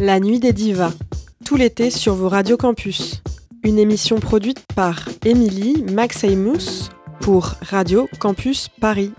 La 0.00 0.18
nuit 0.18 0.40
des 0.40 0.52
divas, 0.52 0.92
tout 1.44 1.54
l'été 1.54 1.88
sur 1.88 2.14
vos 2.14 2.28
radios 2.28 2.56
campus. 2.56 3.22
Une 3.62 3.78
émission 3.78 4.18
produite 4.18 4.60
par 4.74 5.08
Émilie 5.24 5.84
Maxeymous 5.84 6.88
pour 7.20 7.54
Radio 7.62 8.08
Campus 8.18 8.68
Paris. 8.80 9.12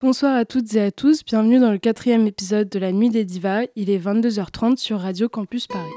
Bonsoir 0.00 0.34
à 0.36 0.46
toutes 0.46 0.74
et 0.74 0.80
à 0.80 0.90
tous, 0.90 1.22
bienvenue 1.22 1.60
dans 1.60 1.70
le 1.70 1.78
quatrième 1.78 2.26
épisode 2.26 2.70
de 2.70 2.78
La 2.78 2.92
Nuit 2.92 3.10
des 3.10 3.26
Divas. 3.26 3.66
Il 3.76 3.90
est 3.90 3.98
22h30 3.98 4.78
sur 4.78 5.00
Radio 5.00 5.28
Campus 5.28 5.66
Paris. 5.66 5.92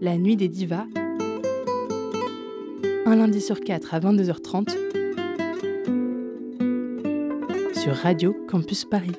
La 0.00 0.16
Nuit 0.16 0.36
des 0.36 0.48
Divas, 0.48 0.86
un 3.06 3.16
lundi 3.16 3.40
sur 3.40 3.60
quatre 3.60 3.94
à 3.94 4.00
22h30 4.00 5.03
Radio 7.92 8.34
Campus 8.48 8.84
Paris. 8.86 9.12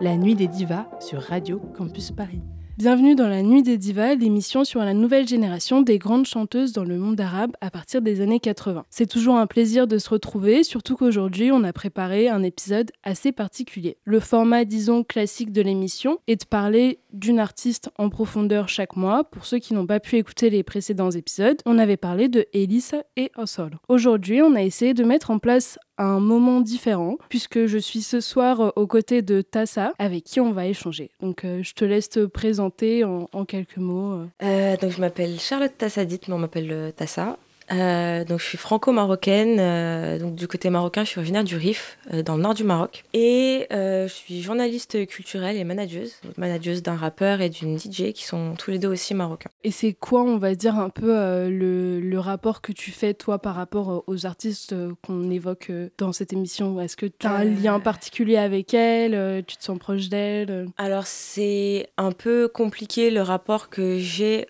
La 0.00 0.16
Nuit 0.16 0.36
des 0.36 0.46
Divas 0.46 0.86
sur 1.00 1.20
Radio 1.20 1.58
Campus 1.76 2.12
Paris. 2.12 2.42
Bienvenue 2.78 3.14
dans 3.14 3.28
la 3.28 3.42
Nuit 3.42 3.62
des 3.62 3.78
Divas, 3.78 4.16
l'émission 4.16 4.62
sur 4.62 4.80
la 4.80 4.92
nouvelle 4.92 5.26
génération 5.26 5.80
des 5.80 5.98
grandes 5.98 6.26
chanteuses 6.26 6.74
dans 6.74 6.84
le 6.84 6.98
monde 6.98 7.18
arabe 7.18 7.52
à 7.62 7.70
partir 7.70 8.02
des 8.02 8.20
années 8.20 8.38
80. 8.38 8.84
C'est 8.90 9.06
toujours 9.06 9.36
un 9.36 9.46
plaisir 9.46 9.86
de 9.86 9.96
se 9.96 10.10
retrouver, 10.10 10.62
surtout 10.62 10.94
qu'aujourd'hui 10.94 11.50
on 11.50 11.64
a 11.64 11.72
préparé 11.72 12.28
un 12.28 12.42
épisode 12.42 12.92
assez 13.02 13.32
particulier. 13.32 13.96
Le 14.04 14.20
format, 14.20 14.66
disons, 14.66 15.04
classique 15.04 15.52
de 15.52 15.62
l'émission 15.62 16.18
est 16.26 16.42
de 16.42 16.44
parler 16.44 16.98
d'une 17.14 17.38
artiste 17.38 17.88
en 17.96 18.10
profondeur 18.10 18.68
chaque 18.68 18.94
mois. 18.94 19.24
Pour 19.24 19.46
ceux 19.46 19.58
qui 19.58 19.72
n'ont 19.72 19.86
pas 19.86 19.98
pu 19.98 20.16
écouter 20.16 20.50
les 20.50 20.62
précédents 20.62 21.10
épisodes, 21.10 21.62
on 21.64 21.78
avait 21.78 21.96
parlé 21.96 22.28
de 22.28 22.44
Elisa 22.52 23.04
et 23.16 23.32
Osol. 23.38 23.78
Aujourd'hui, 23.88 24.42
on 24.42 24.54
a 24.54 24.62
essayé 24.62 24.92
de 24.92 25.02
mettre 25.02 25.30
en 25.30 25.38
place 25.38 25.78
un 25.98 26.20
moment 26.20 26.60
différent, 26.60 27.16
puisque 27.28 27.66
je 27.66 27.78
suis 27.78 28.02
ce 28.02 28.20
soir 28.20 28.60
euh, 28.60 28.70
aux 28.76 28.86
côtés 28.86 29.22
de 29.22 29.40
Tassa, 29.40 29.92
avec 29.98 30.24
qui 30.24 30.40
on 30.40 30.52
va 30.52 30.66
échanger. 30.66 31.10
Donc 31.20 31.44
euh, 31.44 31.62
je 31.62 31.74
te 31.74 31.84
laisse 31.84 32.08
te 32.08 32.26
présenter 32.26 33.04
en, 33.04 33.26
quelques 33.46 33.76
mots. 33.78 34.26
Euh, 34.42 34.76
donc 34.76 34.90
je 34.90 35.00
m'appelle 35.00 35.38
Charlotte 35.38 35.76
Tassadit, 35.76 36.20
mais 36.28 36.34
on 36.34 36.38
m'appelle 36.38 36.92
Tassa. 36.96 37.38
Euh, 37.72 38.24
donc 38.24 38.40
je 38.40 38.44
suis 38.44 38.58
franco-marocaine, 38.58 39.56
euh, 39.58 40.18
donc 40.18 40.34
du 40.34 40.46
côté 40.46 40.70
marocain, 40.70 41.04
je 41.04 41.10
suis 41.10 41.18
originaire 41.18 41.44
du 41.44 41.56
Rif, 41.56 41.98
euh, 42.12 42.22
dans 42.22 42.36
le 42.36 42.42
nord 42.42 42.54
du 42.54 42.64
Maroc. 42.64 43.04
Et 43.12 43.66
je 43.70 44.06
suis 44.08 44.42
journaliste 44.42 45.06
culturelle 45.06 45.56
et 45.56 45.64
manageuse, 45.64 46.14
manageuse 46.36 46.82
d'un 46.82 46.96
rappeur 46.96 47.40
et 47.40 47.48
d'une 47.48 47.78
DJ 47.78 48.12
qui 48.12 48.24
sont 48.24 48.54
tous 48.56 48.70
les 48.70 48.78
deux 48.78 48.88
aussi 48.88 49.14
marocains. 49.14 49.50
Et 49.64 49.70
c'est 49.70 49.92
quoi, 49.92 50.22
on 50.22 50.38
va 50.38 50.54
dire, 50.54 50.76
un 50.76 50.90
peu 50.90 51.12
le, 51.48 52.00
le, 52.00 52.18
rapport 52.18 52.60
que 52.60 52.72
tu 52.72 52.90
fais, 52.90 53.14
toi, 53.14 53.38
par 53.38 53.54
rapport 53.54 54.04
aux 54.06 54.26
artistes 54.26 54.74
qu'on 55.04 55.30
évoque 55.30 55.70
dans 55.98 56.12
cette 56.12 56.32
émission? 56.32 56.80
Est-ce 56.80 56.96
que 56.96 57.06
tu 57.06 57.26
as 57.26 57.32
un 57.32 57.44
lien 57.44 57.80
particulier 57.80 58.36
avec 58.36 58.74
elles 58.74 59.44
Tu 59.46 59.56
te 59.56 59.64
sens 59.64 59.78
proche 59.78 60.08
d'elles 60.08 60.66
Alors 60.78 61.06
c'est 61.06 61.88
un 61.96 62.12
peu 62.12 62.48
compliqué 62.48 63.10
le 63.10 63.22
rapport 63.22 63.68
que 63.68 63.98
j'ai 63.98 64.46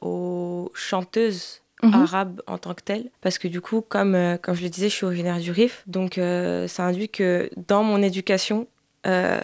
aux 0.00 0.70
chanteuses 0.74 1.61
Mhm. 1.82 1.94
arabe 1.94 2.42
en 2.46 2.58
tant 2.58 2.74
que 2.74 2.82
tel. 2.82 3.10
Parce 3.20 3.38
que 3.38 3.48
du 3.48 3.60
coup, 3.60 3.80
comme, 3.80 4.14
euh, 4.14 4.36
comme 4.36 4.54
je 4.54 4.62
le 4.62 4.68
disais, 4.68 4.88
je 4.88 4.94
suis 4.94 5.06
originaire 5.06 5.38
du 5.38 5.50
Rif. 5.50 5.82
Donc 5.86 6.16
euh, 6.18 6.68
ça 6.68 6.84
induit 6.84 7.08
que 7.08 7.50
dans 7.66 7.82
mon 7.82 8.02
éducation, 8.02 8.68
euh, 9.06 9.40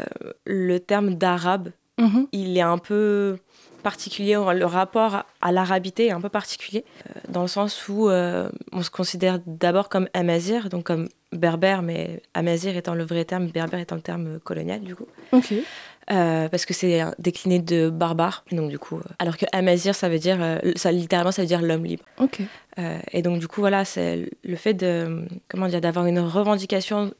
le 0.47 0.79
terme 0.79 1.15
d'arabe, 1.15 1.71
mhm. 1.99 2.29
il 2.33 2.57
est 2.57 2.63
un 2.63 2.79
peu 2.79 3.39
particulier, 3.83 4.35
le 4.35 4.65
rapport 4.65 5.25
à 5.41 5.53
l'arabité 5.53 6.07
est 6.07 6.11
un 6.11 6.21
peu 6.21 6.29
particulier, 6.29 6.85
dans 7.29 7.43
le 7.43 7.49
sens 7.49 7.89
où 7.89 8.11
on 8.11 8.83
se 8.83 8.91
considère 8.91 9.39
d'abord 9.47 9.89
comme 9.89 10.09
amazir, 10.15 10.69
donc 10.69 10.85
comme 10.85 11.09
berbère, 11.33 11.83
mais 11.83 12.21
amazir 12.35 12.77
étant 12.77 12.95
le 12.95 13.05
vrai 13.05 13.25
terme, 13.25 13.47
berbère 13.47 13.79
étant 13.79 13.95
le 13.95 14.03
terme 14.03 14.41
colonial 14.41 14.81
du 14.81 14.97
coup. 14.97 15.07
Euh, 16.11 16.49
parce 16.49 16.65
que 16.65 16.73
c'est 16.73 17.03
décliné 17.19 17.59
de 17.59 17.91
barbare. 17.91 18.45
Donc 18.53 18.71
du 18.71 18.79
coup, 18.79 18.97
euh, 18.97 19.15
alors 19.19 19.37
que 19.37 19.45
Amazir, 19.53 19.95
ça 19.95 20.09
veut 20.09 20.19
dire, 20.19 20.39
euh, 20.41 20.59
ça 20.77 20.91
littéralement, 20.91 21.33
ça 21.33 21.43
veut 21.43 21.49
dire 21.49 21.61
l'homme 21.61 21.85
libre. 21.85 22.05
Ok. 22.19 22.41
et 23.13 23.23
donc 23.23 23.41
du 23.41 23.49
coup, 23.49 23.61
voilà, 23.61 23.85
c'est 23.85 24.31
le 24.43 24.57
fait 24.57 24.75
de, 24.75 25.27
comment 25.49 25.69
dire, 25.69 25.81
d'avoir 25.81 26.07
une 26.07 26.21
revendication 26.21 27.13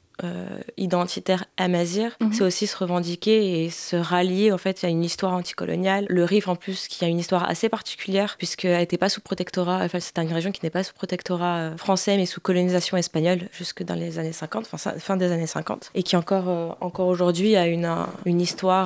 identitaire 0.77 1.45
amazir, 1.57 2.17
mhm. 2.21 2.33
c'est 2.33 2.43
aussi 2.43 2.67
se 2.67 2.77
revendiquer 2.77 3.65
et 3.65 3.71
se 3.71 3.97
rallier 3.97 4.53
en 4.53 4.59
fait 4.59 4.83
à 4.85 4.89
une 4.89 5.05
histoire 5.05 5.33
anticoloniale. 5.33 6.07
Le 6.09 6.25
Rif 6.25 6.49
en 6.49 6.57
plus 6.57 6.89
qui 6.89 7.05
a 7.05 7.09
une 7.09 7.19
histoire 7.19 7.49
assez 7.49 7.69
particulière 7.69 8.37
puisqu'elle 8.39 8.79
n'était 8.79 8.99
pas 8.99 9.09
sous 9.09 9.21
protectorat, 9.21 9.81
enfin 9.85 10.01
c'est 10.01 10.19
une 10.19 10.33
région 10.33 10.53
qui 10.53 10.61
n'est 10.65 10.71
pas 10.71 10.83
sous 10.83 10.95
protectorat 10.95 11.57
euh, 11.57 11.77
français 11.77 12.17
mais 12.17 12.27
sous 12.27 12.41
colonisation 12.41 12.97
espagnole 12.97 13.49
jusque 13.53 13.83
dans 13.83 13.95
les 13.95 14.19
années 14.19 14.33
50, 14.33 14.69
enfin 14.73 14.93
fin 14.99 15.17
des 15.17 15.31
années 15.33 15.47
50 15.47 15.91
et 15.95 16.03
qui 16.03 16.17
encore, 16.17 16.49
euh, 16.49 16.71
encore 16.81 17.09
aujourd'hui 17.09 17.57
a 17.57 17.67
une, 17.67 17.91
une 18.25 18.41
histoire 18.41 18.79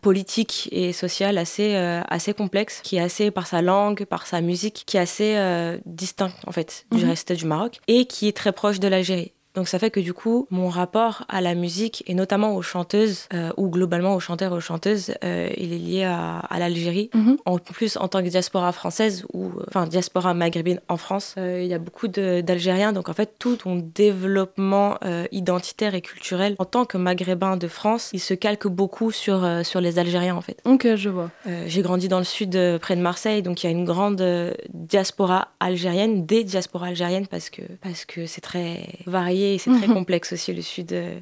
politique 0.00 0.68
et 0.72 0.92
sociale 0.92 1.38
assez, 1.38 1.74
assez 2.08 2.34
complexe 2.34 2.80
qui 2.82 2.96
est 2.96 3.00
assez 3.00 3.30
par 3.30 3.46
sa 3.46 3.62
langue, 3.62 4.04
par 4.04 4.26
sa 4.26 4.40
musique, 4.40 4.84
qui 4.86 4.96
est 4.96 5.00
assez 5.00 5.78
distincte 5.86 6.36
en 6.46 6.52
fait 6.52 6.86
du 6.92 7.02
mhm. 7.02 7.10
reste 7.10 7.32
du 7.32 7.46
Maroc 7.46 7.80
et 7.88 8.06
qui 8.06 8.28
est 8.28 8.36
très 8.36 8.52
proche 8.52 8.80
de 8.80 8.88
l'Algérie. 8.88 9.33
Donc 9.54 9.68
ça 9.68 9.78
fait 9.78 9.90
que 9.90 10.00
du 10.00 10.12
coup, 10.12 10.46
mon 10.50 10.68
rapport 10.68 11.24
à 11.28 11.40
la 11.40 11.54
musique, 11.54 12.02
et 12.06 12.14
notamment 12.14 12.56
aux 12.56 12.62
chanteuses, 12.62 13.28
euh, 13.32 13.50
ou 13.56 13.68
globalement 13.70 14.14
aux 14.14 14.20
chanteurs 14.20 14.52
et 14.52 14.56
aux 14.56 14.60
chanteuses, 14.60 15.14
euh, 15.22 15.48
il 15.56 15.72
est 15.72 15.78
lié 15.78 16.04
à, 16.04 16.42
l'Algérie. 16.58 17.10
Mhm. 17.14 17.36
En 17.44 17.58
plus, 17.58 17.96
en 17.96 18.08
tant 18.08 18.22
que 18.22 18.28
diaspora 18.28 18.72
française, 18.72 19.24
ou 19.32 19.46
euh, 19.46 19.64
enfin 19.68 19.86
diaspora 19.86 20.34
maghrébine 20.34 20.80
en 20.88 20.96
France, 20.96 21.34
il 21.36 21.66
y 21.66 21.74
a 21.74 21.78
beaucoup 21.78 22.08
d'Algériens. 22.08 22.92
Donc 22.92 23.08
en 23.08 23.12
fait, 23.12 23.34
tout 23.38 23.56
ton 23.56 23.76
développement 23.76 24.98
identitaire 25.30 25.94
et 25.94 26.00
culturel 26.00 26.56
en 26.58 26.64
tant 26.64 26.84
que 26.84 26.98
maghrébin 26.98 27.56
de 27.56 27.68
France, 27.68 28.10
il 28.12 28.20
se 28.20 28.34
calque 28.34 28.66
beaucoup 28.66 29.10
sur, 29.10 29.46
sur 29.64 29.80
les 29.80 29.98
Algériens 29.98 30.36
en 30.36 30.40
fait. 30.40 30.60
Ok, 30.64 30.94
je 30.96 31.08
vois. 31.08 31.30
J'ai 31.66 31.82
grandi 31.82 32.08
dans 32.08 32.18
le 32.18 32.24
sud, 32.24 32.58
près 32.80 32.96
de 32.96 33.00
Marseille, 33.00 33.42
donc 33.42 33.62
il 33.62 33.66
y 33.66 33.68
a 33.68 33.72
une 33.72 33.84
grande 33.84 34.24
diaspora 34.72 35.48
algérienne, 35.60 36.26
des 36.26 36.44
diasporas 36.44 36.88
algériennes, 36.88 37.26
parce 37.26 37.50
que 37.50 37.62
c'est 37.62 37.80
parce 37.80 38.04
que 38.04 38.40
très 38.40 38.88
varié 39.06 39.43
c'est 39.58 39.70
très 39.70 39.88
mhm. 39.88 39.94
complexe 39.94 40.32
aussi 40.32 40.52
le 40.52 40.62
Sud 40.62 40.92
euh, 40.92 41.18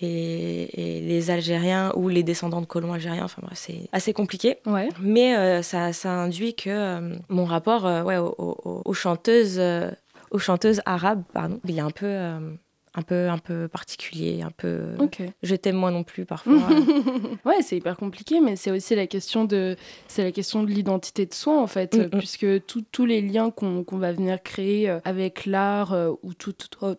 et, 0.00 1.00
les 1.00 1.30
Algériens 1.30 1.92
ou 1.96 2.08
les 2.08 2.22
descendants 2.22 2.60
de 2.60 2.66
colons 2.66 2.92
algériens. 2.92 3.24
Enfin, 3.24 3.42
c'est 3.54 3.88
assez 3.92 4.12
compliqué. 4.12 4.58
Ouais. 4.66 4.88
Mais 5.00 5.36
euh, 5.36 5.62
ça, 5.62 5.92
ça, 5.92 6.10
induit 6.10 6.54
que 6.54 6.70
euh, 6.70 7.14
mon 7.28 7.44
rapport 7.44 7.84
ouais, 8.04 8.18
aux, 8.18 8.94
chanteuses, 8.94 9.60
aux 10.30 10.38
chanteuses 10.38 10.80
arabes, 10.86 11.22
pardon, 11.32 11.60
il 11.66 11.78
est 11.78 11.82
un 11.82 11.90
peu 11.90 12.16
un 12.94 13.02
peu, 13.02 13.28
un 13.28 13.38
peu 13.38 13.68
particulier, 13.68 14.42
un 14.42 14.50
peu. 14.50 14.94
Je 15.42 15.56
t'aime 15.56 15.76
moi 15.76 15.90
non 15.90 16.04
plus 16.04 16.26
parfois. 16.26 16.54
ouais, 17.44 17.62
c'est 17.62 17.76
hyper 17.76 17.96
compliqué, 17.96 18.40
mais 18.40 18.56
c'est 18.56 18.70
aussi 18.70 18.94
la 18.94 19.06
question 19.06 19.44
de, 19.44 19.76
c'est 20.08 20.22
la 20.22 20.32
question 20.32 20.62
de 20.62 20.70
l'identité 20.70 21.24
de 21.24 21.32
soi 21.32 21.60
en 21.60 21.66
fait, 21.66 21.96
mm, 21.96 22.02
mm. 22.02 22.18
puisque 22.18 22.46
tous 22.66 23.06
les 23.06 23.22
liens 23.22 23.50
qu'on 23.50 23.84
va 23.90 24.12
venir 24.12 24.42
créer 24.42 24.90
euh, 24.90 25.00
avec 25.04 25.46
l'art 25.46 25.92
euh, 25.92 26.12
ou 26.22 26.34
tout, 26.34 26.54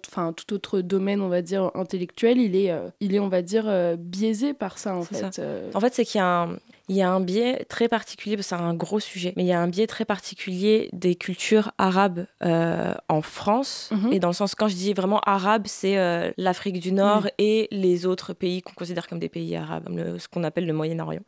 enfin 0.07 0.33
tout 0.33 0.53
autre 0.53 0.81
domaine, 0.81 1.21
on 1.21 1.29
va 1.29 1.41
dire 1.41 1.71
intellectuel, 1.75 2.39
il 2.39 2.55
est, 2.55 2.71
euh, 2.71 2.89
il 2.99 3.13
est, 3.13 3.19
on 3.19 3.29
va 3.29 3.41
dire, 3.41 3.71
biaisé 3.97 4.53
par 4.53 4.77
ça 4.77 4.95
en 4.95 5.03
fait. 5.03 5.41
En 5.73 5.79
fait, 5.79 5.93
c'est 5.93 6.05
qu'il 6.05 6.19
y 6.19 6.21
a 6.21 6.43
un, 6.43 6.57
il 6.89 6.97
y 6.97 7.01
a 7.01 7.09
un 7.09 7.21
biais 7.21 7.65
très 7.69 7.87
particulier, 7.87 8.35
parce 8.35 8.49
que 8.49 8.55
c'est 8.55 8.61
un 8.61 8.73
gros 8.73 8.99
sujet, 8.99 9.33
mais 9.37 9.43
il 9.43 9.47
y 9.47 9.53
a 9.53 9.59
un 9.59 9.67
biais 9.67 9.87
très 9.87 10.03
particulier 10.03 10.89
des 10.91 11.15
cultures 11.15 11.71
arabes 11.77 12.25
euh, 12.43 12.93
en 13.07 13.21
France. 13.21 13.89
Mhm. 13.91 14.13
Et 14.13 14.19
dans 14.19 14.27
le 14.27 14.33
sens, 14.33 14.53
quand 14.53 14.67
je 14.67 14.75
dis 14.75 14.93
vraiment 14.93 15.21
arabe, 15.21 15.63
c'est 15.65 15.97
euh, 15.97 16.31
l'Afrique 16.37 16.79
du 16.79 16.91
Nord 16.91 17.27
et 17.37 17.69
les 17.71 18.05
autres 18.05 18.33
pays 18.33 18.61
qu'on 18.61 18.73
considère 18.73 19.07
comme 19.07 19.19
des 19.19 19.29
pays 19.29 19.55
arabes, 19.55 19.89
ce 20.17 20.27
qu'on 20.27 20.43
appelle 20.43 20.65
le 20.65 20.73
Moyen-Orient, 20.73 21.23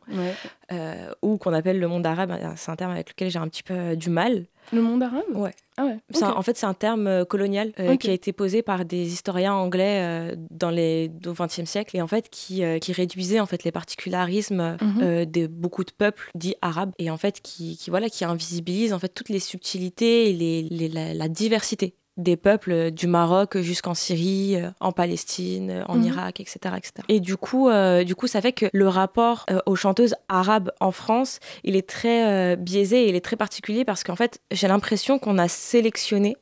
euh, 0.72 1.10
ou 1.22 1.38
qu'on 1.38 1.54
appelle 1.54 1.80
le 1.80 1.88
monde 1.88 2.06
arabe. 2.06 2.36
C'est 2.56 2.70
un 2.70 2.76
terme 2.76 2.92
avec 2.92 3.10
lequel 3.10 3.30
j'ai 3.30 3.38
un 3.38 3.48
petit 3.48 3.62
peu 3.62 3.96
du 3.96 4.10
mal. 4.10 4.44
Le 4.72 4.82
monde 4.82 5.02
arabe? 5.02 5.24
Ouais. 5.34 5.52
Ah 5.78 5.84
ouais. 5.84 5.98
en 6.22 6.42
fait, 6.42 6.56
c'est 6.56 6.66
un 6.66 6.74
terme 6.74 7.06
euh, 7.06 7.24
colonial 7.24 7.72
euh, 7.78 7.96
qui 7.96 8.08
a 8.08 8.12
été 8.12 8.32
posé 8.32 8.62
par 8.62 8.86
des 8.86 9.12
historiens 9.12 9.52
anglais 9.52 10.00
euh, 10.02 10.36
dans 10.50 10.70
les, 10.70 11.10
au 11.26 11.32
XXe 11.32 11.64
siècle 11.64 11.96
et 11.96 12.02
en 12.02 12.06
fait 12.06 12.30
qui, 12.30 12.62
qui 12.80 12.92
réduisait 12.92 13.40
en 13.40 13.46
fait 13.46 13.62
les 13.64 13.72
particularismes 13.72 14.78
mhm. 14.80 15.26
de 15.26 15.46
beaucoup 15.46 15.84
de 15.84 15.90
peuples 15.90 16.30
dits 16.34 16.56
arabes 16.62 16.92
et 16.98 17.10
en 17.10 17.18
fait 17.18 17.40
qui, 17.42 17.76
qui, 17.76 17.90
voilà 17.90 18.08
qui 18.08 18.24
invisibilise 18.24 18.92
en 18.92 18.98
fait 18.98 19.08
toutes 19.08 19.28
les 19.28 19.38
subtilités 19.38 20.30
et 20.30 20.32
les, 20.32 20.88
la, 20.88 21.28
diversité 21.28 21.94
des 22.16 22.36
peuples 22.36 22.90
du 22.90 23.06
Maroc 23.06 23.58
jusqu'en 23.58 23.94
Syrie, 23.94 24.56
en 24.80 24.92
Palestine, 24.92 25.84
en 25.88 25.96
mhm. 25.96 26.04
Irak, 26.04 26.40
etc., 26.40 26.58
etc. 26.76 26.92
Et 27.08 27.20
du 27.20 27.36
coup, 27.36 27.68
du 28.04 28.14
coup, 28.14 28.26
ça 28.26 28.40
fait 28.40 28.52
que 28.52 28.66
le 28.72 28.88
rapport 28.88 29.46
aux 29.66 29.76
chanteuses 29.76 30.14
arabes 30.28 30.70
en 30.80 30.92
France, 30.92 31.40
il 31.64 31.76
est 31.76 31.88
très 31.88 32.56
biaisé 32.56 33.04
et 33.04 33.08
il 33.08 33.16
est 33.16 33.24
très 33.24 33.36
particulier 33.36 33.84
parce 33.84 34.02
qu'en 34.02 34.16
fait, 34.16 34.40
j'ai 34.50 34.68
l'impression 34.68 35.18
qu'on 35.18 35.38
a 35.38 35.48
sélectionné 35.48 36.36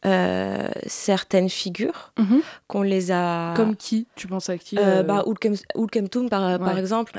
certaines 0.87 1.49
figures, 1.49 2.13
mhm. 2.19 2.41
qu'on 2.69 2.83
les 2.83 3.11
a... 3.11 3.55
Comme 3.57 3.77
qui 3.77 4.07
Tu 4.17 4.27
penses 4.27 4.49
à 4.49 4.59
qui 4.59 4.77
bah, 4.77 5.25
Toum, 6.11 6.29
par, 6.29 6.59
par 6.59 6.79
exemple, 6.79 7.19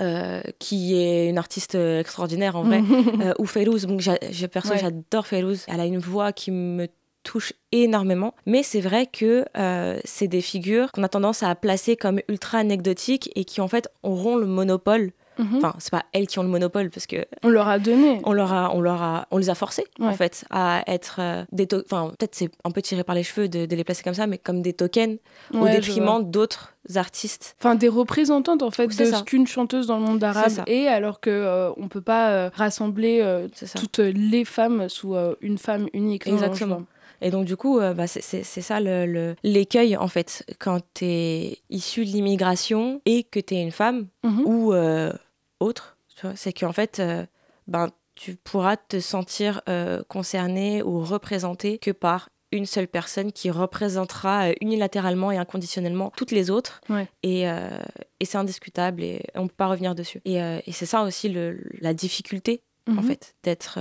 qui 0.59 0.95
est 0.95 1.29
une 1.29 1.37
artiste 1.37 1.75
extraordinaire 1.75 2.55
en 2.55 2.63
vrai, 2.63 2.81
ou 3.39 3.45
Fairouz. 3.45 3.85
Donc, 3.85 4.01
j'ai 4.01 4.47
perso, 4.47 4.73
j'adore 4.79 5.27
Fairouz. 5.27 5.65
Elle 5.67 5.79
a 5.79 5.85
une 5.85 5.99
voix 5.99 6.31
qui 6.31 6.51
me 6.51 6.87
touche 7.25 7.51
énormément. 7.73 8.33
Mais 8.45 8.63
c'est 8.63 8.79
vrai 8.79 9.07
que 9.07 9.45
euh, 9.57 9.99
c'est 10.05 10.29
des 10.29 10.41
figures 10.41 10.93
qu'on 10.93 11.03
a 11.03 11.09
tendance 11.09 11.43
à 11.43 11.53
placer 11.55 11.97
comme 11.97 12.21
ultra 12.29 12.59
anecdotiques 12.59 13.29
et 13.35 13.43
qui 13.43 13.59
en 13.59 13.67
fait 13.67 13.89
auront 14.03 14.37
le 14.37 14.45
monopole. 14.45 15.11
Mhm. 15.37 15.57
Enfin, 15.57 15.73
c'est 15.79 15.91
pas 15.91 16.05
elles 16.13 16.27
qui 16.27 16.39
ont 16.39 16.43
le 16.43 16.49
monopole 16.49 16.89
parce 16.89 17.07
que 17.07 17.25
on 17.43 17.49
leur 17.49 17.67
a 17.67 17.77
donné. 17.77 18.21
On 18.23 18.31
leur 18.31 18.53
a, 18.53 18.73
on 18.73 18.79
leur 18.79 19.01
a, 19.01 19.27
on 19.31 19.37
les 19.37 19.49
a 19.49 19.55
forcés 19.55 19.83
en 19.99 20.13
fait 20.13 20.45
à 20.49 20.81
être 20.87 21.17
euh, 21.19 21.43
des, 21.51 21.67
enfin 21.83 22.13
peut-être 22.17 22.35
c'est 22.35 22.49
un 22.63 22.71
peu 22.71 22.81
tiré 22.81 23.03
par 23.03 23.15
les 23.15 23.23
cheveux 23.23 23.49
de, 23.49 23.65
les 23.65 23.83
placer 23.83 24.01
comme 24.01 24.13
ça, 24.13 24.27
mais 24.27 24.37
comme 24.37 24.61
des 24.61 24.71
tokens 24.71 25.17
au 25.53 25.67
détriment 25.67 26.23
d'autres 26.23 26.73
artistes. 26.95 27.57
Enfin, 27.59 27.75
des 27.75 27.89
représentantes 27.89 28.63
en 28.63 28.71
fait 28.71 28.87
de 28.87 29.05
ce 29.05 29.23
qu'une 29.23 29.45
chanteuse 29.45 29.87
dans 29.87 29.97
le 29.97 30.05
monde 30.05 30.23
arabe 30.23 30.63
est, 30.67 30.87
alors 30.87 31.19
que 31.19 31.31
euh, 31.31 31.71
on 31.75 31.89
peut 31.89 31.99
pas 31.99 32.47
rassembler 32.49 33.45
toutes 33.75 33.99
les 33.99 34.45
femmes 34.45 34.87
sous 34.87 35.17
une 35.41 35.57
femme 35.57 35.89
unique. 35.91 36.27
Exactement. 36.27 36.83
Et 37.25 37.31
donc, 37.31 37.45
du 37.45 37.57
coup, 37.57 37.79
euh, 37.79 37.95
bah, 37.95 38.05
c'est 38.05 38.21
ça 38.43 38.79
l'écueil, 38.79 39.91
le, 39.93 39.99
en 39.99 40.07
fait, 40.07 40.45
quand 40.59 40.79
tu 40.93 41.05
es 41.05 41.57
issu 41.71 42.05
de 42.05 42.11
l'immigration 42.11 43.01
et 43.07 43.23
que 43.23 43.39
tu 43.39 43.55
es 43.55 43.63
une 43.63 43.71
femme 43.71 44.05
mhm. 44.23 44.43
ou 44.45 44.73
euh, 44.73 45.11
autre. 45.59 45.97
C'est 46.35 46.53
qu'en 46.53 46.71
fait, 46.71 46.99
euh, 46.99 47.25
ben, 47.67 47.89
tu 48.13 48.35
pourras 48.35 48.77
te 48.77 48.99
sentir 48.99 49.61
concerné 50.07 50.83
ou 50.83 50.99
représenté 51.03 51.79
que 51.79 51.91
par 51.91 52.29
une 52.51 52.67
seule 52.67 52.87
personne 52.87 53.31
qui 53.31 53.49
représentera 53.49 54.51
unilatéralement 54.61 55.31
et 55.31 55.37
inconditionnellement 55.37 56.13
toutes 56.15 56.31
les 56.31 56.51
autres. 56.51 56.79
Et, 57.23 57.41
et 57.41 58.25
c'est 58.25 58.37
indiscutable 58.37 59.03
et 59.03 59.23
on 59.33 59.43
ne 59.43 59.47
peut 59.47 59.55
pas 59.57 59.67
revenir 59.67 59.95
dessus. 59.95 60.21
Et, 60.23 60.35
et 60.37 60.71
c'est 60.71 60.85
ça 60.85 61.03
aussi 61.03 61.27
le, 61.27 61.61
la 61.81 61.93
difficulté, 61.93 62.61
en 62.87 63.01
mhm. 63.01 63.03
fait, 63.03 63.35
d'être 63.43 63.79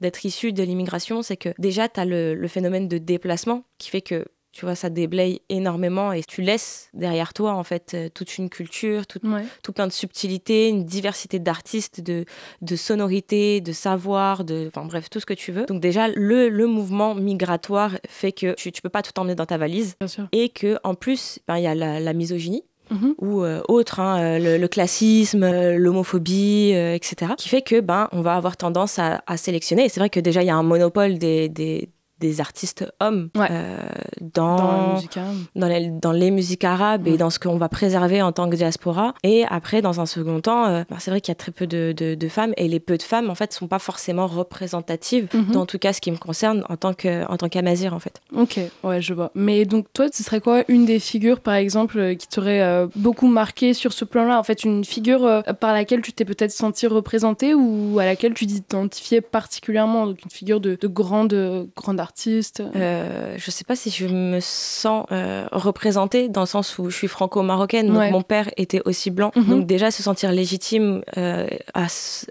d'être 0.00 0.24
issu 0.24 0.52
de 0.52 0.62
l'immigration, 0.62 1.22
c'est 1.22 1.36
que 1.36 1.50
déjà, 1.58 1.88
tu 1.88 2.00
as 2.00 2.04
le, 2.04 2.48
phénomène 2.48 2.88
de 2.88 2.98
déplacement 2.98 3.64
qui 3.78 3.90
fait 3.90 4.02
que 4.02 4.24
tu 4.52 4.64
vois, 4.64 4.74
ça 4.74 4.90
déblaye 4.90 5.42
énormément 5.48 6.12
et 6.12 6.24
tu 6.24 6.42
laisses 6.42 6.88
derrière 6.92 7.32
toi, 7.32 7.52
en 7.52 7.62
fait, 7.62 7.92
euh, 7.94 8.08
toute 8.12 8.36
une 8.36 8.50
culture, 8.50 9.06
tout, 9.06 9.20
tout 9.62 9.72
plein 9.72 9.86
de 9.86 9.92
subtilités, 9.92 10.68
une 10.68 10.84
diversité 10.84 11.38
d'artistes, 11.38 12.00
de, 12.00 12.24
de 12.60 12.76
sonorités, 12.76 13.60
de 13.60 13.70
savoir, 13.70 14.44
de, 14.44 14.66
enfin 14.66 14.84
bref, 14.86 15.08
tout 15.08 15.20
ce 15.20 15.26
que 15.26 15.34
tu 15.34 15.52
veux. 15.52 15.66
Donc 15.66 15.80
déjà, 15.80 16.08
le, 16.08 16.48
le 16.48 16.66
mouvement 16.66 17.14
migratoire 17.14 17.96
fait 18.08 18.32
que 18.32 18.54
tu, 18.54 18.72
tu 18.72 18.82
peux 18.82 18.88
pas 18.88 19.02
tout 19.02 19.16
emmener 19.20 19.36
dans 19.36 19.46
ta 19.46 19.56
valise. 19.56 19.94
Et 20.32 20.48
que 20.48 20.78
en 20.82 20.96
plus, 20.96 21.38
ben, 21.46 21.58
il 21.58 21.62
y 21.62 21.68
a 21.68 21.76
la, 21.76 22.00
la 22.00 22.12
misogynie 22.12 22.64
Mhm. 22.90 23.14
ou 23.18 23.42
euh, 23.42 23.62
autre, 23.68 24.00
hein, 24.00 24.20
euh, 24.20 24.58
le, 24.58 24.68
classisme, 24.68 25.44
euh, 25.44 25.76
l'homophobie, 25.78 26.72
etc., 26.72 27.32
qui 27.38 27.48
fait 27.48 27.62
que 27.62 27.80
ben 27.80 28.08
on 28.12 28.20
va 28.20 28.34
avoir 28.34 28.56
tendance 28.56 28.98
à, 28.98 29.20
sélectionner. 29.36 29.88
C'est 29.88 30.00
vrai 30.00 30.10
que 30.10 30.20
déjà 30.20 30.42
il 30.42 30.46
y 30.46 30.50
a 30.50 30.56
un 30.56 30.62
monopole 30.62 31.18
des 31.18 31.88
des 32.20 32.40
artistes 32.40 32.86
hommes 33.00 33.30
euh, 33.36 33.78
dans, 34.20 35.00
dans, 35.56 35.68
les, 35.68 35.90
dans, 35.90 36.12
les, 36.12 36.30
musiques 36.30 36.64
arabes 36.64 37.08
et 37.08 37.16
dans 37.16 37.30
ce 37.30 37.38
qu'on 37.38 37.56
va 37.56 37.68
préserver 37.68 38.22
en 38.22 38.30
tant 38.30 38.48
que 38.48 38.56
diaspora. 38.56 39.14
Et 39.24 39.44
après, 39.48 39.82
dans 39.82 40.00
un 40.00 40.06
second 40.06 40.40
temps, 40.40 40.66
euh, 40.66 40.84
bah, 40.90 40.96
c'est 41.00 41.10
vrai 41.10 41.20
qu'il 41.20 41.32
y 41.32 41.36
a 41.36 41.36
très 41.36 41.50
peu 41.50 41.66
de, 41.66 41.92
de, 41.92 42.28
femmes 42.28 42.52
et 42.56 42.68
les 42.68 42.78
peu 42.78 42.96
de 42.98 43.02
femmes, 43.02 43.30
en 43.30 43.34
fait, 43.34 43.52
sont 43.52 43.66
pas 43.66 43.78
forcément 43.78 44.26
représentatives, 44.26 45.28
mhm. 45.32 45.52
dans 45.52 45.66
tout 45.66 45.78
cas 45.78 45.92
ce 45.92 46.00
qui 46.00 46.12
me 46.12 46.18
concerne 46.18 46.64
en 46.68 46.76
tant 46.76 46.92
qu'amazir, 46.92 47.94
en, 47.94 47.96
en 47.96 48.00
fait. 48.00 48.20
Ok, 48.36 48.60
ouais, 48.84 49.00
je 49.00 49.14
vois. 49.14 49.32
Mais 49.34 49.64
donc, 49.64 49.86
toi, 49.92 50.06
ce 50.12 50.22
serait 50.22 50.40
quoi 50.40 50.62
une 50.68 50.84
des 50.84 51.00
figures, 51.00 51.40
par 51.40 51.54
exemple, 51.54 51.98
euh, 51.98 52.14
qui 52.14 52.28
t'aurait 52.28 52.86
beaucoup 52.96 53.28
marqué 53.28 53.72
sur 53.72 53.92
ce 53.92 54.04
plan-là? 54.04 54.38
En 54.38 54.42
fait, 54.42 54.64
une 54.64 54.84
figure 54.84 55.42
par 55.58 55.72
laquelle 55.72 56.02
tu 56.02 56.12
t'es 56.12 56.24
peut-être 56.24 56.52
senti 56.52 56.86
représentée 56.86 57.54
ou 57.54 57.98
à 57.98 58.04
laquelle 58.04 58.34
tu 58.34 58.46
t'identifiais 58.46 59.22
particulièrement, 59.22 60.06
donc 60.06 60.22
une 60.22 60.30
figure 60.30 60.60
de, 60.60 60.76
de 60.78 60.86
grande, 60.86 61.68
grande 61.74 61.98
artiste 61.98 62.09
artiste 62.10 62.60
euh, 62.74 63.34
Je 63.36 63.50
sais 63.50 63.64
pas 63.64 63.76
si 63.76 63.90
je 63.90 64.06
me 64.06 64.40
sens 64.40 65.06
euh, 65.12 65.46
représentée 65.52 66.28
dans 66.28 66.40
le 66.40 66.46
sens 66.46 66.78
où 66.78 66.90
je 66.90 66.96
suis 66.96 67.08
franco-marocaine, 67.08 67.86
donc 67.92 68.10
mon 68.10 68.22
père 68.22 68.50
était 68.56 68.82
aussi 68.84 69.10
blanc. 69.10 69.30
Mhm. 69.36 69.44
Donc 69.44 69.66
déjà 69.66 69.90
se 69.92 70.02
sentir 70.02 70.32
légitime 70.32 71.02
euh, 71.16 71.46
à, 71.74 71.84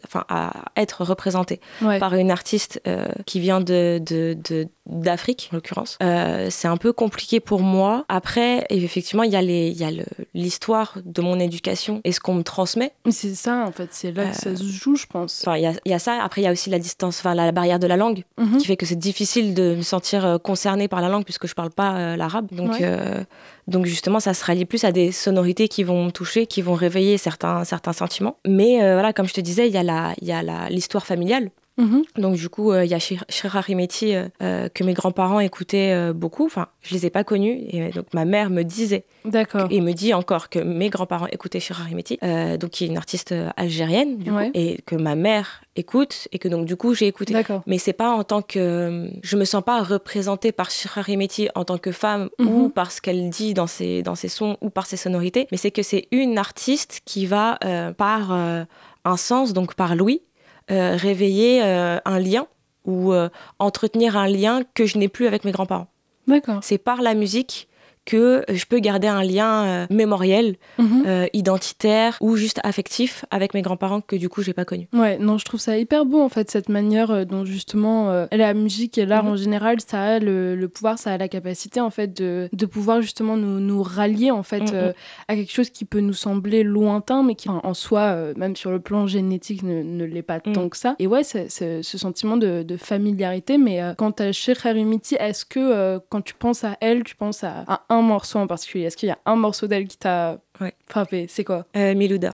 enfin, 0.06 0.26
à 0.28 0.52
être 0.76 1.04
représentée 1.06 1.62
par 2.00 2.14
une 2.16 2.30
artiste 2.32 2.82
euh, 2.88 3.06
qui 3.26 3.40
vient 3.40 3.62
de, 3.62 4.02
de, 4.06 4.68
d'Afrique 4.90 5.50
en 5.52 5.58
l'occurrence. 5.58 5.98
c'est 6.00 6.68
un 6.68 6.78
peu 6.78 6.94
compliqué 6.94 7.40
pour 7.40 7.62
moi. 7.62 8.06
Après, 8.10 8.66
effectivement, 8.70 9.24
il 9.24 9.32
y 9.32 9.36
a 9.36 9.42
les, 9.42 9.70
il 9.70 9.78
y 9.78 9.84
a 9.84 9.92
l'histoire 10.34 10.98
de 11.06 11.22
mon 11.22 11.40
éducation 11.40 12.02
et 12.04 12.12
ce 12.12 12.20
qu'on 12.20 12.34
me 12.34 12.44
transmet. 12.44 12.94
C'est 13.10 13.36
ça, 13.36 13.66
en 13.66 13.72
fait, 13.72 13.90
c'est 13.92 14.12
là 14.12 14.30
que 14.30 14.36
ça 14.36 14.56
se 14.56 14.64
joue, 14.64 14.96
je 14.96 15.06
pense. 15.06 15.44
Enfin, 15.46 15.58
il 15.58 15.64
y 15.64 15.68
a, 15.68 15.74
y 15.86 15.94
a, 15.94 16.00
ça. 16.00 16.22
Après, 16.24 16.42
il 16.42 16.46
y 16.46 16.48
a 16.48 16.52
aussi 16.52 16.70
la 16.70 16.80
distance, 16.80 17.20
enfin, 17.20 17.34
la, 17.34 17.52
barrière 17.52 17.80
de 17.80 17.88
la 17.88 17.98
langue, 17.98 18.24
mhm. 18.38 18.58
qui 18.58 18.66
fait 18.66 18.78
que 18.78 18.86
c'est 18.86 18.98
difficile 18.98 19.54
de 19.54 19.76
me 19.76 19.82
sentir 19.82 20.26
euh, 20.26 20.38
concernée 20.38 20.88
par 20.88 21.02
la 21.02 21.10
langue 21.10 21.24
puisque 21.24 21.48
je 21.48 21.56
parle 21.56 21.72
pas 21.72 21.96
euh, 21.96 22.16
l'arabe. 22.16 22.48
Donc, 22.52 22.82
euh, 22.82 23.24
donc 23.68 23.86
justement, 23.86 24.20
ça 24.20 24.34
se 24.34 24.44
rallie 24.44 24.66
plus 24.66 24.84
à 24.84 24.92
des 24.92 25.12
sonorités 25.12 25.68
qui 25.68 25.84
vont 25.84 26.06
me 26.06 26.12
toucher, 26.12 26.48
qui 26.48 26.62
vont 26.62 26.74
réveiller 26.74 27.18
certains, 27.18 27.64
certains 27.64 27.94
sentiments. 27.94 28.38
Mais 28.48 28.78
voilà, 28.94 29.14
comme 29.14 29.28
je 29.28 29.34
te 29.34 29.42
disais, 29.42 29.68
il 29.68 29.74
y 29.74 29.78
a 29.78 29.84
la, 29.84 30.14
il 30.22 30.28
y 30.28 30.32
a 30.32 30.70
l'histoire 30.70 31.06
familiale. 31.06 31.50
Mhm. 31.80 32.04
Donc 32.18 32.36
du 32.36 32.50
coup, 32.50 32.74
il 32.74 32.88
y 32.88 32.94
a 32.94 33.00
Shira 33.00 33.62
Rimeti 33.62 34.14
que 34.40 34.84
mes 34.84 34.94
grands-parents 34.94 35.40
écoutaient 35.40 36.14
beaucoup. 36.14 36.46
Enfin, 36.46 36.68
je 36.82 36.94
les 36.94 37.06
ai 37.06 37.10
pas 37.10 37.24
connus 37.24 37.60
et 37.70 37.90
donc 37.90 38.14
ma 38.14 38.26
mère 38.26 38.50
me 38.50 38.64
disait. 38.64 39.06
D'accord. 39.26 39.68
Et 39.70 39.82
me 39.82 39.94
dit 39.94 40.14
encore 40.14 40.50
que 40.50 40.60
mes 40.60 40.90
grands-parents 40.90 41.28
écoutaient 41.28 41.60
Shira 41.60 41.84
Rimeti, 41.84 42.20
donc 42.60 42.70
qui 42.72 42.84
est 42.84 42.88
une 42.88 42.98
artiste 42.98 43.34
algérienne 43.58 44.18
du 44.18 44.32
coup, 44.32 44.52
et 44.54 44.82
que 44.86 44.96
ma 44.96 45.16
mère 45.16 45.64
écoute 45.80 46.28
et 46.32 46.40
que 46.40 46.48
donc 46.48 46.66
du 46.66 46.76
coup 46.76 46.94
j'ai 46.94 47.08
écouté. 47.08 47.34
Mais 47.66 47.78
c'est 47.78 47.94
pas 47.94 48.12
en 48.12 48.24
tant 48.24 48.42
que 48.42 49.10
je 49.24 49.38
me 49.38 49.46
sens 49.46 49.64
pas 49.64 49.82
représentée 49.82 50.52
par 50.52 50.70
Shirari 50.70 51.18
Meti 51.18 51.50
en 51.56 51.66
tant 51.66 51.78
que 51.78 51.92
femme 51.92 52.30
mhm. 52.38 52.48
ou 52.48 52.70
par 52.70 52.92
ce 52.92 53.02
qu'elle 53.02 53.30
dit 53.30 53.54
dans 53.54 53.68
ses 53.68 54.04
dans 54.04 54.16
ses 54.16 54.28
sons 54.28 54.58
ou 54.62 54.70
par 54.70 54.86
ses 54.86 54.98
sonorités, 54.98 55.48
mais 55.52 55.58
c'est 55.58 55.72
que 55.72 55.84
c'est 55.84 56.08
une 56.12 56.38
artiste 56.38 57.02
qui 57.06 57.26
va 57.26 57.58
euh, 57.64 57.92
par 57.94 58.32
euh, 58.32 58.64
un 59.06 59.18
sens 59.18 59.54
donc 59.54 59.76
par 59.76 59.96
Louis 59.96 60.22
euh, 60.22 60.29
réveiller 60.70 61.62
un 61.62 62.20
lien 62.20 62.48
ou 62.86 63.14
entretenir 63.60 64.18
un 64.18 64.28
lien 64.28 64.62
que 64.74 64.86
je 64.86 64.98
n'ai 64.98 65.08
plus 65.08 65.28
avec 65.28 65.46
mes 65.46 65.52
grands-parents. 65.52 65.88
D'accord. 66.28 66.60
C'est 66.62 66.78
par 66.78 67.02
la 67.02 67.16
musique 67.16 67.69
que 68.10 68.44
je 68.50 68.66
peux 68.66 68.80
garder 68.80 69.08
un 69.08 69.22
lien 69.22 69.66
euh, 69.66 69.88
mémoriel, 69.92 70.56
mhm. 70.80 71.04
euh, 71.06 71.28
identitaire 71.34 72.18
ou 72.22 72.38
juste 72.38 72.60
affectif 72.64 73.24
avec 73.30 73.54
mes 73.54 73.62
grands-parents 73.62 74.02
que 74.02 74.16
du 74.16 74.30
coup 74.30 74.42
j'ai 74.42 74.54
pas 74.54 74.66
connu. 74.66 74.88
Ouais, 74.94 75.20
non, 75.20 75.38
je 75.38 75.46
trouve 75.46 75.60
ça 75.60 75.78
hyper 75.78 76.06
beau 76.06 76.20
en 76.20 76.30
fait 76.30 76.50
cette 76.50 76.70
manière 76.70 77.12
euh, 77.12 77.26
dont 77.26 77.46
justement 77.46 78.28
la 78.32 78.54
musique 78.56 78.98
et 78.98 79.06
l'art 79.06 79.26
mhm. 79.26 79.32
en 79.32 79.36
général, 79.36 79.78
ça 79.80 80.02
a 80.02 80.20
le, 80.20 80.68
pouvoir, 80.74 80.98
ça 80.98 81.14
a 81.14 81.18
la 81.18 81.28
capacité 81.28 81.82
en 81.82 81.92
fait 81.92 82.18
de, 82.18 82.50
de 82.52 82.66
pouvoir 82.66 83.04
justement 83.04 83.38
nous, 83.38 83.60
nous 83.60 83.84
rallier 83.84 84.32
en 84.32 84.42
fait 84.42 84.74
mhm. 84.74 84.94
à 85.28 85.36
quelque 85.36 85.52
chose 85.52 85.70
qui 85.70 85.86
peut 85.86 86.00
nous 86.00 86.14
sembler 86.14 86.64
lointain, 86.64 87.22
mais 87.22 87.36
qui 87.36 87.48
en 87.50 87.74
soi, 87.76 88.34
même 88.36 88.56
sur 88.56 88.72
le 88.72 88.80
plan 88.80 89.06
génétique, 89.06 89.62
ne, 89.62 89.84
ne 89.84 90.06
l'est 90.06 90.24
pas 90.24 90.40
tant 90.40 90.70
que 90.70 90.78
ça. 90.78 90.96
Et 90.98 91.06
ouais, 91.06 91.24
c'est 91.24 91.50
ce 91.50 91.98
sentiment 91.98 92.38
de, 92.38 92.64
de, 92.64 92.78
familiarité. 92.78 93.58
Mais 93.58 93.82
quant 93.98 94.12
à 94.12 94.32
Sheikh 94.32 94.66
Harimiti, 94.66 95.16
est-ce 95.20 95.46
que 95.46 96.00
quand 96.10 96.22
tu 96.22 96.34
penses 96.34 96.64
à 96.64 96.78
elle, 96.82 97.04
tu 97.04 97.16
penses 97.16 97.44
à, 97.44 97.64
à 97.68 97.82
un 97.90 97.99
morceau 98.02 98.40
en 98.40 98.48
particulier. 98.48 98.86
Est-ce 98.86 98.98
qu'il 98.98 99.10
y 99.10 99.12
a 99.12 99.20
un 99.26 99.36
morceau 99.36 99.68
d'elle 99.68 99.88
qui 99.88 99.98
t'a 99.98 100.40
frappé? 100.88 101.28
C'est 101.30 101.44
quoi? 101.44 101.66
Euh, 101.76 101.96
Milouda. 101.96 102.32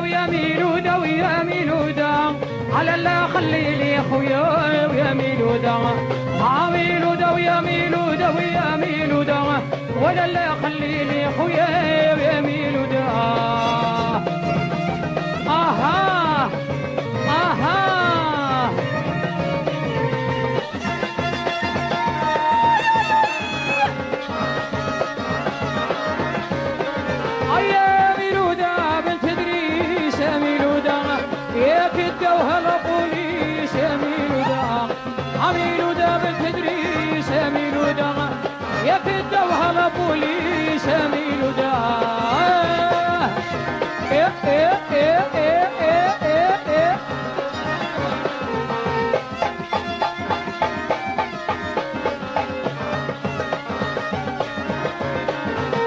ويا 0.00 0.26
ميلودا 0.26 0.96
ويا 0.96 1.42
ميلودا 1.42 2.10
على 2.72 3.02
لا 3.02 3.26
خلي 3.26 3.74
لي 3.74 3.98
خويا 4.10 4.86
ويا 4.90 5.14
ميلودا 5.14 5.70
ها 6.40 6.70
ميلودا 6.70 7.30
ويا 7.30 7.60
ميلودا 7.60 8.28
ويا 8.36 8.76
ميلودا 8.76 9.40
ولا 10.02 10.26
لا 10.26 10.46
خلي 10.62 11.04
لي 11.04 11.20
خويا 11.38 11.68
ويا 12.14 12.40
ميلودا 12.40 13.04
يا 38.86 38.98
إيه 44.94 45.18
إيه 45.80 46.12
إيه 46.22 46.56
إيه 46.68 46.96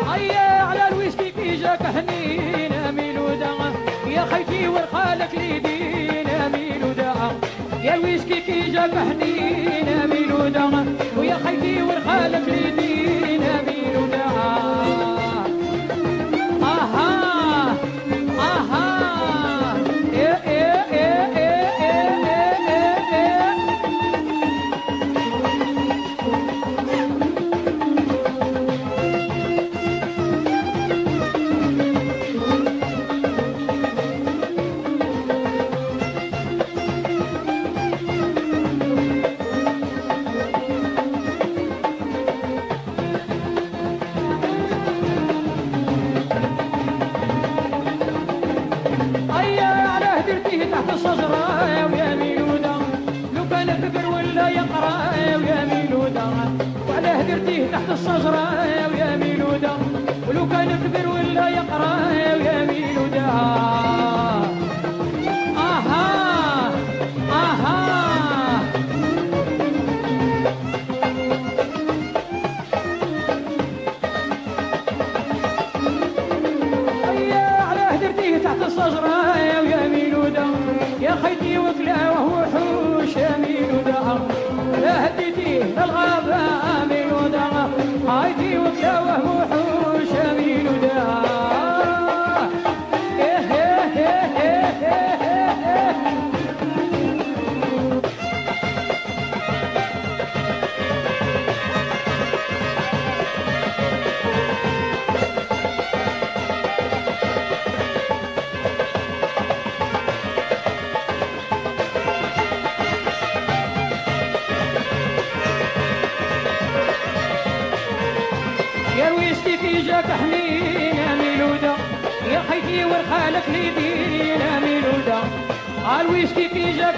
هيا 0.07 0.61
على 0.61 0.87
الويسكي 0.87 1.31
كي 1.31 1.55
جاك 1.55 1.83
حنين 1.83 2.71
يا 4.07 4.25
خيتي 4.31 4.67
ورخالك 4.67 5.33
ميلودا 5.33 5.80
يا 7.83 7.95
الويسكي 7.95 8.41
كي 8.41 8.71
جاب 8.71 8.91
حنينا 8.97 10.05
ميلودا 10.05 10.85
ويا 11.17 11.37
خيتي 11.45 11.81
والخالق 11.81 12.45
ليدينا 12.47 13.61
ميلودا 13.67 14.25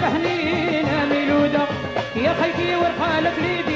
فهنينا 0.04 1.04
ميلودة. 1.04 1.64
يا 2.16 2.34
خيتي 2.40 2.76
ورقالة 2.76 3.32
بليدي 3.36 3.73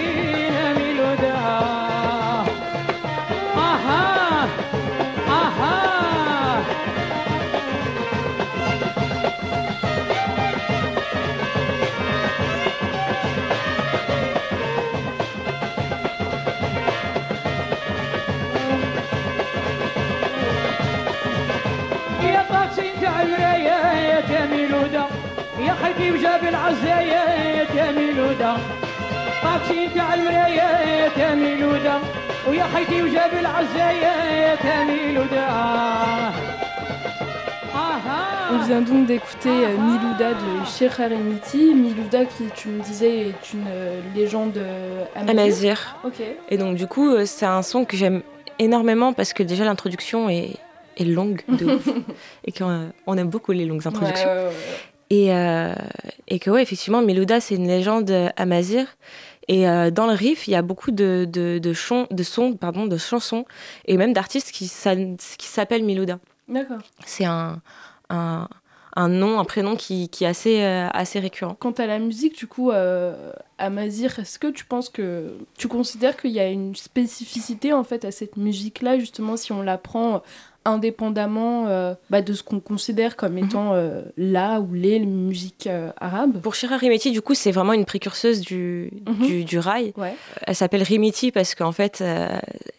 يا 25.97 25.97
خيتي 25.97 26.11
وجاب 26.11 26.43
العزايات 26.43 27.69
يا 27.75 27.91
ميلودا 27.91 28.57
طاكسي 29.43 29.89
تاع 29.95 30.13
المرايات 30.13 31.17
يا 31.17 31.35
ميلودا 31.35 31.99
ويا 32.49 32.63
خيتي 32.63 33.01
وجاب 33.03 33.33
العزايات 33.33 34.65
يا 34.65 34.83
ميلودا 34.83 35.47
On 38.55 38.59
vient 38.67 38.81
donc 38.81 39.07
d'écouter 39.07 39.57
euh, 39.65 39.77
Milouda 39.87 40.29
de 40.43 40.49
Sheikh 40.73 40.99
Harimiti. 40.99 41.73
Milouda 41.73 42.25
qui, 42.25 42.43
tu 42.55 42.67
me 42.67 42.83
disais, 42.83 43.29
est 43.29 43.53
une 43.53 43.65
euh, 43.67 43.99
légende 44.15 44.57
euh, 44.57 45.05
amazigh. 45.15 45.39
Amazir. 45.39 45.95
Ok. 46.03 46.19
Et 46.49 46.57
donc 46.57 46.75
du 46.75 46.85
coup, 46.85 47.09
euh, 47.09 47.25
c'est 47.25 47.47
un 47.47 47.63
son 47.63 47.83
que 47.83 47.97
j'aime 47.97 48.21
énormément 48.59 49.11
parce 49.13 49.33
que 49.33 49.41
déjà 49.41 49.63
l'introduction 49.65 50.29
est, 50.29 50.51
est 50.97 51.05
longue 51.05 51.41
de 51.47 51.65
ouf. 51.65 51.87
et 52.45 52.51
qu'on 52.51 52.91
on 53.07 53.17
aime 53.17 53.29
beaucoup 53.29 53.53
les 53.53 53.65
longues 53.65 53.87
introductions. 53.87 54.29
Ouais, 54.29 54.35
ouais, 54.35 54.43
ouais, 54.43 54.49
ouais. 54.49 54.96
Et, 55.10 55.32
euh, 55.34 55.74
et 56.26 56.38
que 56.38 56.50
ouais, 56.50 56.62
effectivement, 56.62 57.00
Milouda, 57.00 57.40
c'est 57.40 57.54
une 57.54 57.66
légende 57.66 58.12
amazir. 58.36 58.86
Et 59.48 59.66
euh, 59.66 59.90
dans 59.90 60.06
le 60.06 60.12
riff, 60.12 60.46
il 60.46 60.50
y 60.50 60.54
a 60.54 60.60
beaucoup 60.62 60.90
de, 60.90 61.26
de, 61.26 61.58
de, 61.58 61.72
chon- 61.72 62.06
de 62.10 62.22
sons, 62.22 62.52
pardon, 62.54 62.86
de 62.86 62.98
chansons 62.98 63.46
et 63.86 63.96
même 63.96 64.12
d'artistes 64.12 64.50
qui, 64.50 64.68
s'a- 64.68 64.94
qui 64.94 65.46
s'appellent 65.46 65.84
Milouda. 65.84 66.18
D'accord. 66.48 66.80
C'est 67.06 67.24
un, 67.24 67.62
un, 68.10 68.46
un 68.94 69.08
nom, 69.08 69.40
un 69.40 69.44
prénom 69.46 69.76
qui, 69.76 70.10
qui 70.10 70.24
est 70.24 70.26
assez, 70.26 70.62
euh, 70.62 70.88
assez 70.92 71.18
récurrent. 71.20 71.56
Quant 71.58 71.70
à 71.72 71.86
la 71.86 71.98
musique, 71.98 72.36
du 72.36 72.46
coup, 72.46 72.70
euh, 72.70 73.32
à 73.56 73.70
Mazir, 73.70 74.18
est-ce 74.18 74.38
que 74.38 74.48
tu 74.48 74.66
penses 74.66 74.90
que 74.90 75.38
tu 75.56 75.68
considères 75.68 76.18
qu'il 76.18 76.32
y 76.32 76.40
a 76.40 76.48
une 76.48 76.76
spécificité 76.76 77.72
en 77.72 77.84
fait 77.84 78.04
à 78.04 78.10
cette 78.10 78.36
musique-là, 78.36 78.98
justement, 78.98 79.38
si 79.38 79.52
on 79.52 79.62
la 79.62 79.78
prend 79.78 80.22
indépendamment 80.68 81.66
euh, 81.68 81.94
bah, 82.10 82.22
de 82.22 82.32
ce 82.32 82.42
qu'on 82.42 82.60
considère 82.60 83.16
comme 83.16 83.34
Mhm. 83.34 83.44
étant 83.44 83.74
euh, 83.74 84.02
la 84.16 84.60
ou 84.60 84.72
les 84.74 84.98
musiques 85.00 85.66
euh, 85.66 85.90
arabes 86.00 86.40
Pour 86.40 86.54
Shira 86.54 86.76
Rimiti, 86.76 87.10
du 87.10 87.22
coup, 87.22 87.34
c'est 87.34 87.50
vraiment 87.52 87.72
une 87.72 87.84
précurseuse 87.84 88.40
du, 88.40 88.90
Mhm. 89.06 89.26
du, 89.26 89.44
du 89.44 89.58
rail. 89.58 89.92
Ouais. 89.96 90.14
Elle 90.46 90.54
s'appelle 90.54 90.82
Rimiti 90.82 91.32
parce 91.32 91.54
qu'en 91.54 91.72
fait, 91.72 92.00
euh, 92.00 92.28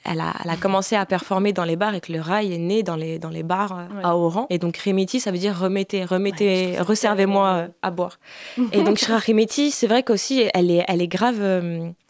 elle, 0.05 0.19
a, 0.21 0.33
elle 0.43 0.49
a 0.51 0.55
commencé 0.55 0.95
à 0.95 1.05
performer 1.05 1.53
dans 1.53 1.65
les 1.65 1.75
bars 1.75 1.93
et 1.95 2.01
que 2.01 2.11
le 2.11 2.21
rail 2.21 2.53
est 2.53 2.57
né 2.57 2.83
dans 2.83 2.95
les, 2.95 3.19
dans 3.19 3.29
les 3.29 3.43
bars 3.43 3.71
Ouais. 3.95 4.01
à 4.03 4.15
Oran. 4.17 4.47
Et 4.49 4.57
donc 4.57 4.77
Rimiti, 4.77 5.19
ça 5.19 5.31
veut 5.31 5.37
dire 5.37 5.57
remettez, 5.57 5.99
Ouais, 5.99 6.05
remettez, 6.05 6.77
tellement- 7.15 7.47
euh, 7.47 7.67
à 7.81 7.91
boire. 7.91 8.19
et 8.73 8.83
donc 8.83 8.97
Shira 8.97 9.17
Rimiti, 9.17 9.71
c'est 9.71 9.87
vrai 9.87 10.03
qu'aussi, 10.03 10.43
elle 10.53 10.71
est, 10.71 10.83
elle 10.87 11.01
est 11.01 11.07
grave, 11.07 11.39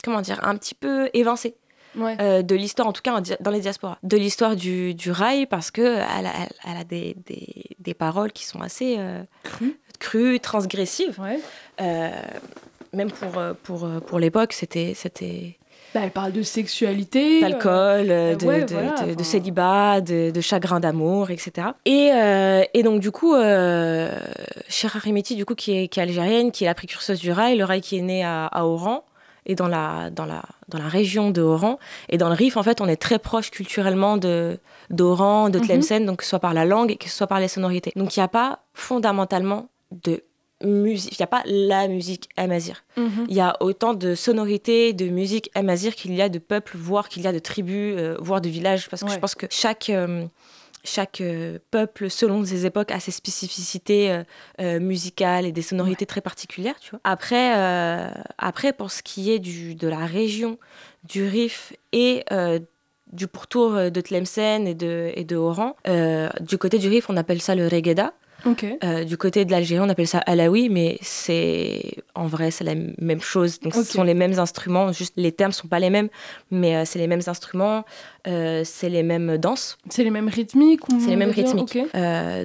comment 0.03 0.21
dire, 0.21 0.39
un 0.43 0.55
petit 0.55 0.75
peu 0.75 1.09
évincée. 1.13 1.55
Euh, 1.98 2.41
de 2.41 2.55
l'histoire, 2.55 2.88
en 2.88 2.93
tout 2.93 3.01
cas 3.01 3.19
dans 3.39 3.51
les 3.51 3.62
diasporas, 3.62 3.98
de 4.03 4.17
l'histoire 4.17 4.55
du, 4.55 4.93
du, 4.93 5.12
rail 5.12 5.46
parce 5.46 5.72
que 5.72 5.81
elle 5.81 6.27
a, 6.27 6.34
elle, 6.65 6.77
a 6.77 6.84
des, 6.84 7.15
des, 7.25 7.65
des, 7.79 7.93
paroles 7.93 8.31
qui 8.31 8.46
sont 8.46 8.62
assez 8.62 8.96
euh, 8.98 9.24
crues, 10.00 10.39
transgressives. 10.39 11.19
Euh, 11.81 12.10
même 12.93 13.12
pour, 13.12 13.29
pour, 13.63 13.88
pour 14.05 14.19
l'époque, 14.19 14.53
c'était 14.53 14.93
bah, 15.93 16.01
elle 16.03 16.12
parle 16.12 16.31
de 16.31 16.43
sexualité, 16.43 17.41
d'alcool, 17.41 18.08
de, 18.08 19.15
de, 19.15 19.24
célibat, 19.24 20.01
de, 20.01 20.41
chagrin 20.41 20.79
d'amour, 20.79 21.31
etc. 21.31 21.69
Et, 21.86 22.12
euh, 22.13 22.63
et, 22.75 22.84
donc 22.84 23.00
du 23.00 23.10
coup, 23.10 23.34
euh, 23.34 24.12
Shira 24.67 25.00
du 25.00 25.46
coup, 25.46 25.55
qui 25.55 25.75
est, 25.75 25.88
qui 25.88 26.00
est, 26.00 26.03
algérienne, 26.03 26.51
qui 26.51 26.65
est 26.65 26.67
la 26.67 26.75
précurseuse 26.75 27.19
du 27.19 27.31
rail, 27.31 27.58
le 27.58 27.65
rail 27.65 27.81
qui 27.81 27.98
est 27.98 28.01
né 28.01 28.24
à, 28.24 28.46
à 28.46 28.65
Oran 28.65 29.03
et 29.50 29.56
dans 29.56 29.68
la, 29.68 30.12
dans, 30.12 30.25
la, 30.25 30.44
dans 30.70 30.77
la 30.77 30.88
région 30.88 31.32
de 31.32 31.41
Oran. 31.41 31.79
Et 32.08 32.18
dans 32.18 32.29
le 32.29 32.36
Rif, 32.36 32.56
en 32.56 32.63
fait, 32.63 32.82
on 32.82 32.88
est 32.88 32.96
très 32.96 33.20
proche 33.20 33.50
culturellement 33.50 34.15
de 34.15 34.60
d'Oran, 34.91 35.50
de 35.50 35.60
mhm. 35.60 35.65
Tlemcen, 35.65 36.06
donc 36.06 36.18
que 36.18 36.24
ce 36.24 36.29
soit 36.29 36.39
par 36.39 36.53
la 36.53 36.65
langue, 36.65 36.98
que 36.98 37.10
ce 37.10 37.15
soit 37.15 37.27
par 37.27 37.39
les 37.39 37.48
sonorités. 37.48 37.91
Donc 37.96 38.15
il 38.15 38.20
n'y 38.20 38.24
a 38.24 38.27
pas 38.27 38.60
fondamentalement 38.74 39.70
de 39.91 40.24
musique, 40.63 41.13
il 41.13 41.22
n'y 41.22 41.24
a 41.24 41.27
pas 41.27 41.44
la 41.46 41.88
musique 41.88 42.29
amazir. 42.38 42.84
Mhm. 42.98 43.25
Il 43.29 43.36
y 43.36 43.39
a 43.39 43.56
autant 43.60 43.94
de 43.94 44.15
sonorités, 44.15 44.94
de 44.94 45.10
musique 45.10 45.50
amazir 45.56 45.96
qu'il 45.96 46.13
y 46.13 46.22
a 46.22 46.29
de 46.29 46.39
peuples, 46.39 46.75
voire 46.77 47.10
qu'il 47.10 47.24
y 47.24 47.27
a 47.27 47.32
de 47.32 47.39
tribus, 47.39 47.96
euh, 47.98 48.18
voire 48.20 48.41
de 48.41 48.50
villages, 48.50 48.89
parce 48.89 49.03
que 49.03 49.12
je 49.12 49.20
pense 49.20 49.36
que 49.36 49.46
chaque, 49.50 49.89
euh, 49.89 50.25
chaque 50.83 51.21
euh, 51.21 51.59
peuple, 51.71 52.09
selon 52.09 52.43
ses 52.45 52.65
époques, 52.65 52.91
a 52.91 53.00
ses 53.00 53.12
spécificités 53.12 54.24
musicales 54.59 55.45
et 55.45 55.51
des 55.51 55.62
sonorités 55.62 56.05
très 56.05 56.21
particulières. 56.21 56.79
Tu 56.79 56.91
vois. 56.91 57.00
Après, 57.03 57.53
après, 58.38 58.74
pour 58.74 58.91
ce 58.91 59.03
qui 59.03 59.31
est 59.31 59.39
du, 59.39 59.75
de 59.75 59.88
la 59.88 60.05
région 60.05 60.57
du 61.03 61.24
Rif 61.27 61.74
et 61.91 62.24
du 63.12 63.27
pourtour 63.27 63.91
de 63.91 64.01
Tlemcen 64.01 64.67
et 64.67 64.75
de, 64.75 65.12
et 65.15 65.24
de 65.24 65.36
Oran, 65.36 65.75
du 66.41 66.57
côté 66.57 66.77
du 66.77 66.88
Rif, 66.88 67.09
on 67.09 67.17
appelle 67.17 67.41
ça 67.41 67.55
le 67.55 67.67
regeda. 68.46 68.69
Euh, 68.84 69.03
du 69.03 69.17
côté 69.17 69.46
de 69.46 69.51
l'Algérie, 69.51 69.81
on 69.84 69.89
appelle 69.89 70.08
ça 70.08 70.19
alaoui, 70.19 70.69
mais 70.69 70.98
c'est 71.01 71.96
en 72.15 72.27
vrai 72.27 72.51
c'est 72.51 72.63
la 72.63 72.75
même 72.75 73.22
chose. 73.22 73.60
Donc 73.60 73.74
ce 73.74 73.84
sont 73.84 74.03
les 74.03 74.13
mêmes 74.13 74.39
instruments, 74.39 74.91
juste 74.91 75.13
les 75.17 75.31
termes 75.31 75.51
sont 75.51 75.67
pas 75.67 75.79
les 75.79 75.89
mêmes, 75.89 76.10
mais 76.51 76.75
euh, 76.75 76.84
c'est 76.86 77.00
les 77.00 77.08
mêmes 77.08 77.22
instruments, 77.27 77.86
euh, 78.27 78.63
c'est 78.65 78.89
les 78.89 79.03
mêmes 79.03 79.38
danses. 79.38 79.77
C'est 79.89 80.03
les 80.03 80.12
mêmes 80.12 80.27
rythmiques. 80.27 80.81
C'est 81.00 81.10
les 81.10 81.15
mêmes 81.15 81.31
rythmiques. 81.31 81.77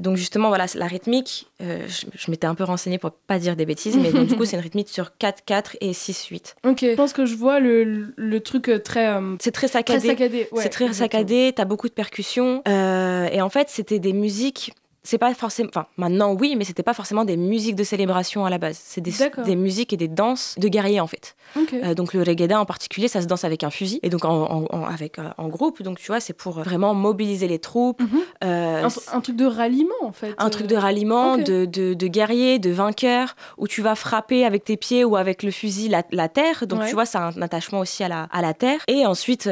donc 0.00 0.16
justement 0.16 0.48
voilà, 0.48 0.66
la 0.74 0.86
rythmique, 0.86 1.46
je, 1.60 2.30
m'étais 2.30 2.46
un 2.46 2.54
peu 2.54 2.64
renseignée 2.64 2.98
pour 2.98 3.12
pas 3.12 3.38
dire 3.38 3.56
des 3.56 3.66
bêtises, 3.66 3.96
mais 3.96 4.12
donc, 4.12 4.26
du 4.26 4.36
coup 4.36 4.44
c'est 4.44 4.56
une 4.56 4.62
rythmique 4.62 4.88
sur 4.88 5.16
4 5.16 5.44
4 5.44 5.76
et 5.80 5.92
6 5.92 6.26
8. 6.26 6.56
Ok. 6.66 6.78
Je 6.82 6.94
pense 6.94 7.12
que 7.12 7.26
je 7.26 7.34
vois 7.34 7.60
le, 7.60 8.12
le 8.16 8.40
truc 8.40 8.70
très. 8.84 9.14
c'est 9.40 9.52
très 9.52 9.68
saccadé. 9.68 10.00
Très 10.00 10.08
saccadé. 10.08 10.48
c'est 10.56 10.68
très 10.68 10.92
saccadé. 10.92 11.52
T'as 11.54 11.64
beaucoup 11.64 11.88
de 11.88 11.94
percussions 11.94 12.62
et 12.66 13.40
en 13.40 13.48
fait 13.48 13.68
c'était 13.68 13.98
des 13.98 14.12
musiques 14.12 14.72
c'est 15.04 15.18
pas 15.18 15.34
forcément. 15.34 15.68
Enfin, 15.68 15.86
maintenant, 15.98 16.32
oui, 16.32 16.56
mais 16.56 16.64
c'était 16.64 16.82
pas 16.82 16.94
forcément 16.94 17.26
des 17.26 17.36
musiques 17.36 17.76
de 17.76 17.84
célébration 17.84 18.46
à 18.46 18.50
la 18.50 18.56
base. 18.56 18.80
C'est 18.82 19.02
des, 19.02 19.12
des, 19.44 19.54
musiques 19.54 19.92
et 19.92 19.98
des 19.98 20.08
danses 20.08 20.54
de 20.58 20.66
guerriers, 20.66 21.00
en 21.00 21.06
fait. 21.06 21.36
Euh, 21.74 21.92
donc, 21.92 22.14
le 22.14 22.22
reggae 22.22 22.50
en 22.54 22.64
particulier, 22.64 23.06
ça 23.06 23.20
se 23.20 23.26
danse 23.26 23.44
avec 23.44 23.64
un 23.64 23.70
fusil 23.70 24.00
et 24.02 24.08
donc 24.08 24.24
en, 24.24 24.64
avec, 24.86 25.18
euh, 25.18 25.28
en 25.36 25.48
groupe. 25.48 25.82
Donc, 25.82 25.98
tu 25.98 26.06
vois, 26.06 26.20
c'est 26.20 26.32
pour 26.32 26.52
vraiment 26.52 26.94
mobiliser 26.94 27.48
les 27.48 27.58
troupes. 27.58 28.00
Mhm. 28.00 28.20
Euh, 28.44 28.88
un, 29.12 29.20
truc 29.20 29.36
de 29.36 29.44
ralliement, 29.44 29.92
en 30.02 30.12
fait. 30.12 30.34
Un 30.38 30.48
truc 30.48 30.68
de 30.68 30.76
ralliement, 30.76 31.36
de, 31.36 31.66
de, 31.66 31.92
de, 31.92 32.06
guerriers, 32.06 32.58
de 32.58 32.70
vainqueurs, 32.70 33.36
où 33.58 33.68
tu 33.68 33.82
vas 33.82 33.96
frapper 33.96 34.46
avec 34.46 34.64
tes 34.64 34.78
pieds 34.78 35.04
ou 35.04 35.16
avec 35.16 35.42
le 35.42 35.50
fusil 35.50 35.88
la, 35.88 36.02
la 36.12 36.30
terre. 36.30 36.66
Donc, 36.66 36.86
tu 36.86 36.94
vois, 36.94 37.04
c'est 37.04 37.18
un 37.18 37.42
attachement 37.42 37.80
aussi 37.80 38.02
à 38.02 38.08
la, 38.08 38.22
à 38.32 38.40
la 38.40 38.54
terre. 38.54 38.80
Et 38.88 39.04
ensuite, 39.04 39.50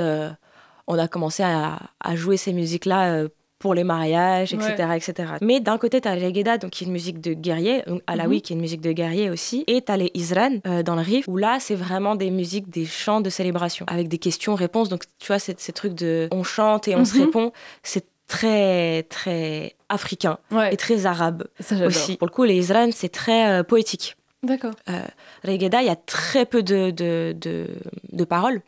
on 0.86 0.98
a 0.98 1.08
commencé 1.08 1.42
à, 1.42 1.78
à 2.00 2.16
jouer 2.16 2.38
ces 2.38 2.54
musiques-là 2.54 3.26
pour 3.62 3.74
les 3.74 3.84
mariages, 3.84 4.52
etc. 4.52 4.88
etc. 4.96 5.34
Mais 5.40 5.60
d'un 5.60 5.78
côté, 5.78 6.00
tu 6.00 6.08
as 6.08 6.16
Legeda, 6.16 6.58
donc, 6.58 6.72
qui 6.72 6.82
est 6.82 6.86
une 6.88 6.92
musique 6.92 7.20
de 7.20 7.32
guerrier, 7.32 7.84
donc 7.86 8.02
Alawi, 8.08 8.36
mhm. 8.36 8.42
qui 8.42 8.52
est 8.52 8.56
une 8.56 8.60
musique 8.60 8.80
de 8.80 8.90
guerrier 8.90 9.30
aussi, 9.30 9.62
et 9.68 9.82
tu 9.82 9.92
as 9.92 9.96
les 9.96 10.10
Isran 10.14 10.58
euh, 10.66 10.82
dans 10.82 10.96
le 10.96 11.02
Rif, 11.02 11.28
où 11.28 11.36
là, 11.36 11.58
c'est 11.60 11.76
vraiment 11.76 12.16
des 12.16 12.32
musiques, 12.32 12.68
des 12.68 12.84
chants 12.84 13.20
de 13.20 13.30
célébration, 13.30 13.86
avec 13.88 14.08
des 14.08 14.18
questions-réponses. 14.18 14.88
Donc, 14.88 15.04
tu 15.20 15.28
vois, 15.28 15.38
ces 15.38 15.54
trucs 15.72 15.94
de 15.94 16.28
on 16.32 16.42
chante 16.42 16.88
et 16.88 16.96
on 16.96 17.04
se 17.04 17.16
mhm. 17.16 17.24
répond, 17.24 17.52
c'est 17.84 18.04
très, 18.26 19.04
très 19.04 19.76
africain 19.88 20.38
et 20.72 20.76
très 20.76 21.06
arabe 21.06 21.44
aussi. 21.86 22.16
Pour 22.16 22.26
le 22.26 22.32
coup, 22.32 22.42
les 22.42 22.56
Isran, 22.56 22.90
c'est 22.90 23.10
très 23.12 23.48
euh, 23.48 23.62
poétique. 23.62 24.16
D'accord. 24.42 24.72
Euh, 24.88 25.06
il 25.44 25.62
y 25.62 25.88
a 25.88 25.96
très 25.96 26.46
peu 26.46 26.64
de, 26.64 26.90
de, 26.90 27.32
de, 27.40 27.68
de 28.12 28.24
paroles. 28.24 28.60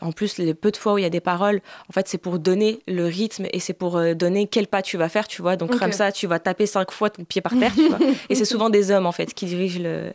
En 0.00 0.12
plus, 0.12 0.38
les 0.38 0.54
peu 0.54 0.70
de 0.70 0.76
fois 0.76 0.94
où 0.94 0.98
il 0.98 1.02
y 1.02 1.06
a 1.06 1.10
des 1.10 1.20
paroles, 1.20 1.60
en 1.88 1.92
fait, 1.92 2.08
c'est 2.08 2.18
pour 2.18 2.38
donner 2.38 2.80
le 2.86 3.06
rythme 3.06 3.46
et 3.52 3.60
c'est 3.60 3.72
pour 3.72 3.96
euh, 3.96 4.14
donner 4.14 4.46
quel 4.46 4.66
pas 4.66 4.82
tu 4.82 4.96
vas 4.96 5.08
faire, 5.08 5.28
tu 5.28 5.42
vois. 5.42 5.56
Donc, 5.56 5.76
comme 5.78 5.92
ça, 5.92 6.12
tu 6.12 6.26
vas 6.26 6.38
taper 6.38 6.66
cinq 6.66 6.90
fois 6.90 7.10
ton 7.10 7.24
pied 7.24 7.40
par 7.40 7.58
terre, 7.58 7.74
tu 7.74 7.88
vois. 7.88 7.98
Et 8.28 8.34
c'est 8.34 8.44
souvent 8.44 8.70
des 8.70 8.90
hommes, 8.90 9.06
en 9.06 9.12
fait, 9.12 9.34
qui 9.34 9.46
dirigent 9.46 9.80
le, 9.82 10.12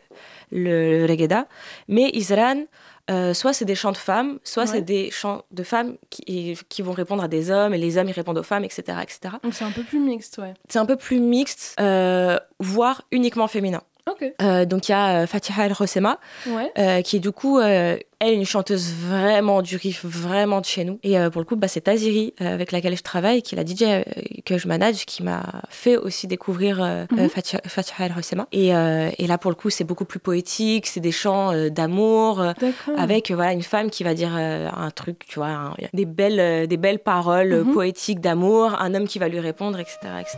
le. 0.52 1.08
Mais 1.88 2.10
Isran, 2.14 2.66
euh, 3.12 3.36
soit 3.36 3.54
c'est 3.54 3.66
des 3.66 3.76
chants 3.76 3.92
de 3.92 3.98
femmes, 3.98 4.40
soit 4.44 4.66
c'est 4.66 4.82
des 4.82 5.12
chants 5.12 5.44
de 5.52 5.62
femmes 5.62 5.96
qui, 6.10 6.58
qui, 6.70 6.82
vont 6.82 6.92
répondre 6.92 7.24
à 7.24 7.28
des 7.28 7.52
hommes 7.52 7.74
et 7.76 7.78
les 7.78 8.00
hommes 8.00 8.10
ils 8.10 8.14
répondent 8.14 8.40
aux 8.40 8.44
femmes, 8.44 8.64
etc. 8.64 8.98
etc. 9.04 9.36
Donc 9.44 9.54
c'est 9.54 9.64
un 9.64 9.72
peu 9.72 9.84
plus 9.84 10.00
mixte, 10.00 10.40
ouais. 10.40 10.56
C'est 10.70 10.80
un 10.80 10.88
peu 10.88 10.96
plus 10.96 11.20
mixte, 11.20 11.76
euh, 11.80 12.40
voire 12.60 13.04
uniquement 13.12 13.48
féminin. 13.48 13.84
Euh, 14.42 14.66
donc 14.66 14.88
il 14.88 14.92
y 14.92 14.96
a 14.96 15.24
euh, 15.24 15.28
Fatiha 15.28 15.66
El 15.66 15.74
Rosema, 15.74 16.20
euh, 16.48 17.02
qui 17.02 17.16
est 17.18 17.20
du 17.20 17.32
coup, 17.32 17.60
elle 17.60 18.00
une 18.22 18.46
chanteuse 18.46 18.92
vraiment 18.92 19.62
du 19.62 19.76
riff, 19.76 20.06
vraiment 20.06 20.62
de 20.62 20.66
chez 20.66 20.84
nous. 20.84 21.00
Et 21.04 21.18
pour 21.32 21.42
le 21.42 21.46
coup, 21.46 21.56
bah, 21.56 21.68
c'est 21.68 21.82
Taziri 21.82 22.34
avec 22.40 22.72
laquelle 22.72 22.96
je 22.96 23.04
travaille, 23.04 23.42
qui 23.42 23.56
est 23.56 23.58
la 23.58 23.66
DJ 23.66 24.04
que 24.46 24.58
je 24.58 24.68
manage, 24.68 25.06
qui 25.06 25.22
m'a 25.22 25.44
fait 25.70 25.98
aussi 25.98 26.28
découvrir 26.28 26.82
mhm. 27.12 27.30
Fatiha, 27.30 28.06
El 28.06 28.14
Rosema. 28.14 28.48
Et, 28.52 28.70
et, 28.70 29.28
là, 29.28 29.38
pour 29.38 29.52
le 29.52 29.56
coup, 29.56 29.70
c'est 29.70 29.84
beaucoup 29.84 30.06
plus 30.06 30.20
poétique, 30.20 30.88
c'est 30.88 31.00
des 31.00 31.12
chants 31.12 31.52
d'amour, 31.70 32.44
avec 32.98 33.32
voilà, 33.32 33.54
une 33.54 33.64
femme 33.64 33.90
qui 33.90 34.04
va 34.04 34.14
dire 34.14 34.34
un 34.36 34.92
truc, 34.92 35.26
tu 35.28 35.40
vois, 35.40 35.76
des, 35.94 36.06
belles, 36.06 36.68
des 36.68 36.78
belles 36.78 37.00
paroles 37.00 37.64
mhm. 37.64 37.74
poétiques 37.74 38.22
d'amour, 38.22 38.76
un 38.80 38.94
homme 38.94 39.08
qui 39.08 39.20
va 39.20 39.28
lui 39.28 39.40
répondre, 39.40 39.80
etc. 39.80 39.98
etc. 40.20 40.38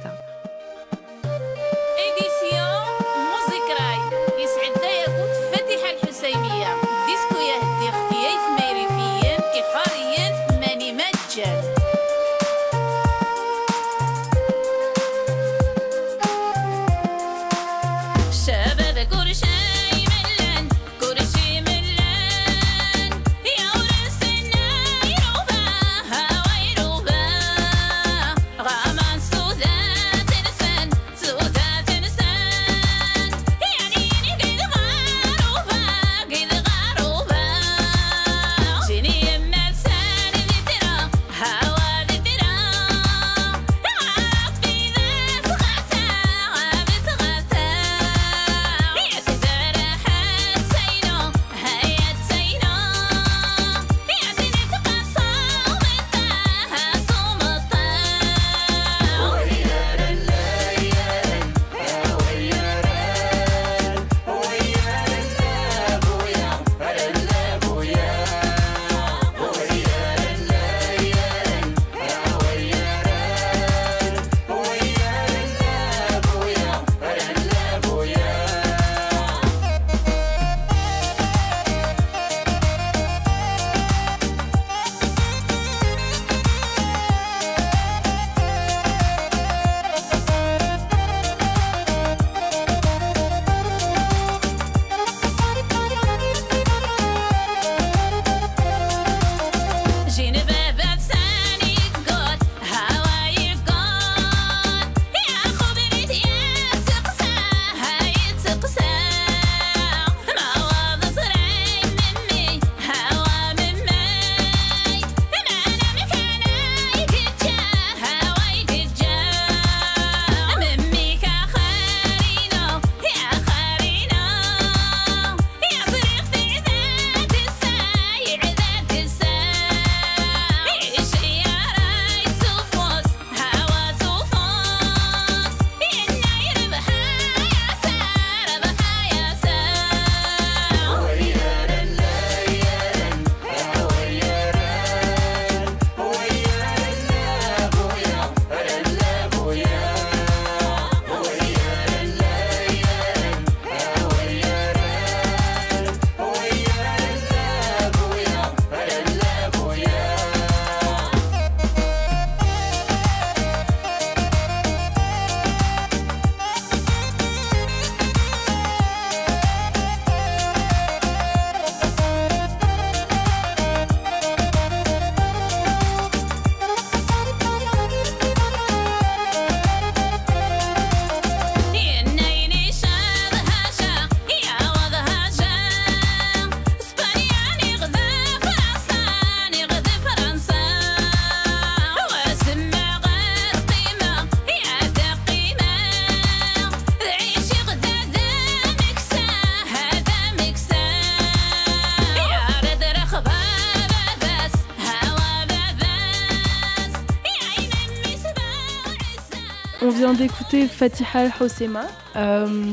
Fatiha 210.87 211.19
Al-Hosema, 211.19 211.85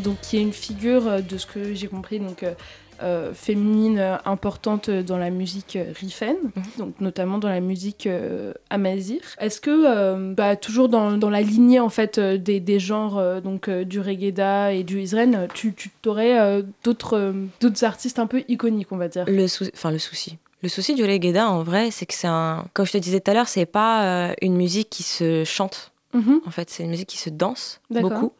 donc 0.04 0.20
qui 0.22 0.36
est 0.36 0.42
une 0.42 0.52
figure 0.52 1.22
de 1.22 1.36
ce 1.36 1.46
que 1.46 1.74
j'ai 1.74 1.88
compris, 1.88 2.20
donc 2.20 2.44
euh, 3.02 3.34
féminine 3.34 3.98
euh, 3.98 4.16
importante 4.24 4.88
dans 4.88 5.18
la 5.18 5.30
musique 5.30 5.74
euh, 5.74 5.92
rifen, 5.98 6.36
mhm. 6.54 6.62
donc 6.78 7.00
notamment 7.00 7.38
dans 7.38 7.48
la 7.48 7.58
musique 7.58 8.08
amazir. 8.70 9.20
Est-ce 9.40 9.60
que, 9.60 10.32
bah, 10.32 10.54
toujours 10.54 10.88
dans, 10.88 11.16
dans, 11.16 11.30
la 11.30 11.42
lignée 11.42 11.80
en 11.80 11.88
fait 11.88 12.20
des, 12.20 12.60
des 12.60 12.78
genres 12.78 13.40
donc 13.42 13.68
du 13.68 13.98
reggae 13.98 14.72
et 14.72 14.84
du 14.84 15.00
israël, 15.00 15.48
tu, 15.54 15.74
tu 15.74 15.90
aurais 16.06 16.62
d'autres 16.84 17.34
d'autres 17.60 17.82
artistes 17.82 18.20
un 18.20 18.28
peu 18.28 18.44
iconiques, 18.46 18.92
on 18.92 18.96
va 18.96 19.08
dire? 19.08 19.24
Le, 19.26 19.46
enfin, 19.74 19.90
le 19.90 19.98
souci. 19.98 20.38
Le 20.62 20.68
souci 20.68 20.94
du 20.94 21.04
reggae 21.04 21.36
en 21.36 21.64
vrai, 21.64 21.90
c'est 21.90 22.06
que 22.06 22.14
c'est 22.14 22.28
un, 22.28 22.64
comme 22.74 22.86
je 22.86 22.92
te 22.92 22.98
disais 22.98 23.20
tout 23.20 23.30
à 23.32 23.34
l'heure, 23.34 23.48
c'est 23.48 23.66
pas 23.66 24.34
une 24.40 24.54
musique 24.54 24.88
qui 24.88 25.02
se 25.02 25.42
chante. 25.44 25.90
Mhm. 26.14 26.40
En 26.46 26.50
fait, 26.50 26.70
c'est 26.70 26.84
une 26.84 26.90
musique 26.90 27.08
qui 27.08 27.18
se 27.18 27.30
danse 27.30 27.80
beaucoup 27.90 28.32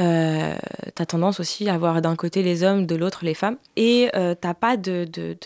euh, 0.00 0.56
t'as 0.94 1.06
tendance 1.06 1.40
aussi 1.40 1.68
à 1.68 1.74
avoir 1.74 2.00
d'un 2.02 2.16
côté 2.16 2.42
les 2.42 2.62
hommes, 2.62 2.86
de 2.86 2.96
l'autre 2.96 3.24
les 3.24 3.34
femmes. 3.34 3.56
Et 3.76 4.10
euh, 4.14 4.34
t'as 4.38 4.54
pas 4.54 4.76
de, 4.76 5.06
de, 5.10 5.36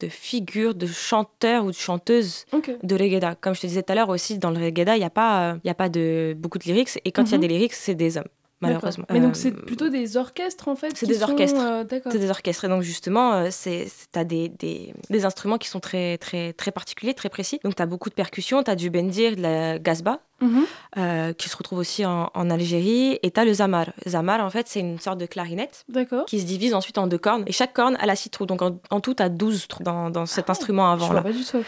de, 0.00 0.08
figure 0.08 0.74
de 0.74 0.86
chanteur 0.86 1.64
ou 1.64 1.70
de 1.70 1.76
chanteuse 1.76 2.44
de 2.82 2.94
reggae. 2.94 3.20
Comme 3.40 3.54
je 3.54 3.62
te 3.62 3.66
disais 3.66 3.82
tout 3.82 3.92
à 3.92 3.94
l'heure 3.94 4.10
aussi, 4.10 4.38
dans 4.38 4.50
le 4.50 4.58
reggae, 4.58 4.84
il 4.96 4.98
n'y 4.98 5.04
a, 5.04 5.10
pas, 5.10 5.52
euh, 5.52 5.58
y 5.64 5.70
a 5.70 5.74
pas 5.74 5.88
de, 5.88 6.36
beaucoup 6.38 6.58
de 6.58 6.64
lyrics. 6.64 7.00
Et 7.04 7.12
quand 7.12 7.24
il 7.24 7.32
y 7.32 7.34
a 7.34 7.38
mhm. 7.38 7.42
des 7.42 7.48
lyrics, 7.48 7.74
c'est 7.74 7.94
des 7.94 8.18
hommes 8.18 8.28
malheureusement. 8.60 9.04
Mais 9.10 9.20
donc 9.20 9.36
c'est 9.36 9.52
euh, 9.52 9.60
plutôt 9.66 9.90
des 9.90 10.16
orchestres 10.16 10.68
en 10.68 10.76
fait 10.76 10.96
C'est 10.96 11.06
des 11.06 11.22
orchestres. 11.22 11.84
c'est 12.10 12.18
des 12.18 12.30
orchestres. 12.30 12.64
Et 12.64 12.68
donc 12.68 12.82
justement, 12.82 13.50
c'est 13.50 13.86
as 14.14 14.24
des, 14.24 14.48
des, 14.48 14.94
des, 15.10 15.24
instruments 15.26 15.58
qui 15.58 15.68
sont 15.68 15.80
très, 15.80 16.16
très, 16.16 16.54
très 16.54 16.70
particuliers, 16.70 17.12
très 17.12 17.28
précis. 17.28 17.60
Donc 17.62 17.76
tu 17.76 17.82
as 17.82 17.86
beaucoup 17.86 18.08
de 18.08 18.14
percussions, 18.14 18.62
tu 18.62 18.70
as 18.70 18.76
du 18.76 18.88
bendir, 18.88 19.36
de 19.36 19.42
la 19.42 19.78
gazba, 19.78 20.20
Mhm. 20.40 20.64
Euh, 20.96 21.32
qui 21.32 21.48
se 21.48 21.56
retrouve 21.56 21.78
aussi 21.78 22.04
en, 22.06 22.28
Algérie. 22.34 23.18
Et 23.22 23.30
tu 23.30 23.40
as 23.40 23.44
le 23.44 23.52
zamar. 23.52 23.86
Zamar, 24.06 24.44
en 24.44 24.50
fait, 24.50 24.68
c'est 24.68 24.80
une 24.80 25.00
sorte 25.00 25.18
de 25.18 25.26
clarinette 25.26 25.84
qui 26.26 26.40
se 26.40 26.46
divise 26.46 26.74
ensuite 26.74 26.98
en 26.98 27.06
deux 27.06 27.18
cornes. 27.18 27.42
Et 27.46 27.52
chaque 27.52 27.72
corne 27.72 27.96
a 27.98 28.06
la 28.06 28.14
six 28.14 28.30
trous. 28.30 28.46
Donc 28.46 28.62
en, 28.62 29.00
tout, 29.00 29.14
tu 29.14 29.22
as 29.22 29.28
12 29.28 29.66
trous 29.66 29.82
dans, 29.82 30.10
dans 30.10 30.26
cet 30.26 30.46
ah, 30.48 30.52
instrument 30.52 30.90
avant. 30.90 31.08
Je 31.08 31.14
là. 31.14 31.22
pas 31.22 31.32
du 31.32 31.38
tout 31.38 31.44
ça 31.44 31.58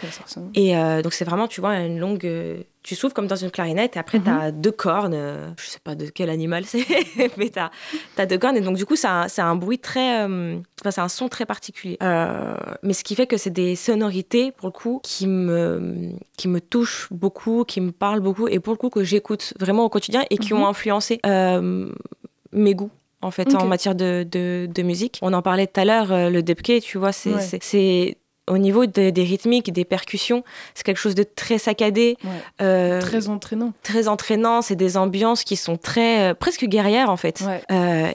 Et 0.53 0.77
euh, 0.77 1.01
donc 1.01 1.13
c'est 1.13 1.25
vraiment, 1.25 1.47
tu 1.47 1.59
vois, 1.59 1.75
une 1.79 1.99
longue. 1.99 2.25
Euh, 2.25 2.61
tu 2.83 2.95
souffles 2.95 3.13
comme 3.13 3.27
dans 3.27 3.35
une 3.35 3.51
clarinette 3.51 3.97
et 3.97 3.99
après 3.99 4.17
tu 4.17 4.29
as 4.29 4.49
mhm. 4.49 4.61
deux 4.61 4.71
cornes. 4.71 5.53
je 5.59 5.65
sais 5.65 5.79
pas 5.83 5.95
de 5.95 6.05
quel 6.05 6.29
animal 6.29 6.63
c'est, 6.63 6.85
mais 7.37 7.49
tu 7.49 7.59
as, 7.59 8.25
deux 8.25 8.37
cornes. 8.37 8.55
Et 8.55 8.61
donc 8.61 8.77
du 8.77 8.85
coup, 8.85 8.95
c'est 8.95 9.09
un, 9.09 9.27
un, 9.39 9.55
bruit 9.57 9.79
très. 9.79 10.23
Enfin, 10.23 10.91
c'est 10.91 11.01
un 11.01 11.09
son 11.09 11.27
très 11.27 11.45
particulier. 11.45 11.97
mais 12.01 12.93
ce 12.93 13.03
qui 13.03 13.15
fait 13.15 13.27
que 13.27 13.35
c'est 13.35 13.49
des 13.49 13.75
sonorités, 13.75 14.53
pour 14.53 14.69
le 14.69 14.71
coup, 14.71 15.01
qui 15.03 15.27
me, 15.27 16.11
qui 16.37 16.47
me 16.47 16.61
touchent 16.61 17.09
beaucoup, 17.11 17.65
qui 17.65 17.81
me 17.81 17.91
parlent 17.91 18.21
beaucoup. 18.21 18.47
Et 18.47 18.56
pour 18.59 18.73
le 18.73 18.77
coup 18.77 18.89
que 18.89 19.03
j'écoute 19.03 19.53
vraiment 19.59 19.85
au 19.85 19.89
quotidien 19.89 20.23
et 20.29 20.37
qui 20.37 20.53
ont 20.53 20.59
mhm. 20.59 20.65
influencé 20.65 21.19
euh, 21.25 21.91
mes 22.51 22.75
goûts 22.75 22.91
en 23.21 23.31
fait 23.31 23.55
en 23.55 23.65
matière 23.65 23.95
de, 23.95 24.23
de, 24.23 24.81
musique. 24.83 25.19
On 25.21 25.33
en 25.33 25.41
parlait 25.41 25.67
tout 25.67 25.79
à 25.79 25.85
l'heure, 25.85 26.11
euh, 26.11 26.29
le 26.29 26.43
debke, 26.43 26.81
tu 26.81 26.97
vois, 26.97 27.11
c'est 27.11 28.17
au 28.47 28.57
niveau 28.57 28.85
des 28.85 29.11
rythmiques, 29.11 29.71
des 29.71 29.85
percussions, 29.85 30.43
c'est 30.73 30.83
quelque 30.83 30.99
chose 30.99 31.15
de 31.15 31.23
très 31.23 31.57
saccadé. 31.57 32.17
Euh, 32.61 33.01
très 33.01 33.29
entraînant. 33.29 33.73
Très 33.83 34.07
entraînant. 34.07 34.61
C'est 34.61 34.75
des 34.75 34.97
ambiances 34.97 35.43
qui 35.43 35.55
sont 35.55 35.77
très, 35.77 36.33
presque 36.35 36.65
guerrières, 36.65 37.09
en 37.09 37.17
fait. 37.17 37.43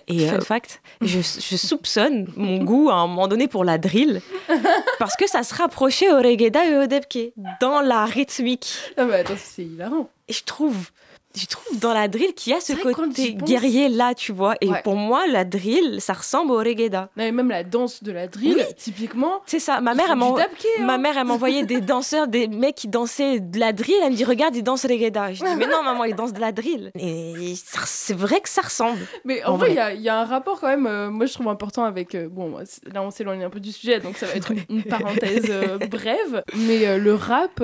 et 0.08 0.26
fun 0.26 0.40
fact, 0.40 0.82
je, 1.00 1.20
je, 1.20 1.56
soupçonne 1.56 2.26
mon 2.36 2.64
goût 2.64 2.90
à 2.90 2.94
un 2.94 3.06
moment 3.06 3.28
donné 3.28 3.48
pour 3.48 3.64
la 3.64 3.78
drill, 3.78 4.20
parce 4.98 5.16
que 5.16 5.28
ça 5.28 5.42
se 5.42 5.54
rapprochait 5.54 6.10
au 6.10 6.16
reggae 6.16 6.52
et 6.56 6.76
au 6.76 6.86
debke, 6.86 7.32
dans 7.60 7.80
la 7.80 8.04
rythmique. 8.04 8.74
Ah 8.96 9.04
bah 9.04 9.16
attends, 9.20 9.34
c'est 9.36 9.62
hilarant. 9.62 10.08
Et 10.28 10.32
je 10.32 10.44
trouve 10.44 10.90
je 11.34 11.46
trouve 11.46 11.78
dans 11.78 11.92
la 11.92 12.08
drill 12.08 12.34
qu'il 12.34 12.52
y 12.52 12.56
a 12.56 12.60
ce 12.60 12.72
côté 12.72 13.34
guerrier 13.34 13.88
là, 13.88 14.14
tu 14.14 14.32
vois. 14.32 14.54
Et 14.60 14.70
pour 14.84 14.96
moi, 14.96 15.26
la 15.26 15.44
drill, 15.44 16.00
ça 16.00 16.12
ressemble 16.12 16.52
au 16.52 16.58
reggae. 16.58 16.90
même 17.16 17.48
la 17.48 17.64
danse 17.64 18.02
de 18.02 18.12
la 18.12 18.26
drill, 18.28 18.66
typiquement. 18.76 19.42
C'est 19.46 19.58
ça. 19.58 19.80
Ma 19.80 19.94
mère, 19.94 20.10
elle 20.10 20.18
ma 20.18 20.94
hein. 20.94 20.98
mère, 20.98 21.16
elle 21.16 21.26
m'envoyait 21.26 21.64
des 21.64 21.80
danseurs, 21.92 22.28
des 22.28 22.48
mecs 22.48 22.74
qui 22.74 22.88
dansaient 22.88 23.40
de 23.40 23.58
la 23.58 23.72
drill. 23.72 23.96
Elle 24.02 24.12
me 24.12 24.16
dit, 24.16 24.24
regarde, 24.24 24.54
ils 24.56 24.62
dansent 24.62 24.84
reggae. 24.86 25.12
Je 25.32 25.44
dis, 25.44 25.56
mais 25.56 25.66
non, 25.66 25.82
maman, 25.82 26.04
ils 26.04 26.14
dansent 26.14 26.32
de 26.32 26.40
la 26.40 26.52
drill. 26.52 26.90
Et 26.98 27.54
c'est 27.56 28.16
vrai 28.16 28.40
que 28.40 28.48
ça 28.48 28.62
ressemble. 28.62 28.98
Mais 29.24 29.44
en, 29.44 29.56
vrai, 29.56 29.76
il 29.94 30.02
y, 30.02 30.08
a 30.08 30.18
un 30.18 30.24
rapport 30.24 30.60
quand 30.60 30.68
même, 30.68 30.86
euh, 30.86 31.10
moi 31.10 31.26
je 31.26 31.34
trouve 31.34 31.48
important 31.48 31.84
avec. 31.84 32.14
Euh, 32.14 32.28
bon, 32.28 32.56
là, 32.92 33.02
on 33.02 33.10
s'éloigne 33.10 33.44
un 33.44 33.50
peu 33.50 33.60
du 33.60 33.72
sujet, 33.72 34.00
donc 34.00 34.16
ça 34.16 34.26
va 34.26 34.34
être 34.34 34.52
une, 34.68 34.82
parenthèse 34.82 35.46
euh, 35.50 35.78
brève. 35.78 36.42
Mais 36.54 36.98
le 36.98 37.14
rap 37.14 37.62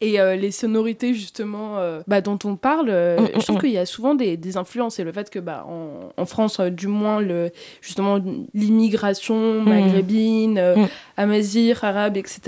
et 0.00 0.18
les 0.36 0.50
sonorités, 0.50 1.14
justement, 1.14 1.78
bah, 2.06 2.20
dont 2.20 2.38
on 2.44 2.56
parle, 2.56 2.81
euh, 2.88 3.20
mm, 3.20 3.28
je 3.34 3.40
trouve 3.40 3.56
mm, 3.56 3.60
qu'il 3.60 3.70
y 3.70 3.78
a 3.78 3.86
souvent 3.86 4.14
des, 4.14 4.36
des, 4.36 4.56
influences 4.56 4.98
et 4.98 5.04
le 5.04 5.12
fait 5.12 5.30
que 5.30 5.38
bah, 5.38 5.66
en, 6.16 6.26
France, 6.26 6.60
euh, 6.60 6.70
du 6.70 6.86
moins, 6.86 7.20
le, 7.20 7.50
justement, 7.80 8.18
l'immigration 8.54 9.60
mm. 9.60 9.68
maghrébine, 9.68 10.58
euh, 10.58 10.86
amazir, 11.16 11.84
arabe, 11.84 12.16
etc., 12.16 12.40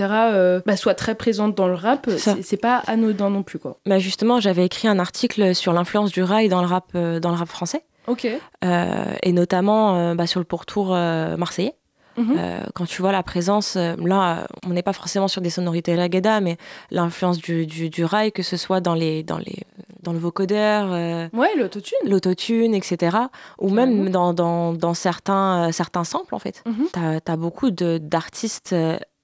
bah, 0.65 0.77
soit 0.77 0.95
très 0.95 1.15
présente 1.15 1.55
dans 1.55 1.67
le 1.67 1.75
rap, 1.75 2.09
c'est 2.17 2.57
pas 2.57 2.81
anodin 2.87 3.29
non 3.29 3.43
plus. 3.43 3.59
Quoi. 3.59 3.77
Bah 3.85 3.99
justement, 3.99 4.39
j'avais 4.39 4.65
écrit 4.65 4.87
un 4.87 4.99
article 4.99 5.55
sur 5.55 5.73
l'influence 5.73 6.11
du 6.11 6.23
rail 6.23 6.49
dans 6.49 6.61
le 6.61 6.67
rap, 6.67 6.93
dans 6.93 7.29
le 7.29 7.35
rap 7.35 7.47
français. 7.47 7.83
Ok. 8.07 8.27
et 8.63 9.31
notamment 9.31 10.15
bah, 10.15 10.27
sur 10.27 10.39
le 10.39 10.45
pourtour 10.45 10.89
marseillais. 10.89 11.73
Mhm. 12.17 12.35
Euh, 12.37 12.63
quand 12.73 12.85
tu 12.85 13.01
vois 13.01 13.11
la 13.11 13.23
présence, 13.23 13.75
euh, 13.75 13.95
là, 14.03 14.47
on 14.65 14.69
n'est 14.69 14.83
pas 14.83 14.93
forcément 14.93 15.27
sur 15.27 15.41
des 15.41 15.49
sonorités 15.49 15.95
reggae, 15.95 16.41
mais 16.41 16.57
l'influence 16.91 17.37
du, 17.37 17.65
du, 17.65 18.05
rail, 18.05 18.31
que 18.31 18.43
ce 18.43 18.57
soit 18.57 18.79
dans, 18.81 18.93
les, 18.93 19.23
dans, 19.23 19.37
les, 19.37 19.63
dans 20.01 20.13
le 20.13 20.19
vocodeur, 20.19 20.91
euh, 20.91 21.27
ouais, 21.33 21.55
l'autotune, 21.57 21.97
l'autotune, 22.05 22.73
etc., 22.73 23.17
ou 23.59 23.69
même 23.69 24.09
dans, 24.09 24.33
dans, 24.33 24.73
dans, 24.73 24.93
certains, 24.93 25.71
certains 25.71 26.03
samples, 26.03 26.35
en 26.35 26.39
fait. 26.39 26.63
Mhm. 26.65 26.87
Tu 26.93 27.31
as, 27.31 27.37
beaucoup 27.37 27.71
d'artistes. 27.71 28.75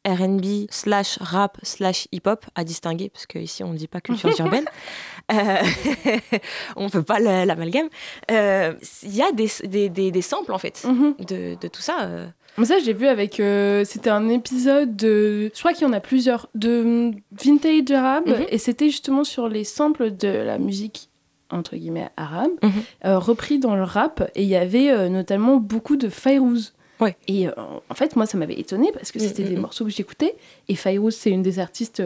RB 0.04 0.66
slash 0.72 1.20
rap 1.22 1.60
slash 1.62 2.08
hip-hop 2.12 2.44
à 2.56 2.64
distinguer, 2.64 3.10
parce 3.10 3.28
qu'ici 3.28 3.64
on 3.64 3.74
ne 3.74 3.78
dit 3.78 3.88
pas 3.88 4.02
culture 4.02 4.32
urbaine. 4.40 4.66
on 6.76 6.86
ne 6.86 6.90
peut 6.90 7.04
pas 7.04 7.20
l'amalgame. 7.20 7.88
Il 8.28 9.16
y 9.16 9.22
a 9.22 9.32
des, 9.32 9.48
des, 9.90 10.10
des, 10.10 10.22
samples 10.24 10.54
en 10.54 10.58
fait 10.58 10.84
mhm. 10.86 11.14
de, 11.20 11.56
de, 11.62 11.68
tout 11.68 11.84
ça. 11.84 12.10
Mais 12.58 12.66
ça, 12.66 12.80
j'ai 12.80 12.94
vu 12.94 13.08
avec. 13.08 13.40
Euh, 13.40 13.84
c'était 13.86 14.10
un 14.10 14.30
épisode 14.30 14.96
de. 14.96 15.52
Je 15.54 15.60
crois 15.60 15.74
qu'il 15.74 15.88
y 15.88 15.90
en 15.90 15.94
a 15.94 16.00
plusieurs. 16.00 16.50
De 16.56 17.12
Vintage 17.32 17.92
Arabe. 17.92 18.28
Mhm. 18.28 18.46
Et 18.50 18.58
c'était 18.58 18.90
justement 18.90 19.24
sur 19.24 19.48
les 19.48 19.64
samples 19.64 20.16
de 20.16 20.28
la 20.28 20.58
musique, 20.58 21.10
entre 21.50 21.76
guillemets, 21.76 22.10
arabe, 22.18 22.52
mhm. 22.62 22.72
euh, 23.06 23.20
repris 23.20 23.60
dans 23.60 23.76
le 23.76 23.84
rap. 23.84 24.30
Et 24.36 24.44
il 24.44 24.50
y 24.50 24.56
avait 24.56 24.92
euh, 24.92 25.10
notamment 25.10 25.58
beaucoup 25.58 25.96
de 25.96 26.10
Fayrouz. 26.10 26.74
Ouais. 27.00 27.16
Et 27.28 27.48
en 27.48 27.96
fait, 27.96 28.16
moi, 28.16 28.28
ça 28.28 28.38
m'avait 28.38 28.60
étonné 28.60 28.92
parce 28.94 29.12
que 29.12 29.18
mhm, 29.18 29.28
c'était 29.28 29.44
des 29.44 29.56
morceaux 29.56 29.86
que 29.86 29.92
j'écoutais. 29.92 30.36
Et 30.68 30.76
Fayrouz, 30.76 31.16
c'est 31.16 31.32
une 31.32 31.42
des 31.42 31.58
artistes 31.58 32.04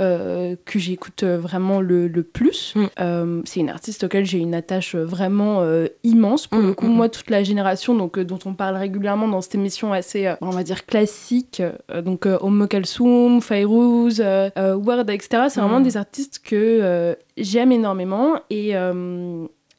euh, 0.00 0.54
que 0.64 0.78
j'écoute 0.78 1.22
euh, 1.22 1.38
vraiment 1.38 1.80
le, 1.80 2.08
le 2.08 2.22
plus. 2.22 2.74
Mm. 2.76 2.84
Euh, 3.00 3.42
c'est 3.44 3.60
une 3.60 3.68
artiste 3.68 4.04
auquel 4.04 4.24
j'ai 4.24 4.38
une 4.38 4.54
attache 4.54 4.94
vraiment 4.94 5.64
immense. 6.04 6.46
Pour 6.46 6.60
le 6.60 6.70
mm, 6.70 6.74
coup, 6.74 6.86
mm, 6.86 6.94
moi, 6.94 7.08
toute 7.08 7.30
la 7.30 7.42
génération 7.42 7.94
donc, 7.94 8.18
dont 8.18 8.38
on 8.44 8.54
parle 8.54 8.76
régulièrement 8.76 9.28
dans 9.28 9.40
cette 9.40 9.54
émission 9.54 9.92
assez, 9.92 10.32
on 10.40 10.50
va 10.50 10.62
dire, 10.62 10.86
classique, 10.86 11.62
donc 12.04 12.26
Omo 12.26 12.66
Kalsoum, 12.66 13.40
Fayrouz, 13.40 14.20
Ward, 14.20 15.10
etc., 15.10 15.44
c'est 15.48 15.60
vraiment 15.60 15.80
des 15.80 15.96
artistes 15.96 16.40
que 16.44 17.16
j'aime 17.36 17.72
énormément. 17.72 18.40
Et 18.50 18.74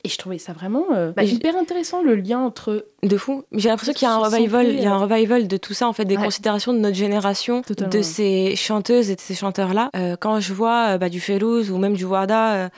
et 0.03 0.09
je 0.09 0.17
trouvais 0.17 0.37
ça 0.37 0.53
vraiment 0.53 0.85
euh, 0.93 1.11
bah, 1.11 1.23
hyper 1.23 1.57
intéressant 1.57 2.01
le 2.01 2.15
lien 2.15 2.39
entre. 2.39 2.87
De 3.03 3.17
fou. 3.17 3.43
J'ai 3.51 3.69
l'impression 3.69 3.93
qu'il 3.93 4.07
y 4.07 4.11
a 4.11 4.13
un 4.13 4.17
revival, 4.19 4.67
il 4.67 4.81
y 4.81 4.85
a 4.85 4.93
un 4.93 4.97
revival 4.97 5.47
de 5.47 5.57
tout 5.57 5.73
ça 5.73 5.87
en 5.87 5.93
fait, 5.93 6.05
des 6.05 6.15
considérations 6.15 6.73
de 6.73 6.79
notre 6.79 6.95
génération, 6.95 7.61
de 7.67 8.01
ces 8.01 8.55
chanteuses 8.55 9.09
et 9.09 9.15
de 9.15 9.21
ces 9.21 9.35
chanteurs-là. 9.35 9.89
Euh, 9.95 10.15
quand 10.19 10.39
je 10.39 10.53
vois 10.53 10.93
euh, 10.93 10.97
bah, 10.97 11.09
du 11.09 11.19
Ferouz 11.19 11.69
ou 11.69 11.77
même 11.77 11.95
du 11.95 12.05
Warda. 12.05 12.69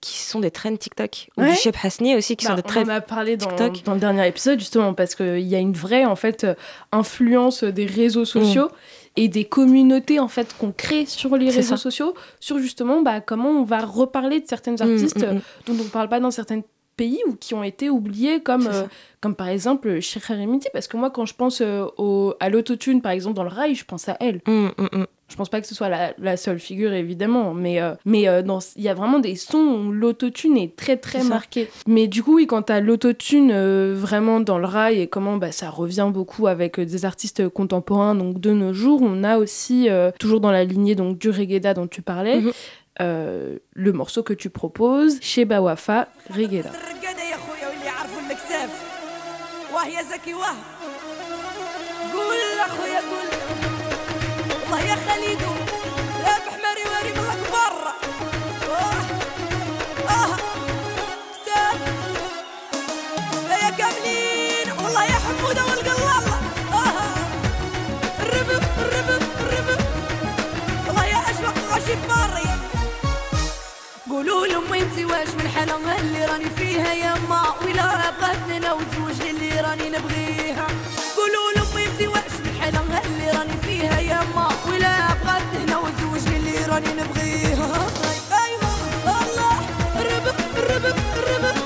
qui 0.00 0.18
sont 0.18 0.38
des 0.38 0.52
trends 0.52 0.76
TikTok 0.76 1.30
ou 1.36 1.42
du 1.42 1.54
Shep 1.54 1.76
Hasni 1.82 2.14
aussi 2.14 2.36
qui 2.36 2.44
sont 2.44 2.52
bah, 2.52 2.62
des 2.62 2.62
trends 2.62 2.82
on 2.82 2.90
en 2.90 2.90
a 2.90 3.00
parlé 3.00 3.36
dans, 3.36 3.50
dans, 3.84 3.94
le 3.94 3.98
dernier 3.98 4.28
épisode 4.28 4.60
justement 4.60 4.94
parce 4.94 5.16
qu'il 5.16 5.40
y 5.40 5.56
a 5.56 5.58
une 5.58 5.72
vraie 5.72 6.04
en 6.04 6.14
fait 6.14 6.46
influence 6.92 7.64
des 7.64 7.86
réseaux 7.86 8.24
sociaux 8.24 8.68
mm 8.68 9.03
et 9.16 9.28
des 9.28 9.44
communautés 9.44 10.18
en 10.18 10.28
fait 10.28 10.56
qu'on 10.58 10.72
crée 10.72 11.06
sur 11.06 11.36
les 11.36 11.50
réseaux 11.50 11.76
sociaux 11.76 12.14
sur 12.40 12.58
justement 12.58 13.02
bah, 13.02 13.20
comment 13.20 13.50
on 13.50 13.64
va 13.64 13.80
reparler 13.84 14.40
de 14.40 14.46
certaines 14.46 14.74
mm, 14.74 14.82
artistes 14.82 15.26
mm, 15.26 15.34
mm. 15.34 15.40
dont 15.66 15.74
on 15.80 15.84
ne 15.84 15.88
parle 15.88 16.08
pas 16.08 16.20
dans 16.20 16.30
certains 16.30 16.60
pays 16.96 17.20
ou 17.26 17.34
qui 17.34 17.54
ont 17.54 17.64
été 17.64 17.90
oubliés 17.90 18.40
comme, 18.40 18.68
euh, 18.68 18.84
comme 19.20 19.34
par 19.34 19.48
exemple 19.48 20.00
Sheikha 20.00 20.34
Remiti 20.34 20.68
parce 20.72 20.88
que 20.88 20.96
moi 20.96 21.10
quand 21.10 21.26
je 21.26 21.34
pense 21.34 21.60
euh, 21.60 21.86
au, 21.96 22.34
à 22.40 22.48
l'autotune 22.48 23.02
par 23.02 23.12
exemple 23.12 23.36
dans 23.36 23.42
le 23.42 23.50
rail 23.50 23.74
je 23.74 23.84
pense 23.84 24.08
à 24.08 24.16
elle 24.20 24.40
je 25.34 25.36
pense 25.36 25.48
pas 25.48 25.60
que 25.60 25.66
ce 25.66 25.74
soit 25.74 25.88
la, 26.16 26.36
seule 26.36 26.60
figure 26.60 26.92
évidemment, 26.92 27.54
mais 27.54 27.82
euh, 27.82 27.96
mais 28.04 28.28
euh, 28.28 28.40
il 28.76 28.82
y 28.84 28.88
a 28.88 28.94
vraiment 28.94 29.18
des 29.18 29.34
sons 29.34 29.58
où 29.58 29.90
l'autotune 29.90 30.56
est 30.56 30.76
très 30.76 30.96
très 30.96 31.24
marqué. 31.24 31.68
Mais 31.88 32.06
du 32.06 32.22
coup, 32.22 32.36
oui, 32.36 32.46
quand 32.46 32.62
t'as 32.62 32.78
l'autotune 32.78 33.50
euh, 33.52 33.94
vraiment 33.96 34.38
dans 34.38 34.58
le 34.58 34.66
rail 34.66 35.00
et 35.00 35.08
comment 35.08 35.36
bah, 35.36 35.50
ça 35.50 35.70
revient 35.70 36.08
beaucoup 36.14 36.46
avec 36.46 36.78
des 36.78 37.04
artistes 37.04 37.48
contemporains, 37.48 38.14
donc 38.14 38.38
de 38.38 38.52
nos 38.52 38.72
jours, 38.72 39.00
on 39.02 39.24
a 39.24 39.38
aussi 39.38 39.88
toujours 40.20 40.38
dans 40.38 40.52
la 40.52 40.62
lignée 40.62 40.94
donc 40.94 41.18
du 41.18 41.30
reggae 41.30 41.74
dont 41.74 41.88
tu 41.88 42.00
parlais. 42.00 42.40
Mhm. 42.40 42.52
le 43.00 43.92
morceau 43.92 44.22
que 44.22 44.34
tu 44.34 44.50
proposes 44.50 45.18
chez 45.20 45.44
Bawafa, 45.44 46.06
Reggae. 46.30 46.62
قولوا 74.10 74.46
أنت 74.80 74.98
واش 74.98 75.28
من 75.28 75.48
حالة 75.48 75.76
اللي 76.00 76.24
راني 76.26 76.50
فيها 76.56 76.92
يا 76.92 77.14
ما؟ 77.28 77.54
ولا 77.62 78.10
بغاتني 78.20 78.56
أنا 78.56 78.72
وزوج 78.72 79.20
اللي 79.28 79.60
راني 79.60 79.88
نبغيها. 79.90 80.66
قولوا 81.16 81.52
لأمي 81.56 81.86
أنت 81.86 82.00
واش 82.02 82.43
الحلم 82.68 83.00
اللي 83.04 83.30
راني 83.30 83.56
فيها 83.62 84.00
يما 84.00 84.48
ولا 84.68 85.12
أبغى 85.12 85.42
هنا 85.54 85.78
وزوج 85.78 86.26
اللي 86.34 86.66
راني 86.66 86.88
نبغيها 86.88 87.86
أيوه 88.44 88.72
الله. 89.06 89.56
ربك 89.96 90.40
ربك 90.70 90.96
ربك. 91.28 91.63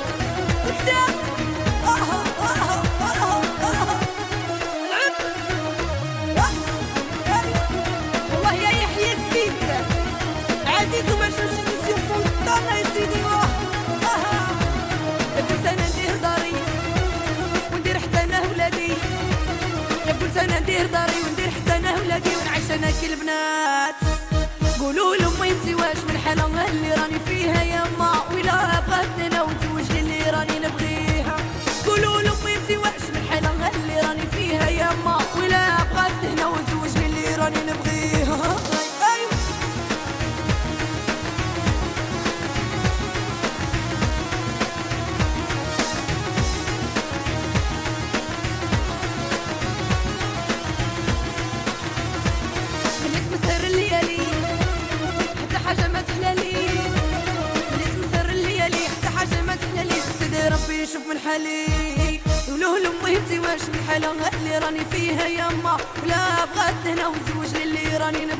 أنا 20.44 20.60
ندير 20.60 20.86
داري 20.86 21.12
وندير 21.26 21.50
حتى 21.50 21.76
أنا 21.76 21.94
ولادي 22.00 22.30
ونعيش 22.36 22.70
أنا 22.70 22.90
كالبنات 23.02 23.94
قولوا 24.80 25.16
لأمي 25.16 25.50
انتي 25.50 25.74
واش 25.74 25.96
من 26.08 26.18
حالة 26.18 26.46
اللي 26.46 26.94
راني 26.94 27.18
فيها 27.26 27.62
يا 27.62 27.84
ما 27.98 28.12
ولا 28.34 28.80
بغاتني 28.80 29.26
أنا 29.26 29.42
وتزوج 29.42 29.96
اللي 29.96 30.30
راني 30.30 30.58
نبغيها؟ 30.58 31.36
قولوا 31.86 32.22
لأمي 32.22 32.54
انتي 32.56 32.76
واش 32.76 33.02
من 33.14 33.26
حالة 33.30 33.50
اللي 33.52 34.00
راني 34.00 34.26
فيها 34.32 34.68
يا 34.68 34.90
ما 35.04 35.18
ولا 35.36 35.76
بغاتني 35.92 36.32
أنا 36.32 36.46
وتزوج 36.46 37.02
اللي 37.04 37.34
راني 37.34 37.58
نبغيها؟ 37.70 38.56
ولا 64.06 64.30
لي 64.44 64.58
راني 64.58 64.84
فيها 64.92 65.26
يما 65.26 65.76
لا 66.06 66.42
أبغى 66.42 66.68
الدهنه 66.68 67.08
وزوج 67.08 67.62
اللي 67.62 67.96
راني 67.96 68.24
نبغي 68.26 68.37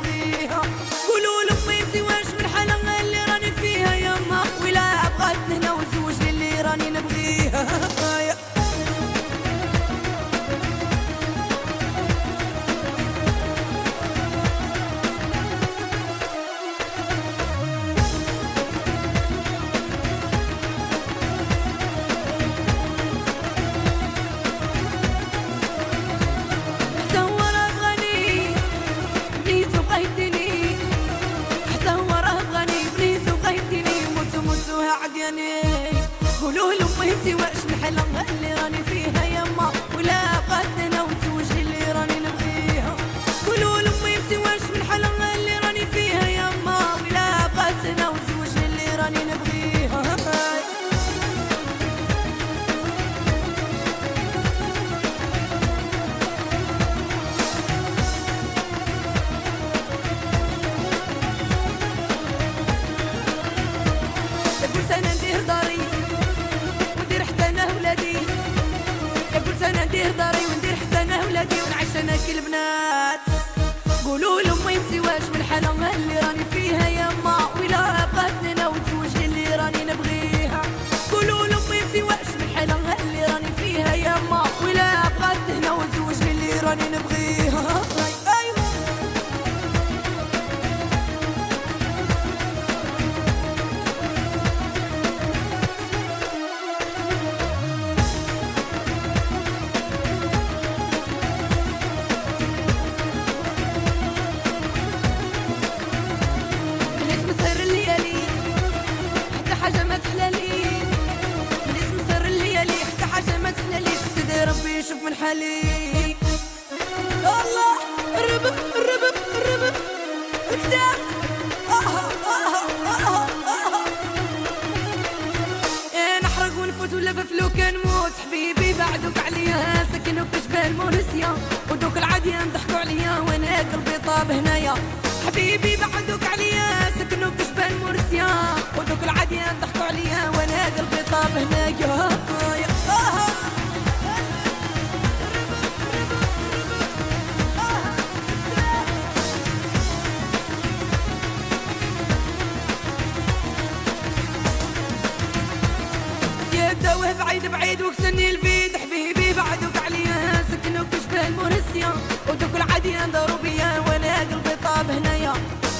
وكسني 157.88 158.30
الفيد 158.30 158.76
حبيبي 158.76 159.32
بعدك 159.32 159.76
عليا 159.84 160.44
سكنو 160.50 160.84
كشبه 160.92 161.28
شبه 161.28 161.92
ودوك 162.28 162.54
العادي 162.56 162.96
العادية 163.04 163.36
بيا 163.42 163.78
وأنا 163.86 164.18
قلبي 164.18 164.56
طاب 164.64 164.90
هنايا. 164.90 165.32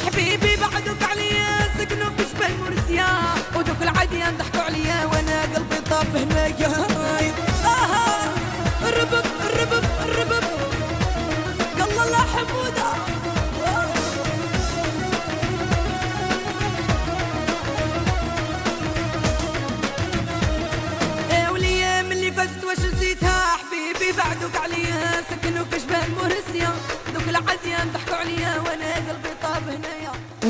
حبيبي 0.06 0.56
بعدك 0.56 1.02
عليا 1.10 1.48
سكنو 1.78 2.06
كشبه 2.18 2.46
المنسية 2.46 3.06
ودوك 3.56 3.82
العادي 3.82 4.22
ضحكوا 4.38 4.60
عليا 4.60 5.04
وأنا 5.04 5.42
قلبي 5.42 5.80
طاب 5.90 6.16
هنايا. 6.16 6.68
آه، 7.64 8.88
الربب 8.88 9.24
الربب 9.46 9.84
الربب 10.04 10.44
قال 11.78 11.90
الله 11.90 12.24
حمودة. 12.34 13.07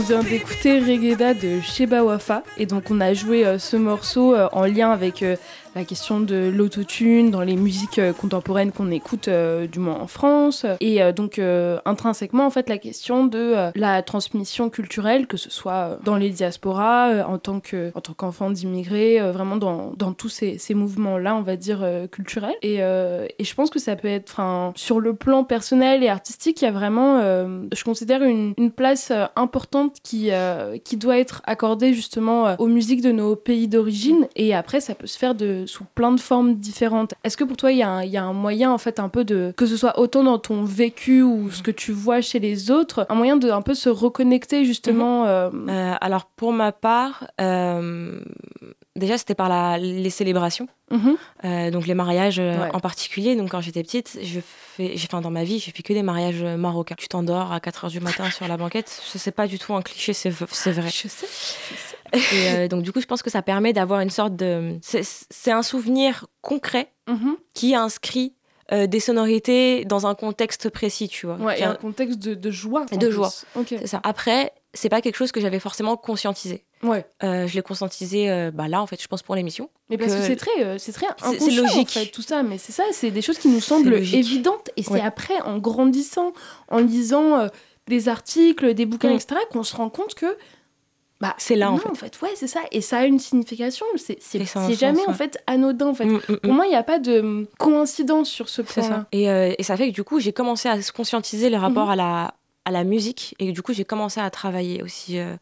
Vient 0.09 0.23
d'écouter 0.23 0.79
Regeda 0.81 1.35
de 1.35 1.61
Sheba 1.61 2.03
Wafa. 2.03 2.43
Et 2.57 2.65
donc 2.65 2.85
on 2.91 2.99
a 2.99 3.13
joué 3.13 3.45
euh, 3.45 3.59
ce 3.59 3.77
morceau 3.77 4.35
euh, 4.35 4.49
en 4.53 4.65
lien 4.65 4.91
avec 4.91 5.23
euh, 5.23 5.37
la 5.79 5.85
question 5.85 6.21
de 6.21 6.51
l'autotune 6.53 7.31
dans 7.31 7.43
les 7.43 7.55
musiques 7.55 8.01
euh, 8.01 8.13
contemporaines 8.13 8.73
qu'on 8.73 8.91
écoute 8.91 9.29
euh, 9.29 9.69
du 9.69 9.79
moins 9.79 9.95
en 9.95 10.09
France. 10.09 10.67
Et 10.81 11.01
euh, 11.01 11.13
donc 11.13 11.41
intrinsèquement 11.85 12.47
en 12.47 12.51
fait 12.51 12.69
la 12.69 12.79
question 12.79 13.25
de 13.25 13.55
la 13.77 14.03
transmission 14.03 14.71
culturelle 14.71 15.27
que 15.27 15.37
ce 15.37 15.51
soit 15.51 15.99
dans 16.05 16.17
les 16.17 16.31
diasporas 16.31 17.25
en 17.27 17.39
tant 17.39 17.61
que 17.61 17.93
en 17.95 18.01
tant 18.01 18.13
qu'enfant 18.13 18.51
d'immigrés 18.51 19.21
vraiment 19.31 19.57
dans, 19.57 19.93
dans 19.97 20.13
tous 20.13 20.29
ces, 20.29 20.59
ces 20.59 20.75
mouvements 20.75 21.17
là 21.17 21.37
on 21.37 21.43
va 21.43 21.57
dire 21.57 21.87
culturels. 22.11 22.57
Et, 22.63 22.77
et 22.79 23.45
je 23.45 23.55
pense 23.55 23.71
que 23.71 23.79
ça 23.79 23.95
peut 23.95 24.09
être 24.09 24.41
sur 24.75 25.01
le 25.01 25.15
plan 25.15 25.45
personnel 25.45 26.03
et 26.03 26.09
artistique 26.09 26.61
il 26.63 26.65
y 26.65 26.69
a 26.69 26.73
vraiment 26.73 27.21
je 27.21 27.85
considère 27.85 28.23
une, 28.23 28.55
place 28.77 29.13
importante 29.37 29.97
qui, 30.03 30.31
qui 30.85 30.97
doit 30.97 31.19
être 31.19 31.43
accordée 31.45 31.95
justement 31.95 32.57
aux 32.59 32.67
musiques 32.67 33.03
de 33.03 33.13
nos 33.13 33.37
pays 33.37 33.69
d'origine. 33.69 34.27
Et 34.35 34.55
après 34.55 34.81
ça 34.81 34.95
peut 34.95 35.07
se 35.07 35.19
faire 35.19 35.35
de, 35.35 35.67
sous 35.69 35.85
plein 35.95 36.11
de 36.11 36.19
formes 36.21 36.57
différentes. 36.57 37.15
Est-ce 37.23 37.37
que 37.37 37.45
pour 37.45 37.57
toi 37.57 37.71
il 37.71 37.79
y, 37.79 37.83
a 37.85 37.89
un- 37.89 38.03
il 38.03 38.11
y 38.11 38.17
a 38.17 38.25
un 38.25 38.33
moyen 38.33 38.73
en 38.73 38.79
fait 38.79 38.99
un 38.99 39.09
peu 39.09 39.23
de 39.25 39.55
que 39.57 39.67
ce 39.67 39.77
soit 39.77 39.99
autant 40.01 40.25
dans 40.25 40.39
ton 40.39 40.65
vécu 40.65 41.23
ou 41.23 41.51
ce 41.53 41.63
que 41.63 41.71
tu 41.71 41.93
vois 41.93 42.21
chez 42.21 42.41
les 42.41 42.71
autres, 42.73 43.07
un 43.09 43.15
moyen 43.15 43.37
de 43.37 43.51
un 43.51 43.63
peu 43.63 43.75
se 43.75 43.89
reconnecter 43.89 44.65
justement 44.65 45.27
euh, 45.27 45.51
Euh, 45.69 45.95
alors 46.01 46.25
pour 46.27 46.53
ma 46.53 46.73
part, 46.73 47.29
euh, 47.41 48.21
déjà 48.97 49.17
c'était 49.19 49.35
par 49.35 49.49
la, 49.49 49.79
les 49.79 50.11
célébrations, 50.11 50.67
mhm, 50.91 51.17
euh, 51.45 51.71
donc 51.71 51.87
les 51.87 51.95
mariages 51.95 52.39
euh, 52.41 52.59
Ouais. 52.63 52.71
en 52.75 52.81
particulier. 52.81 53.37
Donc 53.37 53.51
quand 53.51 53.61
j'étais 53.61 53.83
petite, 53.83 54.19
je 54.23 54.41
fais, 54.41 54.97
j'ai, 54.97 55.07
dans 55.09 55.31
ma 55.31 55.45
vie, 55.45 55.59
j'ai 55.59 55.71
fait 55.73 55.83
que 55.83 55.93
des 55.93 56.03
mariages 56.03 56.43
marocains. 56.43 56.95
Tu 56.99 57.09
t'endors 57.09 57.53
à 57.53 57.61
4 57.61 57.87
h 57.87 57.91
du 57.91 58.01
matin 58.01 58.31
sur 58.31 58.49
la 58.49 58.57
banquette. 58.57 59.03
Je 59.13 59.19
sais 59.19 59.33
pas 59.33 59.47
du 59.47 59.59
tout 59.59 59.75
un 59.75 59.83
cliché, 59.83 60.13
c'est, 60.13 60.33
c'est 60.51 60.73
vrai. 60.73 60.89
Je 60.91 61.09
sais. 61.09 61.27
Et 62.13 62.49
euh, 62.49 62.69
donc 62.69 62.83
du 62.83 62.93
coup, 62.93 63.01
je 63.01 63.07
pense 63.07 63.23
que 63.23 63.31
ça 63.31 63.43
permet 63.43 63.73
d'avoir 63.73 64.01
une 64.01 64.11
sorte 64.11 64.37
de, 64.37 64.79
c'est, 64.83 65.51
un 65.53 65.63
souvenir 65.63 66.27
concret 66.43 66.93
Mhm. 67.09 67.37
qui 67.55 67.75
inscrit 67.75 68.35
euh, 68.71 68.87
des 68.87 69.01
sonorités 69.01 69.87
dans 69.87 70.07
un 70.07 70.15
contexte 70.15 70.69
précis, 70.69 71.09
tu 71.09 71.25
vois. 71.27 71.37
Ouais, 71.37 71.59
et 71.59 71.63
a- 71.63 71.71
un 71.71 71.75
contexte 71.75 72.19
de, 72.19 72.35
de 72.35 72.51
joie. 72.51 72.85
De 72.93 72.99
plus. 72.99 73.11
joie. 73.13 73.31
Ok. 73.57 73.69
C'est 73.71 73.87
ça. 73.87 74.01
Après, 74.05 74.53
c'est 74.75 74.91
pas 74.91 75.01
quelque 75.01 75.17
chose 75.17 75.33
que 75.33 75.41
j'avais 75.41 75.59
forcément 75.59 75.97
conscientisé. 75.97 76.65
Ouais. 76.83 77.07
Euh, 77.23 77.47
je 77.47 77.55
l'ai 77.55 77.63
conscientisé 77.63 78.31
euh, 78.31 78.51
bah 78.53 78.69
là, 78.69 78.83
en 78.83 78.87
fait, 78.87 79.01
je 79.03 79.09
pense 79.09 79.23
pour 79.23 79.35
l'émission. 79.35 79.71
Mais 79.89 79.97
parce 79.97 80.13
que 80.13 80.19
que- 80.19 80.25
c'est 80.27 80.37
très, 80.37 80.79
c'est 80.79 80.93
très 80.93 81.07
c'est 81.39 81.51
logique. 81.51 81.89
en 81.97 82.01
fait, 82.01 82.07
tout 82.11 82.21
ça. 82.21 82.43
Mais 82.43 82.59
c'est 82.59 82.73
ça, 82.73 82.83
c'est 82.93 83.11
des 83.11 83.23
choses 83.23 83.39
qui 83.39 83.49
nous 83.49 83.61
semblent 83.61 83.95
évidentes. 83.95 84.69
Et 84.77 84.83
c'est 84.83 84.91
Ouais. 84.93 85.01
après, 85.01 85.41
en 85.41 85.57
grandissant, 85.59 86.35
en 86.71 86.79
lisant 86.79 87.49
des 87.89 88.11
articles, 88.11 88.75
des 88.75 88.85
bouquins, 88.85 89.09
Mm. 89.15 89.17
etc., 89.17 89.41
qu'on 89.51 89.63
se 89.63 89.75
rend 89.75 89.89
compte 89.89 90.15
que 90.15 90.37
bah, 91.21 91.35
C'est 91.39 91.57
là, 91.57 91.71
en 91.71 91.77
non, 91.77 91.95
fait. 91.95 92.17
ouais, 92.23 92.31
c'est 92.37 92.47
ça. 92.47 92.61
Et 92.71 92.81
ça 92.81 92.99
a 92.99 93.05
une 93.05 93.19
signification. 93.19 93.85
C'est 93.97 94.21
sens, 94.47 94.73
jamais, 94.75 95.07
en 95.09 95.13
fait, 95.15 95.39
anodin, 95.47 95.89
en 95.89 95.95
fait. 95.95 96.05
Mm, 96.07 96.21
mm, 96.29 96.37
Pour 96.39 96.53
mm. 96.53 96.57
moi, 96.57 96.67
il 96.67 96.71
n'y 96.71 96.77
a 96.77 96.83
pas 96.85 96.99
de 96.99 97.21
hum, 97.21 97.47
coïncidence 97.59 98.29
sur 98.31 98.49
ce 98.49 98.63
C'est 98.67 98.81
point-là. 98.81 98.97
ça. 98.97 99.07
Et, 99.13 99.29
euh, 99.31 99.53
et 99.59 99.63
ça 99.63 99.77
fait 99.77 99.89
que 99.91 99.95
du 99.95 100.05
coup, 100.05 100.21
j'ai 100.21 100.33
commencé 100.33 100.69
à 100.69 100.81
se 100.81 100.93
conscientiser 100.93 101.51
le 101.51 101.57
rapport 101.57 101.87
Mhm. 101.87 101.91
à, 101.93 101.97
la, 101.97 102.35
à 102.69 102.71
la 102.71 102.85
musique. 102.85 103.35
Et 103.39 103.53
du 103.53 103.63
coup, 103.63 103.73
j'ai 103.73 103.85
commencé 103.85 104.21
à 104.21 104.29
travailler 104.29 104.83
aussi 104.83 105.19
euh, 105.19 105.37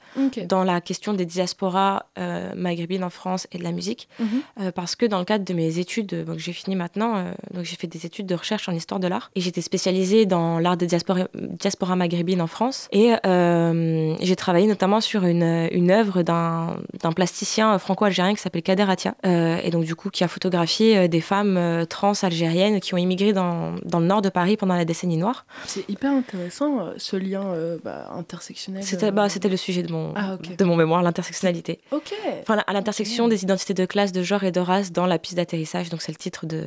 dans 0.49 0.63
la 0.63 0.81
question 0.81 1.13
des 1.13 1.27
diasporas 1.27 2.07
euh, 2.19 2.53
maghrébines 2.55 3.03
en 3.03 3.11
France 3.11 3.49
et 3.51 3.59
de 3.59 3.65
la 3.65 3.73
musique. 3.73 4.09
Mhm. 4.21 4.29
Euh, 4.61 4.71
parce 4.71 4.95
que 4.95 5.07
dans 5.07 5.19
le 5.19 5.25
cadre 5.25 5.45
de 5.45 5.53
mes 5.53 5.79
études, 5.81 6.25
donc 6.25 6.39
j'ai 6.39 6.53
fini 6.53 6.77
maintenant, 6.77 7.25
donc 7.53 7.65
j'ai 7.65 7.75
fait 7.75 7.89
des 7.89 8.07
études 8.07 8.27
de 8.27 8.35
recherche 8.37 8.69
en 8.69 8.73
histoire 8.73 9.01
de 9.01 9.09
l'art. 9.09 9.31
Et 9.35 9.41
j'étais 9.41 9.61
spécialisée 9.61 10.25
dans 10.25 10.61
l'art 10.61 10.77
des 10.77 10.87
diaspora, 10.87 11.27
diaspora 11.35 11.97
maghrébine 11.97 12.41
en 12.41 12.47
France. 12.47 12.89
Et 12.93 13.13
j'ai 13.25 14.37
travaillé 14.37 14.69
notamment 14.69 15.01
sur 15.01 15.25
une, 15.25 15.69
une 15.73 15.91
œuvre 15.91 16.23
d'un 16.23 16.77
d'un 17.03 17.13
plasticien 17.13 17.79
franco-algérien 17.79 18.35
qui 18.35 18.41
s'appelle 18.41 18.63
Kader 18.63 18.87
Atia. 18.89 19.15
Et 19.25 19.71
donc 19.71 19.85
du 19.85 19.95
coup, 19.95 20.11
qui 20.11 20.23
a 20.23 20.29
photographié 20.29 21.09
des 21.09 21.21
femmes 21.21 21.87
trans 21.89 22.13
algériennes 22.23 22.81
qui 22.81 22.95
ont 22.95 22.99
immigré 22.99 23.33
dans, 23.33 23.75
dans 23.85 24.01
le 24.01 24.07
nord 24.07 24.23
de 24.23 24.29
Paris 24.29 24.57
pendant 24.57 24.77
la 24.77 24.85
décennie 24.85 25.17
noire. 25.17 25.45
C'est 25.67 25.89
hyper 25.89 26.13
intéressant, 26.13 26.91
ce 27.19 27.23
lien 27.31 27.45
euh, 27.47 27.79
bah, 27.85 28.09
intersectionnel. 28.13 28.83
C'était 28.83 29.07
euh, 29.07 29.11
bah, 29.11 29.29
c'était 29.29 29.49
le 29.49 29.57
sujet 29.57 29.83
de 29.83 29.93
mon, 29.93 30.13
Ah, 30.17 30.37
de 30.37 30.65
mon 30.65 30.77
mémoire, 30.77 31.03
l'intersectionnalité. 31.03 31.81
Ok. 31.91 32.13
Enfin, 32.43 32.63
à 32.67 32.73
l'intersection 32.73 33.29
des 33.29 33.43
identités 33.43 33.75
de 33.75 33.85
classe, 33.87 34.13
de 34.13 34.23
genre 34.23 34.45
et 34.45 34.53
de 34.53 34.61
race 34.61 34.93
dans 34.93 35.07
la 35.07 35.19
piste 35.19 35.37
d'atterrissage. 35.37 35.89
Donc, 35.91 36.03
c'est 36.03 36.13
le 36.13 36.17
titre 36.19 36.47
de, 36.47 36.65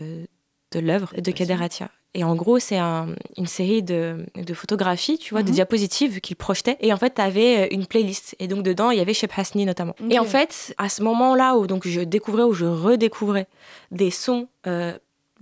de 0.72 0.80
l'œuvre 0.80 1.12
de 1.16 1.32
Kader 1.32 1.58
Atia. 1.62 1.90
Et 2.16 2.24
en 2.24 2.36
gros, 2.36 2.58
c'est 2.58 2.78
un- 2.78 3.14
une 3.38 3.46
série 3.46 3.84
de, 3.84 4.26
de 4.36 4.54
photographies, 4.56 5.20
tu 5.20 5.36
vois, 5.36 5.44
de 5.44 5.50
Mhm. 5.50 5.54
diapositives 5.56 6.22
qu'il 6.22 6.36
projetait. 6.36 6.76
Et 6.80 6.92
en 6.92 6.98
fait, 6.98 7.14
tu 7.16 7.22
avais 7.22 7.68
une 7.68 7.86
playlist. 7.86 8.36
Et 8.40 8.48
donc, 8.48 8.64
dedans, 8.64 8.90
il 8.90 8.98
y 8.98 9.02
avait 9.02 9.14
Shep 9.14 9.32
Hasni 9.38 9.64
notamment. 9.66 9.96
Et 10.10 10.18
en 10.18 10.26
fait, 10.26 10.74
à 10.80 10.90
ce 10.90 11.04
moment-là 11.04 11.56
où 11.56 11.68
donc, 11.68 11.88
je 11.88 12.02
découvrais, 12.02 12.42
où 12.44 12.54
je 12.54 12.66
redécouvrais 12.66 13.48
des 13.92 14.10
sons, 14.10 14.48
euh, 14.66 14.98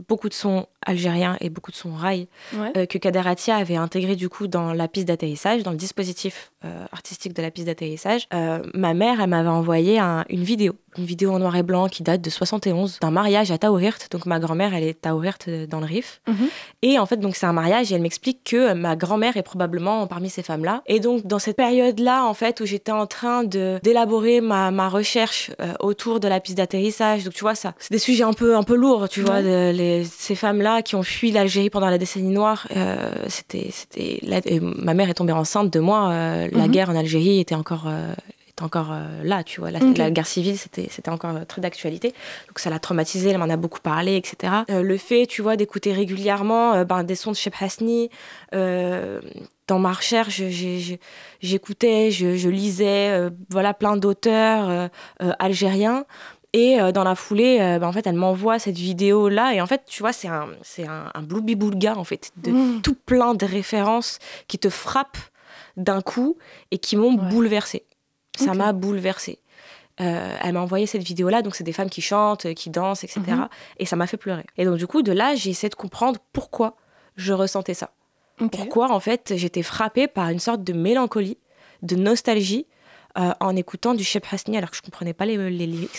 beaucoup 0.07 0.29
de 0.29 0.33
sons 0.33 0.67
algériens 0.85 1.35
et 1.41 1.49
beaucoup 1.49 1.71
de 1.71 1.75
sons 1.75 1.93
rail, 1.93 2.27
Ouais. 2.53 2.71
euh, 2.77 2.85
que 2.85 2.97
Kader 2.97 3.23
Atia 3.25 3.55
avait 3.57 3.75
intégré 3.75 4.15
du 4.15 4.29
coup 4.29 4.47
dans 4.47 4.73
la 4.73 4.87
piste 4.87 5.07
d'atterrissage, 5.07 5.63
dans 5.63 5.71
le 5.71 5.77
dispositif 5.77 6.51
euh, 6.65 6.85
artistique 6.91 7.33
de 7.33 7.41
la 7.41 7.51
piste 7.51 7.67
d'atterrissage. 7.67 8.27
Euh, 8.33 8.59
ma 8.73 8.93
mère, 8.93 9.21
elle 9.21 9.29
m'avait 9.29 9.47
envoyé 9.49 9.99
un- 9.99 10.25
une 10.29 10.43
vidéo, 10.43 10.73
une 10.97 11.05
vidéo 11.05 11.31
en 11.33 11.39
noir 11.39 11.55
et 11.55 11.63
blanc 11.63 11.87
qui 11.87 12.01
date 12.03 12.21
de 12.21 12.29
71, 12.29 12.99
d'un 12.99 13.11
mariage 13.11 13.51
à 13.51 13.57
Taourirt. 13.57 14.07
Donc 14.11 14.25
ma 14.25 14.39
grand-mère, 14.39 14.73
elle 14.73 14.83
est 14.83 15.01
Taourirt 15.01 15.37
euh, 15.47 15.67
dans 15.67 15.79
le 15.79 15.85
Rif. 15.85 16.21
Mhm. 16.27 16.47
Et 16.81 16.97
en 16.99 17.05
fait, 17.05 17.17
donc 17.17 17.35
c'est 17.35 17.45
un 17.45 17.53
mariage 17.53 17.91
et 17.91 17.95
elle 17.95 18.01
m'explique 18.01 18.43
que 18.43 18.73
ma 18.73 18.95
grand-mère 18.95 19.37
est 19.37 19.43
probablement 19.43 20.07
parmi 20.07 20.29
ces 20.29 20.41
femmes-là. 20.41 20.81
Et 20.87 20.99
donc 20.99 21.27
dans 21.27 21.39
cette 21.39 21.57
période-là, 21.57 22.25
en 22.25 22.33
fait, 22.33 22.59
où 22.61 22.65
j'étais 22.65 22.91
en 22.91 23.05
train 23.07 23.43
de 23.43 23.79
d'élaborer 23.83 24.41
ma, 24.41 24.71
ma 24.71 24.89
recherche 24.89 25.51
autour 25.79 26.19
de 26.19 26.27
la 26.27 26.39
piste 26.39 26.57
d'atterrissage, 26.57 27.23
donc 27.23 27.33
tu 27.33 27.41
vois 27.41 27.55
ça, 27.55 27.73
c'est 27.79 27.91
des 27.91 27.99
sujets 27.99 28.23
un 28.23 28.33
peu 28.33 28.55
un 28.55 28.63
peu 28.63 28.75
lourds, 28.75 29.09
tu 29.09 29.21
vois, 29.21 29.35
Ouais. 29.35 29.43
de- 29.43 29.71
les, 29.77 29.86
ces 30.09 30.35
femmes-là 30.35 30.81
qui 30.81 30.95
ont 30.95 31.03
fui 31.03 31.31
l'Algérie 31.31 31.69
pendant 31.69 31.89
la 31.89 31.97
décennie 31.97 32.31
noire. 32.33 32.67
euh, 32.75 33.11
c'était 33.27 33.69
c'était 33.71 34.19
la- 34.23 34.41
ma 34.61 34.93
mère 34.93 35.09
est 35.09 35.13
tombée 35.15 35.33
enceinte 35.33 35.71
de 35.71 35.79
moi. 35.79 36.09
euh, 36.09 36.47
La 36.51 36.65
Mhm. 36.65 36.71
guerre 36.71 36.89
en 36.89 36.95
Algérie 36.95 37.39
était 37.39 37.55
encore 37.55 37.85
euh, 37.87 38.13
était 38.49 38.63
encore 38.63 38.91
euh, 38.91 39.23
là, 39.23 39.43
tu 39.43 39.59
vois. 39.59 39.69
La, 39.71 40.09
guerre 40.11 40.25
civile, 40.25 40.57
c'était 40.57 40.87
c'était 40.89 41.09
encore 41.11 41.45
très 41.47 41.61
d'actualité. 41.61 42.09
Donc 42.47 42.57
ça 42.59 42.69
l'a 42.71 42.79
traumatisée, 42.79 43.29
elle 43.29 43.37
m'en 43.37 43.49
a 43.49 43.57
beaucoup 43.57 43.79
parlé, 43.81 44.15
etc. 44.15 44.63
Le 44.69 44.97
fait, 44.97 45.27
tu 45.27 45.41
vois, 45.43 45.55
d'écouter 45.57 45.93
régulièrement 45.93 46.83
ben, 46.83 47.03
des 47.03 47.15
sons 47.15 47.31
de 47.31 47.35
Shep 47.35 47.53
Hasni, 47.61 48.09
dans 49.67 49.79
ma 49.79 49.91
recherche, 49.91 50.37
j'ai- 50.37 50.79
j'ai- 50.79 50.99
j'écoutais, 51.41 52.09
je, 52.09 52.37
je 52.37 52.47
lisais, 52.49 53.09
euh, 53.09 53.29
voilà, 53.49 53.73
plein 53.73 53.97
d'auteurs 53.97 54.69
euh, 54.69 54.87
euh, 55.21 55.33
algériens. 55.39 56.05
Et 56.53 56.79
euh, 56.79 56.91
dans 56.91 57.03
la 57.03 57.15
foulée, 57.15 57.59
euh, 57.59 57.77
ben, 57.79 57.87
en 57.87 57.91
fait, 57.91 58.07
elle 58.07 58.15
m'envoie 58.15 58.57
cette 58.57 58.77
vidéo-là. 58.77 59.53
Et 59.53 59.61
en 59.61 59.65
fait, 59.67 59.83
tu 59.85 60.01
vois, 60.01 60.13
c'est 60.13 60.27
un, 60.29 60.47
c'est 60.63 60.87
un, 60.87 61.11
un 61.13 61.21
boulga 61.21 61.95
en 61.97 62.03
fait, 62.03 62.31
de 62.37 62.51
Mhm. 62.51 62.81
tout 62.81 62.95
plein 62.95 63.33
de 63.33 63.45
références 63.45 64.19
qui 64.47 64.57
te 64.57 64.69
frappent 64.69 65.17
d'un 65.75 66.01
coup 66.01 66.37
et 66.71 66.77
qui 66.79 66.95
m'ont 66.95 67.15
Ouais. 67.17 67.29
bouleversée. 67.29 67.83
Ça 68.37 68.53
m'a 68.53 68.71
bouleversée. 68.71 69.39
Euh, 69.99 70.35
elle 70.43 70.53
m'a 70.53 70.61
envoyé 70.61 70.85
cette 70.85 71.01
vidéo-là, 71.03 71.41
donc 71.41 71.55
c'est 71.55 71.63
des 71.63 71.73
femmes 71.73 71.89
qui 71.89 72.01
chantent, 72.01 72.53
qui 72.53 72.69
dansent, 72.69 73.03
etc. 73.03 73.19
Mhm. 73.27 73.47
Et 73.79 73.85
ça 73.85 73.95
m'a 73.95 74.05
fait 74.07 74.17
pleurer. 74.17 74.45
Et 74.57 74.63
donc 74.65 74.77
du 74.77 74.85
coup, 74.87 75.01
de 75.01 75.11
là, 75.11 75.33
j'ai 75.35 75.49
essayé 75.49 75.69
de 75.69 75.75
comprendre 75.75 76.19
pourquoi 76.33 76.75
je 77.15 77.33
ressentais 77.33 77.73
ça. 77.73 77.91
Pourquoi, 78.51 78.91
en 78.91 78.99
fait, 78.99 79.33
j'étais 79.35 79.63
frappée 79.63 80.07
par 80.07 80.29
une 80.29 80.37
sorte 80.39 80.63
de 80.63 80.71
mélancolie, 80.71 81.39
de 81.81 81.95
nostalgie, 81.95 82.67
euh, 83.17 83.31
en 83.39 83.55
écoutant 83.55 83.95
du 83.95 84.03
Shep 84.03 84.25
Hasni, 84.31 84.55
alors 84.57 84.69
que 84.69 84.77
je 84.77 84.83
comprenais 84.83 85.13
pas 85.15 85.25
les, 85.25 85.49
les 85.49 85.65
lyrics. 85.65 85.97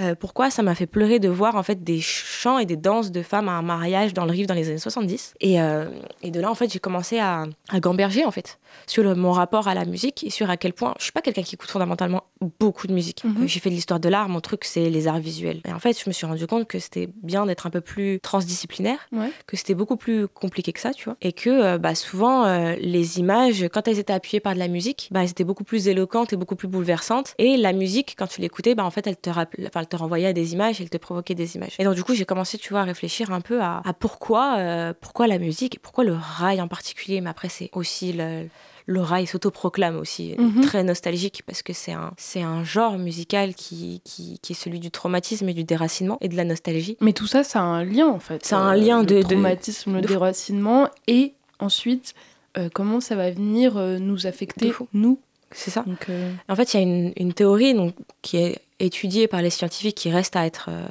Euh, 0.00 0.14
pourquoi 0.14 0.48
ça 0.50 0.62
m'a 0.62 0.74
fait 0.74 0.86
pleurer 0.86 1.18
de 1.18 1.28
voir 1.28 1.54
en 1.54 1.62
fait 1.62 1.84
des 1.84 2.00
chants 2.00 2.58
et 2.58 2.64
des 2.64 2.78
danses 2.78 3.10
de 3.12 3.20
femmes 3.22 3.48
à 3.50 3.52
un 3.52 3.60
mariage 3.62 4.14
dans 4.14 4.24
le 4.24 4.30
Rive 4.30 4.46
dans 4.46 4.54
les 4.54 4.70
années 4.70 4.78
70 4.78 5.34
et, 5.40 5.60
euh, 5.60 5.84
et 6.22 6.30
de 6.30 6.40
là 6.40 6.50
en 6.50 6.54
fait 6.54 6.72
j'ai 6.72 6.78
commencé 6.78 7.18
à, 7.18 7.44
à 7.68 7.78
gamberger 7.78 8.24
en 8.24 8.30
fait 8.30 8.58
sur 8.86 9.02
le- 9.02 9.14
mon 9.14 9.32
rapport 9.32 9.68
à 9.68 9.74
la 9.74 9.84
musique 9.84 10.24
et 10.24 10.30
sur 10.30 10.48
à 10.48 10.56
quel 10.56 10.72
point 10.72 10.94
je 10.98 11.02
suis 11.04 11.12
pas 11.12 11.20
quelqu'un 11.20 11.42
qui 11.42 11.56
écoute 11.56 11.70
fondamentalement 11.70 12.22
beaucoup 12.58 12.86
de 12.86 12.94
musique. 12.94 13.22
Mhm. 13.24 13.46
J'ai 13.46 13.60
fait 13.60 13.68
de 13.68 13.74
l'histoire 13.74 14.00
de 14.00 14.08
l'art 14.08 14.30
mon 14.30 14.40
truc 14.40 14.64
c'est 14.64 14.88
les 14.88 15.08
arts 15.08 15.18
visuels. 15.20 15.60
Et 15.68 15.72
en 15.74 15.78
fait 15.78 16.02
je 16.02 16.08
me 16.08 16.12
suis 16.14 16.24
rendu 16.24 16.46
compte 16.46 16.66
que 16.66 16.78
c'était 16.78 17.10
bien 17.22 17.44
d'être 17.44 17.66
un 17.66 17.70
peu 17.70 17.82
plus 17.82 18.18
transdisciplinaire 18.20 18.98
Ouais. 19.12 19.30
que 19.46 19.58
c'était 19.58 19.74
beaucoup 19.74 19.96
plus 19.98 20.26
compliqué 20.26 20.72
que 20.72 20.80
ça 20.80 20.92
tu 20.94 21.04
vois. 21.04 21.16
Et 21.20 21.34
que 21.34 21.50
euh, 21.50 21.76
bah, 21.78 21.94
souvent 21.94 22.46
les 22.80 23.18
images 23.20 23.66
quand 23.72 23.86
elles 23.88 23.98
étaient 23.98 24.12
appuyées 24.14 24.40
par 24.40 24.54
de 24.54 24.58
la 24.58 24.68
musique 24.68 25.08
bah, 25.10 25.22
elles 25.22 25.30
étaient 25.30 25.44
beaucoup 25.44 25.64
plus 25.64 25.86
éloquentes 25.88 26.32
et 26.32 26.36
beaucoup 26.36 26.56
plus 26.56 26.68
bouleversantes. 26.68 27.34
Et 27.38 27.58
la 27.58 27.74
musique 27.74 28.14
quand 28.18 28.26
tu 28.26 28.40
l'écoutais 28.40 28.74
bah, 28.74 28.84
en 28.86 28.90
fait 28.90 29.06
elle 29.06 29.18
te 29.18 29.28
rappelait 29.28 29.66
enfin, 29.68 29.81
elle 29.82 29.88
te 29.88 29.96
renvoyait 29.96 30.28
à 30.28 30.32
des 30.32 30.54
images 30.54 30.80
elle 30.80 30.88
te 30.90 30.96
provoquait 30.96 31.34
des 31.34 31.56
images 31.56 31.74
et 31.78 31.84
donc 31.84 31.94
du 31.94 32.02
coup 32.04 32.14
j'ai 32.14 32.24
commencé 32.24 32.56
tu 32.58 32.70
vois 32.70 32.80
à 32.80 32.84
réfléchir 32.84 33.30
un 33.32 33.40
peu 33.40 33.60
à, 33.60 33.82
à 33.84 33.92
pourquoi 33.92 34.56
euh, 34.58 34.92
pourquoi 35.00 35.26
la 35.26 35.38
musique 35.38 35.74
et 35.76 35.78
pourquoi 35.78 36.04
le 36.04 36.14
rail 36.14 36.60
en 36.60 36.68
particulier 36.68 37.20
mais 37.20 37.30
après 37.30 37.48
c'est 37.48 37.68
aussi 37.74 38.12
le 38.12 38.46
le 38.86 39.00
rail 39.00 39.28
s'autoproclame 39.28 39.96
aussi 39.96 40.34
Mhm. 40.38 40.60
très 40.62 40.82
nostalgique 40.82 41.42
parce 41.46 41.62
que 41.62 41.72
c'est 41.72 41.92
un, 41.92 42.10
c'est 42.16 42.42
un 42.42 42.64
genre 42.64 42.98
musical 42.98 43.54
qui, 43.54 44.00
qui, 44.04 44.40
qui 44.42 44.52
est 44.54 44.56
celui 44.56 44.80
du 44.80 44.90
traumatisme 44.90 45.48
et 45.48 45.54
du 45.54 45.62
déracinement 45.62 46.18
et 46.20 46.28
de 46.28 46.34
la 46.36 46.42
nostalgie. 46.44 46.96
Mais 47.00 47.12
tout 47.12 47.28
ça, 47.28 47.44
ça 47.44 47.60
a 47.60 47.62
un 47.62 47.84
lien 47.84 48.08
en 48.08 48.18
fait. 48.18 48.42
Euh, 48.52 48.56
a 48.56 48.58
un 48.58 48.74
lien 48.74 49.00
le 49.02 49.06
de- 49.06 49.22
traumatisme, 49.22 49.94
le 49.94 50.00
de 50.00 50.08
fou. 50.08 50.14
déracinement 50.14 50.88
et 51.06 51.34
ensuite 51.60 52.14
euh, 52.58 52.68
comment 52.74 53.00
ça 53.00 53.14
va 53.14 53.30
venir 53.30 53.76
euh, 53.76 53.98
nous 54.00 54.26
affecter, 54.26 54.72
nous. 54.92 55.20
C'est 55.52 55.70
ça. 55.70 55.84
Donc, 55.86 56.06
euh, 56.08 56.32
En 56.48 56.56
fait, 56.56 56.74
il 56.74 56.76
y 56.78 56.80
a 56.80 56.82
une, 56.82 57.12
une 57.16 57.32
théorie 57.34 57.74
donc, 57.74 57.94
qui 58.20 58.38
est 58.38 58.58
étudiée 58.82 59.28
par 59.28 59.42
les 59.42 59.50
scientifiques 59.50 59.96
qui 59.96 60.10
reste 60.10 60.36
à 60.36 60.44
être, 60.44 60.68
euh, 60.70 60.86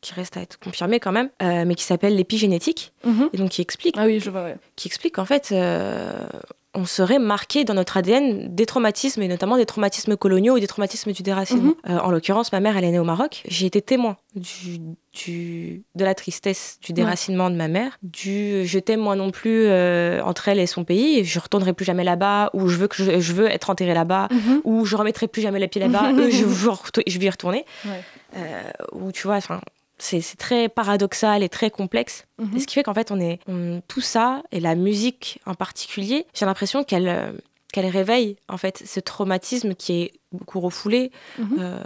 qui 0.00 0.12
reste 0.14 0.36
à 0.36 0.42
être 0.42 0.58
confirmée 0.58 1.00
quand 1.00 1.12
même, 1.12 1.30
euh, 1.42 1.64
mais 1.64 1.74
qui 1.74 1.84
s'appelle 1.84 2.16
l'épigénétique 2.16 2.92
mhm. 3.04 3.30
et 3.32 3.36
donc 3.36 3.50
qui 3.50 3.62
explique 3.62 3.94
Ah 3.98 4.06
oui, 4.06 4.20
je 4.20 4.30
vois. 4.30 4.44
ouais. 4.44 4.56
qui 4.76 4.88
explique 4.88 5.14
qu'en 5.14 5.24
fait, 5.24 5.50
euh, 5.52 6.26
on 6.74 6.84
serait 6.84 7.18
marqué 7.18 7.64
dans 7.64 7.74
notre 7.74 7.96
ADN 7.96 8.54
des 8.54 8.66
traumatismes, 8.66 9.22
et 9.22 9.28
notamment 9.28 9.56
des 9.56 9.64
traumatismes 9.66 10.16
coloniaux 10.16 10.56
ou 10.56 10.60
des 10.60 10.66
traumatismes 10.66 11.12
du 11.12 11.22
déracinement. 11.22 11.72
Euh, 11.88 11.98
en 11.98 12.10
l'occurrence, 12.10 12.52
ma 12.52 12.60
mère, 12.60 12.76
elle 12.76 12.84
est 12.84 12.90
née 12.90 12.98
au 12.98 13.04
Maroc. 13.04 13.42
J'ai 13.48 13.66
été 13.66 13.80
témoin 13.80 14.16
du, 14.36 14.78
du- 15.14 15.82
de 15.94 16.04
la 16.04 16.14
tristesse, 16.14 16.78
du 16.82 16.92
déracinement 16.92 17.48
de 17.50 17.56
ma 17.56 17.68
mère, 17.68 17.98
du 18.02 18.66
je 18.66 18.78
t'aime 18.78 19.00
moi 19.00 19.16
non 19.16 19.30
plus 19.30 19.64
euh, 19.66 20.20
entre 20.22 20.48
elle 20.48 20.58
et 20.60 20.66
son 20.66 20.84
pays, 20.84 21.24
je 21.24 21.38
retournerai 21.40 21.72
plus 21.72 21.84
jamais 21.86 22.04
là-bas, 22.04 22.50
ou 22.52 22.68
je 22.68 22.76
veux, 22.76 22.86
que 22.86 22.96
je, 23.02 23.18
je 23.18 23.32
veux 23.32 23.46
être 23.50 23.70
enterrée 23.70 23.94
là-bas, 23.94 24.28
Mhm. 24.30 24.60
ou 24.64 24.84
je 24.84 24.94
remettrai 24.94 25.26
plus 25.26 25.40
jamais 25.42 25.58
les 25.58 25.68
pieds 25.68 25.80
là-bas, 25.80 26.12
eux, 26.12 26.30
je, 26.30 26.44
veux 26.44 26.70
je 27.06 27.18
vais 27.18 27.26
y 27.26 27.30
retourner. 27.30 27.64
Ouais. 27.86 28.02
Euh, 28.36 28.62
ou 28.92 29.10
tu 29.10 29.26
vois, 29.26 29.36
enfin, 29.36 29.60
c'est 29.98 30.22
très 30.38 30.68
paradoxal 30.68 31.42
et 31.42 31.48
très 31.48 31.70
complexe. 31.70 32.24
Mhm. 32.38 32.56
Et 32.56 32.60
ce 32.60 32.66
qui 32.66 32.74
fait 32.74 32.82
qu'en 32.82 32.94
fait, 32.94 33.10
on 33.10 33.20
est 33.20 33.38
on- 33.48 33.80
tout 33.88 34.00
ça 34.00 34.42
et 34.52 34.60
la 34.60 34.74
musique 34.74 35.40
en 35.46 35.54
particulier, 35.54 36.26
j'ai 36.34 36.46
l'impression 36.46 36.84
qu'elle 36.84 37.08
euh, 37.08 37.32
qu'elle 37.72 37.86
réveille 37.86 38.36
en 38.48 38.56
fait 38.56 38.82
ce 38.86 38.98
traumatisme 39.00 39.74
qui 39.74 40.02
est 40.02 40.12
beaucoup 40.32 40.60
refoulé 40.60 41.10
Mhm. 41.38 41.56
euh, 41.60 41.84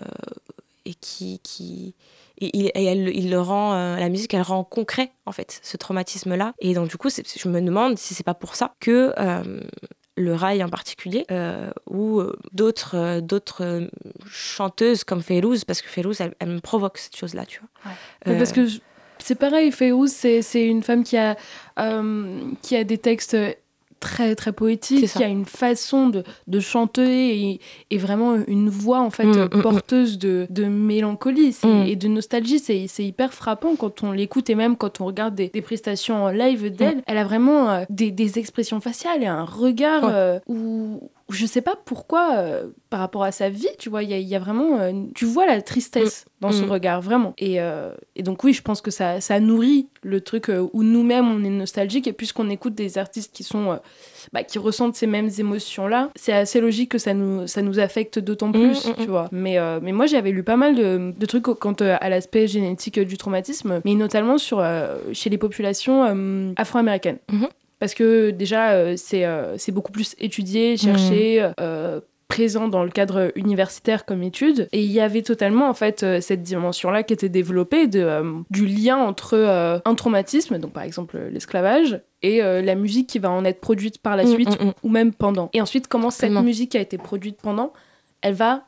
et 0.84 0.94
qui 0.94 1.40
qui 1.42 1.94
et, 2.38 2.72
elle, 2.74 3.08
il 3.14 3.30
le 3.30 3.40
rend 3.40 3.74
euh, 3.74 3.96
la 3.96 4.08
musique 4.08 4.34
elle 4.34 4.42
rend 4.42 4.64
concret 4.64 5.12
en 5.26 5.32
fait 5.32 5.60
ce 5.62 5.76
traumatisme 5.76 6.34
là 6.34 6.54
et 6.58 6.74
donc 6.74 6.88
du 6.88 6.96
coup 6.96 7.08
je 7.10 7.48
me 7.48 7.60
demande 7.60 7.98
si 7.98 8.14
c'est 8.14 8.24
pas 8.24 8.34
pour 8.34 8.56
ça 8.56 8.74
que 8.80 9.12
le 10.22 10.34
rail 10.34 10.62
en 10.64 10.68
particulier 10.68 11.24
euh, 11.30 11.70
ou 11.88 12.20
euh, 12.20 12.36
d'autres 12.52 12.96
euh, 12.96 13.20
d'autres 13.20 13.88
chanteuses 14.30 15.04
comme 15.04 15.22
Férouz 15.22 15.64
parce 15.64 15.82
que 15.82 15.88
Férouz 15.88 16.20
elle, 16.20 16.34
elle 16.38 16.48
me 16.50 16.60
provoque 16.60 16.98
cette 16.98 17.16
chose 17.16 17.34
là 17.34 17.44
tu 17.46 17.60
vois. 17.60 17.92
Parce 18.38 18.52
que 18.52 18.66
je- 18.66 18.78
c'est 19.18 19.36
pareil, 19.36 19.70
Fayrouz, 19.70 20.10
c'est 20.10 20.42
c'est 20.42 20.66
une 20.66 20.82
femme 20.82 21.04
qui 21.04 21.16
a, 21.16 21.36
euh, 21.78 22.40
qui 22.60 22.74
a 22.76 22.82
des 22.82 22.98
textes 22.98 23.36
très 24.02 24.34
très 24.34 24.52
ça. 25.06 25.18
qui 25.20 25.24
a 25.24 25.28
une 25.28 25.44
façon 25.46 26.08
de, 26.08 26.24
de 26.48 26.60
chanter 26.60 27.38
et, 27.52 27.60
et 27.90 27.98
vraiment 27.98 28.34
une 28.46 28.68
voix 28.68 29.00
en 29.00 29.10
fait 29.10 29.24
Mm, 29.24 29.48
mm, 29.54 29.58
mm. 29.58 29.62
porteuse 29.62 30.18
de, 30.18 30.46
de 30.50 30.64
mélancolie 30.64 31.56
et 31.86 31.96
de 31.96 32.08
nostalgie. 32.08 32.58
C'est 32.58 33.04
hyper 33.04 33.32
frappant 33.32 33.76
quand 33.76 34.02
on 34.02 34.12
l'écoute 34.12 34.50
et 34.50 34.54
même 34.54 34.76
quand 34.76 35.00
on 35.00 35.06
regarde 35.06 35.34
des, 35.34 35.48
des 35.48 35.62
prestations 35.62 36.24
en 36.24 36.28
live 36.30 36.70
d'elle. 36.74 37.02
Elle 37.06 37.18
a 37.18 37.24
vraiment 37.24 37.70
euh, 37.70 37.84
des, 37.88 38.10
des 38.10 38.38
expressions 38.38 38.80
faciales 38.80 39.22
et 39.22 39.26
un 39.26 39.44
regard 39.44 40.02
Ouais. 40.04 40.10
euh, 40.12 40.38
où 40.48 41.10
où 41.32 41.34
je 41.34 41.46
sais 41.46 41.62
pas 41.62 41.76
pourquoi 41.86 42.34
euh, 42.36 42.68
par 42.90 43.00
rapport 43.00 43.24
à 43.24 43.32
sa 43.32 43.48
vie, 43.48 43.66
tu 43.78 43.88
vois, 43.88 44.02
il 44.02 44.10
y, 44.10 44.12
a- 44.12 44.18
il 44.18 44.28
y 44.28 44.34
a 44.36 44.38
vraiment, 44.38 44.78
euh, 44.78 44.92
tu 45.14 45.24
vois 45.24 45.46
la 45.46 45.62
tristesse 45.62 46.26
dans 46.42 46.52
son 46.52 46.66
Mm. 46.66 46.70
regard 46.70 47.00
vraiment. 47.00 47.32
Et, 47.38 47.58
euh, 47.58 47.92
et 48.16 48.22
donc 48.22 48.44
oui, 48.44 48.52
je 48.52 48.60
pense 48.60 48.82
que 48.82 48.90
ça, 48.90 49.20
ça 49.22 49.40
nourrit 49.40 49.88
le 50.02 50.20
truc 50.20 50.50
où 50.72 50.82
nous-mêmes 50.82 51.26
on 51.30 51.42
est 51.42 51.48
nostalgique 51.48 52.06
et 52.06 52.12
puisqu'on 52.12 52.50
écoute 52.50 52.74
des 52.74 52.98
artistes 52.98 53.32
qui 53.34 53.44
sont, 53.44 53.78
bah, 54.34 54.42
qui 54.44 54.58
ressentent 54.58 54.94
ces 54.94 55.06
mêmes 55.06 55.30
émotions 55.38 55.86
là, 55.88 56.10
c'est 56.16 56.32
assez 56.34 56.60
logique 56.60 56.90
que 56.90 56.98
ça 56.98 57.14
nous, 57.14 57.46
ça 57.46 57.62
nous 57.62 57.78
affecte 57.78 58.18
d'autant 58.18 58.52
plus, 58.52 58.84
Mm, 58.86 58.90
mm, 58.90 58.94
tu 58.96 59.02
mm. 59.06 59.10
vois. 59.10 59.28
Mais, 59.32 59.56
mais 59.80 59.92
moi 59.92 60.04
j'avais 60.06 60.32
lu 60.32 60.42
pas 60.42 60.56
mal 60.56 60.74
de, 60.74 61.14
de 61.16 61.26
trucs 61.26 61.44
quant 61.44 61.72
à 61.80 62.08
l'aspect 62.10 62.46
génétique 62.46 63.00
du 63.00 63.16
traumatisme, 63.16 63.80
mais 63.86 63.94
notamment 63.94 64.36
sur 64.36 64.62
chez 65.12 65.30
les 65.30 65.38
populations 65.38 66.52
afro-américaines. 66.56 67.18
Parce 67.82 67.94
que 67.94 68.30
déjà, 68.30 68.74
euh, 68.74 68.94
c'est 68.96 69.24
euh, 69.24 69.58
c'est 69.58 69.72
beaucoup 69.72 69.90
plus 69.90 70.14
étudié, 70.20 70.76
cherché, 70.76 71.50
euh, 71.58 71.98
présent 72.28 72.68
dans 72.68 72.84
le 72.84 72.90
cadre 72.90 73.32
universitaire 73.34 74.04
comme 74.04 74.22
étude. 74.22 74.68
Et 74.70 74.84
il 74.84 74.92
y 74.92 75.00
avait 75.00 75.22
totalement, 75.22 75.68
en 75.68 75.74
fait, 75.74 76.04
euh, 76.04 76.20
cette 76.20 76.44
dimension-là 76.44 77.02
qui 77.02 77.12
était 77.12 77.28
développée 77.28 77.88
de, 77.88 77.98
euh, 77.98 78.34
du 78.50 78.66
lien 78.66 78.98
entre 78.98 79.34
euh, 79.34 79.80
un 79.84 79.96
traumatisme, 79.96 80.58
donc 80.58 80.72
par 80.72 80.84
exemple 80.84 81.18
l'esclavage, 81.32 82.00
et 82.22 82.40
la 82.40 82.76
musique 82.76 83.08
qui 83.08 83.18
va 83.18 83.32
en 83.32 83.44
être 83.44 83.60
produite 83.60 83.98
par 83.98 84.14
la 84.14 84.22
Mm, 84.22 84.28
suite 84.28 84.62
mm, 84.62 84.66
mm. 84.66 84.72
ou 84.84 84.88
même 84.88 85.12
pendant. 85.12 85.50
Et 85.52 85.60
ensuite, 85.60 85.88
comment 85.88 86.10
cette 86.10 86.30
musique 86.30 86.70
qui 86.70 86.78
a 86.78 86.80
été 86.80 86.98
produite 86.98 87.38
pendant, 87.42 87.72
elle 88.20 88.34
va 88.34 88.62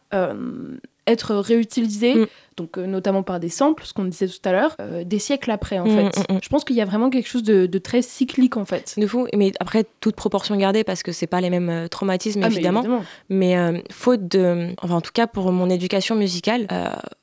être 1.07 1.35
réutilisée, 1.35 2.15
Mm. 2.15 2.27
donc 2.57 2.79
euh, 2.79 2.87
notamment 2.87 3.23
par 3.23 3.39
des 3.41 3.49
samples, 3.49 3.85
ce 3.85 3.93
qu'on 3.93 4.05
disait 4.07 4.27
tout 4.29 4.41
à 4.49 4.53
l'heure, 4.53 4.75
euh, 4.81 5.05
des 5.05 5.19
siècles 5.19 5.51
après 5.51 5.79
en 5.79 5.85
Mm, 5.87 5.91
fait. 6.13 6.19
mm, 6.33 6.35
mm. 6.37 6.39
Je 6.43 6.49
pense 6.49 6.65
qu'il 6.65 6.77
y 6.77 6.81
a 6.81 6.85
vraiment 6.85 7.11
quelque 7.11 7.29
chose 7.29 7.43
de, 7.43 7.67
de 7.67 7.79
très 7.79 8.01
cyclique 8.03 8.57
en 8.57 8.65
fait. 8.65 8.95
De 8.97 9.07
fou, 9.07 9.27
mais 9.37 9.53
après 9.61 9.85
toute 10.01 10.17
proportion 10.17 10.57
gardée 10.57 10.83
parce 10.85 11.03
que 11.03 11.13
c'est 11.13 11.27
pas 11.27 11.41
les 11.41 11.51
mêmes 11.51 11.69
euh, 11.69 11.89
traumatismes 11.89 12.41
Ah, 12.43 12.49
mais 12.49 12.55
évidemment. 12.55 12.85
Mais 13.29 13.57
euh, 13.59 13.79
faute 13.91 14.27
de, 14.29 14.69
enfin 14.83 14.95
en 14.95 15.01
tout 15.01 15.13
cas 15.13 15.27
pour 15.27 15.53
mon 15.53 15.69
éducation 15.69 16.15
musicale, 16.17 16.67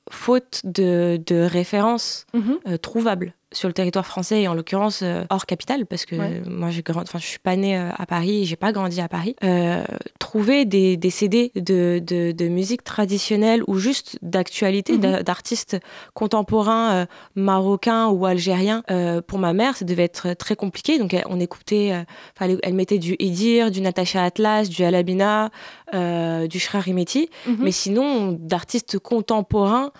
faute 0.10 0.62
de, 0.64 1.20
de 1.26 1.42
références 1.42 2.26
Mhm. 2.34 2.78
trouvables 2.80 3.34
sur 3.54 3.68
le 3.68 3.74
territoire 3.74 4.06
français 4.06 4.42
et 4.44 4.48
en 4.48 4.54
l'occurrence 4.54 5.02
euh, 5.04 5.24
hors 5.30 5.46
capitale 5.46 5.86
parce 5.86 6.06
que 6.06 6.16
Ouais. 6.16 6.42
moi 6.48 6.70
j'ai 6.70 6.82
grand, 6.84 7.02
enfin 7.02 7.20
je 7.20 7.26
suis 7.26 7.40
pas 7.40 7.56
née 7.56 7.78
euh, 7.78 7.90
à 7.98 8.06
Paris, 8.06 8.46
j'ai 8.46 8.56
pas 8.56 8.72
grandi 8.72 9.02
à 9.02 9.08
Paris. 9.10 9.36
Euh, 9.44 9.84
trouver 10.20 10.64
des, 10.66 10.96
des 10.98 11.10
CD 11.10 11.52
de, 11.56 12.00
de, 12.06 12.32
de 12.32 12.48
musique 12.48 12.84
traditionnelle 12.84 13.64
ou 13.68 13.78
juste 13.78 14.18
d'actualité 14.22 14.94
Mhm. 14.94 15.00
d'a- 15.00 15.24
d'artistes 15.24 15.78
contemporains 16.14 17.08
marocains 17.36 18.08
ou 18.08 18.26
algériens 18.26 18.84
pour 19.28 19.40
ma 19.40 19.54
mère 19.54 19.76
ça 19.76 19.86
devait 19.86 20.04
être 20.04 20.34
très 20.34 20.56
compliqué 20.56 20.98
donc 21.00 21.14
elle- 21.14 21.26
on 21.28 21.40
écoutait 21.40 21.92
enfin, 22.36 22.46
elle, 22.50 22.60
elle 22.64 22.74
mettait 22.74 23.00
du 23.00 23.16
Edir, 23.20 23.72
du 23.72 23.82
Natacha 23.82 24.24
Atlas, 24.24 24.70
du 24.70 24.84
Alabina, 24.84 25.50
du 25.94 26.60
Shrar 26.60 26.88
Himeti 26.88 27.30
Mhm. 27.48 27.58
mais 27.60 27.72
sinon, 27.72 28.38
d'artistes 28.40 29.00
contemporains 29.00 29.92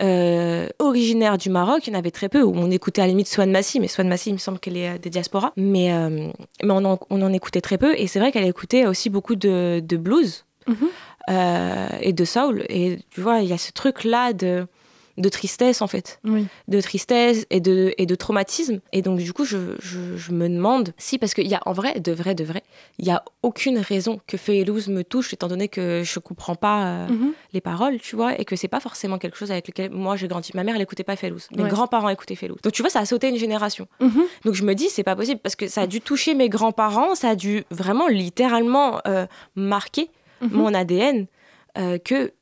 euh, 0.00 0.68
originaires 0.78 1.38
du 1.38 1.50
Maroc, 1.50 1.86
il 1.86 1.92
y 1.92 1.96
en 1.96 1.98
avait 1.98 2.10
très 2.10 2.28
peu. 2.28 2.42
On 2.44 2.70
écoutait 2.70 3.00
à 3.02 3.04
la 3.04 3.08
limite 3.10 3.28
Swan 3.28 3.50
Massi, 3.50 3.80
mais 3.80 3.88
Swan 3.88 4.08
Massi, 4.08 4.30
il 4.30 4.34
me 4.34 4.38
semble 4.38 4.58
qu'elle 4.58 4.76
est 4.76 4.90
euh, 4.90 4.98
des 4.98 5.10
diasporas. 5.10 5.52
Mais, 5.56 5.92
euh, 5.92 6.08
mais 6.62 6.70
on, 6.70 6.84
en, 6.84 6.98
on 7.10 7.22
en 7.22 7.32
écoutait 7.32 7.60
très 7.60 7.78
peu. 7.78 7.94
Et 7.98 8.06
c'est 8.06 8.18
vrai 8.20 8.30
qu'elle 8.32 8.46
écoutait 8.46 8.86
aussi 8.86 9.10
beaucoup 9.10 9.34
de, 9.36 9.80
de 9.80 9.96
blues 9.96 10.44
Mhm. 10.66 10.76
euh, 11.30 11.88
et 12.00 12.12
de 12.12 12.24
soul. 12.24 12.64
Et 12.68 12.98
tu 13.10 13.20
vois, 13.22 13.40
il 13.40 13.48
y 13.48 13.52
a 13.54 13.58
ce 13.58 13.72
truc-là 13.72 14.32
de, 14.34 14.66
de 15.18 15.28
tristesse, 15.28 15.82
en 15.82 15.86
fait 15.88 16.20
Oui. 16.24 16.46
de 16.68 16.80
tristesse 16.80 17.44
et 17.50 17.60
de, 17.60 17.92
et 17.98 18.06
de 18.06 18.14
traumatisme. 18.14 18.80
Et 18.92 19.02
donc, 19.02 19.18
du 19.18 19.32
coup, 19.32 19.44
je, 19.44 19.58
je, 19.80 20.16
je 20.16 20.32
me 20.32 20.48
demande 20.48 20.94
si, 20.96 21.18
parce 21.18 21.34
qu'il 21.34 21.46
y 21.48 21.54
a 21.54 21.60
en 21.66 21.72
vrai, 21.72 22.00
de 22.00 22.12
vrai, 22.12 22.34
de 22.34 22.44
vrai, 22.44 22.62
il 22.98 23.04
n'y 23.04 23.10
a 23.10 23.22
aucune 23.42 23.78
raison 23.78 24.20
que 24.26 24.36
Feylouz 24.36 24.88
me 24.88 25.02
touche, 25.04 25.32
étant 25.34 25.48
donné 25.48 25.68
que 25.68 26.02
je 26.04 26.18
comprends 26.20 26.54
pas 26.54 26.86
euh, 26.86 27.08
Mhm. 27.08 27.32
les 27.52 27.60
paroles, 27.60 27.98
tu 28.00 28.16
vois, 28.16 28.38
et 28.40 28.44
que 28.44 28.54
c'est 28.56 28.68
pas 28.68 28.80
forcément 28.80 29.18
quelque 29.18 29.36
chose 29.36 29.50
avec 29.50 29.66
lequel 29.68 29.90
moi 29.90 30.16
j'ai 30.16 30.28
grandi. 30.28 30.50
Ma 30.54 30.62
mère, 30.64 30.76
elle 30.76 30.82
écoutait 30.82 31.04
pas 31.04 31.16
Feylouz. 31.16 31.48
Mes 31.56 31.64
Ouais. 31.64 31.68
grands-parents 31.68 32.08
écoutaient 32.10 32.36
Feylouz. 32.36 32.58
Donc, 32.62 32.72
tu 32.72 32.82
vois, 32.82 32.90
ça 32.90 33.00
a 33.00 33.04
sauté 33.04 33.28
une 33.28 33.36
génération. 33.36 33.88
Mhm. 34.00 34.22
Donc, 34.44 34.54
je 34.54 34.62
me 34.64 34.74
dis, 34.74 34.88
c'est 34.88 35.02
pas 35.04 35.16
possible, 35.16 35.40
parce 35.42 35.56
que 35.56 35.66
ça 35.68 35.82
a 35.82 35.86
dû 35.86 36.00
toucher 36.00 36.34
mes 36.34 36.48
grands-parents, 36.48 37.14
ça 37.14 37.30
a 37.30 37.34
dû 37.34 37.64
vraiment 37.70 38.06
littéralement 38.08 39.00
euh, 39.08 39.26
marquer 39.56 40.10
Mhm. 40.40 40.50
mon 40.52 40.72
ADN 40.74 41.26
euh, 41.76 41.98
que 41.98 42.32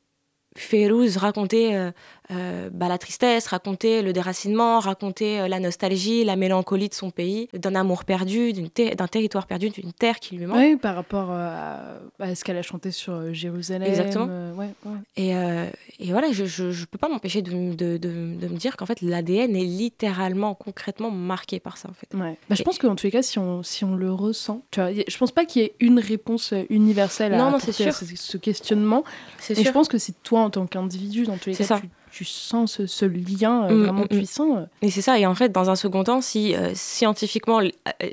Férouz 0.57 1.19
racontait 1.19 1.75
euh, 1.75 1.91
euh, 2.31 2.69
bah, 2.73 2.89
la 2.89 2.99
tristesse, 2.99 3.47
racontait 3.47 4.03
le 4.03 4.13
déracinement, 4.13 4.81
racontait 4.81 5.41
euh, 5.41 5.49
la 5.49 5.61
nostalgie, 5.61 6.25
la 6.25 6.37
mélancolie 6.37 6.89
de 6.89 6.95
son 6.95 7.11
pays, 7.11 7.49
d'un 7.55 7.75
amour 7.75 8.05
perdu, 8.05 8.53
ter- 8.75 8.97
d'un 8.97 9.07
territoire 9.07 9.47
perdu, 9.47 9.71
d'une 9.71 9.93
terre 9.93 10.19
qui 10.21 10.37
lui 10.37 10.47
manque. 10.47 10.59
Oui, 10.59 10.77
par 10.77 10.95
rapport 10.97 11.29
euh, 11.31 11.99
à, 12.19 12.25
à 12.25 12.35
ce 12.35 12.43
qu'elle 12.45 12.57
a 12.57 12.63
chanté 12.63 12.91
sur 12.91 13.33
Jérusalem. 13.33 13.89
Exactement. 13.89 14.27
euh, 14.29 14.53
ouais, 14.55 14.71
ouais. 14.85 14.97
Et, 15.17 15.37
euh, 15.37 15.67
et 16.01 16.11
voilà, 16.11 16.33
je, 16.33 16.45
je 16.47 16.85
peux 16.85 16.99
pas 16.99 17.09
m'empêcher 17.09 17.43
de, 17.43 17.51
de, 17.75 17.97
de, 17.97 17.99
de 17.99 18.49
me 18.49 18.57
dire 18.57 18.77
qu'en 18.77 18.87
fait, 18.87 19.01
l'ADN 19.03 19.55
est 19.55 19.65
littéralement, 19.65 20.55
concrètement 20.55 21.11
marqué 21.11 21.61
par 21.61 21.77
ça, 21.79 21.89
en 21.89 21.95
fait. 21.95 22.09
Ouais. 22.17 22.37
Bah, 22.49 22.57
je 22.57 22.63
pense 22.63 22.79
qu'en 22.79 22.97
tous 22.97 23.07
les 23.07 23.11
cas, 23.13 23.23
si 23.23 23.39
on, 23.39 23.63
si 23.63 23.85
on 23.85 23.95
le 23.95 24.13
ressent, 24.13 24.63
tu 24.71 24.81
vois, 24.81 24.91
je 24.93 25.17
pense 25.19 25.33
pas 25.33 25.45
qu'il 25.45 25.63
y 25.63 25.65
ait 25.67 25.75
une 25.81 25.99
réponse 26.01 26.53
universelle 26.71 27.35
à 27.35 27.39
Non, 27.39 27.55
à 27.55 27.61
sûr. 27.61 27.93
ce, 27.95 28.37
questionnement. 28.37 29.05
Et 29.51 29.63
je 29.65 29.71
pense 29.71 29.89
que 29.89 29.99
c'est 29.99 30.23
toi 30.23 30.41
en 30.41 30.51
tant 30.51 30.67
qu'individu, 30.67 31.25
dans 31.25 31.37
tous 31.37 31.51
les 31.51 31.57
cas, 31.57 31.65
ça. 31.65 31.81
tu, 31.81 31.89
tu 32.17 32.25
sens 32.25 32.73
ce, 32.73 32.87
ce 32.87 33.05
lien 33.05 33.65
euh, 33.65 33.75
Mm, 33.75 33.83
vraiment 33.83 34.01
mm, 34.01 34.05
mm. 34.05 34.09
puissant. 34.09 34.57
euh. 34.57 34.65
Et 34.83 34.91
c'est 34.91 35.03
ça. 35.03 35.19
Et 35.19 35.27
en 35.27 35.35
fait, 35.35 35.51
dans 35.53 35.69
un 35.69 35.77
second 35.77 36.03
temps, 36.05 36.21
si 36.23 36.55
euh, 36.55 36.71
scientifiquement, 36.75 37.61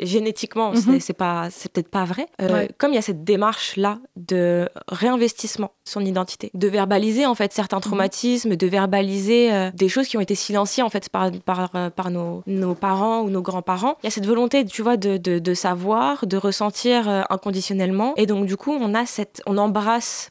génétiquement, 0.02 0.72
Mhm. 0.74 1.00
c'est- 1.00 1.14
pas, 1.14 1.48
c'est 1.52 1.72
peut-être 1.72 1.90
pas 1.90 2.04
vrai. 2.06 2.26
Ouais. 2.42 2.68
Comme 2.78 2.92
il 2.92 2.96
y 2.96 2.98
a 2.98 3.02
cette 3.04 3.24
démarche 3.24 3.78
là 3.78 4.00
de 4.16 4.68
réinvestissement 4.88 5.72
de 5.86 5.90
son 5.90 6.02
identité, 6.02 6.50
de 6.54 6.68
verbaliser 6.68 7.26
en 7.26 7.36
fait 7.36 7.52
Mhm. 7.52 7.56
certains 7.56 7.80
traumatismes, 7.80 8.56
de 8.56 8.68
verbaliser 8.68 9.70
des 9.74 9.90
choses 9.90 10.08
qui 10.08 10.18
ont 10.18 10.22
été 10.22 10.36
silenciées 10.36 10.84
en 10.84 10.90
fait 10.90 11.10
par 11.10 11.32
par, 11.46 11.70
par 11.92 12.10
nos, 12.12 12.44
nos 12.48 12.76
parents 12.76 13.22
ou 13.22 13.30
nos 13.30 13.42
grands-parents. 13.42 13.96
Il 14.04 14.06
y 14.06 14.08
a 14.08 14.12
cette 14.12 14.26
volonté, 14.26 14.66
tu 14.66 14.82
vois, 14.82 14.98
de, 14.98 15.18
de, 15.18 15.40
de 15.40 15.54
savoir, 15.54 16.26
de 16.28 16.38
ressentir 16.38 17.08
inconditionnellement. 17.30 18.14
Et 18.18 18.26
donc 18.26 18.46
du 18.48 18.58
coup, 18.58 18.72
on 18.72 18.94
a 18.96 19.06
cette, 19.06 19.42
on 19.46 19.58
embrasse 19.58 20.30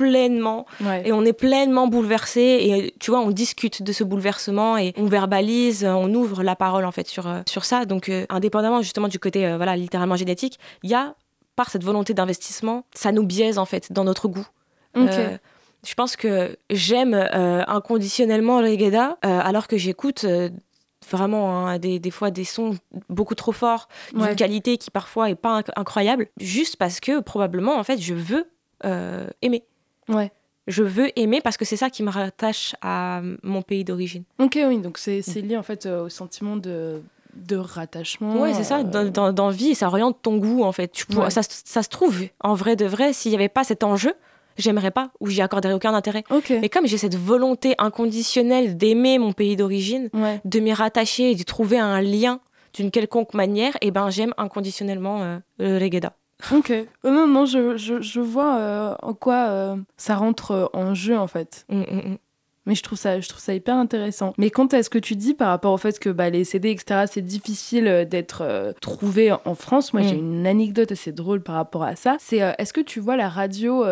pleinement 0.00 0.64
Ouais. 0.80 1.02
et 1.06 1.12
on 1.12 1.24
est 1.26 1.34
pleinement 1.34 1.86
bouleversé 1.86 2.40
et 2.40 2.94
tu 3.00 3.10
vois 3.10 3.20
on 3.20 3.30
discute 3.30 3.82
de 3.82 3.92
ce 3.92 4.02
bouleversement 4.02 4.78
et 4.78 4.94
on 4.96 5.04
verbalise 5.04 5.84
euh, 5.84 5.92
on 5.92 6.12
ouvre 6.14 6.42
la 6.42 6.56
parole 6.56 6.86
en 6.86 6.90
fait 6.92 7.06
sur 7.06 7.26
euh, 7.28 7.42
sur 7.46 7.64
ça 7.66 7.84
donc 7.84 8.08
euh, 8.08 8.24
indépendamment 8.30 8.80
justement 8.80 9.08
du 9.08 9.18
côté 9.18 9.46
euh, 9.46 9.56
voilà 9.58 9.76
littéralement 9.76 10.16
génétique 10.16 10.58
il 10.82 10.90
y 10.90 10.94
a 10.94 11.14
par 11.54 11.68
cette 11.68 11.84
volonté 11.84 12.14
d'investissement 12.14 12.84
ça 12.94 13.12
nous 13.12 13.24
biaise 13.26 13.58
en 13.58 13.66
fait 13.66 13.92
dans 13.92 14.04
notre 14.04 14.26
goût 14.28 14.46
Ok. 14.96 15.08
Euh, 15.10 15.36
je 15.86 15.94
pense 15.94 16.16
que 16.16 16.56
j'aime 16.70 17.14
euh, 17.14 17.62
inconditionnellement 17.66 18.56
Regeda 18.58 19.18
euh, 19.24 19.40
alors 19.50 19.66
que 19.66 19.76
j'écoute 19.76 20.24
euh, 20.24 20.48
vraiment 21.10 21.66
hein, 21.66 21.78
des, 21.78 21.98
des 21.98 22.10
fois 22.10 22.30
des 22.30 22.44
sons 22.44 22.76
beaucoup 23.08 23.34
trop 23.34 23.52
forts 23.52 23.88
d'une 24.12 24.22
Ouais. 24.22 24.36
qualité 24.36 24.76
qui 24.78 24.90
parfois 24.90 25.30
est 25.30 25.34
pas 25.34 25.60
inc- 25.60 25.72
incroyable 25.76 26.26
juste 26.38 26.76
parce 26.76 27.00
que 27.00 27.20
probablement 27.20 27.76
en 27.78 27.84
fait 27.84 27.98
je 28.00 28.14
veux 28.14 28.44
euh, 28.84 29.26
aimer 29.42 29.62
Ouais. 30.10 30.30
je 30.66 30.82
veux 30.82 31.08
aimer 31.18 31.40
parce 31.40 31.56
que 31.56 31.64
c'est 31.64 31.76
ça 31.76 31.90
qui 31.90 32.02
me 32.02 32.10
rattache 32.10 32.74
à 32.82 33.22
mon 33.42 33.62
pays 33.62 33.84
d'origine. 33.84 34.24
Ok, 34.38 34.58
oui, 34.68 34.78
donc 34.78 34.98
c'est 34.98 35.22
lié 35.40 35.56
en 35.56 35.62
fait 35.62 35.86
euh, 35.86 36.04
au 36.04 36.08
sentiment 36.08 36.56
de, 36.56 37.02
de 37.34 37.56
rattachement. 37.56 38.40
Ouais, 38.40 38.52
c'est 38.54 38.64
ça, 38.64 38.80
euh, 38.80 39.32
d'envie, 39.32 39.74
ça 39.74 39.86
oriente 39.88 40.18
ton 40.22 40.36
goût 40.38 40.62
en 40.62 40.72
fait. 40.72 40.88
Tu 40.92 41.04
Ouais. 41.16 41.30
ça, 41.30 41.42
se- 41.42 41.62
ça 41.64 41.82
se 41.82 41.88
trouve, 41.88 42.22
en 42.40 42.54
vrai 42.54 42.76
de 42.76 42.84
vrai, 42.86 43.12
s'il 43.12 43.30
n'y 43.30 43.36
avait 43.36 43.48
pas 43.48 43.64
cet 43.64 43.82
enjeu, 43.84 44.12
j'aimerais 44.58 44.90
pas 44.90 45.10
ou 45.20 45.28
j'y 45.28 45.40
accorderais 45.40 45.72
aucun 45.74 45.94
intérêt. 45.94 46.24
Ok. 46.30 46.50
Mais 46.60 46.68
comme 46.68 46.86
j'ai 46.86 46.98
cette 46.98 47.16
volonté 47.16 47.74
inconditionnelle 47.78 48.76
d'aimer 48.76 49.18
mon 49.18 49.32
pays 49.32 49.56
d'origine, 49.56 50.08
Ouais. 50.12 50.40
de 50.44 50.60
m'y 50.60 50.72
rattacher 50.72 51.30
et 51.30 51.34
d'y 51.34 51.44
trouver 51.44 51.78
un 51.78 52.00
lien 52.02 52.40
d'une 52.74 52.90
quelconque 52.92 53.34
manière, 53.34 53.76
et 53.80 53.90
ben 53.90 54.10
j'aime 54.10 54.32
inconditionnellement 54.36 55.22
euh, 55.22 55.38
le 55.58 55.78
reggae. 55.78 56.00
Ok. 56.52 56.70
Euh, 56.70 56.84
non, 57.04 57.26
non, 57.26 57.46
je, 57.46 57.76
je, 57.76 58.00
je 58.00 58.20
vois 58.20 58.58
euh, 58.58 58.94
en 59.02 59.14
quoi 59.14 59.48
euh, 59.48 59.76
ça 59.96 60.16
rentre 60.16 60.70
en 60.72 60.94
jeu 60.94 61.18
en 61.18 61.26
fait. 61.26 61.64
Mm, 61.68 61.80
mm, 61.80 61.96
mm. 62.10 62.18
Mais 62.66 62.74
je 62.74 62.82
trouve 62.82 62.98
ça, 62.98 63.20
je 63.20 63.28
trouve 63.28 63.40
ça 63.40 63.54
hyper 63.54 63.74
intéressant. 63.74 64.34
Mais 64.36 64.50
quant 64.50 64.66
à 64.66 64.82
ce 64.82 64.90
que 64.90 64.98
tu 64.98 65.16
dis 65.16 65.34
par 65.34 65.48
rapport 65.48 65.72
au 65.72 65.78
fait 65.78 65.98
que 65.98 66.10
bah, 66.10 66.28
les 66.30 66.44
CD, 66.44 66.70
etc., 66.70 67.06
c'est 67.10 67.22
difficile 67.22 68.06
d'être 68.08 68.42
euh, 68.42 68.72
trouvé 68.80 69.32
en 69.32 69.54
France, 69.54 69.92
moi 69.92 70.02
j'ai 70.02 70.16
une 70.16 70.46
anecdote 70.46 70.92
assez 70.92 71.10
drôle 71.10 71.42
par 71.42 71.54
rapport 71.54 71.82
à 71.82 71.96
ça. 71.96 72.16
C'est 72.20 72.38
est-ce 72.58 72.72
que 72.72 72.82
tu 72.82 73.00
vois 73.00 73.16
la 73.16 73.28
radio, 73.28 73.84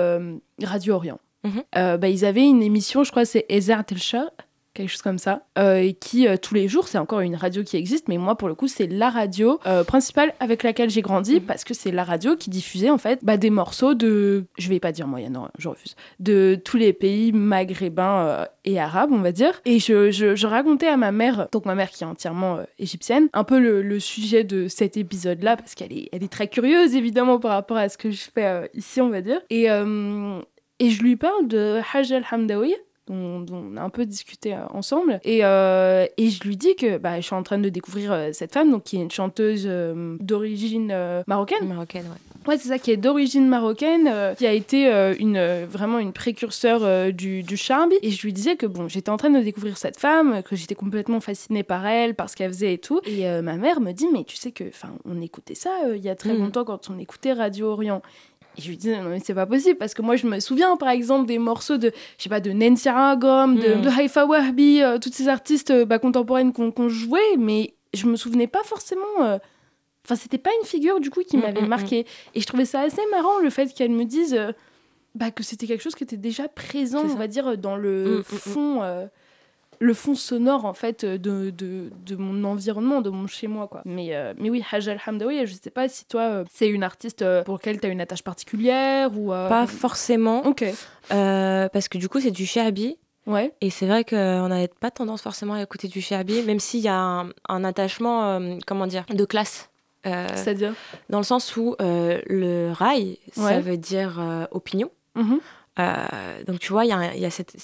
Radio 0.63 0.95
Orient? 0.95 1.19
Mhm. 1.45 1.63
Euh, 1.77 1.97
bah, 1.97 2.09
Ils 2.09 2.25
avaient 2.25 2.47
une 2.47 2.63
émission, 2.63 3.05
je 3.05 3.11
crois 3.11 3.25
c'est 3.25 3.47
Ezer 3.49 3.85
Telcha, 3.85 4.31
quelque 4.79 4.91
chose 4.91 5.03
comme 5.03 5.19
ça, 5.19 5.43
euh, 5.59 5.77
et 5.77 5.93
qui 5.93 6.27
euh, 6.27 6.37
tous 6.41 6.55
les 6.55 6.69
jours, 6.69 6.89
c'est 6.89 6.97
encore 6.99 7.21
une 7.21 7.37
radio 7.37 7.63
qui 7.63 7.77
existe, 7.77 8.09
mais 8.09 8.17
moi 8.17 8.37
pour 8.37 8.49
le 8.49 8.55
coup 8.55 8.69
c'est 8.69 8.87
la 8.87 9.11
radio 9.11 9.61
euh, 9.67 9.85
principale 9.85 10.33
avec 10.41 10.63
laquelle 10.63 10.89
j'ai 10.89 11.03
grandi, 11.03 11.35
Mhm. 11.37 11.41
parce 11.43 11.65
que 11.65 11.75
c'est 11.75 11.91
la 11.91 12.05
radio 12.05 12.37
qui 12.37 12.49
diffusait 12.51 12.89
en 12.91 12.97
fait 12.99 13.19
bah, 13.23 13.37
des 13.37 13.51
morceaux 13.51 13.95
de, 13.95 14.45
je 14.57 14.69
vais 14.71 14.81
pas 14.81 14.93
dire 14.93 15.07
moyen, 15.07 15.29
non, 15.31 15.49
je 15.59 15.69
refuse, 15.69 15.95
de 16.21 16.59
tous 16.65 16.77
les 16.79 16.93
pays 16.95 17.33
maghrébins 17.33 18.47
et 18.65 18.79
arabes, 18.81 19.11
on 19.13 19.19
va 19.19 19.33
dire. 19.33 19.61
Et 19.67 19.79
je, 19.79 20.11
je- 20.11 20.35
je 20.37 20.47
racontais 20.47 20.89
à 20.89 20.97
ma 20.97 21.13
mère, 21.13 21.49
donc 21.53 21.65
ma 21.67 21.75
mère 21.75 21.91
qui 21.91 22.05
est 22.05 22.07
entièrement 22.07 22.59
égyptienne, 22.79 23.29
un 23.33 23.45
peu 23.45 23.59
le, 23.59 23.83
le 23.83 24.01
sujet 24.01 24.45
de 24.45 24.69
cet 24.69 24.97
épisode-là, 24.97 25.57
parce 25.57 25.75
qu'elle 25.75 25.93
est, 25.93 26.09
elle 26.13 26.23
est 26.23 26.33
très 26.33 26.49
curieuse 26.49 26.95
évidemment 26.95 27.39
par 27.39 27.51
rapport 27.53 27.77
à 27.77 27.89
ce 27.89 27.99
que 27.99 28.11
je 28.11 28.25
fais 28.33 28.71
ici, 28.75 29.01
on 29.01 29.09
va 29.11 29.21
dire. 29.21 29.41
Et, 29.51 29.65
et 29.65 30.91
je 30.91 31.03
lui 31.03 31.17
parle 31.17 31.49
de 31.49 31.81
Hajj 31.93 32.13
al-Hamdawi. 32.13 32.75
Dont, 33.09 33.41
dont 33.41 33.65
on 33.73 33.77
a 33.79 33.83
un 33.83 33.89
peu 33.89 34.05
discuté 34.05 34.53
euh, 34.53 34.59
ensemble 34.71 35.19
et, 35.25 35.41
euh, 35.43 36.07
et 36.19 36.29
je 36.29 36.43
lui 36.45 36.59
dis 36.59 36.77
que 36.77 36.99
bah, 36.99 37.17
je 37.17 37.23
suis 37.25 37.35
en 37.35 37.43
train 37.43 37.57
de 37.59 37.71
découvrir 37.71 38.13
euh, 38.13 38.29
cette 38.35 38.53
femme 38.53 38.71
donc 38.71 38.85
qui 38.85 38.99
est 38.99 39.01
une 39.03 39.11
chanteuse 39.11 39.65
euh, 39.67 40.17
d'origine 40.21 40.91
euh, 40.93 41.23
marocaine 41.27 41.67
Marocaine, 41.67 42.05
ouais. 42.05 42.19
Ouais, 42.53 42.57
c'est 42.59 42.69
ça, 42.69 42.79
qui 42.79 42.91
est 42.91 42.97
d'origine 42.97 43.47
marocaine, 43.47 44.11
qui 44.39 44.47
a 44.47 44.53
été 44.55 44.87
une, 45.19 45.39
vraiment 45.67 45.99
une 45.99 46.15
précurseur 46.15 47.13
du, 47.13 47.43
du 47.43 47.57
charbi. 47.59 47.97
Et 48.01 48.11
je 48.11 48.23
lui 48.23 48.33
disais 48.33 48.57
que 48.57 48.65
bon, 48.65 48.89
j'étais 48.89 49.11
en 49.11 49.19
train 49.19 49.29
de 49.29 49.41
découvrir 49.41 49.77
cette 49.77 49.99
femme, 49.99 50.43
que 50.43 50.57
j'étais 50.57 50.75
complètement 50.75 51.21
fascinée 51.21 51.63
par 51.63 51.87
elle, 51.87 52.15
par 52.15 52.31
ce 52.31 52.37
qu'elle 52.37 52.51
faisait 52.51 52.73
et 52.73 52.79
tout. 52.79 53.01
Et 53.05 53.29
ma 53.43 53.57
mère 53.57 53.81
me 53.83 53.93
dit, 53.93 54.07
mais 54.15 54.25
tu 54.25 54.37
sais 54.37 54.53
que, 54.53 54.65
enfin, 54.65 54.89
on 55.05 55.21
écoutait 55.21 55.55
ça 55.57 55.71
il 55.95 56.03
y 56.03 56.09
a 56.09 56.15
très 56.15 56.33
Mhm. 56.33 56.39
longtemps 56.45 56.65
quand 56.65 56.89
on 56.89 56.99
écoutait 56.99 57.35
Radio 57.35 57.67
Orient. 57.67 58.01
Et 58.59 58.63
je 58.63 58.69
lui 58.69 58.77
disais, 58.77 59.01
non, 59.01 59.09
mais 59.09 59.21
c'est 59.21 59.35
pas 59.35 59.47
possible, 59.47 59.79
parce 59.79 59.95
que 59.95 60.03
moi, 60.03 60.17
je 60.17 60.27
me 60.27 60.41
souviens, 60.41 60.77
par 60.77 60.89
exemple, 60.89 61.27
des 61.27 61.39
morceaux 61.39 61.77
de, 61.79 61.93
je 62.19 62.23
sais 62.25 62.29
pas, 62.29 62.41
de 62.41 62.51
Nancy 62.51 62.89
Aragom, 62.89 63.55
de, 63.55 63.81
de 63.81 63.89
Haifa 64.01 64.27
Wahbi, 64.27 64.83
euh, 64.83 64.99
toutes 64.99 65.15
ces 65.15 65.29
artistes 65.29 65.71
euh, 65.71 65.85
bah, 65.85 65.99
contemporaines 66.01 66.53
qu'on 66.53 66.89
jouait, 66.89 67.37
mais 67.39 67.75
je 67.95 68.07
me 68.07 68.17
souvenais 68.17 68.49
pas 68.49 68.63
forcément. 68.65 69.23
euh, 69.23 69.39
Enfin, 70.05 70.17
c'était 70.17 70.39
pas 70.39 70.51
une 70.61 70.67
figure 70.67 71.01
du 71.01 71.11
coup 71.11 71.21
qui 71.23 71.37
Mm, 71.37 71.41
m'avait 71.43 71.61
mm, 71.61 71.65
mm. 71.67 71.69
marqué. 71.69 72.07
Et 72.35 72.41
je 72.41 72.47
trouvais 72.47 72.65
ça 72.65 72.81
assez 72.81 73.03
marrant 73.11 73.39
le 73.43 73.51
fait 73.51 73.73
qu'elle 73.75 73.91
me 73.91 74.05
dise 74.05 74.39
bah, 75.15 75.31
que 75.31 75.43
c'était 75.43 75.67
quelque 75.67 75.83
chose 75.83 75.95
qui 75.95 76.03
était 76.05 76.17
déjà 76.17 76.49
présent, 76.49 77.03
on 77.05 77.15
va 77.15 77.27
dire, 77.29 77.59
dans 77.59 77.77
Mm, 77.77 77.81
le 77.83 78.05
mm, 78.05 78.19
mm. 78.19 78.23
fond. 78.23 79.09
Euh, 79.81 79.87
le 79.87 79.95
fond 79.95 80.15
sonore 80.15 80.65
en 80.65 80.75
fait 80.75 81.05
de, 81.05 81.51
de, 81.51 81.91
de 82.05 82.17
mon 82.17 82.45
environnement, 82.45 83.01
de 83.01 83.11
mon 83.11 83.27
chez 83.27 83.47
moi 83.47 83.69
quoi. 83.69 83.83
Mais, 83.85 84.15
euh, 84.15 84.35
mais 84.39 84.51
oui, 84.51 84.63
Hajj 84.71 84.89
al-Hamdawi, 84.89 85.47
je 85.47 85.55
sais 85.55 85.71
pas 85.71 85.89
si 85.89 86.05
toi 86.07 86.23
euh, 86.23 86.45
c'est 86.53 86.69
une 86.69 86.83
artiste 86.83 87.23
euh, 87.23 87.43
pour 87.45 87.55
laquelle 87.55 87.81
tu 87.81 87.87
as 87.87 87.91
une 87.91 88.01
attache 88.01 88.23
particulière 88.23 89.11
ou 89.17 89.33
euh, 89.33 89.49
Pas 89.49 89.67
forcément, 89.67 90.45
OK. 90.47 90.65
euh, 91.13 91.69
parce 91.69 91.89
que 91.89 91.99
du 91.99 92.09
coup 92.09 92.21
c'est 92.21 92.31
du 92.31 92.47
sherbi. 92.47 92.97
Ouais. 93.27 93.53
Et 93.61 93.69
c'est 93.69 93.87
vrai 93.87 94.05
qu'on 94.05 94.49
n'avait 94.49 94.69
pas 94.81 94.91
tendance 94.91 95.21
forcément 95.21 95.53
à 95.55 95.63
écouter 95.63 95.87
du 95.89 96.01
sherbi, 96.01 96.43
même 96.45 96.61
s'il 96.61 96.81
y 96.81 96.89
a 96.89 96.97
un, 96.99 97.29
un 97.51 97.63
attachement, 97.65 98.25
euh, 98.25 98.57
comment 98.67 98.87
dire, 98.87 99.05
de 99.13 99.25
classe. 99.27 99.69
Euh, 100.07 100.27
C'est-à-dire 100.35 100.73
dans 101.11 101.19
le 101.19 101.25
sens 101.25 101.55
où 101.57 101.75
euh, 101.83 102.21
le 102.27 102.73
rail, 102.73 103.19
ça 103.33 103.43
Ouais. 103.45 103.61
veut 103.61 103.77
dire 103.77 104.19
euh, 104.19 104.47
opinion. 104.53 104.91
Mhm. 105.15 105.41
Euh, 105.79 106.45
donc 106.45 106.59
tu 106.59 106.73
vois, 106.73 106.85
il 106.85 106.89
y 106.89 106.93
a, 106.93 107.15
y 107.15 107.31
cette... 107.31 107.57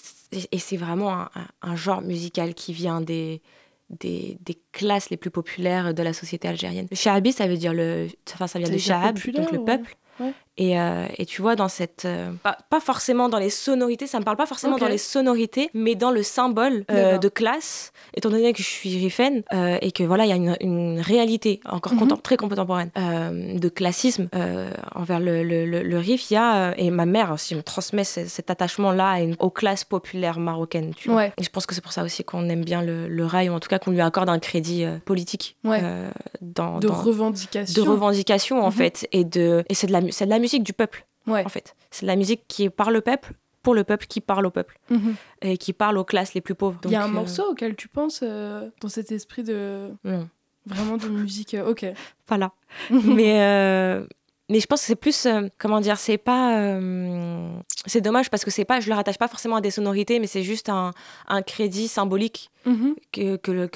Et 0.53 0.59
c'est 0.59 0.77
vraiment 0.77 1.27
un, 1.63 1.77
genre 1.77 2.03
musical 2.03 2.55
qui 2.55 2.73
vient 2.73 3.01
des, 3.01 3.43
des, 3.91 4.39
des 4.41 4.59
classes 4.73 5.11
les 5.11 5.17
plus 5.17 5.31
populaires 5.31 5.95
de 5.95 6.03
la 6.03 6.13
société 6.13 6.49
algérienne. 6.49 6.87
Le 6.91 6.97
shahabi, 6.97 7.33
ça 7.33 7.47
veut 7.47 7.57
dire 7.57 7.73
le... 7.73 8.09
Enfin, 8.33 8.47
ça 8.47 8.59
vient 8.59 8.69
Ça 8.69 8.75
de 8.75 8.79
shahab, 8.79 9.19
donc 9.33 9.53
le 9.53 9.65
peuple. 9.65 9.97
Ouais. 10.21 10.33
Et, 10.57 10.79
euh, 10.79 11.07
et 11.19 11.27
tu 11.27 11.43
vois, 11.43 11.57
dans 11.57 11.69
cette... 11.69 12.05
euh, 12.05 12.31
pas, 12.43 12.57
pas 12.71 12.79
forcément 12.81 13.29
dans 13.29 13.39
les 13.39 13.51
sonorités, 13.51 14.07
ça 14.07 14.21
me 14.21 14.25
parle 14.25 14.37
pas 14.37 14.47
forcément 14.47 14.77
dans 14.79 14.87
les 14.89 14.99
sonorités, 14.99 15.69
mais 15.75 15.95
dans 15.97 16.11
le 16.13 16.23
symbole 16.23 16.85
euh, 16.91 17.19
de 17.19 17.29
classe, 17.29 17.93
étant 18.15 18.31
donné 18.31 18.53
que 18.53 18.63
je 18.63 18.69
suis 18.69 18.97
rifaine 18.99 19.43
et 19.83 19.91
que 19.93 20.05
voilà, 20.05 20.25
il 20.27 20.29
y 20.29 20.33
a 20.33 20.37
une, 20.37 20.57
une 20.61 21.01
réalité 21.01 21.61
encore 21.69 21.95
contem- 21.95 22.23
très 22.23 22.37
contemporaine 22.37 22.91
de 22.95 23.69
classisme 23.69 24.29
envers 24.95 25.21
le, 25.21 25.43
le, 25.43 25.67
le, 25.67 25.83
le 25.83 25.99
rif. 25.99 26.31
Il 26.31 26.35
y 26.35 26.37
a, 26.37 26.73
et 26.79 26.91
ma 26.91 27.07
mère 27.07 27.33
aussi 27.33 27.55
me 27.55 27.63
transmet 27.63 28.05
ce- 28.05 28.27
cet 28.27 28.51
attachement-là 28.51 29.19
aux 29.41 29.51
classes 29.51 29.85
populaires 29.85 30.39
marocaines. 30.39 30.95
Tu 30.95 31.09
vois. 31.09 31.17
Ouais. 31.19 31.33
Et 31.39 31.43
je 31.43 31.51
pense 31.51 31.67
que 31.67 31.75
c'est 31.75 31.81
pour 31.83 31.93
ça 31.93 32.05
aussi 32.05 32.23
qu'on 32.25 32.49
aime 32.49 32.65
bien 32.65 32.83
le, 32.83 33.09
le 33.09 33.27
rail, 33.27 33.49
ou 33.51 33.55
en 33.55 33.61
tout 33.61 33.69
cas 33.69 33.79
qu'on 33.81 33.91
lui 33.91 34.01
accorde 34.01 34.29
un 34.29 34.39
crédit 34.39 34.85
politique 35.05 35.57
Ouais. 35.65 35.83
dans, 36.41 36.79
De 36.79 36.87
dans- 36.89 36.95
revendication. 36.95 37.83
de 37.83 37.89
revendication 37.89 38.63
en 38.63 38.67
Mhm. 38.67 38.73
fait 38.73 39.09
et 39.13 39.25
de 39.25 39.65
et 39.69 39.75
c'est 39.75 39.87
de 39.87 39.93
la 39.93 40.01
de 40.01 40.31
la 40.31 40.39
musique 40.45 40.63
du 40.71 40.73
peuple 40.73 41.01
Ouais. 41.27 41.43
en 41.45 41.49
fait 41.57 41.75
c'est 41.91 42.05
de 42.07 42.11
la 42.15 42.17
musique 42.17 42.43
qui 42.49 42.65
est 42.65 42.71
par 42.71 42.91
le 42.91 43.01
peuple 43.01 43.33
pour 43.63 43.75
le 43.75 43.83
peuple 43.91 44.07
qui 44.13 44.21
parle 44.21 44.45
au 44.47 44.51
peuple 44.51 44.79
Mhm. 44.91 45.15
et 45.41 45.57
qui 45.57 45.73
parle 45.73 45.97
aux 45.97 46.05
classes 46.13 46.35
les 46.35 46.43
plus 46.43 46.55
pauvres 46.55 46.79
Il 46.85 46.91
y 46.91 46.97
a 46.97 47.03
un 47.03 47.09
euh, 47.09 47.21
morceau 47.21 47.45
auquel 47.51 47.73
tu 47.77 47.89
penses 47.89 48.21
euh, 48.23 48.69
dans 48.83 48.91
cet 48.91 49.11
esprit 49.11 49.43
de 49.43 49.89
non, 50.05 50.29
vraiment 50.67 50.97
de 50.99 51.09
musique. 51.09 51.55
euh, 51.55 51.71
ok. 51.71 51.83
pas 52.27 52.37
là 52.37 52.51
mais 52.91 53.41
euh, 53.41 54.07
mais 54.51 54.61
je 54.61 54.67
pense 54.67 54.81
que 54.83 54.87
c'est 54.89 55.01
plus 55.07 55.27
comment 55.57 55.81
dire 55.81 55.97
c'est 55.99 56.19
pas 56.19 56.79
c'est 57.87 58.03
dommage 58.03 58.29
parce 58.31 58.45
que 58.45 58.51
c'est 58.51 58.67
pas 58.67 58.81
je 58.81 58.89
le 58.91 58.95
rattache 58.95 59.17
pas 59.19 59.29
forcément 59.29 59.57
à 59.57 59.61
des 59.63 59.71
sonorités 59.71 60.19
mais 60.21 60.27
c'est 60.27 60.43
juste 60.43 60.69
un, 60.69 60.91
un 61.29 61.41
crédit 61.43 61.89
symbolique 61.89 62.51
Mhm. 62.67 62.95
que, 63.13 63.37
que, 63.37 63.67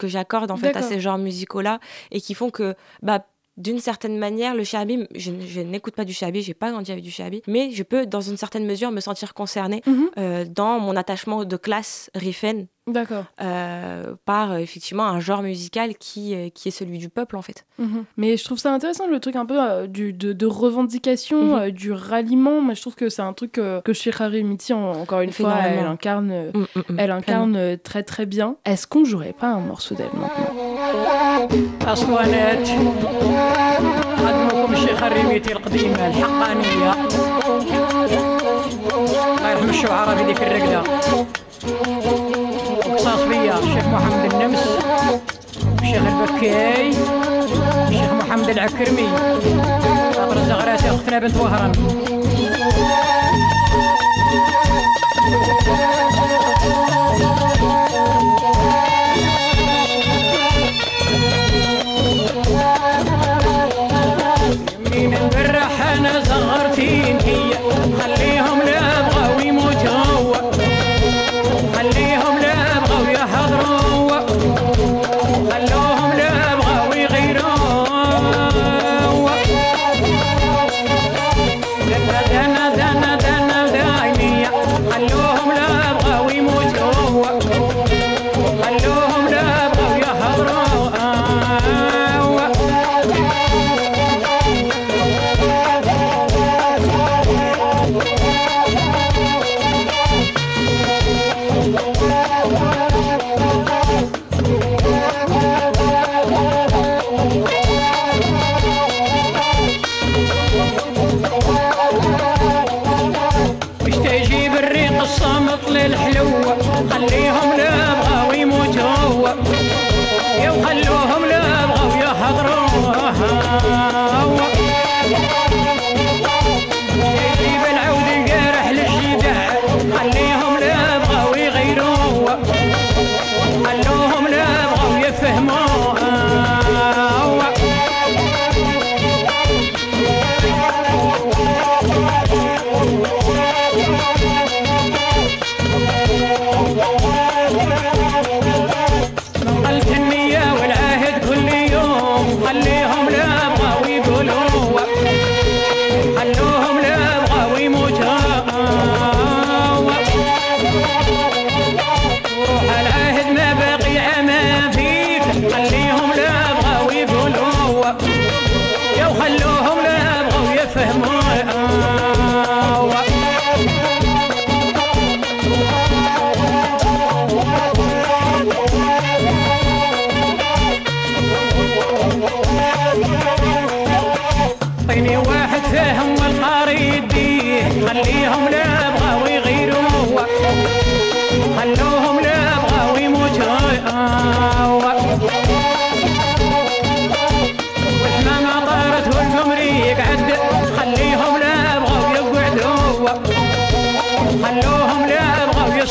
que 0.00 0.06
j'accorde 0.06 0.50
en 0.52 0.56
fait 0.56 0.76
à 0.76 0.82
ces 0.82 1.00
genres 1.00 1.18
musicaux 1.18 1.60
là 1.62 1.80
et 2.12 2.20
qui 2.20 2.32
font 2.34 2.50
que 2.50 2.74
bah 3.02 3.26
d'une 3.56 3.78
certaine 3.78 4.18
manière, 4.18 4.54
le 4.54 4.64
shabi, 4.64 5.06
je, 5.14 5.32
je 5.46 5.60
n'écoute 5.60 5.94
pas 5.96 6.04
du 6.04 6.12
shabi, 6.12 6.42
j'ai 6.42 6.54
pas 6.54 6.70
grandi 6.70 6.92
avec 6.92 7.02
du 7.04 7.10
shabi, 7.10 7.42
mais 7.46 7.70
je 7.70 7.82
peux, 7.82 8.04
dans 8.06 8.20
une 8.20 8.36
certaine 8.36 8.66
mesure, 8.66 8.90
me 8.90 9.00
sentir 9.00 9.32
concernée 9.34 9.82
Mhm. 9.86 10.10
euh, 10.18 10.44
dans 10.48 10.78
mon 10.78 10.94
attachement 10.96 11.44
de 11.44 11.56
classe 11.56 12.10
rifen 12.14 12.66
D'accord. 12.86 13.24
euh, 13.40 14.14
par 14.26 14.52
euh, 14.52 14.56
effectivement 14.58 15.04
un 15.06 15.18
genre 15.20 15.42
musical 15.42 15.96
qui, 15.96 16.34
qui 16.52 16.68
est 16.68 16.70
celui 16.70 16.98
du 16.98 17.08
peuple 17.08 17.36
en 17.36 17.42
fait. 17.42 17.64
Mhm. 17.78 18.04
Mais 18.16 18.36
je 18.36 18.44
trouve 18.44 18.58
ça 18.58 18.72
intéressant 18.72 19.06
le 19.08 19.18
truc 19.20 19.36
un 19.36 19.46
peu 19.46 19.88
du, 19.88 20.12
de, 20.12 20.32
de 20.32 20.46
revendication, 20.46 21.56
Mhm. 21.64 21.70
du 21.70 21.92
ralliement. 21.92 22.60
Moi, 22.60 22.74
je 22.74 22.80
trouve 22.82 22.94
que 22.94 23.08
c'est 23.08 23.22
un 23.22 23.32
truc 23.32 23.52
que 23.52 23.92
chez 23.92 24.12
Miti, 24.42 24.72
en- 24.72 24.92
encore 25.00 25.20
une 25.22 25.32
fois, 25.32 25.58
elle 25.64 25.78
incarne, 25.86 26.50
Mm, 26.54 26.58
mm, 26.60 26.82
mm. 26.90 26.96
elle 26.98 27.10
incarne 27.10 27.78
très 27.82 28.02
très 28.02 28.26
bien. 28.26 28.56
Est-ce 28.64 28.86
qu'on 28.86 29.04
jouerait 29.04 29.32
pas 29.32 29.48
un 29.48 29.60
morceau 29.60 29.94
d'elle 29.94 30.06
maintenant? 30.12 30.54
أسوانات 31.86 32.68
قدمكم 34.26 34.72
الشيخ 34.72 35.02
الريميتي 35.02 35.52
القديمة 35.52 36.06
الحقانية. 36.06 36.92
الله 39.38 39.50
يرحم 39.50 39.68
الشعراء 39.68 40.16
في 40.16 40.24
ذيك 40.24 40.42
الرقدة 40.42 40.82
وقصاص 42.86 43.20
بيا 43.28 43.58
الشيخ 43.58 43.86
محمد 43.86 44.34
النمس 44.34 44.64
الشيخ 45.82 46.02
البكاي 46.06 46.90
الشيخ 47.88 48.12
محمد 48.12 48.48
العكرمي. 48.48 49.08
خاطر 50.16 50.36
الزغراتي 50.36 50.90
أختنا 50.90 51.18
بنت 51.18 51.36
وهران. 51.36 51.72
من 56.66 56.85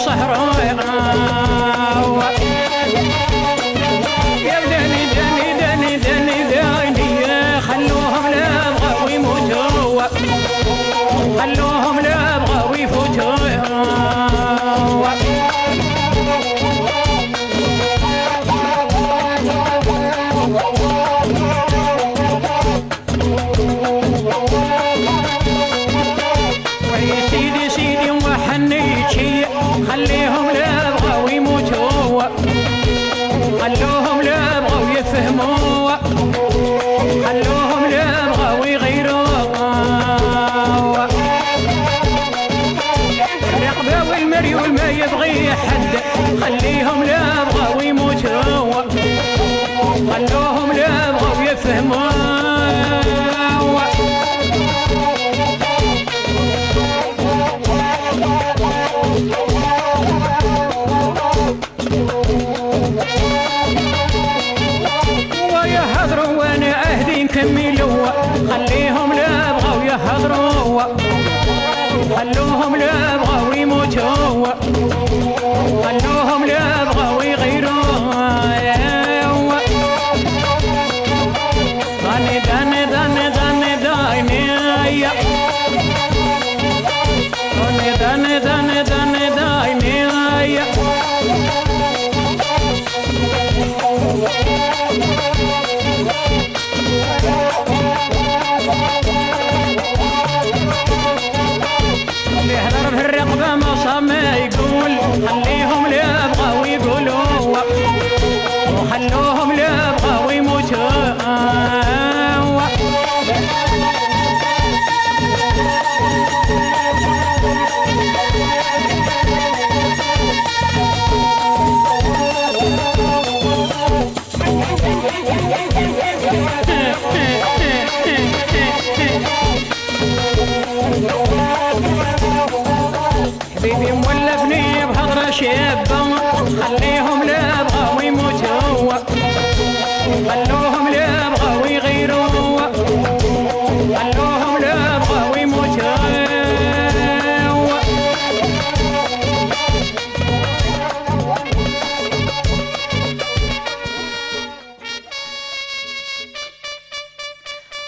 الصحراء 0.08 1.75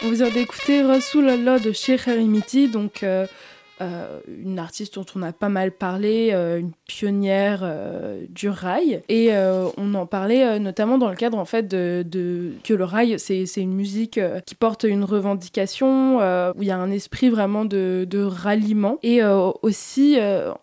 On 0.03 0.09
vous 0.09 0.21
avez 0.21 0.41
écouté 0.41 0.83
Rasulallah 0.83 1.57
de 1.57 1.71
Sheikh 1.71 2.07
Harimiti, 2.07 2.67
donc 2.67 3.01
euh, 3.01 3.25
euh, 3.81 4.19
une 4.27 4.59
artiste 4.59 4.95
dont 4.95 5.05
on 5.15 5.21
a 5.23 5.31
pas 5.31 5.49
mal 5.49 5.71
parlé, 5.71 6.29
euh, 6.33 6.59
une 6.59 6.71
pionnière 6.87 7.61
euh, 7.63 8.23
du 8.29 8.49
rail. 8.49 9.01
Et 9.09 9.29
euh, 9.35 9.67
on 9.77 9.93
en 9.93 10.05
parlait 10.05 10.45
euh, 10.45 10.59
notamment 10.59 10.97
dans 10.97 11.09
le 11.09 11.15
cadre 11.15 11.37
en 11.37 11.45
fait 11.45 11.67
de, 11.67 12.03
de- 12.05 12.53
que 12.63 12.73
le 12.73 12.83
rail, 12.83 13.19
c'est 13.19 13.43
une 13.57 13.73
musique 13.73 14.17
euh, 14.17 14.39
qui 14.45 14.55
porte 14.55 14.83
une 14.83 15.03
revendication, 15.03 16.17
où 16.17 16.61
il 16.61 16.67
y 16.67 16.71
a 16.71 16.77
un 16.77 16.91
esprit 16.91 17.29
vraiment 17.29 17.65
de, 17.65 18.05
de 18.09 18.21
ralliement 18.23 18.97
et 19.03 19.21
aussi 19.61 20.17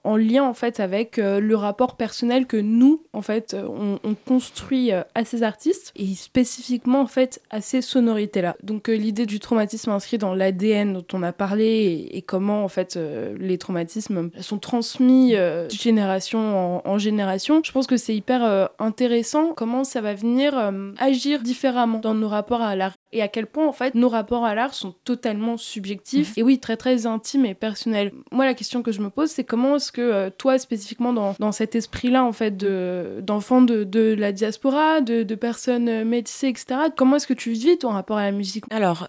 en 0.05 0.17
lien 0.17 0.45
en 0.45 0.55
fait 0.55 0.81
avec 0.81 1.17
le 1.17 1.55
rapport 1.55 1.97
personnel 1.97 2.47
que 2.47 2.57
nous 2.57 3.03
en 3.13 3.23
fait 3.23 3.55
on, 3.55 3.99
on 4.05 4.15
construit 4.15 4.91
à 4.93 5.25
ces 5.25 5.43
artistes 5.43 5.93
et 5.97 6.15
spécifiquement 6.15 7.01
en 7.01 7.07
fait 7.07 7.41
à 7.51 7.61
ces 7.61 7.83
sonorités 7.83 8.43
là. 8.43 8.57
Donc 8.63 8.89
l'idée 8.89 9.27
du 9.27 9.41
traumatisme 9.41 9.91
inscrit 9.91 10.19
dans 10.19 10.35
l'ADN 10.35 10.93
dont 10.95 11.05
on 11.13 11.23
a 11.23 11.33
parlé 11.33 11.65
et, 11.65 12.17
et 12.17 12.23
comment 12.23 12.65
en 12.65 12.69
fait 12.69 12.97
euh, 13.05 13.37
les 13.39 13.59
traumatismes 13.59 14.31
sont 14.41 14.59
transmis 14.59 15.35
euh, 15.35 15.67
de 15.67 15.73
génération 15.73 16.77
en, 16.77 16.83
en 16.85 16.99
génération. 16.99 17.61
Je 17.65 17.73
pense 17.73 17.87
que 17.87 17.97
c'est 17.97 18.15
hyper 18.15 18.45
euh, 18.45 18.67
intéressant 18.79 19.53
comment 19.55 19.85
ça 19.85 20.01
va 20.01 20.15
venir 20.15 20.55
agir 20.99 21.41
différemment 21.43 21.99
dans 21.99 22.15
nos 22.15 22.29
rapports 22.29 22.63
à 22.63 22.75
l'art 22.77 22.95
et 23.13 23.23
à 23.23 23.29
quel 23.29 23.47
point 23.47 23.67
en 23.67 23.73
fait 23.73 23.95
nos 23.95 24.09
rapports 24.09 24.45
à 24.45 24.55
l'art 24.55 24.75
sont 24.75 24.95
totalement 25.05 25.57
subjectifs 25.57 26.37
et 26.37 26.43
oui 26.43 26.59
très 26.59 26.77
très 26.77 27.07
intimes 27.07 27.47
et 27.47 27.55
personnels. 27.55 28.13
Moi 28.33 28.45
la 28.45 28.55
question 28.55 28.83
que 28.83 28.93
je 28.93 29.01
me 29.01 29.11
pose 29.11 29.31
c'est 29.31 29.45
comment 29.45 29.77
est-ce 29.77 29.93
que 29.93 30.29
toi 30.31 30.59
spécifiquement 30.59 31.13
dans, 31.13 31.35
dans 31.39 31.53
cet 31.53 31.75
esprit 31.75 32.11
là 32.11 32.25
en 32.25 32.33
fait 32.33 32.57
de 32.57 33.21
d'enfants 33.23 33.63
de, 33.63 33.85
de 33.85 34.15
la 34.19 34.33
diaspora, 34.33 35.01
de, 35.01 35.23
de 35.23 35.35
personnes 35.35 36.05
métissées 36.05 36.49
etc. 36.49 36.67
Comment 36.97 37.17
est-ce 37.17 37.27
que 37.27 37.35
tu 37.35 37.53
vis 37.53 37.79
ton 37.79 37.91
rapport 37.91 38.19
à 38.19 38.25
la 38.25 38.33
musique? 38.33 38.65
Alors, 38.71 39.09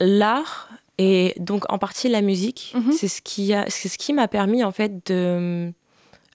l'art 0.00 0.68
et 1.02 1.34
donc 1.38 1.64
en 1.72 1.78
partie 1.78 2.08
la 2.08 2.20
musique, 2.20 2.72
Mhm. 2.76 2.92
c'est 2.92 3.08
ce 3.08 3.20
qui 3.22 3.54
a, 3.54 3.64
c'est 3.68 3.88
ce 3.88 3.96
qui 3.98 4.12
m'a 4.12 4.28
permis 4.28 4.62
en 4.64 4.72
fait 4.72 4.92
de 5.10 5.72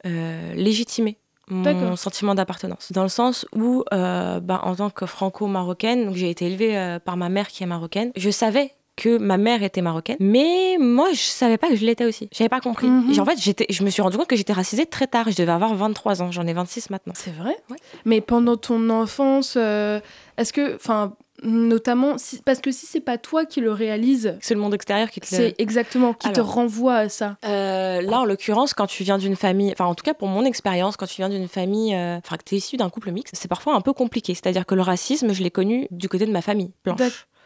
euh, 0.05 0.53
légitimer 0.55 1.17
mon 1.49 1.95
sentiment 1.95 2.33
d'appartenance. 2.33 2.91
Dans 2.91 3.03
le 3.03 3.09
sens 3.09 3.45
où, 3.55 3.83
euh, 3.93 4.39
ben, 4.39 4.59
en 4.63 4.75
tant 4.75 4.89
que 4.89 5.05
franco-marocaine, 5.05 6.11
j'ai 6.15 6.29
été 6.31 6.47
élevée 6.47 6.75
euh, 6.77 6.97
par 6.99 7.17
ma 7.17 7.29
mère 7.29 7.47
qui 7.49 7.61
est 7.63 7.67
marocaine, 7.67 8.11
je 8.15 8.31
savais 8.31 8.71
que 8.95 9.17
ma 9.17 9.37
mère 9.37 9.61
était 9.61 9.81
marocaine, 9.81 10.15
mais 10.21 10.77
moi 10.79 11.09
je 11.11 11.19
savais 11.21 11.57
pas 11.57 11.67
que 11.69 11.75
je 11.75 11.85
l'étais 11.85 12.05
aussi. 12.05 12.29
J'avais 12.31 12.49
pas 12.49 12.61
compris. 12.61 12.87
Et 13.13 13.19
en 13.19 13.25
fait, 13.25 13.37
j'étais, 13.39 13.65
je 13.69 13.83
me 13.83 13.89
suis 13.89 14.01
rendu 14.01 14.15
compte 14.17 14.27
que 14.27 14.37
j'étais 14.37 14.53
racisée 14.53 14.85
très 14.85 15.05
tard. 15.05 15.29
Je 15.29 15.35
devais 15.35 15.51
avoir 15.51 15.75
23 15.75 16.21
ans, 16.23 16.31
j'en 16.31 16.47
ai 16.47 16.53
26 16.53 16.89
maintenant. 16.89 17.13
C'est 17.15 17.35
vrai 17.35 17.55
Ouais. 17.69 17.77
Mais 18.05 18.21
pendant 18.21 18.55
ton 18.57 18.89
enfance, 18.89 19.55
euh, 19.57 19.99
est-ce 20.37 20.53
que, 20.53 20.75
enfin, 20.77 21.13
notamment, 21.43 22.17
si- 22.17 22.41
parce 22.41 22.59
que 22.59 22.71
si 22.71 22.85
c'est 22.85 23.01
pas 23.01 23.17
toi 23.17 23.45
qui 23.45 23.61
le 23.61 23.71
réalise, 23.71 24.37
C'est 24.41 24.53
le 24.53 24.59
monde 24.59 24.73
extérieur 24.73 25.09
qui 25.09 25.19
te 25.19 25.25
le- 25.33 25.37
c'est 25.37 25.55
exactement 25.57 26.13
qui 26.13 26.31
te 26.31 26.39
renvoie 26.41 26.95
à 26.95 27.09
ça. 27.09 27.37
Euh, 27.45 28.01
là, 28.01 28.21
en 28.21 28.25
l'occurrence, 28.25 28.73
quand 28.73 28.87
tu 28.87 29.03
viens 29.03 29.17
d'une 29.17 29.35
famille, 29.35 29.71
enfin, 29.71 29.85
en 29.85 29.95
tout 29.95 30.03
cas 30.03 30.13
pour 30.13 30.27
mon 30.27 30.45
expérience, 30.45 30.97
quand 30.97 31.07
tu 31.07 31.17
viens 31.17 31.29
d'une 31.29 31.47
famille, 31.47 31.93
euh, 31.95 32.17
enfin, 32.17 32.37
que 32.37 32.43
tu 32.43 32.55
es 32.55 32.57
issu 32.59 32.77
d'un 32.77 32.89
couple 32.89 33.11
mixte, 33.11 33.35
c'est 33.37 33.47
parfois 33.47 33.75
un 33.75 33.81
peu 33.81 33.93
compliqué. 33.93 34.33
C'est-à-dire 34.33 34.65
que 34.65 34.75
le 34.75 34.81
racisme, 34.81 35.33
je 35.33 35.43
l'ai 35.43 35.51
connu 35.51 35.87
du 35.91 36.09
côté 36.09 36.25
de 36.25 36.31
ma 36.31 36.41
famille 36.41 36.71
blanche, 36.83 36.99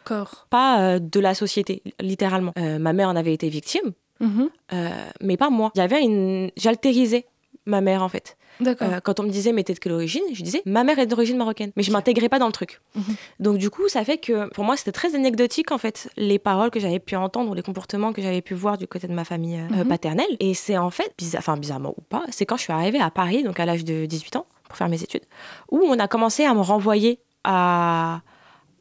D'accord. 0.05 0.47
pas 0.49 0.79
euh, 0.81 0.99
de 0.99 1.19
la 1.19 1.33
société, 1.33 1.81
littéralement. 1.99 2.53
Ma 2.55 2.93
mère 2.93 3.09
en 3.09 3.15
avait 3.15 3.33
été 3.33 3.49
victime, 3.49 3.91
Mhm. 4.19 4.49
mais 5.21 5.37
pas 5.37 5.49
moi. 5.49 5.71
Il 5.75 5.79
y 5.79 5.81
avait 5.81 6.01
une. 6.03 6.51
J'altérisais 6.57 7.25
ma 7.65 7.81
mère, 7.81 8.01
en 8.03 8.09
fait. 8.09 8.37
Euh, 8.65 8.99
quand 8.99 9.19
on 9.19 9.23
me 9.23 9.29
disait, 9.29 9.53
mais 9.53 9.63
t'es 9.63 9.73
de 9.73 9.79
quelle 9.79 9.93
origine 9.93 10.21
Je 10.33 10.43
disais, 10.43 10.61
ma 10.65 10.83
mère 10.83 10.99
est 10.99 11.05
d'origine 11.07 11.37
marocaine. 11.37 11.71
Mais 11.75 11.83
je 11.83 11.91
m'intégrais 11.91 12.27
pas 12.29 12.39
dans 12.39 12.45
le 12.47 12.51
truc. 12.51 12.81
Mhm. 12.95 13.03
Donc, 13.39 13.57
du 13.57 13.69
coup, 13.69 13.87
ça 13.87 14.03
fait 14.03 14.17
que 14.17 14.49
pour 14.49 14.63
moi, 14.65 14.75
c'était 14.75 14.91
très 14.91 15.15
anecdotique, 15.15 15.71
en 15.71 15.77
fait, 15.77 16.09
les 16.17 16.39
paroles 16.39 16.69
que 16.69 16.79
j'avais 16.79 16.99
pu 16.99 17.15
entendre 17.15 17.51
ou 17.51 17.53
les 17.53 17.61
comportements 17.61 18.11
que 18.13 18.21
j'avais 18.21 18.41
pu 18.41 18.53
voir 18.55 18.77
du 18.77 18.87
côté 18.87 19.07
de 19.07 19.13
ma 19.13 19.23
famille 19.23 19.59
euh, 19.59 19.83
Mhm. 19.83 19.87
paternelle. 19.87 20.35
Et 20.39 20.53
c'est 20.53 20.77
en 20.77 20.89
fait, 20.89 21.13
bizarre, 21.17 21.39
enfin, 21.39 21.57
bizarrement 21.57 21.93
ou 21.97 22.01
pas, 22.01 22.23
c'est 22.31 22.45
quand 22.45 22.57
je 22.57 22.63
suis 22.63 22.73
arrivée 22.73 22.99
à 22.99 23.09
Paris, 23.11 23.43
donc 23.43 23.59
à 23.59 23.65
l'âge 23.65 23.85
de 23.85 24.05
18 24.05 24.35
ans, 24.35 24.45
pour 24.67 24.77
faire 24.77 24.89
mes 24.89 25.01
études, 25.01 25.23
où 25.71 25.79
on 25.83 25.97
a 25.97 26.07
commencé 26.07 26.43
à 26.45 26.53
me 26.53 26.61
renvoyer 26.61 27.19
à, 27.45 28.21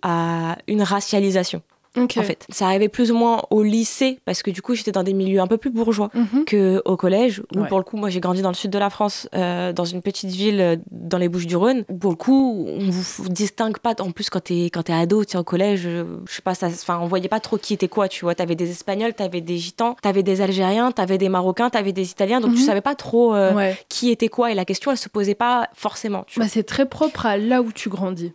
à 0.03 0.57
une 0.67 0.83
racialisation, 0.83 1.63
en 2.05 2.23
fait. 2.23 2.47
Ça 2.51 2.67
arrivait 2.67 2.89
plus 2.89 3.11
ou 3.13 3.17
moins 3.17 3.43
au 3.51 3.63
lycée, 3.63 4.19
parce 4.25 4.43
que 4.43 4.51
du 4.51 4.63
coup, 4.63 4.75
j'étais 4.75 4.93
dans 4.93 5.03
des 5.03 5.13
milieux 5.13 5.41
un 5.41 5.47
peu 5.47 5.57
plus 5.59 5.71
bourgeois 5.71 6.11
Mhm. 6.15 6.45
que 6.45 6.83
au 6.85 6.97
collège 6.97 7.43
où 7.55 7.61
Ouais. 7.61 7.69
pour 7.69 7.79
le 7.79 7.85
coup 7.85 7.97
moi 7.97 8.09
j'ai 8.11 8.21
grandi 8.21 8.43
dans 8.43 8.49
le 8.51 8.55
sud 8.55 8.71
de 8.71 8.79
la 8.79 8.91
France 8.91 9.29
euh, 9.35 9.73
dans 9.73 9.85
une 9.85 10.01
petite 10.03 10.31
ville 10.31 10.61
euh, 10.61 10.77
dans 10.91 11.19
les 11.19 11.29
Bouches-du-Rhône 11.29 11.85
pour 12.01 12.11
le 12.11 12.17
coup 12.17 12.67
on 12.69 12.89
vous, 12.91 13.29
distingue 13.29 13.79
pas 13.79 13.95
en 14.01 14.11
plus 14.11 14.31
quand 14.31 14.41
t'es 14.45 14.65
quand 14.67 14.85
t'es 14.85 14.93
ado 14.93 15.23
au 15.35 15.43
collège 15.45 15.83
euh, 15.87 16.05
je 16.29 16.35
sais 16.35 16.43
pas 16.43 16.55
ça 16.55 16.67
enfin 16.69 16.99
on 17.03 17.07
voyait 17.07 17.29
pas 17.29 17.41
trop 17.41 17.57
qui 17.59 17.75
était 17.75 17.89
quoi 17.89 18.09
tu 18.09 18.25
vois 18.25 18.35
t'avais 18.35 18.55
des 18.55 18.71
Espagnols 18.71 19.15
t'avais 19.15 19.41
des 19.41 19.59
Gitans 19.59 19.97
t'avais 20.03 20.23
des 20.23 20.41
Algériens 20.41 20.93
t'avais 20.93 21.19
des 21.19 21.29
Marocains 21.29 21.71
t'avais 21.71 21.93
des 21.93 22.11
Italiens 22.11 22.41
donc 22.41 22.55
tu 22.55 22.61
Mhm. 22.61 22.67
savais 22.67 22.81
pas 22.81 22.95
trop 22.95 23.35
euh, 23.35 23.55
Ouais. 23.55 23.77
qui 23.89 24.11
était 24.11 24.29
quoi 24.29 24.51
et 24.53 24.55
la 24.55 24.65
question 24.65 24.91
elle 24.91 24.99
se 24.99 25.09
posait 25.09 25.35
pas 25.35 25.69
forcément. 25.75 26.25
Bah, 26.37 26.47
c'est 26.49 26.63
très 26.65 26.87
propre 26.87 27.27
à 27.27 27.37
là 27.37 27.63
où 27.63 27.73
tu 27.73 27.89
grandis. 27.89 28.33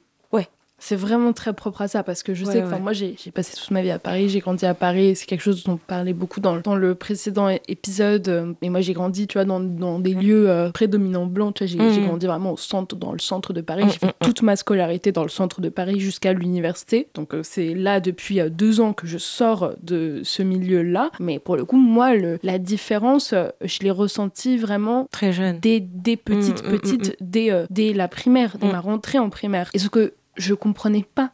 C'est 0.86 0.98
vraiment 0.98 1.32
très 1.32 1.54
propre 1.54 1.82
à 1.84 1.88
ça 1.88 2.04
parce 2.04 2.24
que 2.24 2.34
je 2.34 2.44
Ouais, 2.46 2.52
sais 2.52 2.62
que 2.62 2.68
ouais. 2.68 2.80
moi 2.82 2.92
j'ai 2.92 3.16
passé 3.34 3.56
toute 3.56 3.72
ma 3.72 3.82
vie 3.82 3.90
à 3.92 4.00
Paris, 4.00 4.28
j'ai 4.28 4.40
grandi 4.40 4.66
à 4.66 4.74
Paris, 4.74 5.16
c'est 5.16 5.26
quelque 5.26 5.40
chose 5.42 5.64
dont 5.64 5.74
on 5.74 5.78
parlait 5.78 6.12
beaucoup 6.12 6.42
dans, 6.42 6.58
dans 6.58 6.76
le 6.76 6.94
précédent 6.94 7.48
épisode. 7.70 8.28
euh, 8.28 8.54
Et 8.62 8.70
moi 8.70 8.82
j'ai 8.82 8.92
grandi, 8.92 9.26
tu 9.28 9.38
vois, 9.38 9.46
dans, 9.46 9.62
dans 9.62 10.00
des 10.00 10.14
lieux 10.14 10.50
euh, 10.50 10.72
prédominants 10.72 11.26
blancs. 11.26 11.54
Tu 11.56 11.64
vois, 11.66 11.88
j'ai 11.88 11.94
j'ai 11.94 12.02
grandi 12.06 12.26
vraiment 12.28 12.52
au 12.52 12.58
centre, 12.58 12.98
dans 12.98 13.14
le 13.14 13.20
centre 13.20 13.54
de 13.54 13.62
Paris. 13.62 13.84
J'ai 13.88 14.00
fait 14.00 14.14
toute 14.20 14.42
ma 14.42 14.56
scolarité 14.58 15.12
dans 15.14 15.24
le 15.24 15.30
centre 15.30 15.62
de 15.62 15.70
Paris 15.70 16.02
jusqu'à 16.02 16.34
l'université. 16.34 17.08
Donc 17.14 17.34
euh, 17.34 17.42
c'est 17.44 17.74
là 17.74 18.02
depuis 18.02 18.42
euh, 18.42 18.50
deux 18.50 18.82
ans 18.82 18.92
que 18.92 19.08
je 19.08 19.18
sors 19.18 19.72
de 19.82 20.20
ce 20.26 20.44
milieu-là. 20.44 21.12
Mais 21.22 21.40
pour 21.40 21.56
le 21.56 21.64
coup, 21.64 21.78
moi, 21.78 22.14
le- 22.14 22.40
la 22.44 22.58
différence, 22.60 23.34
je 23.62 23.80
l'ai 23.80 23.92
ressentie 23.92 24.58
vraiment 24.58 25.08
très 25.12 25.32
jeune 25.32 25.60
dès, 25.62 25.80
dès 25.80 26.18
petite, 26.18 26.62
Mm, 26.64 26.68
mm, 26.68 26.80
petite, 26.80 27.16
dès, 27.22 27.66
dès 27.70 27.94
la 27.94 28.08
primaire, 28.10 28.58
dès 28.60 28.68
Mm. 28.68 28.72
ma 28.72 28.80
rentrée 28.82 29.20
en 29.20 29.30
primaire. 29.30 29.70
Et 29.74 29.80
ce 29.80 29.88
que 29.90 30.14
je 30.36 30.54
comprenais 30.54 31.06
pas, 31.16 31.32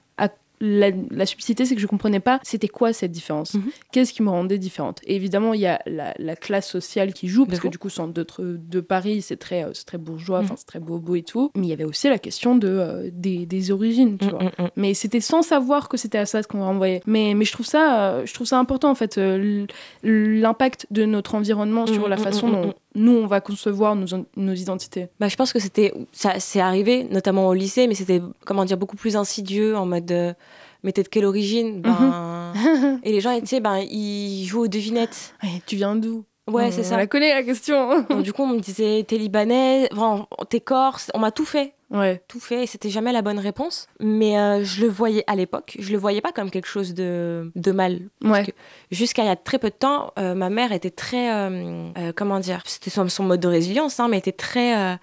la, 0.61 0.89
la 1.11 1.25
subtilité, 1.25 1.65
c'est 1.65 1.75
que 1.75 1.81
je 1.81 1.87
comprenais 1.87 2.19
pas 2.19 2.39
c'était 2.43 2.67
quoi 2.67 2.93
cette 2.93 3.11
différence. 3.11 3.53
Mhm. 3.53 3.63
Qu'est-ce 3.91 4.13
qui 4.13 4.23
me 4.23 4.29
rendait 4.29 4.57
différente? 4.57 4.99
Et 5.05 5.15
évidemment, 5.15 5.53
il 5.53 5.61
y 5.61 5.67
a 5.67 5.79
la, 5.85 6.13
la 6.17 6.35
classe 6.35 6.67
sociale 6.69 7.13
qui 7.13 7.27
joue, 7.27 7.45
parce 7.45 7.59
que 7.59 7.67
du 7.67 7.77
coup, 7.77 7.89
centre 7.89 8.13
de, 8.13 8.25
de 8.57 8.79
Paris, 8.81 9.21
c'est 9.21 9.37
très, 9.37 9.63
euh, 9.63 9.71
très 9.85 9.97
bourgeois, 9.97 10.41
Mhm. 10.41 10.49
c'est 10.57 10.65
très 10.65 10.79
bobo 10.79 11.15
et 11.15 11.23
tout. 11.23 11.51
Mais 11.55 11.67
il 11.67 11.69
y 11.69 11.73
avait 11.73 11.83
aussi 11.85 12.09
la 12.09 12.19
question 12.19 12.55
de, 12.55 12.67
euh, 12.67 13.09
des, 13.13 13.45
des 13.45 13.71
origines, 13.71 14.17
tu 14.17 14.25
Mm, 14.25 14.29
vois. 14.29 14.43
mm. 14.43 14.69
Mais 14.75 14.93
c'était 14.93 15.21
sans 15.21 15.41
savoir 15.41 15.89
que 15.89 15.97
c'était 15.97 16.17
à 16.17 16.25
ça 16.25 16.41
qu'on 16.43 16.59
renvoyait. 16.63 17.01
Mais, 17.05 17.33
mais 17.35 17.45
je, 17.45 17.51
trouve 17.53 17.65
ça, 17.65 18.09
euh, 18.11 18.25
je 18.25 18.33
trouve 18.33 18.47
ça 18.47 18.59
important, 18.59 18.89
en 18.91 18.95
fait, 18.95 19.17
euh, 19.17 19.65
l'impact 20.03 20.87
de 20.91 21.05
notre 21.05 21.35
environnement 21.35 21.85
sur 21.87 22.07
la 22.07 22.17
façon 22.17 22.49
dont 22.49 22.73
nous, 22.95 23.11
on 23.11 23.27
va 23.27 23.39
concevoir 23.41 23.95
nos, 23.95 24.07
nos 24.35 24.53
identités. 24.53 25.07
Bah, 25.19 25.27
je 25.27 25.35
pense 25.35 25.53
que 25.53 25.59
c'était 25.59 25.93
ça 26.11 26.33
c'est 26.39 26.59
arrivé 26.59 27.05
notamment 27.09 27.47
au 27.47 27.53
lycée 27.53 27.87
mais 27.87 27.93
c'était 27.93 28.21
comment 28.45 28.65
dire 28.65 28.77
beaucoup 28.77 28.95
plus 28.97 29.15
insidieux 29.15 29.77
en 29.77 29.85
mode 29.85 30.35
mais 30.83 30.91
t'es 30.91 31.03
de 31.03 31.07
quelle 31.07 31.25
origine? 31.25 31.81
Ben 31.81 32.53
et 33.03 33.11
les 33.11 33.21
gens 33.21 33.39
tu 33.39 33.45
sais 33.47 33.59
ben 33.59 33.77
ils 33.77 34.45
jouent 34.45 34.63
aux 34.63 34.67
devinettes. 34.67 35.35
Tu 35.65 35.75
viens 35.75 35.95
d'où? 35.95 36.25
Ouais 36.47 36.67
On 36.67 36.71
c'est 36.71 36.83
ça. 36.83 36.97
la 36.97 37.05
connaît, 37.05 37.33
la 37.33 37.43
question. 37.43 38.01
Donc, 38.09 38.23
du 38.23 38.33
coup 38.33 38.43
on 38.43 38.47
me 38.47 38.59
disait 38.59 39.05
t'es 39.07 39.17
libanais 39.17 39.87
enfin, 39.93 40.27
t'es 40.49 40.59
corse. 40.59 41.11
On 41.13 41.19
m'a 41.19 41.31
tout 41.31 41.45
fait. 41.45 41.73
Ouais. 41.91 42.21
tout 42.27 42.39
fait 42.39 42.63
et 42.63 42.67
c'était 42.67 42.91
jamais 42.91 43.11
la 43.11 43.23
bonne 43.23 43.39
réponse. 43.39 43.87
Mais 43.99 44.37
euh, 44.37 44.63
je 44.63 44.81
le 44.81 44.87
voyais 44.87 45.23
à 45.25 45.35
l'époque 45.35 45.75
je 45.79 45.91
le 45.91 45.97
voyais 45.97 46.21
pas 46.21 46.31
comme 46.31 46.51
quelque 46.51 46.67
chose 46.67 46.93
de, 46.93 47.51
de 47.55 47.71
mal. 47.71 48.01
Ouais. 48.23 48.45
jusqu'à 48.91 49.23
il 49.23 49.25
y 49.27 49.31
a 49.31 49.35
très 49.35 49.57
peu 49.57 49.69
de 49.69 49.75
temps 49.75 50.13
euh, 50.19 50.35
ma 50.35 50.51
mère 50.51 50.71
était 50.71 50.91
très 50.91 51.33
euh, 51.33 52.11
comment 52.15 52.39
dire 52.39 52.61
c'était 52.65 52.91
son, 52.91 53.09
son 53.09 53.23
mode 53.23 53.39
de 53.39 53.47
résilience 53.47 53.99
hein, 53.99 54.07
mais 54.07 54.19
était 54.19 54.31
très 54.31 54.99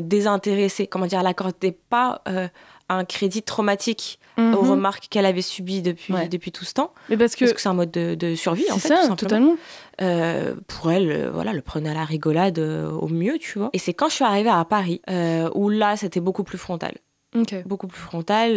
désintéressée. 0.00 0.86
Comment 0.86 1.06
dire 1.06 1.20
elle 1.20 1.26
accordait 1.26 1.72
pas 1.72 2.22
un 2.88 3.04
crédit 3.04 3.42
traumatique 3.42 4.18
Mhm. 4.36 4.54
aux 4.54 4.62
remarques 4.62 5.06
qu'elle 5.10 5.26
avait 5.26 5.42
subies 5.42 5.80
depuis, 5.80 6.12
Ouais. 6.12 6.26
depuis 6.28 6.50
tout 6.50 6.64
ce 6.64 6.74
temps 6.74 6.92
Mais 7.08 7.16
parce 7.16 7.36
que 7.36 7.46
c'est 7.56 7.68
un 7.68 7.72
mode 7.74 7.92
de, 7.92 8.16
de 8.16 8.34
survie 8.34 8.64
en 8.72 8.78
fait 8.78 8.88
tout 8.88 8.94
ça, 8.94 8.96
simplement. 9.02 9.16
totalement. 9.16 9.56
Euh, 10.02 10.56
pour 10.66 10.90
elle, 10.90 11.08
euh, 11.12 11.30
voilà, 11.32 11.52
le 11.52 11.60
prenait 11.62 11.90
à 11.90 11.94
la 11.94 12.04
rigolade 12.04 12.58
euh, 12.58 12.90
au 12.90 13.06
mieux, 13.06 13.38
tu 13.38 13.60
vois. 13.60 13.70
Et 13.74 13.78
c'est 13.78 13.94
quand 13.94 14.08
je 14.08 14.14
suis 14.16 14.24
arrivée 14.24 14.50
à 14.50 14.64
Paris 14.64 15.00
où 15.54 15.68
là, 15.68 15.96
c'était 15.96 16.18
beaucoup 16.18 16.42
plus 16.42 16.58
frontal. 16.58 16.94
Beaucoup 17.66 17.86
plus 17.86 18.00
frontal. 18.00 18.54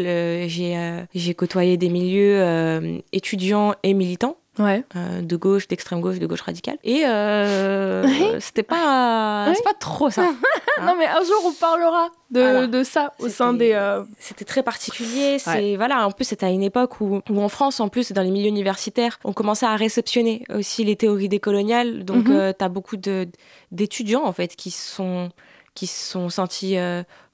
J'ai 0.47 1.33
côtoyé 1.35 1.77
des 1.77 1.89
milieux 1.89 3.01
étudiants 3.11 3.75
et 3.83 3.93
militants. 3.93 4.37
Ouais. 4.59 4.83
euh, 4.95 5.21
de 5.21 5.35
gauche, 5.35 5.67
d'extrême 5.67 6.01
gauche, 6.01 6.19
de 6.19 6.25
gauche 6.25 6.41
radicale. 6.41 6.77
Et 6.83 7.05
euh, 7.05 8.03
c'était 8.39 8.63
pas, 8.63 9.45
Ouais. 9.47 9.53
c'est 9.55 9.63
pas 9.63 9.73
trop 9.73 10.09
ça. 10.09 10.23
Non, 10.83 10.93
mais 10.95 11.07
un 11.07 11.23
jour, 11.23 11.41
on 11.45 11.53
parlera 11.53 12.09
de, 12.29 12.39
Voilà. 12.39 12.67
de 12.67 12.83
ça 12.83 13.11
au 13.19 13.29
sein 13.29 13.53
des. 13.53 13.71
euh, 13.73 14.03
C'était 14.19 14.45
très 14.45 14.61
particulier. 14.61 15.39
C'est 15.39 15.75
voilà. 15.75 16.05
En 16.05 16.11
plus, 16.11 16.25
c'était 16.25 16.45
à 16.45 16.49
une 16.51 16.61
époque 16.61 17.01
où, 17.01 17.19
où 17.29 17.41
en 17.41 17.49
France, 17.49 17.79
en 17.79 17.89
plus, 17.89 18.11
dans 18.11 18.21
les 18.21 18.29
milieux 18.29 18.49
universitaires, 18.49 19.17
on 19.23 19.33
commençait 19.33 19.65
à 19.65 19.75
réceptionner 19.75 20.43
aussi 20.53 20.83
les 20.83 20.95
théories 20.95 21.29
décoloniales. 21.29 22.05
Donc, 22.05 22.27
Mhm. 22.27 22.53
tu 22.57 22.63
as 22.63 22.69
beaucoup 22.69 22.95
d'étudiants 23.71 24.23
en 24.25 24.33
fait 24.33 24.55
qui 24.55 24.69
sont 24.71 25.29
qui 25.73 25.87
se 25.87 26.11
sont 26.11 26.29
sentis 26.29 26.77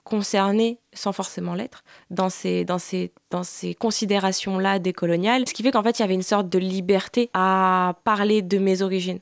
concernés 0.05 0.79
sans 0.95 1.11
forcément 1.13 1.53
l'être 1.53 1.83
dans 2.09 2.29
ces 2.29 2.65
dans 2.65 2.79
ces 2.79 3.11
dans 3.29 3.43
ces 3.43 3.73
considérations 3.75 4.57
là 4.57 4.79
décoloniales. 4.79 5.47
Ce 5.47 5.53
qui 5.53 5.63
fait 5.63 5.71
qu'en 5.71 5.83
fait, 5.83 5.99
il 5.99 6.01
y 6.01 6.05
avait 6.05 6.13
une 6.13 6.21
sorte 6.23 6.49
de 6.49 6.59
liberté 6.59 7.29
à 7.33 7.95
parler 8.03 8.41
de 8.41 8.57
mes 8.57 8.81
origines. 8.81 9.19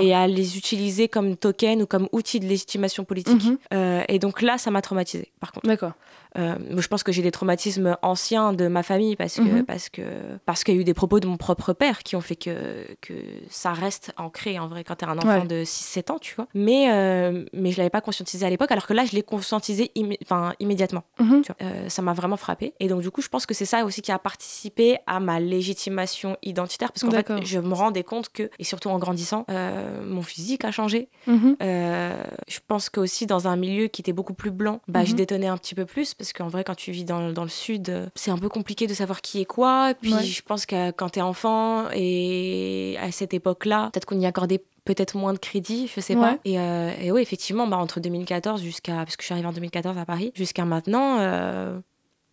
Et 0.00 0.14
à 0.14 0.26
les 0.26 0.56
utiliser 0.56 1.08
comme 1.08 1.36
token 1.36 1.82
ou 1.82 1.86
comme 1.86 2.08
outil 2.12 2.40
de 2.40 2.46
légitimation 2.46 3.04
politique. 3.04 3.44
Mhm. 3.44 3.58
Euh, 3.74 4.02
et 4.08 4.18
donc 4.18 4.42
là, 4.42 4.58
ça 4.58 4.70
m'a 4.70 4.82
traumatisée. 4.82 5.32
Par 5.40 5.52
contre. 5.52 5.66
D'accord. 5.66 5.92
Euh, 6.38 6.54
je 6.76 6.86
pense 6.88 7.02
que 7.02 7.12
j'ai 7.12 7.22
des 7.22 7.30
traumatismes 7.30 7.96
anciens 8.02 8.52
de 8.52 8.68
ma 8.68 8.82
famille 8.82 9.16
parce 9.16 9.36
que 9.36 9.40
Mhm. 9.42 9.64
parce 9.64 9.88
que 9.88 10.02
parce 10.44 10.64
qu'il 10.64 10.74
y 10.74 10.78
a 10.78 10.80
eu 10.82 10.84
des 10.84 10.92
propos 10.92 11.18
de 11.18 11.26
mon 11.26 11.38
propre 11.38 11.72
père 11.72 12.02
qui 12.02 12.14
ont 12.14 12.20
fait 12.20 12.36
que 12.36 12.84
que 13.00 13.14
ça 13.48 13.72
reste 13.72 14.12
ancré 14.18 14.58
en 14.58 14.68
vrai 14.68 14.84
quand 14.84 14.96
t'es 14.96 15.06
un 15.06 15.16
enfant 15.16 15.40
Ouais. 15.40 15.46
de 15.46 15.64
6-7 15.64 16.10
ans, 16.10 16.18
tu 16.18 16.34
vois. 16.34 16.46
Mais 16.52 16.92
euh, 16.92 17.46
mais 17.54 17.70
je 17.70 17.78
l'avais 17.78 17.88
pas 17.88 18.02
conscientisé 18.02 18.44
à 18.44 18.50
l'époque 18.50 18.70
alors 18.70 18.86
que 18.86 18.92
là 18.92 19.06
je 19.06 19.12
l'ai 19.12 19.22
conscientisé 19.22 19.92
immé- 19.96 20.18
immédiatement. 20.60 21.04
Mhm. 21.20 21.40
tu 21.42 21.52
vois. 21.52 21.56
Euh, 21.66 21.88
ça 21.88 22.02
m'a 22.02 22.12
vraiment 22.12 22.36
frappé 22.36 22.74
et 22.80 22.88
donc 22.88 23.00
du 23.00 23.10
coup 23.10 23.22
je 23.22 23.28
pense 23.28 23.46
que 23.46 23.54
c'est 23.54 23.64
ça 23.64 23.86
aussi 23.86 24.02
qui 24.02 24.12
a 24.12 24.18
participé 24.18 24.98
à 25.06 25.20
ma 25.20 25.40
légitimation 25.40 26.36
identitaire 26.42 26.92
parce 26.92 27.02
qu'en 27.02 27.10
fait 27.12 27.46
je 27.46 27.58
me 27.60 27.72
rendais 27.72 28.04
compte 28.04 28.28
que 28.28 28.50
et 28.58 28.64
surtout 28.64 28.90
en 28.90 28.98
grandissant 28.98 29.46
euh, 29.56 30.04
mon 30.04 30.22
physique 30.22 30.64
a 30.64 30.70
changé 30.70 31.08
Mhm. 31.26 31.56
euh, 31.62 32.22
je 32.48 32.58
pense 32.66 32.88
qu'aussi 32.90 33.26
dans 33.26 33.48
un 33.48 33.56
milieu 33.56 33.88
qui 33.88 34.00
était 34.02 34.12
beaucoup 34.12 34.34
plus 34.34 34.50
blanc, 34.50 34.80
bah, 34.88 35.04
je 35.04 35.10
Mhm. 35.12 35.16
détonnais 35.16 35.46
un 35.48 35.56
petit 35.56 35.74
peu 35.74 35.84
plus 35.86 36.14
parce 36.14 36.32
qu'en 36.32 36.48
vrai, 36.48 36.62
quand 36.64 36.74
tu 36.76 36.92
vis 36.92 37.04
dans, 37.04 37.32
dans 37.32 37.42
le 37.42 37.48
sud, 37.48 37.88
euh, 37.90 38.06
c'est 38.14 38.30
un 38.30 38.38
peu 38.38 38.48
compliqué 38.48 38.86
de 38.86 38.94
savoir 38.94 39.20
qui 39.22 39.40
est 39.40 39.44
quoi. 39.46 39.94
Puis 40.00 40.14
Ouais. 40.14 40.22
je 40.22 40.42
pense 40.42 40.66
que 40.66 40.90
quand 40.92 41.08
t'es 41.10 41.20
enfant 41.22 41.86
et 41.94 42.96
à 43.00 43.10
cette 43.10 43.34
époque-là, 43.34 43.90
peut-être 43.92 44.04
qu'on 44.06 44.20
y 44.20 44.26
accordait 44.26 44.62
peut-être 44.84 45.16
moins 45.16 45.32
de 45.32 45.38
crédit, 45.38 45.90
je 45.92 46.00
sais 46.00 46.14
Ouais. 46.14 46.20
pas. 46.20 46.38
Et, 46.44 46.60
euh, 46.60 46.92
et 47.00 47.10
oui, 47.10 47.20
effectivement, 47.20 47.66
bah, 47.66 47.76
entre 47.76 47.98
2014 47.98 48.62
jusqu'à. 48.62 48.96
Parce 48.96 49.16
que 49.16 49.22
je 49.22 49.26
suis 49.26 49.32
arrivée 49.32 49.48
en 49.48 49.52
2014 49.52 49.98
à 49.98 50.04
Paris, 50.04 50.30
jusqu'à 50.34 50.64
maintenant, 50.64 51.18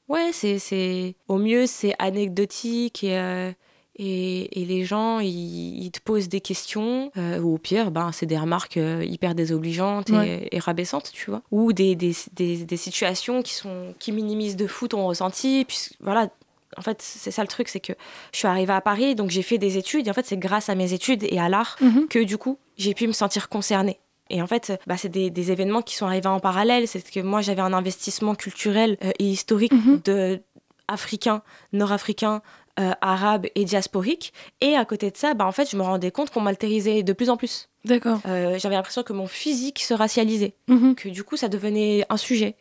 ouais, 0.08 0.30
c'est, 0.34 0.60
c'est. 0.60 1.16
Au 1.28 1.38
mieux, 1.38 1.66
c'est 1.66 1.96
anecdotique 2.00 3.04
et. 3.04 3.54
Et, 3.96 4.62
et 4.62 4.66
les 4.66 4.86
gens, 4.86 5.20
ils, 5.20 5.84
ils 5.84 5.92
te 5.92 6.00
posent 6.00 6.30
des 6.30 6.42
questions, 6.42 7.12
euh, 7.18 7.40
ou 7.40 7.56
au 7.56 7.58
pire, 7.58 7.92
ben, 7.92 8.12
c'est 8.12 8.26
des 8.26 8.38
remarques 8.38 8.78
euh, 8.78 9.04
hyper 9.06 9.36
désobligeantes 9.36 10.10
et, 10.10 10.14
Ouais. 10.14 10.48
et 10.52 10.60
rabaissantes, 10.60 11.12
tu 11.14 11.30
vois. 11.30 11.42
Ou 11.52 11.74
des, 11.74 11.96
des, 11.96 12.16
des, 12.34 12.66
des 12.66 12.78
situations 12.78 13.42
qui, 13.44 13.54
sont, 13.54 13.94
qui 14.00 14.12
minimisent 14.12 14.56
de 14.56 14.68
fou 14.68 14.88
ton 14.88 15.06
ressenti. 15.06 15.64
Puis 15.68 15.78
voilà, 16.00 16.30
en 16.76 16.82
fait, 16.82 17.02
c'est 17.04 17.30
ça 17.32 17.44
le 17.44 17.48
truc, 17.48 17.68
c'est 17.68 17.80
que 17.80 17.94
je 18.32 18.38
suis 18.40 18.48
arrivée 18.48 18.74
à 18.74 18.82
Paris, 18.82 19.14
donc 19.14 19.30
j'ai 19.30 19.44
fait 19.44 19.60
des 19.60 19.78
études, 19.78 20.08
et 20.08 20.10
en 20.10 20.14
fait, 20.14 20.26
c'est 20.26 20.38
grâce 20.38 20.70
à 20.70 20.76
mes 20.76 20.94
études 20.94 21.24
et 21.24 21.40
à 21.40 21.48
l'art 21.50 21.76
Mhm. 21.82 22.08
que 22.08 22.24
du 22.24 22.38
coup, 22.40 22.58
j'ai 22.78 22.96
pu 22.96 23.06
me 23.08 23.14
sentir 23.14 23.48
concernée. 23.48 24.00
Et 24.32 24.42
en 24.42 24.48
fait, 24.48 24.74
bah, 24.88 24.98
c'est 24.98 25.10
des, 25.10 25.30
des 25.30 25.52
événements 25.52 25.84
qui 25.84 25.96
sont 25.96 26.08
arrivés 26.08 26.28
en 26.30 26.40
parallèle. 26.40 26.88
C'est 26.88 27.08
que 27.08 27.20
moi, 27.20 27.42
j'avais 27.42 27.62
un 27.62 27.74
investissement 27.74 28.34
culturel 28.34 28.98
euh, 29.04 29.12
et 29.20 29.26
historique 29.30 29.72
Mhm. 29.74 30.00
de 30.06 30.42
africain, 30.88 31.44
nord-africain, 31.72 32.42
euh, 32.80 32.92
arabe 33.02 33.48
et 33.56 33.66
diasporique. 33.66 34.34
Et 34.62 34.76
à 34.76 34.86
côté 34.86 35.12
de 35.12 35.18
ça, 35.18 35.34
bah, 35.34 35.46
en 35.46 35.52
fait, 35.52 35.70
je 35.70 35.78
me 35.78 35.84
rendais 35.84 36.12
compte 36.12 36.30
qu'on 36.32 36.42
m'altérisait 36.42 37.04
de 37.04 37.14
plus 37.14 37.30
en 37.30 37.38
plus. 37.38 37.70
D'accord. 37.86 38.20
Euh, 38.28 38.58
j'avais 38.60 38.76
l'impression 38.76 39.04
que 39.04 39.14
mon 39.14 39.28
physique 39.28 39.80
se 39.84 39.94
racialisait, 39.94 40.54
Mhm. 40.68 40.96
que 40.96 41.10
du 41.10 41.24
coup, 41.24 41.36
ça 41.38 41.50
devenait 41.50 42.06
un 42.10 42.18
sujet. 42.18 42.56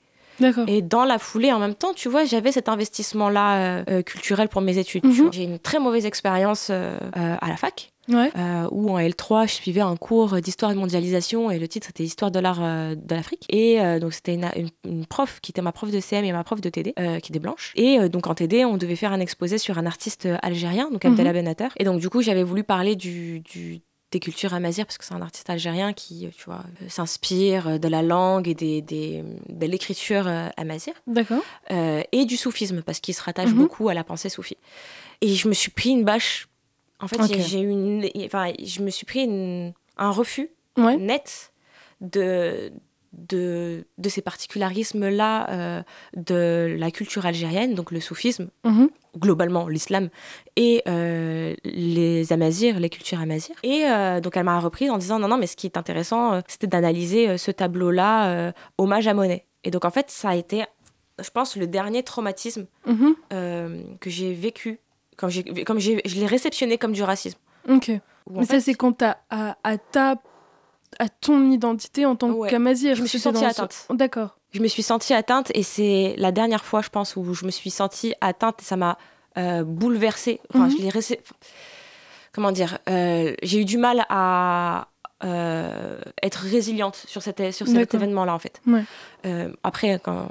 Et 0.67 0.83
dans 0.83 1.05
la 1.05 1.19
foulée, 1.19 1.53
en 1.53 1.59
même 1.59 1.75
temps, 1.75 1.93
tu 1.95 2.09
vois, 2.09 2.25
j'avais 2.25 2.53
cet 2.53 2.69
investissement-là 2.69 3.57
euh, 3.81 3.85
euh, 3.91 4.03
culturel 4.03 4.49
pour 4.49 4.61
mes 4.63 4.79
études. 4.79 5.03
tu 5.03 5.23
Mhm. 5.23 5.33
J'ai 5.33 5.45
une 5.45 5.59
très 5.59 5.79
mauvaise 5.79 6.07
expérience 6.07 6.69
euh, 6.71 6.99
à 7.15 7.49
la 7.49 7.57
fac 7.57 7.91
Ouais. 8.09 8.33
euh, 8.37 8.67
où 8.73 8.91
en 8.91 8.99
L3, 8.99 9.47
je 9.47 9.53
suivais 9.53 9.81
un 9.81 9.95
cours 9.97 10.41
d'histoire 10.41 10.73
et 10.73 10.75
de 10.75 10.81
mondialisation 10.81 11.53
et 11.53 11.61
le 11.61 11.69
titre 11.69 11.87
c'était 11.87 12.03
Histoire 12.03 12.33
de 12.33 12.41
l'art 12.41 12.59
euh, 12.61 12.97
de 12.97 13.15
l'Afrique. 13.15 13.47
Et 13.49 13.81
euh, 13.81 14.01
donc 14.01 14.13
c'était 14.13 14.35
une, 14.35 14.49
une- 14.57 14.71
une 14.91 15.07
prof 15.07 15.39
qui 15.41 15.53
était 15.53 15.63
ma 15.63 15.71
prof 15.71 15.91
de 15.93 16.01
CM 16.01 16.25
et 16.25 16.33
ma 16.33 16.43
prof 16.43 16.61
de 16.61 16.69
TD, 16.69 16.95
qui 17.23 17.31
était 17.33 17.39
blanche. 17.39 17.73
Et 17.77 18.09
donc 18.09 18.27
en 18.27 18.35
TD, 18.35 18.65
on 18.65 18.77
devait 18.77 18.97
faire 18.97 19.13
un 19.13 19.21
exposé 19.21 19.57
sur 19.59 19.79
un 19.79 19.87
artiste 19.87 20.29
algérien, 20.43 20.91
donc 20.91 21.05
Abdallah 21.05 21.31
Mhm. 21.33 21.39
Benater. 21.39 21.69
Et 21.77 21.85
donc 21.85 22.01
du 22.01 22.09
coup, 22.11 22.23
j'avais 22.23 22.43
voulu 22.43 22.65
parler 22.65 22.97
du. 22.97 23.39
du 23.41 23.81
des 24.13 24.21
cultures 24.21 24.55
amazirs 24.55 24.87
parce 24.87 24.99
que 24.99 25.05
c'est 25.05 25.15
un 25.15 25.23
artiste 25.23 25.51
algérien 25.51 25.93
qui 25.93 26.27
euh, 26.27 26.31
tu 26.37 26.45
vois 26.45 26.63
euh, 26.83 26.89
s'inspire 26.89 27.67
euh, 27.67 27.79
de 27.79 27.89
la 27.89 28.03
langue 28.03 28.47
et 28.47 28.55
des, 28.55 28.81
des- 28.83 29.25
de 29.49 29.67
l'écriture 29.67 30.29
amazigh 30.57 30.95
D'accord. 31.09 31.43
euh, 31.73 32.03
et 32.13 32.25
du 32.25 32.37
soufisme 32.37 32.83
parce 32.83 33.01
qu'il 33.01 33.15
se 33.15 33.23
rattache 33.23 33.51
Mhm. 33.51 33.57
beaucoup 33.59 33.89
à 33.89 33.95
la 33.95 34.05
pensée 34.05 34.29
soufie. 34.29 34.57
Et 35.21 35.35
je 35.35 35.49
me 35.49 35.55
suis 35.55 35.71
pris 35.71 35.91
une 35.91 36.05
bâche. 36.05 36.49
En 37.01 37.09
fait, 37.09 37.21
Ok. 37.21 37.37
j'ai 37.41 37.61
eu 37.61 37.69
une, 37.71 38.09
enfin, 38.25 38.53
je 38.63 38.81
me 38.83 38.91
suis 38.91 39.07
pris 39.07 39.25
une- 39.25 39.73
un 39.97 40.11
refus 40.11 40.51
Ouais. 40.79 40.97
net 40.97 41.53
de 42.01 42.73
de, 43.13 43.85
de 43.99 44.09
ces 44.09 44.23
particularismes-là 44.23 45.51
euh, 45.51 45.83
de 46.17 46.77
la 46.79 46.91
culture 46.91 47.27
algérienne, 47.27 47.75
donc 47.75 47.91
le 47.91 48.01
soufisme, 48.01 48.49
Mhm. 48.65 48.89
globalement 49.19 49.69
l'islam, 49.69 50.09
et 50.57 50.83
euh, 50.89 51.55
les 51.65 52.33
amazirs, 52.33 52.81
les 52.81 52.89
cultures 52.89 53.21
amazirs. 53.21 53.55
Et 53.63 53.85
euh, 53.85 54.21
donc 54.21 54.37
elle 54.37 54.45
m'a 54.45 54.59
repris 54.59 54.89
en 54.91 54.99
disant 54.99 55.19
non, 55.19 55.29
non, 55.29 55.37
mais 55.37 55.47
ce 55.47 55.57
qui 55.57 55.67
est 55.67 55.77
intéressant, 55.77 56.41
c'était 56.49 56.67
d'analyser 56.67 57.37
ce 57.39 57.51
tableau-là, 57.51 58.53
hommage 58.79 59.07
à 59.09 59.15
Monet. 59.15 59.45
Et 59.65 59.71
donc 59.71 59.85
en 59.85 59.91
fait, 59.91 60.11
ça 60.11 60.31
a 60.31 60.35
été, 60.35 60.65
je 61.23 61.31
pense, 61.31 61.57
le 61.57 61.67
dernier 61.67 62.03
traumatisme 62.03 62.67
Mhm. 62.87 63.15
que 64.01 64.11
j'ai 64.11 64.33
vécu, 64.33 64.81
j'ai, 65.29 65.45
j'ai, 65.79 66.01
je 66.05 66.15
l'ai 66.21 66.27
réceptionné 66.27 66.79
comme 66.79 66.93
du 66.93 67.03
racisme. 67.03 67.39
Ok. 67.69 67.91
Mais 68.31 68.47
fait, 68.47 68.59
ça, 68.59 68.61
c'est 68.61 68.75
quand 68.75 68.93
t'as 68.93 69.17
à, 69.31 69.57
à 69.65 69.77
ta 69.79 70.17
à 70.99 71.09
ton 71.09 71.51
identité 71.51 72.07
en 72.07 72.17
tant 72.17 72.31
Ouais. 72.31 72.51
qu'amazir. 72.51 72.95
Je 72.97 73.03
me 73.03 73.07
suis 73.07 73.19
sentie 73.19 73.41
dans 73.43 73.49
ce- 73.49 73.61
atteinte. 73.63 73.87
D'accord. 73.91 74.37
je 74.53 74.61
me 74.61 74.69
suis 74.69 74.83
sentie 74.83 75.15
atteinte 75.15 75.51
et 75.55 75.63
c'est 75.63 76.15
la 76.19 76.31
dernière 76.33 76.65
fois, 76.65 76.83
je 76.83 76.89
pense, 76.91 77.17
où 77.17 77.33
je 77.35 77.45
me 77.47 77.51
suis 77.51 77.71
sentie 77.71 78.15
atteinte 78.21 78.61
et 78.61 78.65
ça 78.65 78.77
m'a 78.77 78.99
euh, 79.39 79.65
bouleversée. 79.65 80.41
Enfin, 80.53 80.67
Mhm. 80.67 80.71
je 80.73 80.77
l'ai 80.83 80.89
récé- 80.91 81.21
Comment 82.35 82.53
dire 82.53 82.79
euh, 82.89 83.35
J'ai 83.43 83.61
eu 83.61 83.65
du 83.65 83.79
mal 83.79 84.05
à 84.11 84.89
euh, 85.25 85.99
être 86.23 86.37
résiliente 86.37 86.97
sur, 87.07 87.23
cette, 87.23 87.53
sur 87.53 87.67
cet 87.67 87.95
événement-là, 87.95 88.35
en 88.35 88.39
fait. 88.39 88.61
Ouais. 88.67 88.85
Après, 89.63 89.99
quand... 90.03 90.29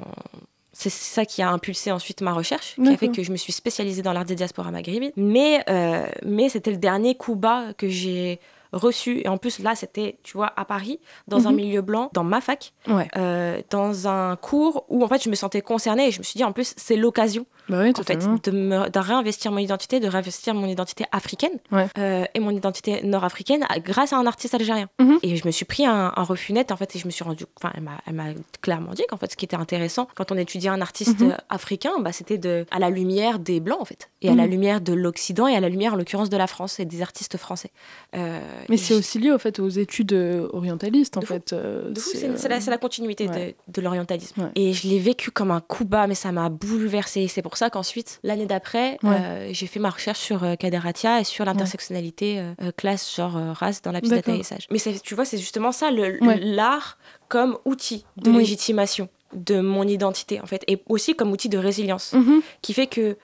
C'est 0.74 0.90
ça 0.90 1.24
qui 1.26 1.42
a 1.42 1.50
impulsé 1.50 1.92
ensuite 1.92 2.22
ma 2.22 2.32
recherche, 2.32 2.76
qui 2.76 2.88
a 2.88 2.96
fait 2.96 3.08
que 3.10 3.22
je 3.22 3.30
me 3.30 3.36
suis 3.36 3.52
spécialisée 3.52 4.00
dans 4.02 4.12
l'art 4.14 4.24
des 4.24 4.34
diasporas 4.34 4.70
maghrébines. 4.70 5.12
Mais, 5.16 5.62
euh, 5.68 6.06
mais 6.24 6.48
c'était 6.48 6.70
le 6.70 6.78
dernier 6.78 7.14
coup 7.14 7.34
bas 7.36 7.74
que 7.76 7.88
j'ai 7.88 8.40
reçu. 8.72 9.20
Et 9.24 9.28
en 9.28 9.36
plus, 9.38 9.58
là, 9.58 9.74
c'était, 9.74 10.18
tu 10.22 10.36
vois, 10.36 10.52
à 10.56 10.64
Paris, 10.64 10.98
dans 11.28 11.46
un 11.46 11.50
Mhm. 11.50 11.56
milieu 11.56 11.80
blanc, 11.82 12.10
dans 12.12 12.24
ma 12.24 12.40
fac 12.40 12.72
Ouais. 12.88 13.08
euh, 13.16 13.60
dans 13.70 14.08
un 14.08 14.36
cours 14.36 14.84
où 14.88 15.04
en 15.04 15.08
fait 15.08 15.22
je 15.22 15.28
me 15.30 15.34
sentais 15.34 15.60
concernée 15.60 16.08
et 16.08 16.10
je 16.10 16.18
me 16.18 16.22
suis 16.24 16.36
dit 16.38 16.44
en 16.44 16.52
plus 16.52 16.74
c'est 16.76 16.96
l'occasion 16.96 17.46
Bah 17.68 17.80
oui, 17.82 17.92
en 17.98 18.02
fait 18.02 18.16
de, 18.44 18.50
me, 18.50 18.88
de 18.88 18.98
réinvestir 18.98 19.52
mon 19.52 19.58
identité, 19.58 20.00
de 20.00 20.08
réinvestir 20.08 20.54
mon 20.54 20.66
identité 20.66 21.04
africaine 21.12 21.52
Ouais. 21.70 21.86
euh, 21.98 22.24
et 22.34 22.40
mon 22.40 22.50
identité 22.50 23.02
nord-africaine 23.02 23.64
grâce 23.84 24.12
à 24.12 24.16
un 24.16 24.26
artiste 24.26 24.54
algérien. 24.54 24.88
Mhm. 25.00 25.18
Et 25.22 25.36
je 25.36 25.46
me 25.46 25.50
suis 25.52 25.64
pris 25.64 25.86
un, 25.86 26.12
un 26.16 26.22
refus 26.22 26.52
net 26.52 26.72
en 26.72 26.76
fait 26.76 26.96
et 26.96 26.98
je 26.98 27.06
me 27.06 27.10
suis 27.10 27.24
rendu, 27.24 27.44
enfin 27.62 27.72
elle 28.06 28.14
m'a- 28.14 28.24
clairement 28.62 28.92
dit 28.92 29.02
qu'en 29.08 29.16
fait 29.16 29.30
ce 29.30 29.36
qui 29.36 29.44
était 29.44 29.56
intéressant 29.56 30.08
quand 30.14 30.32
on 30.32 30.36
étudiait 30.36 30.70
un 30.70 30.80
artiste 30.80 31.20
Mhm. 31.20 31.32
euh, 31.32 31.36
africain, 31.48 31.92
bah, 32.00 32.12
c'était 32.12 32.38
de 32.38 32.66
à 32.70 32.78
la 32.78 32.90
lumière 32.90 33.38
des 33.38 33.60
blancs 33.60 33.80
en 33.80 33.84
fait 33.84 34.10
et 34.22 34.28
à 34.28 34.34
la 34.34 34.46
lumière 34.46 34.80
de 34.80 34.92
l'Occident 34.92 35.46
et 35.46 35.54
à 35.56 35.60
la 35.60 35.68
lumière 35.68 35.94
en 35.94 35.96
l'occurrence 35.96 36.30
de 36.30 36.36
la 36.36 36.46
France 36.46 36.78
et 36.80 36.84
des 36.84 37.02
artistes 37.02 37.36
français. 37.36 37.70
Euh, 38.16 38.40
Mais 38.68 38.76
c'est 38.76 38.94
aussi 38.94 39.18
lié 39.18 39.30
au 39.30 39.38
fait 39.38 39.58
aux 39.58 39.68
études 39.68 40.12
euh, 40.12 40.48
orientalistes 40.52 41.16
en 41.16 41.20
De 41.20 41.26
fait. 41.26 41.54
c'est, 41.96 42.68
la, 42.68 42.78
continuité 42.78 43.26
de- 43.26 43.32
ouais. 43.32 43.56
de, 43.68 43.80
l'orientalisme. 43.80 44.42
Ouais. 44.42 44.48
Et 44.54 44.72
je 44.72 44.88
l'ai 44.88 44.98
vécu 44.98 45.30
comme 45.30 45.50
un 45.50 45.60
coup 45.60 45.84
bas, 45.84 46.06
mais 46.06 46.14
ça 46.14 46.32
m'a 46.32 46.48
bouleversée. 46.48 47.28
C'est 47.28 47.42
pour 47.42 47.56
ça 47.56 47.70
qu'ensuite, 47.70 48.20
l'année 48.22 48.46
d'après, 48.46 48.98
Ouais. 49.02 49.16
euh, 49.20 49.48
j'ai 49.52 49.66
fait 49.66 49.80
ma 49.80 49.90
recherche 49.90 50.20
sur 50.20 50.44
euh, 50.44 50.54
Kader 50.56 50.80
Atia 50.84 51.20
et 51.20 51.24
sur 51.24 51.44
l'intersectionnalité 51.44 52.38
euh, 52.40 52.70
classe, 52.76 53.14
genre 53.14 53.34
race 53.54 53.82
dans 53.82 53.92
la 53.92 54.00
piste 54.00 54.14
d'atterrissage. 54.14 54.66
Mais 54.70 54.78
tu 55.02 55.14
vois, 55.14 55.24
c'est 55.24 55.38
justement 55.38 55.72
ça, 55.72 55.90
l'art 55.90 56.98
comme 57.28 57.58
outil 57.64 58.04
de 58.16 58.30
Oui. 58.30 58.38
légitimation 58.38 59.08
de 59.34 59.60
mon 59.60 59.84
identité, 59.88 60.40
en 60.40 60.46
fait, 60.46 60.62
et 60.68 60.82
aussi 60.88 61.14
comme 61.14 61.32
outil 61.32 61.48
de 61.48 61.56
résilience, 61.58 62.12
Mhm. 62.12 62.42
qui 62.60 62.74
fait 62.74 62.86
que 62.86 63.16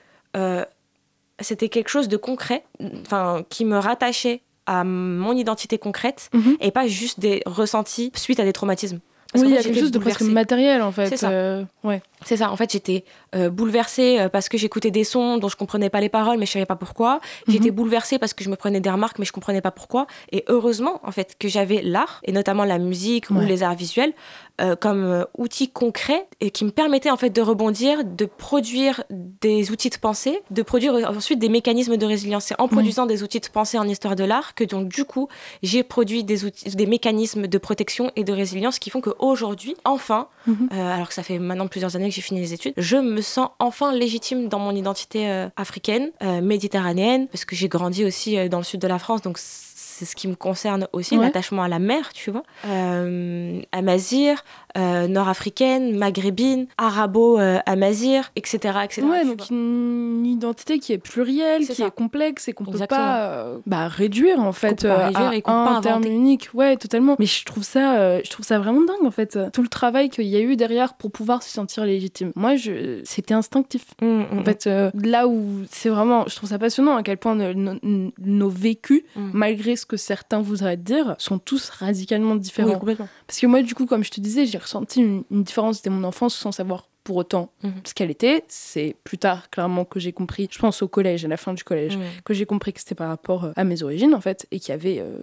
c'était 1.41 1.69
quelque 1.69 1.89
chose 1.89 2.09
de 2.09 2.17
concret, 2.17 2.65
enfin, 3.03 3.45
qui 3.49 3.65
me 3.65 3.79
rattachait 3.79 4.43
à 4.69 4.85
mon 4.85 5.33
identité 5.33 5.79
concrète 5.79 6.29
Mhm. 6.35 6.57
et 6.61 6.71
pas 6.71 6.87
juste 6.87 7.19
des 7.21 7.43
ressentis 7.47 8.13
suite 8.15 8.39
à 8.39 8.45
des 8.45 8.53
traumatismes. 8.53 9.01
Parce 9.33 9.45
Oui, 9.45 9.51
il 9.51 9.55
y 9.55 9.59
a 9.59 9.63
quelque 9.63 9.79
chose 9.81 9.91
de 9.91 9.99
presque 9.99 10.23
matériel 10.23 10.81
en 10.83 10.91
fait. 10.93 11.09
C'est 11.09 11.17
ça. 11.19 11.31
euh, 11.31 11.63
ouais. 11.85 12.01
C'est 12.25 12.37
ça, 12.37 12.51
en 12.51 12.57
fait, 12.57 12.73
j'étais 12.73 13.05
euh, 13.35 13.51
bouleversée 13.51 14.19
euh, 14.21 14.29
parce 14.29 14.49
que 14.49 14.59
j'écoutais 14.59 14.91
des 14.91 15.05
sons 15.05 15.39
dont 15.39 15.49
je 15.49 15.57
comprenais 15.57 15.91
pas 15.91 16.01
les 16.01 16.09
paroles, 16.09 16.39
mais 16.39 16.47
je 16.47 16.53
savais 16.53 16.67
pas 16.67 16.77
pourquoi. 16.77 17.21
J'étais 17.47 17.71
bouleversée 17.71 18.19
parce 18.19 18.35
que 18.35 18.45
je 18.45 18.51
me 18.51 18.57
prenais 18.57 18.81
des 18.81 18.91
remarques, 18.91 19.19
mais 19.19 19.25
je 19.25 19.33
comprenais 19.33 19.61
pas 19.61 19.71
pourquoi. 19.71 20.07
Et 20.33 20.45
heureusement, 20.49 21.01
en 21.05 21.13
fait, 21.13 21.37
que 21.39 21.49
j'avais 21.49 21.83
l'art, 21.83 22.21
et 22.25 22.33
notamment 22.33 22.65
la 22.65 22.79
musique 22.79 23.31
ou 23.31 23.41
les 23.41 23.63
arts 23.63 23.75
visuels, 23.77 24.13
euh, 24.61 24.75
comme 24.75 25.05
euh, 25.05 25.25
outil 25.37 25.69
concret 25.71 26.27
et 26.41 26.51
qui 26.51 26.65
me 26.65 26.71
permettait 26.71 27.11
en 27.13 27.17
fait 27.17 27.31
de 27.31 27.41
rebondir, 27.41 28.05
de 28.05 28.25
produire 28.25 29.05
des 29.09 29.71
outils 29.71 29.89
de 29.89 29.97
pensée, 29.97 30.41
de 30.51 30.63
produire 30.63 30.95
ensuite 31.09 31.39
des 31.39 31.49
mécanismes 31.49 31.97
de 31.97 32.05
résilience. 32.05 32.47
C'est 32.47 32.61
en 32.61 32.67
produisant 32.67 33.07
des 33.07 33.23
outils 33.23 33.39
de 33.39 33.47
pensée 33.47 33.79
en 33.79 33.87
histoire 33.87 34.17
de 34.17 34.25
l'art 34.25 34.57
que 34.57 34.65
donc 34.65 34.89
du 34.89 35.05
coup 35.05 35.29
j'ai 35.63 35.85
produit 35.85 36.25
des 36.25 36.45
outils, 36.45 36.71
des 36.75 36.87
mécanismes 36.87 37.47
de 37.47 37.59
protection 37.59 38.11
et 38.17 38.25
de 38.25 38.33
résilience 38.33 38.81
qui 38.81 38.91
font 38.91 39.01
qu'aujourd'hui, 39.01 39.77
enfin, 39.85 40.27
Mhm. 40.49 40.69
alors 40.73 41.09
que 41.09 41.15
ça 41.15 41.23
fait 41.23 41.39
maintenant 41.39 41.69
plusieurs 41.69 41.95
années 41.95 42.08
que 42.09 42.15
j'ai 42.15 42.23
fini 42.23 42.41
les 42.41 42.53
études, 42.53 42.75
je 42.77 42.97
me 42.97 43.21
sens 43.21 43.49
enfin 43.59 43.93
légitime 43.93 44.49
dans 44.49 44.59
mon 44.59 44.75
identité 44.75 45.29
euh, 45.31 45.49
africaine, 45.57 46.11
euh, 46.23 46.41
méditerranéenne, 46.41 47.29
parce 47.29 47.45
que 47.45 47.55
j'ai 47.57 47.69
grandi 47.69 48.05
aussi 48.05 48.39
euh, 48.39 48.49
dans 48.49 48.59
le 48.59 48.65
sud 48.65 48.81
de 48.81 48.89
la 48.89 48.99
France, 48.99 49.23
donc 49.23 49.39
c'est 49.39 50.05
ce 50.05 50.15
qui 50.15 50.29
me 50.29 50.37
concerne 50.37 50.87
aussi, 50.93 51.17
Ouais. 51.19 51.25
l'attachement 51.25 51.63
à 51.65 51.69
la 51.69 51.81
mer, 51.81 52.13
tu 52.13 52.31
vois. 52.31 52.45
Euh, 52.67 53.61
amazir, 53.73 54.45
euh, 54.77 55.07
nord-africaine, 55.09 55.97
maghrébine, 55.97 56.67
arabo-amazir, 56.77 58.31
etc. 58.37 58.79
etc. 58.85 59.03
Ouais, 59.07 59.25
donc 59.25 59.49
une 59.51 60.27
identité 60.27 60.79
qui 60.79 60.93
est 60.93 60.99
plurielle, 60.99 61.67
qui 61.67 61.75
ça. 61.75 61.87
est 61.87 61.91
complexe 61.95 62.49
et 62.49 62.53
qu'on 62.53 62.65
peut 62.65 62.79
pas 62.89 63.23
euh, 63.23 63.59
bah, 63.67 63.89
réduire 63.89 64.41
en 64.41 64.53
fait 64.53 64.83
peut 64.83 64.89
pas 64.89 64.95
euh, 64.95 65.07
réduire 65.07 65.29
à 65.29 65.37
et 65.37 65.43
qu'on 65.43 65.53
peut 65.53 65.71
pas 65.71 65.77
un 65.77 65.81
terme 65.81 66.05
unique. 66.05 66.51
Ouais, 66.55 66.77
totalement. 66.77 67.17
Mais 67.19 67.27
je 67.27 67.45
trouve 67.45 67.63
ça, 67.65 67.99
euh, 67.99 68.21
je 68.25 68.31
trouve 68.31 68.45
ça 68.45 68.59
vraiment 68.59 68.81
dingue 68.83 69.05
en 69.05 69.11
fait. 69.11 69.39
Tout 69.53 69.63
le 69.63 69.69
travail 69.69 70.09
qu'il 70.11 70.27
y 70.27 70.37
a 70.37 70.41
eu 70.41 70.57
derrière 70.57 70.95
pour 70.95 71.11
pouvoir 71.11 71.43
se 71.43 71.51
sentir 71.51 71.85
légitime. 71.85 72.33
Moi, 72.35 72.57
je, 72.57 73.01
c'était 73.05 73.35
instinctif. 73.35 73.87
Mm, 74.03 74.07
mm, 74.07 74.39
En 74.39 74.45
fait, 74.45 74.67
euh, 74.67 74.91
là 74.95 75.27
où 75.29 75.63
c'est 75.71 75.89
vraiment, 75.89 76.25
je 76.27 76.37
trouve 76.37 76.49
ça 76.49 76.59
passionnant 76.59 76.97
à 76.97 77.03
quel 77.03 77.17
point 77.19 77.35
nos, 77.35 78.49
vécus, 78.49 79.03
malgré 79.17 79.77
ce 79.77 79.87
que 79.87 79.97
certains 79.97 80.41
voudraient 80.41 80.77
dire, 80.77 81.15
sont 81.19 81.39
tous 81.39 81.69
radicalement 81.71 82.33
Oui, 82.35 82.41
différents. 82.41 82.79
complètement. 82.79 83.09
Parce 83.27 83.39
que 83.39 83.47
moi, 83.47 83.63
du 83.63 83.75
coup, 83.75 83.87
comme 83.87 84.05
je 84.05 84.11
te 84.11 84.21
disais, 84.21 84.47
j'ai 84.47 84.58
ressenti 84.59 85.01
une, 85.01 85.25
une 85.31 85.43
différence 85.45 85.83
dès 85.83 85.91
mon 85.91 86.05
enfance 86.05 86.35
sans 86.35 86.53
savoir 86.53 86.89
pour 87.05 87.17
autant 87.17 87.51
Mhm. 87.63 87.73
ce 87.85 87.95
qu'elle 87.95 88.11
était. 88.11 88.45
C'est 88.49 88.95
plus 89.05 89.17
tard, 89.19 89.49
clairement, 89.51 89.85
que 89.87 89.99
j'ai 89.99 90.13
compris, 90.13 90.47
je 90.51 90.59
pense 90.59 90.83
au 90.83 90.89
collège, 90.89 91.25
à 91.25 91.29
la 91.29 91.37
fin 91.39 91.55
du 91.55 91.65
collège, 91.65 91.99
que 92.25 92.35
j'ai 92.35 92.45
compris 92.45 92.73
que 92.75 92.81
c'était 92.81 92.95
par 92.95 93.09
rapport 93.09 93.45
euh, 93.45 93.53
à 93.57 93.65
mes 93.65 93.83
origines, 93.83 94.15
en 94.15 94.21
fait, 94.21 94.47
et 94.51 94.61
qu'il 94.61 94.71
y 94.71 94.73
avait 94.73 94.99
euh, 95.01 95.17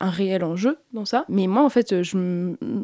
un 0.00 0.08
réel 0.10 0.44
enjeu 0.44 0.78
dans 0.94 1.04
ça. 1.04 1.24
Mais 1.28 1.46
moi, 1.46 1.62
en 1.62 1.68
fait, 1.68 1.94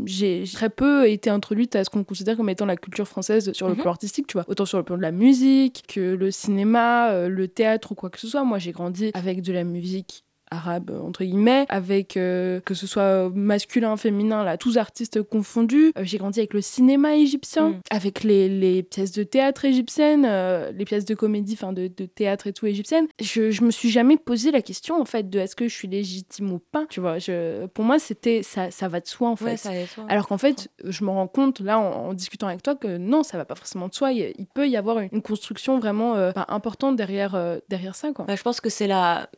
j'ai 0.07 0.45
très 0.53 0.71
peu 0.71 1.09
été 1.09 1.31
introduite 1.31 1.77
à 1.77 1.85
ce 1.85 1.91
qu'on 1.91 2.05
considère 2.05 2.37
comme 2.37 2.49
étant 2.51 2.67
la 2.67 2.77
culture 2.77 3.07
française 3.09 3.53
sur 3.53 3.69
le 3.69 3.75
Mhm. 3.75 3.81
plan 3.81 3.91
artistique, 3.91 4.27
tu 4.27 4.35
vois. 4.35 4.45
Autant 4.49 4.67
sur 4.67 4.79
le 4.79 4.85
plan 4.85 4.97
de 4.97 5.03
la 5.03 5.13
musique 5.13 5.85
que 5.89 6.15
le 6.15 6.31
cinéma, 6.31 7.11
euh, 7.11 7.29
le 7.29 7.49
théâtre 7.49 7.93
ou 7.93 7.95
quoi 7.95 8.11
que 8.11 8.19
ce 8.21 8.29
soit. 8.29 8.45
Moi, 8.45 8.59
j'ai 8.59 8.73
grandi 8.73 9.11
avec 9.15 9.43
de 9.43 9.53
la 9.53 9.65
musique 9.65 10.25
arabe 10.53 10.91
entre 11.05 11.25
guillemets 11.25 11.67
avec 11.69 12.17
euh, 12.17 12.61
que 12.61 12.75
ce 12.75 12.87
soit 12.87 13.31
masculin 13.35 13.97
féminin 13.97 14.45
là 14.45 14.57
tous 14.57 14.77
artistes 14.77 15.23
confondus 15.23 15.93
Euh, 15.97 16.03
j'ai 16.05 16.19
grandi 16.19 16.41
avec 16.41 16.55
le 16.55 16.61
cinéma 16.61 17.15
égyptien 17.17 17.71
Mm. 17.71 17.81
avec 17.91 18.23
les, 18.25 18.49
les 18.49 18.83
pièces 18.83 19.13
de 19.13 19.23
théâtre 19.23 19.65
égyptiennes 19.65 20.27
euh, 20.29 20.71
les 20.73 20.85
pièces 20.85 21.05
de 21.05 21.15
comédie 21.15 21.55
enfin 21.55 21.73
de, 21.73 21.89
de 21.89 22.05
théâtre 22.07 22.47
et 22.47 22.53
tout 22.53 22.67
égyptiennes 22.67 23.07
je, 23.21 23.51
je 23.51 23.63
me 23.65 23.71
suis 23.71 23.91
jamais 23.91 24.17
posé 24.17 24.51
la 24.51 24.63
question 24.63 25.01
en 25.01 25.05
fait 25.05 25.29
de 25.31 25.39
est-ce 25.39 25.57
que 25.57 25.69
je 25.69 25.75
suis 25.75 25.89
légitime 25.89 26.53
ou 26.53 26.59
pas 26.59 26.85
tu 26.89 27.01
vois 27.01 27.19
je, 27.19 27.67
pour 27.67 27.85
moi 27.85 27.99
c'était 27.99 28.43
ça, 28.43 28.71
ça 28.71 28.89
va 28.89 29.01
de 29.01 29.07
soi 29.07 29.29
en 29.29 29.37
fait 29.37 29.43
Ouais, 29.45 29.57
ça 29.57 29.71
allait 29.71 29.85
de 29.85 29.89
soi. 29.89 30.05
alors 30.09 30.29
qu'en 30.29 30.39
fait, 30.39 30.69
je 30.85 31.05
me 31.05 31.11
rends 31.11 31.27
compte 31.27 31.61
là 31.61 31.79
en, 31.79 32.09
en 32.09 32.15
discutant 32.15 32.47
avec 32.49 32.63
toi 32.63 32.75
que 32.75 32.97
non, 32.97 33.23
ça 33.23 33.37
va 33.37 33.45
pas 33.45 33.55
forcément 33.55 33.89
de 33.89 33.95
soi. 33.95 34.13
Il, 34.13 34.33
il 34.39 34.47
peut 34.47 34.69
y 34.69 34.77
avoir 34.77 34.99
une, 35.01 35.09
une 35.13 35.23
construction 35.23 35.79
vraiment 35.79 36.15
bah, 36.35 36.47
importante 36.49 36.97
derrière, 36.97 37.37
derrière 37.69 37.95
ça. 37.95 38.13
Quoi. 38.13 38.25
Bah, 38.27 38.37
je 38.37 38.43
pense 38.43 38.61
que 38.61 38.69
c'est 38.71 38.87
la, 38.87 39.29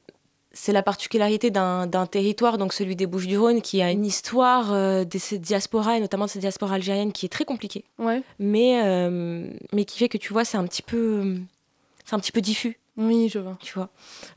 c'est 0.54 0.72
la 0.72 0.82
particularité 0.82 1.50
d'un 1.50 2.06
territoire, 2.10 2.56
donc 2.56 2.72
celui 2.72 2.96
des 2.96 3.06
Bouches-du-Rhône, 3.06 3.60
qui 3.60 3.82
a 3.82 3.90
une 3.90 4.06
histoire 4.06 4.72
euh, 4.72 5.04
de 5.04 5.18
cette 5.18 5.42
diaspora, 5.42 5.98
et 5.98 6.00
notamment 6.00 6.24
de 6.24 6.30
cette 6.30 6.40
diaspora 6.40 6.76
algérienne, 6.76 7.12
qui 7.12 7.26
est 7.26 7.28
très 7.28 7.44
compliquée. 7.44 7.84
Ouais. 7.98 8.22
Mais, 8.38 8.80
euh, 8.84 9.50
mais 9.72 9.84
qui 9.84 9.98
fait 9.98 10.08
que, 10.08 10.16
tu 10.16 10.32
vois, 10.32 10.44
c'est 10.44 10.56
un 10.56 10.64
petit 10.66 10.82
peu... 10.82 11.36
C'est 12.06 12.14
un 12.14 12.18
petit 12.20 12.32
peu 12.32 12.40
diffus, 12.42 12.78
Oui, 12.96 13.28
je 13.30 13.38
vois. 13.38 13.56
tu 13.60 13.74
vois. 13.74 13.88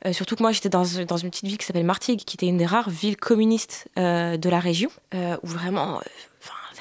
Euh, 0.06 0.12
surtout 0.12 0.36
que 0.36 0.42
moi, 0.42 0.52
j'étais 0.52 0.70
dans, 0.70 0.84
dans 1.06 1.16
une 1.18 1.30
petite 1.30 1.44
ville 1.44 1.58
qui 1.58 1.66
s'appelle 1.66 1.84
Martigues, 1.84 2.20
qui 2.24 2.36
était 2.36 2.46
une 2.46 2.56
des 2.56 2.66
rares 2.66 2.90
villes 2.90 3.16
communistes 3.16 3.88
euh, 3.98 4.36
de 4.36 4.48
la 4.48 4.58
région, 4.58 4.90
euh, 5.14 5.36
où 5.42 5.46
vraiment... 5.46 6.00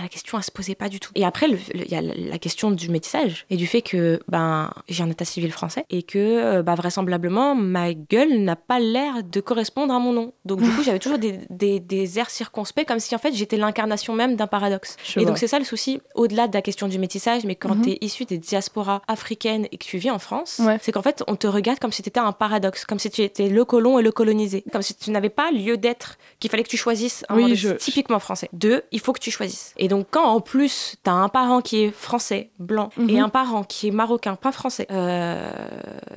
la 0.03 0.09
question, 0.09 0.37
elle 0.37 0.43
se 0.43 0.51
posait 0.51 0.75
pas 0.75 0.89
du 0.89 0.99
tout. 0.99 1.11
Et 1.15 1.25
après, 1.25 1.47
il 1.73 1.91
y 1.91 1.95
a 1.95 2.01
la 2.01 2.37
question 2.37 2.71
du 2.71 2.89
métissage 2.89 3.45
et 3.49 3.57
du 3.57 3.67
fait 3.67 3.81
que 3.81 4.19
ben, 4.27 4.71
j'ai 4.89 5.03
un 5.03 5.09
état 5.09 5.25
civil 5.25 5.51
français 5.51 5.85
et 5.89 6.03
que 6.03 6.61
bah, 6.61 6.75
vraisemblablement, 6.75 7.55
ma 7.55 7.93
gueule 7.93 8.39
n'a 8.39 8.55
pas 8.55 8.79
l'air 8.79 9.23
de 9.23 9.39
correspondre 9.41 9.93
à 9.93 9.99
mon 9.99 10.13
nom. 10.13 10.33
Donc, 10.45 10.61
du 10.61 10.69
coup, 10.69 10.83
j'avais 10.83 10.99
toujours 10.99 11.17
des, 11.19 11.39
des, 11.49 11.79
des 11.79 12.19
airs 12.19 12.29
circonspects, 12.29 12.85
comme 12.85 12.99
si 12.99 13.13
en 13.15 13.17
fait 13.17 13.33
j'étais 13.33 13.57
l'incarnation 13.57 14.13
même 14.13 14.35
d'un 14.35 14.47
paradoxe. 14.47 14.97
Je 15.03 15.19
et 15.19 15.23
vois. 15.23 15.29
donc, 15.31 15.37
c'est 15.37 15.47
ça 15.47 15.59
le 15.59 15.65
souci, 15.65 16.01
au-delà 16.15 16.47
de 16.47 16.53
la 16.53 16.61
question 16.61 16.87
du 16.87 16.99
métissage, 16.99 17.43
mais 17.45 17.55
quand 17.55 17.75
Mhm. 17.75 17.81
tu 17.83 17.89
es 17.91 17.97
issu 18.01 18.25
des 18.25 18.37
diasporas 18.37 19.01
africaines 19.07 19.67
et 19.71 19.77
que 19.77 19.85
tu 19.85 19.97
vis 19.97 20.11
en 20.11 20.19
France, 20.19 20.59
Ouais. 20.63 20.77
c'est 20.81 20.91
qu'en 20.91 21.01
fait, 21.01 21.23
on 21.27 21.35
te 21.35 21.47
regarde 21.47 21.79
comme 21.79 21.91
si 21.91 22.01
tu 22.01 22.09
étais 22.09 22.19
un 22.19 22.31
paradoxe, 22.31 22.85
comme 22.85 22.99
si 22.99 23.09
tu 23.09 23.21
étais 23.21 23.49
le 23.49 23.65
colon 23.65 23.99
et 23.99 24.03
le 24.03 24.11
colonisé, 24.11 24.63
comme 24.71 24.81
si 24.81 24.95
tu 24.95 25.11
n'avais 25.11 25.29
pas 25.29 25.51
lieu 25.51 25.77
d'être, 25.77 26.17
qu'il 26.39 26.49
fallait 26.49 26.63
que 26.63 26.69
tu 26.69 26.77
choisisses 26.77 27.25
un 27.29 27.35
Oui, 27.35 27.55
je- 27.55 27.69
typiquement 27.73 28.19
français. 28.19 28.49
Deux, 28.53 28.83
il 28.91 28.99
faut 28.99 29.13
que 29.13 29.19
tu 29.19 29.31
choisisses. 29.31 29.73
Et 29.77 29.86
donc, 29.88 30.07
quand 30.11 30.25
en 30.25 30.41
plus, 30.41 30.95
tu 31.03 31.09
as 31.09 31.13
un 31.13 31.29
parent 31.29 31.61
qui 31.61 31.83
est 31.83 31.91
français, 31.91 32.49
blanc, 32.59 32.89
Mhm. 32.97 33.09
et 33.09 33.19
un 33.19 33.29
parent 33.29 33.63
qui 33.63 33.88
est 33.88 33.91
marocain, 33.91 34.35
pas 34.35 34.51
français, 34.51 34.88
euh, 34.91 35.51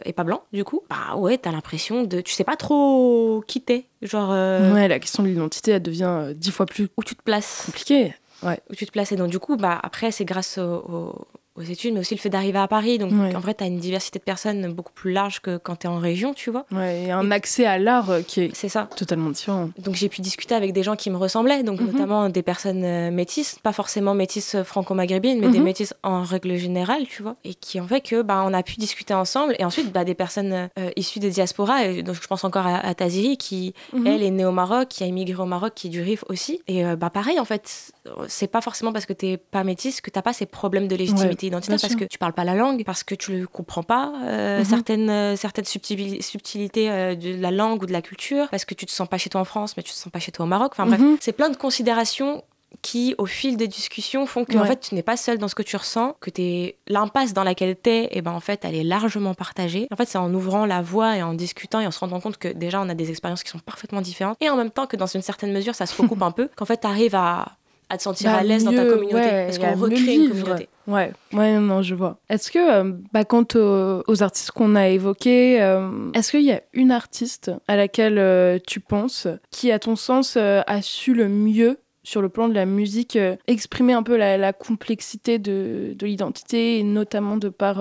et 0.05 0.13
pas 0.13 0.25
blanc, 0.25 0.43
du 0.53 0.65
coup, 0.65 0.83
bah 0.89 1.17
ouais, 1.17 1.39
t'as 1.39 1.53
l'impression 1.53 2.05
de. 2.05 2.21
Tu 2.21 2.33
sais 2.33 2.45
pas 2.45 2.57
trop 2.57 3.43
qui 3.47 3.61
t'es, 3.61 3.87
genre. 4.03 4.31
euh, 4.33 4.73
Ouais, 4.73 4.89
la 4.89 4.99
question 4.99 5.23
de 5.23 5.29
l'identité, 5.29 5.73
elle 5.73 5.83
devient 5.83 6.05
euh, 6.09 6.35
dix 6.35 6.51
fois 6.51 6.67
plus 6.67 6.89
Où 6.97 7.05
tu 7.05 7.15
te 7.17 7.23
places. 7.23 7.63
compliquée. 7.67 8.15
Où 8.43 8.75
tu 8.75 8.87
te 8.87 8.91
places. 8.93 9.13
Et 9.13 9.17
donc, 9.17 9.29
du 9.31 9.39
coup, 9.39 9.57
bah, 9.57 9.79
après, 9.83 10.11
c'est 10.11 10.25
grâce 10.25 10.57
au- 10.57 10.63
au- 10.89 11.27
aux 11.57 11.63
études, 11.63 11.95
mais 11.95 12.01
aussi 12.01 12.15
le 12.15 12.21
fait 12.21 12.31
d'arriver 12.31 12.59
à 12.59 12.69
Paris. 12.69 12.99
Donc, 12.99 13.13
Ouais. 13.13 13.35
en 13.35 13.41
vrai, 13.41 13.55
tu 13.55 13.65
as 13.65 13.67
une 13.67 13.79
diversité 13.79 14.19
de 14.19 14.25
personnes 14.25 14.73
beaucoup 14.73 14.93
plus 14.93 15.13
large 15.13 15.41
que 15.41 15.57
quand 15.57 15.77
tu 15.77 15.87
es 15.87 15.91
en 15.91 15.99
région, 15.99 16.33
tu 16.33 16.51
vois. 16.51 16.65
Ouais, 16.73 17.03
et 17.07 17.11
un 17.11 17.31
accès 17.31 17.67
à 17.67 17.77
l'art 17.79 18.11
euh, 18.11 18.23
qui 18.23 18.41
est 18.43 18.51
C'est 18.55 18.69
ça. 18.69 18.89
totalement 18.97 19.31
différent. 19.31 19.71
Donc 19.79 19.95
j'ai 19.97 20.09
pu 20.09 20.21
discuter 20.21 20.55
avec 20.55 20.73
des 20.73 20.83
gens 20.83 20.97
qui 20.97 21.11
me 21.11 21.17
ressemblaient, 21.17 21.63
donc 21.63 21.81
Mhm. 21.81 21.87
notamment 21.87 22.29
des 22.29 22.43
personnes 22.43 22.85
euh, 22.85 23.11
métisses, 23.11 23.59
pas 23.63 23.73
forcément 23.73 24.15
métisses 24.15 24.55
euh, 24.55 24.65
franco-maghrébines, 24.65 25.41
mais 25.41 25.49
des 25.49 25.59
Mhm. 25.59 25.65
métisses 25.65 25.95
en 26.03 26.23
règle 26.23 26.57
générale, 26.57 27.07
tu 27.09 27.23
vois, 27.23 27.37
et 27.45 27.55
qui 27.55 27.81
ont 27.81 27.87
fait 27.89 28.01
que 28.01 28.23
bah, 28.23 28.43
on 28.47 28.55
a 28.55 28.63
pu 28.63 28.77
discuter 28.77 29.13
ensemble. 29.15 29.57
Et 29.59 29.65
ensuite, 29.65 29.93
bah, 29.93 30.05
des 30.05 30.15
personnes 30.15 30.69
euh, 30.79 30.91
issues 30.97 31.19
des 31.19 31.31
diasporas, 31.31 31.85
et 31.85 32.03
donc 32.03 32.15
je 32.15 32.27
pense 32.27 32.45
encore 32.45 32.67
à, 32.67 32.77
à 32.79 32.95
Taziri, 32.95 33.37
qui 33.37 33.75
Mhm. 33.93 34.07
elle 34.07 34.23
est 34.23 34.31
née 34.31 34.45
au 34.45 34.53
Maroc, 34.53 34.89
qui 34.89 35.03
a 35.03 35.07
immigré 35.07 35.43
au 35.43 35.47
Maroc, 35.47 35.73
qui 35.75 35.89
est 35.89 35.91
du 35.91 36.01
RIF 36.01 36.25
aussi. 36.29 36.63
Et 36.69 36.85
euh, 36.87 36.97
bah 36.97 37.11
pareil, 37.11 37.41
en 37.41 37.45
fait, 37.45 37.93
c'est 38.29 38.47
pas 38.47 38.61
forcément 38.61 38.93
parce 38.93 39.07
que 39.07 39.13
t'es 39.13 39.37
pas 39.37 39.65
métisse 39.65 40.01
que 40.01 40.11
t'as 40.11 40.23
pas 40.23 40.33
ces 40.33 40.47
problèmes 40.47 40.87
de 40.89 40.97
légitimité 40.97 41.40
identitaire, 41.47 41.77
bien 41.77 41.81
parce 41.83 41.93
sûr. 41.93 42.01
que 42.01 42.05
tu 42.05 42.19
parles 42.19 42.33
pas 42.33 42.45
la 42.45 42.55
langue, 42.55 42.85
parce 42.85 43.03
que 43.05 43.15
tu 43.15 43.33
le 43.39 43.47
comprends 43.47 43.83
pas 43.83 44.13
euh, 44.25 44.59
Mhm. 44.61 44.65
certaines 44.65 45.11
euh, 45.11 45.37
certaines 45.37 45.65
subtili- 45.65 46.23
subtilités 46.23 46.91
euh, 46.91 47.15
de 47.15 47.35
la 47.41 47.51
langue 47.51 47.83
ou 47.83 47.87
de 47.87 47.93
la 47.93 48.03
culture, 48.03 48.49
parce 48.51 48.65
que 48.65 48.75
tu 48.75 48.87
te 48.87 48.91
sens 48.93 49.09
pas 49.09 49.19
chez 49.19 49.31
toi 49.31 49.41
en 49.41 49.45
France, 49.45 49.77
mais 49.77 49.83
tu 49.83 49.93
te 49.93 49.97
sens 49.97 50.13
pas 50.13 50.19
chez 50.21 50.33
toi 50.33 50.45
au 50.45 50.49
Maroc. 50.49 50.73
Enfin 50.73 50.87
bref, 50.87 51.01
Mhm. 51.01 51.17
c'est 51.21 51.33
plein 51.33 51.51
de 51.51 51.57
considérations 51.57 52.43
qui, 52.83 53.17
au 53.19 53.27
fil 53.27 53.57
des 53.57 53.67
discussions, 53.67 54.27
font 54.27 54.45
que 54.45 54.57
en 54.57 54.65
fait, 54.65 54.79
tu 54.81 54.95
n'es 54.95 55.03
pas 55.03 55.17
seul 55.17 55.39
dans 55.39 55.49
ce 55.49 55.57
que 55.57 55.63
tu 55.65 55.77
ressens, 55.77 56.15
que 56.21 56.31
t'es 56.31 56.77
l'impasse 56.87 57.33
dans 57.35 57.43
laquelle 57.43 57.75
t'es, 57.75 58.09
et 58.13 58.23
ben 58.23 58.31
en 58.31 58.39
fait, 58.39 58.61
elle 58.65 58.77
est 58.77 58.85
largement 58.85 59.35
partagée. 59.35 59.89
En 59.91 59.97
fait, 59.97 60.07
c'est 60.07 60.19
en 60.19 60.33
ouvrant 60.33 60.67
la 60.67 60.81
voie 60.81 61.17
et 61.17 61.23
en 61.23 61.35
discutant 61.35 61.81
et 61.81 61.87
en 61.87 61.91
se 61.91 61.99
rendant 61.99 62.21
compte 62.21 62.37
que 62.39 62.47
déjà, 62.47 62.81
on 62.81 62.89
a 62.89 62.95
des 62.95 63.11
expériences 63.11 63.43
qui 63.43 63.51
sont 63.51 63.59
parfaitement 63.59 64.01
différentes, 64.01 64.37
et 64.41 64.49
en 64.49 64.57
même 64.57 64.71
temps 64.71 64.87
que 64.87 64.97
dans 64.97 65.07
une 65.09 65.21
certaine 65.21 65.53
mesure, 65.53 65.75
ça 65.75 65.85
se 65.87 66.01
recoupe 66.01 66.23
un 66.23 66.31
peu, 66.31 66.49
qu'en 66.57 66.65
fait, 66.65 66.77
t'arrives 66.77 67.17
à, 67.17 67.57
à 67.91 67.99
te 67.99 68.03
sentir 68.03 68.31
Bah, 68.31 68.39
à 68.39 68.43
l'aise 68.43 68.65
dans 68.65 68.71
ta 68.73 68.85
communauté, 68.87 69.15
ouais, 69.15 69.45
parce 69.47 69.59
qu'on 69.59 69.75
recrée 69.75 69.99
une 69.99 70.05
vivre. 70.05 70.31
communauté. 70.45 70.69
Ouais, 70.87 71.13
ouais, 71.35 71.59
non, 71.59 71.83
je 71.83 71.95
vois. 71.95 72.19
Est-ce 72.31 72.51
que, 72.51 72.59
euh, 72.59 72.93
bah, 73.13 73.25
quant 73.25 73.45
aux, 73.55 74.03
aux 74.07 74.23
artistes 74.23 74.51
qu'on 74.53 74.75
a 74.77 74.89
évoqués, 74.89 75.61
euh, 75.63 76.11
est-ce 76.15 76.31
qu'il 76.31 76.43
y 76.45 76.53
a 76.53 76.63
une 76.73 76.91
artiste 76.91 77.51
à 77.69 77.77
laquelle 77.77 78.19
euh, 78.19 78.59
tu 78.67 78.81
penses 78.81 79.27
qui, 79.51 79.71
à 79.71 79.79
ton 79.79 79.95
sens, 79.97 80.37
a 80.39 80.83
su 80.83 81.15
le 81.15 81.29
mieux 81.29 81.79
sur 82.03 82.23
le 82.23 82.29
plan 82.31 82.49
de 82.49 82.55
la 82.55 82.65
musique, 82.65 83.19
exprimer 83.47 83.93
un 83.93 84.03
peu 84.03 84.17
la, 84.17 84.39
la 84.39 84.53
complexité 84.55 85.39
de, 85.39 85.93
de 85.95 86.07
l'identité, 86.07 86.79
et 86.79 86.83
notamment 86.83 87.37
de 87.37 87.51
par 87.51 87.81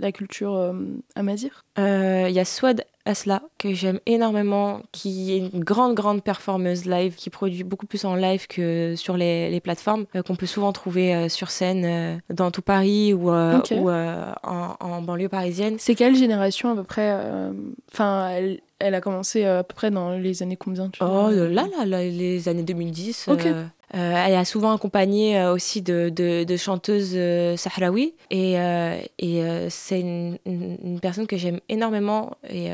la 0.00 0.12
culture 0.12 0.54
euh, 0.54 0.72
amazir 1.14 1.64
Il 1.76 2.30
y 2.30 2.40
a 2.40 2.44
Swad 2.44 2.84
Asla, 3.04 3.42
que 3.58 3.72
j'aime 3.72 4.00
énormément, 4.06 4.80
qui 4.90 5.32
est 5.32 5.38
une 5.38 5.62
grande, 5.62 5.94
grande 5.94 6.24
performeuse 6.24 6.86
live, 6.86 7.14
qui 7.14 7.30
produit 7.30 7.62
beaucoup 7.62 7.86
plus 7.86 8.04
en 8.04 8.16
live 8.16 8.48
que 8.48 8.94
sur 8.96 9.16
les, 9.16 9.48
les 9.48 9.60
plateformes, 9.60 10.06
qu'on 10.26 10.34
peut 10.34 10.46
souvent 10.46 10.72
trouver 10.72 11.28
sur 11.28 11.50
scène 11.50 12.20
dans 12.30 12.50
tout 12.50 12.62
Paris 12.62 13.14
ou, 13.14 13.30
en, 13.30 14.76
en 14.80 15.02
banlieue 15.02 15.28
parisienne. 15.28 15.76
C'est 15.78 15.94
quelle 15.94 16.16
génération 16.16 16.72
à 16.72 16.74
peu 16.74 16.82
près 16.82 17.12
euh, 17.12 17.52
Enfin, 17.92 18.28
elle, 18.30 18.60
elle 18.78 18.94
a 18.94 19.00
commencé 19.00 19.44
euh, 19.44 19.60
à 19.60 19.64
peu 19.64 19.74
près 19.74 19.90
dans 19.90 20.10
les 20.10 20.42
années 20.42 20.56
combien 20.56 20.88
tu 20.88 21.02
Oh 21.02 21.30
là, 21.30 21.48
là, 21.48 21.84
là, 21.86 22.02
les 22.02 22.48
années 22.48 22.62
2010. 22.62 23.28
Ok. 23.28 23.46
Euh, 23.94 24.24
elle 24.26 24.34
a 24.34 24.44
souvent 24.44 24.74
accompagné 24.74 25.38
euh, 25.38 25.52
aussi 25.52 25.80
de, 25.80 26.56
chanteuses 26.56 27.12
euh, 27.14 27.56
sahraouis. 27.56 28.14
Et, 28.30 28.56
c'est 29.70 30.00
une, 30.00 30.38
une- 30.44 31.00
personne 31.00 31.26
que 31.26 31.36
j'aime 31.36 31.60
énormément 31.68 32.36
et, 32.48 32.70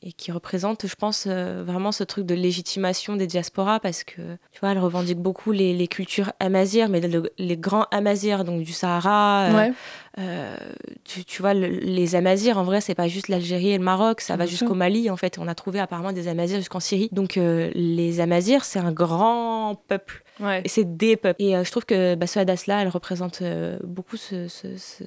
et 0.00 0.12
qui 0.12 0.30
représente, 0.30 0.86
je 0.86 0.94
pense, 0.94 1.24
euh, 1.26 1.64
vraiment 1.66 1.90
ce 1.90 2.04
truc 2.04 2.24
de 2.24 2.34
légitimation 2.34 3.16
des 3.16 3.26
diasporas 3.26 3.80
parce 3.80 4.04
que, 4.04 4.20
tu 4.52 4.60
vois, 4.60 4.70
elle 4.70 4.78
revendique 4.78 5.18
beaucoup 5.18 5.50
les, 5.50 5.74
les 5.74 5.88
cultures 5.88 6.30
amazirs, 6.38 6.88
mais 6.88 7.00
le- 7.00 7.32
les 7.36 7.56
grands 7.56 7.86
amazirs, 7.90 8.44
donc 8.44 8.62
du 8.62 8.72
Sahara. 8.72 9.46
euh, 9.50 9.56
Ouais. 9.56 9.72
euh, 10.18 10.56
tu, 11.04 11.24
tu 11.24 11.42
vois, 11.42 11.52
le- 11.52 11.66
les 11.66 12.14
Amazirs, 12.14 12.58
en 12.58 12.62
vrai, 12.62 12.80
c'est 12.80 12.94
pas 12.94 13.08
juste 13.08 13.26
l'Algérie 13.26 13.70
et 13.70 13.78
le 13.78 13.82
Maroc, 13.84 14.20
ça 14.20 14.36
va 14.36 14.46
jusqu'au. 14.46 14.74
Mali, 14.74 15.10
en 15.10 15.16
fait. 15.16 15.36
On 15.38 15.48
a 15.48 15.54
trouvé 15.56 15.80
apparemment 15.80 16.12
des 16.12 16.28
Amazirs 16.28 16.58
jusqu'en 16.58 16.80
Syrie. 16.80 17.08
Donc, 17.10 17.36
euh, 17.36 17.70
les 17.74 18.20
Amazirs, 18.20 18.64
c'est 18.64 18.78
un 18.78 18.92
grand 18.92 19.80
peuple. 19.88 20.22
Ouais. 20.38 20.62
Et 20.64 20.68
c'est 20.68 20.96
des 20.96 21.16
peuples. 21.16 21.42
Et 21.42 21.52
je 21.64 21.70
trouve 21.72 21.84
que 21.86 22.14
bah, 22.14 22.28
Souad 22.28 22.48
Asla, 22.48 22.82
elle 22.82 22.88
représente 22.88 23.42
beaucoup 23.82 24.16
ce, 24.16 24.46
ce, 24.46 24.76
ce- 24.76 25.02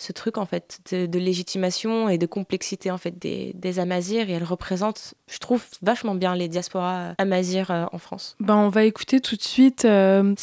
ce 0.00 0.12
truc, 0.12 0.38
en 0.38 0.46
fait, 0.46 0.80
de, 0.90 1.18
légitimation 1.18 2.08
et 2.08 2.16
de 2.16 2.26
complexité, 2.26 2.90
en 2.90 2.98
fait, 2.98 3.18
des, 3.18 3.52
des 3.54 3.78
Amazirs. 3.78 4.30
Et 4.30 4.32
elle 4.32 4.44
représente, 4.44 5.14
je 5.28 5.38
trouve, 5.38 5.62
vachement 5.82 6.14
bien 6.14 6.34
les 6.34 6.48
diasporas 6.48 7.14
Amazirs 7.18 7.70
euh, 7.70 7.84
en 7.92 7.98
France. 7.98 8.36
Ben, 8.40 8.56
on 8.56 8.70
va 8.70 8.84
écouter 8.84 9.20
tout 9.20 9.36
de 9.36 9.42
suite 9.42 9.84
euh, 9.84 10.34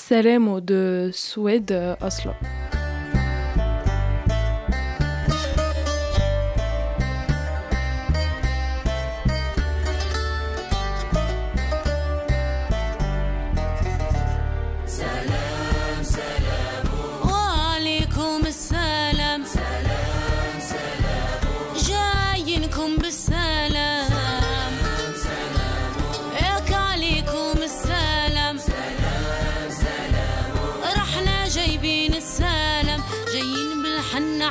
de 0.61 1.09
Suède 1.11 1.71
euh, 1.71 1.95
Oslo. 2.01 2.31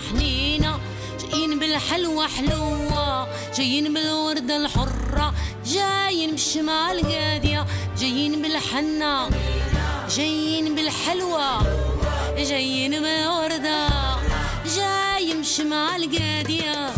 حنينة 0.01 0.79
جايين 1.21 1.59
بالحلوة 1.59 2.27
حلوة 2.29 3.29
جايين 3.57 3.95
بالوردة 3.95 4.57
الحرة 4.57 5.35
جايين 5.67 6.31
بالشمعة 6.31 6.93
القادية 6.93 7.67
جايين 7.99 8.43
بالحنة 8.43 9.31
جايين 10.17 10.75
بالحلوة 10.75 11.63
جايين 12.39 12.91
بالوردة 12.91 13.87
جايين 14.77 15.37
بالشمعة 15.37 15.97
القادية 15.97 16.91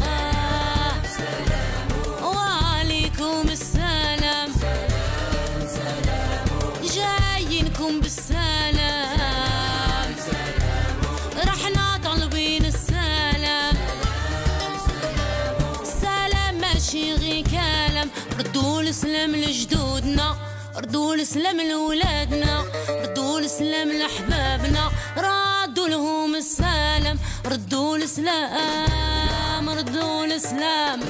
السلام 18.89 19.37
لجدودنا 19.37 20.37
ردوا 20.77 21.15
السلام 21.15 21.61
لولادنا 21.61 22.65
ردوا 22.91 23.39
السلام 23.41 23.89
لحبابنا 23.89 24.91
ردوا 25.17 25.89
لهم 25.89 26.35
السلام 26.35 27.19
ردوا 27.47 27.97
السلام 27.97 29.69
ردوا 29.71 30.25
السلام 30.25 31.01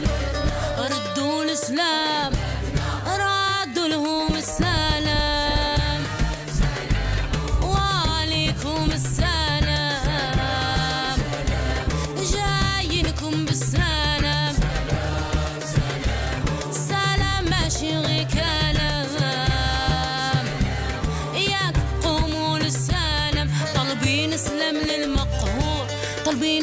ردوا 0.78 1.44
السلام 1.44 2.32
ردوا 3.06 3.88
لهم 3.88 4.27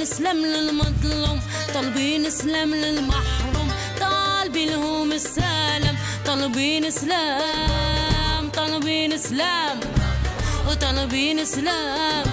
طالبين 0.06 0.18
سلام 0.18 0.38
للمظلوم 0.46 1.40
طالبين 1.74 2.30
سلام 2.30 2.76
للمحروم 2.76 3.72
طالبين 4.02 4.70
لهم 4.70 5.12
السلام 5.12 5.96
طالبين 6.26 6.92
سلام 6.92 8.50
طالبين 8.50 9.18
سلام 9.18 9.80
وطالبين 10.70 11.46
سلام 11.46 12.26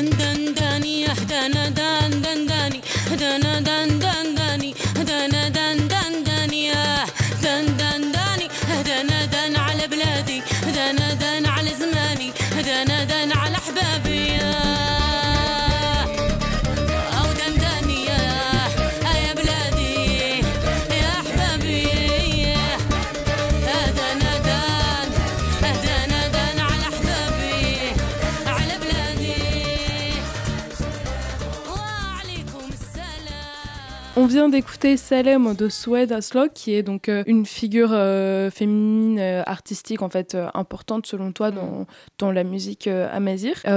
دن 0.00 0.10
دن 0.10 0.54
داني 0.54 1.06
اهدانا 1.10 1.68
دان 1.68 2.22
دن 2.22 2.46
داني 2.46 2.80
هدانا 3.10 3.60
دن 3.60 3.98
دن 3.98 4.09
vient 34.30 34.48
d'écouter 34.48 34.96
Salem 34.96 35.54
de 35.56 35.68
Swed 35.68 36.12
Aslo, 36.12 36.46
qui 36.54 36.72
est 36.74 36.84
donc 36.84 37.08
euh, 37.08 37.24
une 37.26 37.44
figure 37.44 37.90
euh, 37.92 38.48
féminine 38.48 39.18
euh, 39.18 39.42
artistique 39.44 40.02
en 40.02 40.08
fait 40.08 40.36
importante 40.54 41.04
selon 41.06 41.32
toi 41.32 41.50
dans, 41.50 41.84
dans 42.18 42.30
la 42.30 42.44
musique. 42.44 42.86
Euh, 42.86 43.08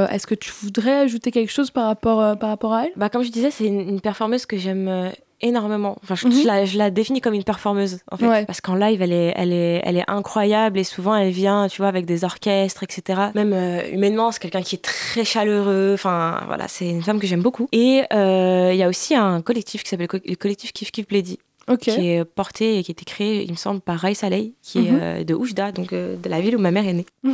Est-ce 0.10 0.28
que 0.28 0.36
tu 0.36 0.52
voudrais 0.62 0.94
ajouter 0.94 1.32
quelque 1.32 1.52
chose 1.52 1.72
par 1.72 1.86
rapport, 1.88 2.38
par 2.38 2.50
rapport 2.50 2.74
à 2.74 2.86
elle? 2.86 2.92
Bah, 2.96 3.10
comme 3.10 3.24
je 3.24 3.32
disais, 3.32 3.50
c'est 3.50 3.66
une, 3.66 3.80
une 3.82 4.02
performeuse 4.02 4.46
que 4.46 4.58
j'aime 4.58 5.12
énormément. 5.44 5.98
Enfin, 6.04 6.16
je, 6.16 6.28
Mhm. 6.28 6.42
je 6.42 6.48
la, 6.48 6.66
je 6.66 6.78
la 6.78 6.90
définis 6.90 7.22
comme 7.22 7.34
une 7.36 7.44
performeuse, 7.44 8.00
en 8.12 8.18
fait. 8.18 8.28
Ouais. 8.28 8.46
Parce 8.46 8.62
qu'en 8.62 8.76
live, 8.76 9.02
elle 9.02 9.12
est, 9.14 9.34
elle, 9.36 9.54
est, 9.54 9.82
elle 9.84 9.98
est 9.98 10.10
incroyable 10.10 10.80
et 10.80 10.84
souvent, 10.84 11.16
elle 11.16 11.30
vient, 11.32 11.68
tu 11.68 11.78
vois, 11.78 11.88
avec 11.90 12.06
des 12.06 12.24
orchestres, 12.24 12.82
etc. 12.84 13.22
Même 13.36 13.54
euh, 13.54 13.82
humainement, 13.92 14.32
c'est 14.32 14.40
quelqu'un 14.40 14.62
qui 14.62 14.76
est 14.76 14.84
très 14.84 15.24
chaleureux. 15.26 15.92
Enfin, 15.94 16.42
voilà, 16.48 16.68
c'est 16.68 16.90
une 16.90 17.04
femme 17.04 17.20
que 17.20 17.28
j'aime 17.28 17.42
beaucoup. 17.44 17.68
Et 17.72 18.04
euh, 18.14 18.72
il 18.74 18.78
y 18.78 18.84
a 18.84 18.88
aussi 18.90 19.14
un 19.16 19.42
collectif 19.42 19.84
qui 19.84 19.90
s'appelle 19.90 20.08
le 20.12 20.20
co- 20.20 20.26
le 20.26 20.36
collectif 20.36 20.72
Kif 20.74 20.92
Kif 20.92 21.08
Bledi, 21.08 21.38
Qui 21.94 22.10
est 22.10 22.26
porté 22.26 22.78
et 22.78 22.84
qui 22.84 22.92
a 22.92 22.94
été 22.94 23.06
créé, 23.06 23.44
il 23.44 23.52
me 23.52 23.56
semble, 23.56 23.80
par 23.82 23.98
Rai 24.00 24.14
Saleh, 24.16 24.52
qui 24.62 24.80
Mhm. 24.80 24.86
est 24.86 25.02
euh, 25.02 25.24
de 25.24 25.34
Oujda, 25.34 25.72
donc 25.72 25.94
euh, 25.94 26.16
de 26.18 26.30
la 26.30 26.42
ville 26.42 26.56
où 26.58 26.60
ma 26.60 26.72
mère 26.72 26.86
est 26.88 26.94
née. 26.94 27.06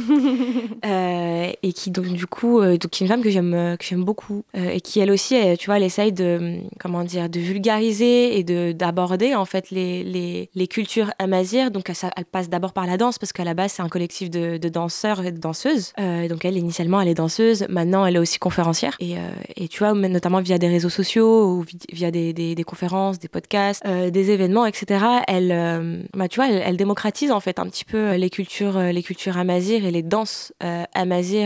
Euh, 0.85 1.51
et 1.63 1.73
qui 1.73 1.91
donc 1.91 2.05
du 2.07 2.25
coup 2.25 2.61
donc 2.61 2.87
qui 2.89 3.03
est 3.03 3.05
une 3.05 3.11
femme 3.11 3.21
que 3.21 3.29
j'aime 3.29 3.75
que 3.77 3.85
j'aime 3.85 4.03
beaucoup 4.03 4.43
et 4.53 4.79
qui 4.81 4.99
elle 4.99 5.11
aussi 5.11 5.35
elle, 5.35 5.57
tu 5.57 5.65
vois 5.65 5.77
elle 5.77 5.83
essaye 5.83 6.11
de 6.13 6.59
comment 6.79 7.03
dire 7.03 7.29
de 7.29 7.39
vulgariser 7.39 8.37
et 8.37 8.43
de 8.43 8.71
d'aborder 8.71 9.35
en 9.35 9.45
fait 9.45 9.71
les, 9.71 10.03
les, 10.03 10.49
les 10.53 10.67
cultures 10.67 11.11
amazighes 11.19 11.69
donc 11.69 11.89
elle, 11.89 12.25
passe 12.25 12.49
d'abord 12.49 12.71
par 12.73 12.85
la 12.85 12.97
danse 12.97 13.17
parce 13.19 13.33
qu'à 13.33 13.43
la 13.43 13.53
base 13.53 13.73
c'est 13.73 13.81
un 13.81 13.89
collectif 13.89 14.29
de, 14.29 14.57
de 14.57 14.69
danseurs 14.69 15.25
et 15.25 15.31
de 15.31 15.37
danseuses. 15.39 15.93
Donc 15.97 16.45
elle 16.45 16.57
initialement 16.57 17.01
elle 17.01 17.07
est 17.09 17.13
danseuse. 17.15 17.65
Maintenant 17.69 18.05
elle 18.05 18.15
est 18.15 18.19
aussi 18.19 18.39
conférencière. 18.39 18.95
Et, 18.99 19.15
et 19.55 19.67
tu 19.67 19.79
vois 19.79 19.93
notamment 19.93 20.39
via 20.41 20.57
des 20.57 20.67
réseaux 20.67 20.89
sociaux 20.89 21.47
ou 21.47 21.63
vi- 21.63 21.77
via 21.91 22.11
des, 22.11 22.33
des, 22.33 22.55
des 22.55 22.63
conférences 22.63 23.19
des 23.19 23.27
podcasts 23.27 23.81
euh, 23.85 24.09
des 24.21 24.31
événements 24.31 24.65
etc 24.65 25.05
elle 25.27 25.51
euh, 25.51 26.01
bah, 26.15 26.27
tu 26.27 26.35
vois 26.39 26.49
elle, 26.49 26.61
elle 26.65 26.77
démocratise 26.77 27.31
en 27.31 27.39
fait 27.39 27.59
un 27.59 27.65
petit 27.67 27.85
peu 27.85 27.97
euh, 27.97 28.17
les 28.17 28.29
cultures 28.29 28.77
euh, 28.77 28.91
les 28.91 29.03
cultures 29.03 29.37
et 29.37 29.91
les 29.91 30.03
danses 30.03 30.53
euh, 30.63 30.83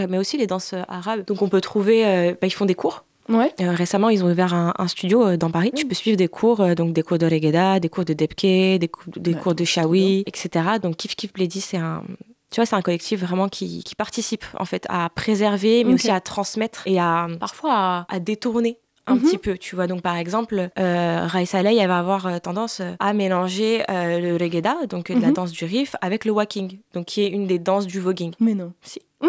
mais 0.10 0.18
aussi 0.18 0.38
les 0.38 0.48
danses 0.48 0.74
arabes 0.88 1.26
donc 1.26 1.42
on 1.42 1.50
peut 1.50 1.62
trouver 1.62 2.06
euh, 2.06 2.32
bah, 2.40 2.48
ils 2.48 2.52
font 2.52 2.66
des 2.66 2.76
cours 2.76 3.04
Ouais. 3.30 3.54
récemment, 3.58 4.10
ils 4.10 4.22
ont 4.26 4.30
ouvert 4.30 4.54
un, 4.54 4.74
un 4.78 4.88
studio 4.90 5.38
dans 5.38 5.50
Paris. 5.50 5.72
Tu 5.74 5.86
peux 5.88 5.96
suivre 5.96 6.18
des 6.18 6.28
cours, 6.28 6.76
donc 6.76 6.92
des 6.92 7.04
cours 7.04 7.18
de 7.18 7.26
Regeda, 7.26 7.80
des 7.80 7.88
cours 7.88 8.04
de 8.04 8.12
Debke, 8.12 8.42
des, 8.82 8.90
cou- 8.92 9.10
des 9.16 9.34
Ouais, 9.34 9.40
cours 9.40 9.56
de 9.56 9.64
Shawi, 9.64 10.24
etc. 10.28 10.50
Donc 10.82 10.98
Kif 10.98 11.16
Kif 11.16 11.32
Bledi, 11.32 11.62
c'est 11.62 11.78
un, 11.78 12.04
tu 12.52 12.58
vois, 12.60 12.66
c'est 12.66 12.76
un 12.76 12.82
collectif 12.82 13.22
vraiment 13.22 13.48
qui, 13.48 13.82
qui 13.86 13.96
participe 13.96 14.44
en 14.60 14.66
fait 14.66 14.86
à 14.90 15.10
préserver, 15.10 15.86
mais 15.86 15.94
aussi 15.94 16.12
à 16.12 16.20
transmettre 16.20 16.82
et 16.86 17.00
à 17.00 17.28
parfois 17.40 17.72
à, 17.74 18.06
à 18.10 18.20
détourner 18.20 18.78
un 19.08 19.16
Mhm. 19.16 19.22
petit 19.22 19.38
peu, 19.38 19.58
tu 19.58 19.76
vois. 19.76 19.88
Donc, 19.88 20.02
par 20.02 20.16
exemple, 20.18 20.70
euh, 20.80 21.26
Raïs 21.28 21.54
elle 21.54 21.88
va 21.88 22.00
avoir 22.00 22.26
euh, 22.28 22.38
tendance 22.40 22.80
euh, 22.80 22.94
à 23.00 23.14
mélanger 23.14 23.84
euh, 23.90 24.20
le 24.20 24.38
reggae, 24.38 24.62
donc 24.88 25.12
de 25.12 25.20
la 25.20 25.28
Mhm. 25.28 25.34
danse 25.34 25.52
du 25.52 25.66
riff, 25.66 25.96
avec 26.02 26.26
le 26.26 26.32
walking, 26.32 26.80
donc 26.94 27.06
qui 27.06 27.22
est 27.24 27.30
une 27.30 27.46
des 27.48 27.60
danses 27.60 27.86
du 27.88 28.00
voguing. 28.00 28.34
Mais 28.40 28.54
non. 28.54 28.74
Si. 28.82 29.02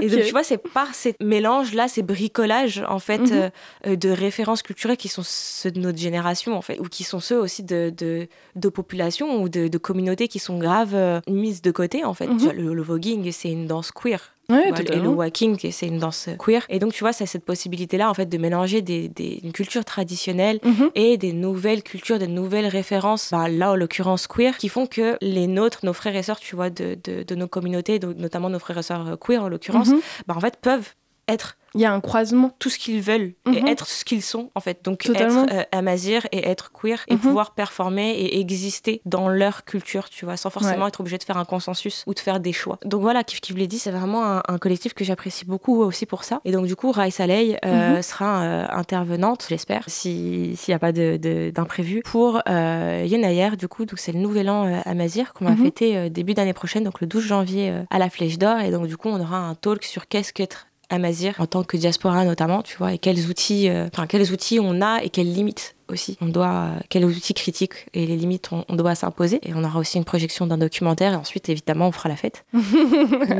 Et 0.00 0.08
donc, 0.08 0.22
tu 0.24 0.30
vois, 0.32 0.42
c'est 0.42 0.58
par 0.58 0.94
ces 0.94 1.14
mélanges-là, 1.20 1.88
ces 1.88 2.02
bricolages, 2.02 2.82
en 2.88 2.98
fait, 2.98 3.20
Mhm. 3.30 3.50
euh, 3.86 3.96
de 3.96 4.08
références 4.10 4.62
culturelles 4.62 4.96
qui 4.96 5.08
sont 5.08 5.22
ceux 5.24 5.70
de 5.70 5.78
notre 5.80 5.98
génération, 5.98 6.54
en 6.56 6.62
fait, 6.62 6.78
ou 6.80 6.84
qui 6.84 7.04
sont 7.04 7.20
ceux 7.20 7.38
aussi 7.38 7.62
de, 7.62 7.92
de, 7.96 8.26
de 8.56 8.68
populations 8.68 9.40
ou 9.42 9.48
de, 9.48 9.68
de 9.68 9.78
communautés 9.78 10.26
qui 10.28 10.38
sont 10.38 10.58
graves 10.58 10.94
euh, 10.94 11.20
mises 11.28 11.62
de 11.62 11.70
côté, 11.70 12.04
en 12.04 12.14
fait. 12.14 12.26
Tu 12.28 12.44
vois, 12.44 12.52
le, 12.52 12.74
le 12.74 12.82
voguing, 12.82 13.30
c'est 13.30 13.50
une 13.50 13.66
danse 13.66 13.92
queer. 13.92 14.33
Ouais, 14.50 14.70
et 14.92 15.00
le 15.00 15.08
walking, 15.08 15.58
c'est 15.70 15.86
une 15.86 15.98
danse 15.98 16.28
queer. 16.38 16.66
Et 16.68 16.78
donc, 16.78 16.92
tu 16.92 17.02
vois, 17.02 17.12
c'est 17.14 17.24
cette 17.26 17.44
possibilité-là, 17.44 18.10
en 18.10 18.14
fait, 18.14 18.26
de 18.26 18.36
mélanger 18.38 18.82
des, 18.82 19.08
des, 19.08 19.40
une 19.42 19.52
culture 19.52 19.84
traditionnelle 19.84 20.60
Mhm. 20.62 20.90
et 20.94 21.16
des 21.16 21.32
nouvelles 21.32 21.82
cultures, 21.82 22.18
des 22.18 22.26
nouvelles 22.26 22.66
références, 22.66 23.30
bah, 23.32 23.48
là 23.48 23.72
en 23.72 23.74
l'occurrence 23.76 24.26
queer, 24.26 24.58
qui 24.58 24.68
font 24.68 24.86
que 24.86 25.16
les 25.22 25.46
nôtres, 25.46 25.80
nos 25.84 25.92
frères 25.94 26.14
et 26.16 26.22
sœurs, 26.22 26.40
tu 26.40 26.56
vois, 26.56 26.68
de, 26.70 26.98
de, 27.04 27.22
de 27.22 27.34
nos 27.34 27.48
communautés, 27.48 27.98
donc 27.98 28.16
notamment 28.16 28.50
nos 28.50 28.58
frères 28.58 28.78
et 28.78 28.82
sœurs 28.82 29.08
euh, 29.08 29.16
queer 29.16 29.42
en 29.42 29.48
l'occurrence, 29.48 29.88
Mhm. 29.88 30.00
bah, 30.26 30.34
en 30.36 30.40
fait, 30.40 30.56
peuvent 30.60 30.94
être 31.26 31.56
Il 31.74 31.80
y 31.80 31.84
a 31.84 31.92
un 31.92 32.00
croisement. 32.00 32.50
tout 32.58 32.70
ce 32.70 32.78
qu'ils 32.78 33.00
veulent 33.00 33.34
Mhm. 33.46 33.54
et 33.54 33.70
être 33.70 33.86
ce 33.86 34.04
qu'ils 34.04 34.22
sont, 34.22 34.50
en 34.54 34.60
fait. 34.60 34.84
Donc, 34.84 34.98
Totalement. 35.00 35.44
être 35.44 35.52
euh, 35.54 35.62
amazir 35.72 36.26
et 36.32 36.48
être 36.48 36.72
queer 36.72 37.04
et 37.08 37.14
Mhm. 37.14 37.20
pouvoir 37.20 37.54
performer 37.54 38.12
et 38.12 38.38
exister 38.40 39.00
dans 39.04 39.28
leur 39.28 39.64
culture, 39.64 40.08
tu 40.08 40.24
vois, 40.24 40.36
sans 40.36 40.50
forcément 40.50 40.82
Ouais. 40.82 40.88
être 40.88 41.00
obligé 41.00 41.18
de 41.18 41.24
faire 41.24 41.36
un 41.36 41.44
consensus 41.44 42.04
ou 42.06 42.14
de 42.14 42.18
faire 42.20 42.38
des 42.40 42.52
choix. 42.52 42.78
Donc 42.84 43.02
voilà, 43.02 43.24
Kif 43.24 43.40
Kif 43.40 43.56
Lady, 43.56 43.78
c'est 43.78 43.90
vraiment 43.90 44.24
un, 44.24 44.42
un 44.48 44.58
collectif 44.58 44.94
que 44.94 45.04
j'apprécie 45.04 45.44
beaucoup 45.44 45.82
aussi 45.82 46.06
pour 46.06 46.24
ça. 46.24 46.40
Et 46.44 46.52
donc, 46.52 46.66
du 46.66 46.76
coup, 46.76 46.92
Rai 46.92 47.10
Saleh 47.10 47.58
euh, 47.64 47.96
Mhm. 47.96 48.02
sera 48.02 48.42
euh, 48.42 48.66
intervenante, 48.70 49.46
j'espère, 49.48 49.84
si- 49.88 50.54
s'il 50.56 50.72
n'y 50.72 50.76
a 50.76 50.78
pas 50.78 50.92
de- 50.92 51.16
de- 51.16 51.50
d'imprévu, 51.50 52.02
pour 52.04 52.40
euh, 52.48 53.04
Yenayer, 53.06 53.56
du 53.56 53.68
coup, 53.68 53.84
donc 53.84 53.98
c'est 53.98 54.12
le 54.12 54.18
nouvel 54.20 54.48
an 54.48 54.82
amazir 54.84 55.32
qu'on 55.32 55.44
va 55.44 55.52
Mhm. 55.52 55.62
fêter 55.64 56.10
début 56.10 56.34
d'année 56.34 56.52
prochaine, 56.54 56.84
donc 56.84 57.00
le 57.00 57.06
12 57.06 57.24
janvier 57.24 57.72
à 57.90 57.98
la 57.98 58.10
Flèche 58.10 58.38
d'Or. 58.38 58.60
Et 58.60 58.70
donc, 58.70 58.86
du 58.86 58.96
coup, 58.96 59.08
on 59.08 59.20
aura 59.20 59.38
un 59.38 59.54
talk 59.54 59.82
sur 59.84 60.06
qu'est-ce 60.08 60.32
qu'être 60.32 60.66
amazir 60.90 61.34
en 61.38 61.46
tant 61.46 61.62
que 61.64 61.76
diaspora 61.76 62.24
notamment, 62.24 62.62
tu 62.62 62.76
vois, 62.76 62.92
et 62.92 62.98
quels 62.98 63.26
outils, 63.28 63.68
euh, 63.68 63.86
enfin 63.92 64.06
quels 64.06 64.30
outils 64.32 64.58
on 64.60 64.80
a 64.82 65.02
et 65.02 65.08
quelles 65.10 65.32
limites 65.32 65.74
aussi 65.90 66.16
on 66.22 66.26
doit, 66.28 66.46
euh, 66.48 66.80
quels 66.88 67.04
outils 67.04 67.34
critiques 67.34 67.86
et 67.92 68.06
les 68.06 68.16
limites 68.16 68.48
on, 68.52 68.64
on 68.70 68.74
doit 68.76 68.94
s'imposer. 68.94 69.38
Et 69.42 69.52
on 69.54 69.62
aura 69.64 69.78
aussi 69.78 69.98
une 69.98 70.04
projection 70.04 70.46
d'un 70.46 70.56
documentaire 70.56 71.12
et 71.12 71.16
ensuite 71.16 71.48
évidemment 71.50 71.88
on 71.88 71.92
fera 71.92 72.08
la 72.08 72.16
fête. 72.16 72.44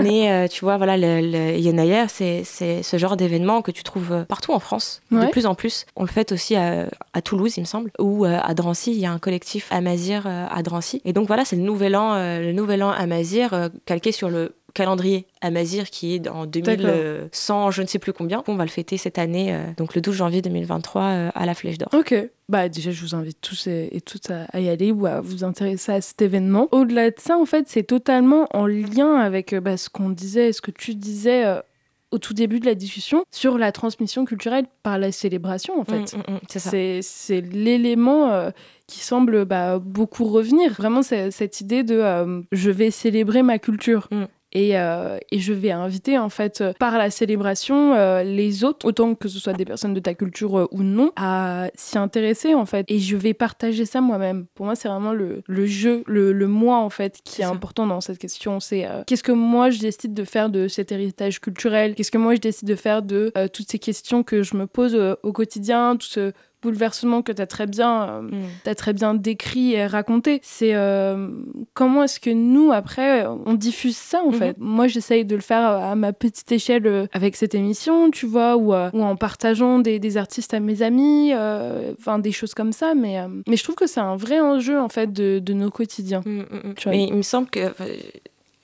Mais 0.02 0.30
euh, 0.30 0.48
tu 0.48 0.64
vois, 0.64 0.76
voilà, 0.76 0.96
le, 0.96 1.20
le 1.20 1.58
Yenayer, 1.58 2.04
c'est 2.08 2.42
c'est 2.44 2.82
ce 2.82 2.98
genre 2.98 3.16
d'événement 3.16 3.62
que 3.62 3.70
tu 3.70 3.82
trouves 3.82 4.24
partout 4.28 4.52
en 4.52 4.58
France, 4.58 5.00
Ouais. 5.10 5.26
de 5.26 5.30
plus 5.30 5.46
en 5.46 5.54
plus. 5.54 5.86
On 5.96 6.02
le 6.02 6.08
fait 6.08 6.32
aussi 6.32 6.56
à, 6.56 6.86
à 7.12 7.22
Toulouse, 7.22 7.54
il 7.56 7.60
me 7.60 7.66
semble, 7.66 7.90
ou 7.98 8.24
à 8.24 8.54
Drancy, 8.54 8.92
il 8.92 8.98
y 8.98 9.06
a 9.06 9.12
un 9.12 9.18
collectif 9.18 9.68
Amazir 9.70 10.26
à 10.26 10.62
Drancy. 10.62 11.00
Et 11.04 11.12
donc 11.12 11.26
voilà, 11.26 11.44
c'est 11.44 11.56
le 11.56 11.62
nouvel 11.62 11.96
an, 11.96 12.14
le 12.40 12.52
nouvel 12.52 12.82
an 12.82 12.90
Amazir 12.90 13.70
calqué 13.86 14.12
sur 14.12 14.28
le 14.28 14.54
calendrier 14.74 15.26
Amazir 15.40 15.88
qui 15.88 16.14
est 16.14 16.28
en 16.28 16.46
2100, 16.46 17.70
je 17.70 17.82
ne 17.82 17.86
sais 17.86 17.98
plus 17.98 18.12
combien. 18.12 18.42
On 18.48 18.56
va 18.56 18.64
le 18.64 18.70
fêter 18.70 18.96
cette 18.96 19.18
année, 19.18 19.54
euh, 19.54 19.64
donc 19.76 19.94
le 19.94 20.00
12 20.00 20.14
janvier 20.14 20.42
2023 20.42 21.02
euh, 21.02 21.30
à 21.34 21.46
la 21.46 21.54
Flèche 21.54 21.78
d'Or. 21.78 21.88
Ok, 21.94 22.14
bah 22.48 22.68
déjà 22.68 22.90
je 22.90 23.00
vous 23.00 23.14
invite 23.14 23.40
tous 23.40 23.66
et, 23.68 23.88
et 23.92 24.00
toutes 24.00 24.30
à, 24.30 24.44
à 24.52 24.60
y 24.60 24.68
aller 24.68 24.92
ou 24.92 25.06
à 25.06 25.20
vous 25.20 25.44
intéresser 25.44 25.92
à 25.92 26.00
cet 26.00 26.20
événement. 26.20 26.68
Au-delà 26.72 27.10
de 27.10 27.18
ça, 27.18 27.38
en 27.38 27.46
fait, 27.46 27.68
c'est 27.68 27.84
totalement 27.84 28.46
en 28.52 28.66
lien 28.66 29.16
avec 29.16 29.52
euh, 29.52 29.60
bah, 29.60 29.76
ce 29.76 29.88
qu'on 29.88 30.10
disait, 30.10 30.52
ce 30.52 30.60
que 30.60 30.70
tu 30.70 30.94
disais 30.94 31.46
euh, 31.46 31.60
au 32.14 32.18
tout 32.18 32.32
début 32.32 32.60
de 32.60 32.66
la 32.66 32.76
discussion 32.76 33.24
sur 33.32 33.58
la 33.58 33.72
transmission 33.72 34.24
culturelle 34.24 34.66
par 34.84 34.98
la 34.98 35.10
célébration, 35.10 35.80
en 35.80 35.84
fait. 35.84 36.16
Mm, 36.16 36.18
mm, 36.18 36.34
mm, 36.34 36.40
c'est. 36.48 37.00
C'est 37.02 37.40
l'élément 37.40 38.30
euh, 38.30 38.50
qui 38.86 39.00
semble 39.00 39.44
bah, 39.44 39.80
beaucoup 39.80 40.24
revenir. 40.24 40.72
Vraiment, 40.72 41.02
cette 41.02 41.60
idée 41.60 41.82
de 41.82 41.96
euh, 41.96 42.42
je 42.52 42.70
vais 42.70 42.90
célébrer 42.90 43.42
ma 43.42 43.58
culture. 43.58 44.06
Mm. 44.12 44.24
Et, 44.54 44.78
euh, 44.78 45.18
et 45.32 45.40
je 45.40 45.52
vais 45.52 45.72
inviter 45.72 46.16
en 46.16 46.28
fait 46.28 46.60
euh, 46.60 46.72
par 46.78 46.96
la 46.96 47.10
célébration 47.10 47.94
euh, 47.94 48.22
les 48.22 48.62
autres, 48.62 48.86
autant 48.86 49.14
que 49.16 49.28
ce 49.28 49.40
soit 49.40 49.52
des 49.52 49.64
personnes 49.64 49.94
de 49.94 50.00
ta 50.00 50.14
culture 50.14 50.58
euh, 50.58 50.68
ou 50.70 50.84
non, 50.84 51.10
à 51.16 51.68
s'y 51.74 51.98
intéresser 51.98 52.54
en 52.54 52.64
fait. 52.64 52.86
Et 52.88 53.00
je 53.00 53.16
vais 53.16 53.34
partager 53.34 53.84
ça 53.84 54.00
moi-même. 54.00 54.46
Pour 54.54 54.66
moi, 54.66 54.76
c'est 54.76 54.88
vraiment 54.88 55.12
le, 55.12 55.42
le 55.46 55.66
jeu, 55.66 56.04
le, 56.06 56.32
le 56.32 56.46
moi 56.46 56.76
en 56.76 56.90
fait 56.90 57.20
qui 57.24 57.42
est 57.42 57.44
ça. 57.44 57.50
important 57.50 57.86
dans 57.86 58.00
cette 58.00 58.18
question. 58.18 58.60
C'est 58.60 58.86
qu'est-ce 59.06 59.24
que 59.24 59.32
moi 59.32 59.70
je 59.70 59.80
décide 59.80 60.14
de 60.14 60.24
faire 60.24 60.50
de 60.50 60.68
cet 60.68 60.92
héritage 60.92 61.40
culturel? 61.40 61.94
Qu'est-ce 61.94 62.12
que 62.12 62.18
moi 62.18 62.34
je 62.36 62.40
décide 62.40 62.68
de 62.68 62.76
faire 62.76 63.02
de 63.02 63.32
toutes 63.52 63.70
ces 63.70 63.78
questions 63.80 64.22
que 64.22 64.42
je 64.42 64.56
me 64.56 64.66
pose 64.66 64.96
au 65.22 65.32
quotidien, 65.32 65.96
tout 65.96 66.06
ce 66.06 66.32
bouleversement 66.64 67.22
que 67.22 67.30
tu 67.32 67.40
as 67.40 67.46
très 67.46 67.66
bien 67.66 68.08
euh, 68.08 68.20
Mm. 68.22 68.42
t'as 68.64 68.74
très 68.74 68.92
bien 68.92 69.14
décrit 69.14 69.74
et 69.74 69.86
raconté. 69.86 70.40
C'est 70.42 70.74
euh, 70.74 71.28
comment 71.74 72.02
est-ce 72.04 72.18
que 72.18 72.30
nous, 72.30 72.72
après, 72.72 73.26
on 73.26 73.52
diffuse 73.54 73.96
ça, 73.96 74.22
en 74.24 74.30
Mhm. 74.32 74.38
fait? 74.38 74.56
Moi, 74.58 74.88
j'essaye 74.88 75.24
de 75.24 75.34
le 75.36 75.42
faire 75.42 75.60
à 75.62 75.94
ma 75.94 76.12
petite 76.12 76.50
échelle 76.50 76.86
euh, 76.86 77.06
avec 77.12 77.36
cette 77.36 77.54
émission, 77.54 78.10
tu 78.10 78.26
vois, 78.26 78.56
ou, 78.56 78.72
euh, 78.74 78.90
ou 78.94 79.02
en 79.04 79.14
partageant 79.16 79.78
des, 79.78 79.98
des 79.98 80.16
artistes 80.16 80.54
à 80.54 80.60
mes 80.60 80.82
amis, 80.82 81.32
euh, 81.34 81.92
enfin, 82.00 82.18
des 82.18 82.32
choses 82.32 82.54
comme 82.54 82.72
ça. 82.72 82.94
Mais, 82.94 83.18
mais 83.46 83.56
je 83.56 83.62
trouve 83.62 83.76
que 83.76 83.86
c'est 83.86 84.00
un 84.00 84.16
vrai 84.16 84.40
enjeu, 84.40 84.80
en 84.80 84.88
fait, 84.88 85.12
de, 85.12 85.38
de 85.38 85.52
nos 85.52 85.70
quotidiens. 85.70 86.22
Mm, 86.24 86.30
mm, 86.40 86.42
mm. 86.70 86.74
Tu 86.76 86.82
vois. 86.84 86.92
Mais 86.96 87.04
il 87.08 87.14
me 87.14 87.22
semble 87.22 87.48
que. 87.50 87.60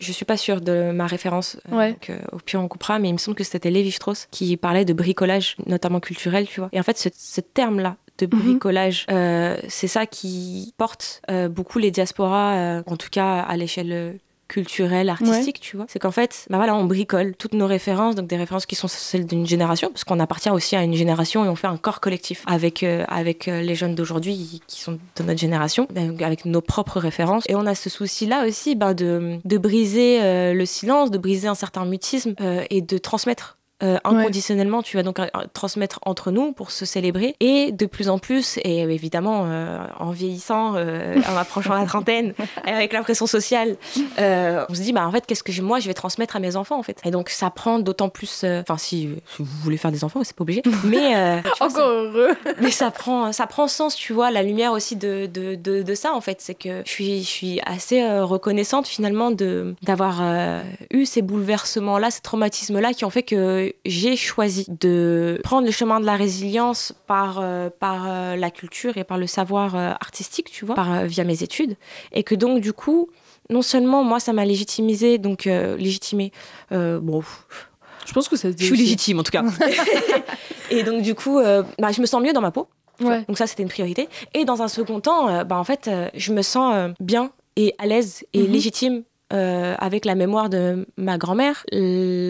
Je 0.00 0.12
suis 0.12 0.24
pas 0.24 0.36
sûre 0.38 0.60
de 0.62 0.90
ma 0.92 1.06
référence, 1.06 1.58
euh, 1.70 1.76
Ouais. 1.76 1.90
donc, 1.92 2.10
euh, 2.10 2.18
au 2.32 2.38
pire 2.38 2.60
on 2.60 2.68
coupera, 2.68 2.98
mais 2.98 3.10
il 3.10 3.12
me 3.12 3.18
semble 3.18 3.36
que 3.36 3.44
c'était 3.44 3.70
Lévi 3.70 3.90
Strauss 3.90 4.26
qui 4.30 4.56
parlait 4.56 4.84
de 4.86 4.92
bricolage, 4.94 5.56
notamment 5.66 6.00
culturel, 6.00 6.46
tu 6.48 6.60
vois. 6.60 6.70
Et 6.72 6.80
en 6.80 6.82
fait, 6.82 6.96
ce, 6.98 7.08
ce 7.14 7.40
terme-là 7.42 7.96
de 8.18 8.26
Mhm. 8.26 8.42
bricolage, 8.42 9.06
euh, 9.10 9.56
c'est 9.68 9.88
ça 9.88 10.06
qui 10.06 10.74
porte 10.78 11.22
euh, 11.30 11.48
beaucoup 11.48 11.78
les 11.78 11.90
diasporas, 11.90 12.56
euh, 12.56 12.82
en 12.86 12.96
tout 12.96 13.08
cas 13.10 13.40
à 13.40 13.56
l'échelle 13.56 14.18
culturelle, 14.50 15.08
artistique, 15.08 15.60
tu 15.60 15.76
vois. 15.76 15.86
C'est 15.88 16.00
qu'en 16.00 16.10
fait, 16.10 16.46
bah 16.50 16.56
voilà, 16.56 16.74
on 16.74 16.84
bricole 16.84 17.34
toutes 17.36 17.54
nos 17.54 17.68
références, 17.68 18.16
donc 18.16 18.26
des 18.26 18.36
références 18.36 18.66
qui 18.66 18.74
sont 18.74 18.88
celles 18.88 19.24
d'une 19.24 19.46
génération, 19.46 19.90
parce 19.90 20.02
qu'on 20.02 20.18
appartient 20.18 20.50
aussi 20.50 20.74
à 20.74 20.82
une 20.82 20.94
génération 20.94 21.44
et 21.44 21.48
on 21.48 21.54
fait 21.54 21.68
un 21.68 21.76
corps 21.76 22.00
collectif 22.00 22.42
avec, 22.46 22.82
euh, 22.82 23.04
avec 23.08 23.46
euh, 23.46 23.62
les 23.62 23.76
jeunes 23.76 23.94
d'aujourd'hui 23.94 24.60
qui 24.66 24.80
sont 24.80 24.98
de 25.16 25.22
notre 25.22 25.38
génération, 25.38 25.86
avec 26.20 26.44
nos 26.44 26.60
propres 26.60 26.98
références. 26.98 27.44
Et 27.48 27.54
on 27.54 27.64
a 27.64 27.76
ce 27.76 27.88
souci-là 27.88 28.46
aussi 28.46 28.74
bah, 28.74 28.92
de, 28.92 29.38
de 29.44 29.58
briser 29.58 30.20
euh, 30.20 30.52
le 30.52 30.66
silence, 30.66 31.12
de 31.12 31.18
briser 31.18 31.46
un 31.46 31.54
certain 31.54 31.84
mutisme 31.84 32.34
euh, 32.40 32.64
et 32.70 32.82
de 32.82 32.98
transmettre 32.98 33.56
euh, 33.82 33.98
inconditionnellement, 34.04 34.82
tu 34.82 34.96
vas 34.96 35.02
donc 35.02 35.18
euh, 35.18 35.26
transmettre 35.54 35.98
entre 36.02 36.30
nous 36.30 36.52
pour 36.52 36.70
se 36.70 36.84
célébrer. 36.84 37.34
Et 37.40 37.72
de 37.72 37.86
plus 37.86 38.08
en 38.08 38.18
plus, 38.18 38.58
et 38.64 38.80
évidemment 38.80 39.44
euh, 39.46 39.78
en 39.98 40.10
vieillissant, 40.10 40.74
euh, 40.76 41.16
en 41.28 41.36
approchant 41.36 41.74
la 41.74 41.86
trentaine, 41.86 42.34
avec 42.64 42.92
la 42.92 43.02
pression 43.02 43.26
sociale, 43.26 43.76
euh, 44.18 44.64
on 44.68 44.74
se 44.74 44.80
dit, 44.82 44.92
bah 44.92 45.06
en 45.06 45.12
fait, 45.12 45.26
qu'est-ce 45.26 45.42
que 45.42 45.52
je- 45.52 45.62
moi 45.62 45.80
je 45.80 45.86
vais 45.88 45.94
transmettre 45.94 46.36
à 46.36 46.40
mes 46.40 46.56
enfants 46.56 46.78
en 46.78 46.82
fait. 46.82 46.98
Et 47.04 47.10
donc 47.10 47.28
ça 47.30 47.50
prend 47.50 47.78
d'autant 47.78 48.08
plus, 48.08 48.42
euh, 48.44 48.60
enfin 48.62 48.76
si, 48.78 49.08
si 49.36 49.42
vous 49.42 49.46
voulez 49.62 49.76
faire 49.76 49.92
des 49.92 50.04
enfants, 50.04 50.20
c'est 50.24 50.36
pas 50.36 50.42
obligé, 50.42 50.62
mais 50.84 51.16
euh, 51.16 51.40
ça- 51.58 51.66
Encore 51.66 51.88
heureux. 51.88 52.30
mais 52.60 52.70
ça 52.70 52.90
prend, 52.90 53.32
ça 53.32 53.46
prend 53.46 53.68
sens, 53.68 53.94
tu 53.94 54.12
vois, 54.12 54.30
la 54.30 54.42
lumière 54.42 54.72
aussi 54.72 54.96
de, 54.96 55.26
de, 55.26 55.54
de, 55.54 55.82
de 55.82 55.94
ça, 55.94 56.12
en 56.14 56.20
fait. 56.20 56.40
C'est 56.40 56.54
que 56.54 56.82
je 56.84 56.90
suis, 56.90 57.20
je 57.22 57.28
suis 57.28 57.60
assez 57.66 58.02
euh, 58.02 58.24
reconnaissante, 58.24 58.86
finalement, 58.86 59.30
de, 59.30 59.74
d'avoir 59.82 60.18
euh, 60.22 60.62
eu 60.90 61.06
ces 61.06 61.22
bouleversements-là, 61.22 62.10
ces 62.10 62.20
traumatismes-là 62.20 62.92
qui 62.92 63.04
ont 63.04 63.10
fait 63.10 63.22
que 63.22 63.69
j'ai 63.84 64.16
choisi 64.16 64.66
de 64.68 65.40
prendre 65.42 65.66
le 65.66 65.72
chemin 65.72 66.00
de 66.00 66.06
la 66.06 66.16
résilience 66.16 66.92
par, 67.06 67.38
euh, 67.40 67.68
par 67.70 68.06
euh, 68.08 68.36
la 68.36 68.50
culture 68.50 68.96
et 68.96 69.04
par 69.04 69.18
le 69.18 69.26
savoir 69.26 69.74
euh, 69.76 69.90
artistique, 70.00 70.50
tu 70.50 70.64
vois, 70.64 70.74
par, 70.74 71.04
via 71.06 71.24
mes 71.24 71.42
études. 71.42 71.76
Et 72.12 72.22
que 72.22 72.34
donc, 72.34 72.60
du 72.60 72.72
coup, 72.72 73.08
non 73.50 73.62
seulement 73.62 74.02
moi, 74.04 74.20
ça 74.20 74.32
m'a 74.32 74.44
légitimisé, 74.44 75.18
donc 75.18 75.44
légitimé, 75.44 76.32
bon, 76.70 77.22
Je 78.06 78.12
pense 78.12 78.28
que 78.28 78.36
ça 78.36 78.50
se 78.50 78.56
dit. 78.56 78.62
je 78.62 78.66
suis 78.66 78.74
aussi. 78.74 78.82
légitime 78.82 79.18
en 79.20 79.22
tout 79.22 79.32
cas. 79.32 79.44
et 80.70 80.82
donc, 80.82 81.02
du 81.02 81.14
coup, 81.14 81.40
bah, 81.78 81.92
je 81.92 82.00
me 82.00 82.06
sens 82.06 82.22
mieux 82.22 82.32
dans 82.32 82.40
ma 82.40 82.50
peau. 82.50 82.68
Ouais. 83.00 83.24
Donc 83.28 83.38
ça, 83.38 83.46
c'était 83.46 83.62
une 83.62 83.68
priorité. 83.68 84.08
Et 84.34 84.44
dans 84.44 84.62
un 84.62 84.68
second 84.68 85.00
temps, 85.00 85.44
bah, 85.44 85.56
en 85.56 85.64
fait, 85.64 85.90
je 86.14 86.32
me 86.32 86.42
sens 86.42 86.90
bien 87.00 87.30
et 87.56 87.74
à 87.78 87.86
l'aise 87.86 88.24
et 88.32 88.42
Mhm. 88.42 88.52
légitime 88.52 89.02
euh, 89.32 89.74
avec 89.78 90.04
la 90.04 90.14
mémoire 90.14 90.48
de 90.48 90.86
ma 90.96 91.18
grand-mère, 91.18 91.64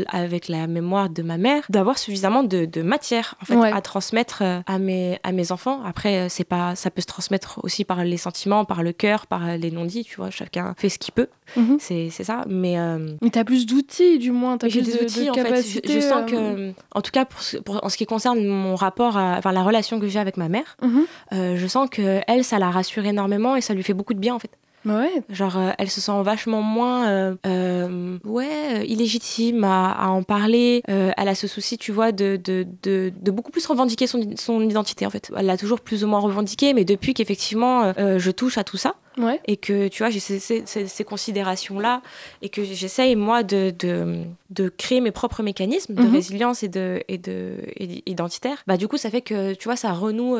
avec 0.09 0.49
la 0.49 0.67
mémoire 0.67 1.09
de 1.11 1.23
ma 1.23 1.39
mère, 1.39 1.63
d'avoir 1.69 1.99
suffisamment 1.99 2.43
de, 2.43 2.65
de 2.65 2.83
matière 2.83 3.35
en 3.43 3.45
fait, 3.45 3.57
Ouais. 3.57 3.73
à 3.73 3.81
transmettre 3.81 4.43
euh, 4.43 4.61
à 4.67 4.79
mes, 4.79 5.19
à 5.23 5.33
mes 5.33 5.53
enfants. 5.53 5.83
Après, 5.85 6.17
euh, 6.19 6.27
c'est 6.29 6.45
pas, 6.45 6.75
ça 6.77 6.91
peut 6.91 7.01
se 7.03 7.07
transmettre 7.07 7.61
aussi 7.63 7.85
par 7.85 8.05
les 8.05 8.17
sentiments, 8.17 8.65
par 8.65 8.83
le 8.83 8.93
cœur, 8.93 9.27
par 9.27 9.57
les 9.59 9.71
non-dits, 9.71 10.05
tu 10.05 10.17
vois. 10.17 10.31
Chacun 10.31 10.75
fait 10.79 10.89
ce 10.89 10.99
qu'il 10.99 11.13
peut. 11.13 11.29
Mhm. 11.57 11.77
C'est 11.81 12.09
c'est 12.11 12.25
ça. 12.25 12.45
Mais 12.49 12.79
euh, 12.79 13.15
Mais 13.23 13.31
t'as 13.31 13.45
plus 13.45 13.67
d'outils, 13.67 14.19
du 14.19 14.31
moins. 14.31 14.57
T'as 14.57 14.69
plus 14.69 14.83
des 14.83 14.93
de, 14.99 15.05
outils 15.05 15.25
de 15.27 15.31
en 15.31 15.35
fait. 15.35 15.63
Je, 15.93 16.01
sens 16.01 16.31
que, 16.31 16.73
en 16.95 17.01
tout 17.03 17.11
cas, 17.11 17.25
pour, 17.25 17.43
ce- 17.43 17.57
pour- 17.59 17.85
en 17.85 17.89
ce 17.89 17.97
qui 17.97 18.07
concerne 18.07 18.45
mon 18.47 18.77
rapport, 18.77 19.17
à, 19.19 19.37
enfin 19.39 19.53
la 19.53 19.63
relation 19.63 20.01
que 20.01 20.09
j'ai 20.09 20.19
avec 20.19 20.37
ma 20.37 20.49
mère, 20.49 20.77
Mhm. 20.83 21.57
je 21.57 21.67
sens 21.67 21.89
que 21.91 22.21
elle, 22.27 22.45
ça 22.45 22.59
la 22.59 22.71
rassure 22.71 23.05
énormément 23.05 23.57
et 23.57 23.61
ça 23.61 23.75
lui 23.75 23.83
fait 23.83 23.95
beaucoup 23.95 24.15
de 24.15 24.19
bien 24.21 24.35
en 24.35 24.39
fait. 24.39 24.51
Ouais. 24.87 25.23
Genre, 25.29 25.57
euh, 25.59 25.71
elle 25.79 25.91
se 25.91 26.01
sent 26.01 26.23
vachement 26.23 26.63
moins, 26.63 27.09
euh, 27.09 27.35
euh, 27.47 28.19
ouais, 28.25 28.87
illégitime 28.87 29.65
à, 29.65 29.93
à 29.93 30.09
en 30.09 30.23
parler. 30.23 30.83
Elle 30.87 31.29
a 31.29 31.35
ce 31.35 31.47
souci, 31.47 31.77
tu 31.79 31.93
vois, 31.93 32.13
de, 32.13 32.37
de, 32.43 32.67
de, 32.83 33.13
de 33.21 33.31
beaucoup 33.31 33.51
plus 33.51 33.67
revendiquer 33.67 34.07
son, 34.07 34.23
son 34.37 34.61
identité 34.63 35.05
en 35.07 35.11
fait. 35.11 35.31
Elle 35.37 35.47
l'a 35.47 35.57
toujours 35.59 35.81
plus 35.81 36.05
ou 36.05 36.07
moins 36.07 36.21
revendiqué, 36.21 36.73
mais 36.75 36.85
depuis 36.85 37.15
qu'effectivement 37.15 37.93
je 37.97 38.31
touche 38.31 38.59
à 38.59 38.65
tout 38.65 38.77
ça, 38.77 38.95
Ouais. 39.19 39.41
et 39.47 39.57
que 39.57 39.89
tu 39.89 40.03
vois 40.03 40.11
j'ai 40.11 40.21
ces, 40.21 40.39
ces- 40.39 41.05
considérations-là 41.05 42.01
et 42.43 42.49
que 42.49 42.63
j'essaye 42.65 43.17
moi 43.17 43.43
de, 43.43 43.73
de, 43.79 44.23
de 44.51 44.69
créer 44.69 45.01
mes 45.01 45.11
propres 45.11 45.43
mécanismes 45.43 45.95
de 45.95 46.03
Mhm. 46.05 46.13
résilience 46.13 46.63
et 46.63 46.69
de, 46.69 47.03
et 47.09 47.19
de 47.19 47.57
et 47.77 48.03
identitaire, 48.11 48.63
bah 48.67 48.77
du 48.77 48.89
coup 48.89 48.97
ça 48.97 49.11
fait 49.11 49.21
que 49.21 49.55
tu 49.55 49.65
vois 49.69 49.77
ça 49.77 49.93
renoue, 49.93 50.37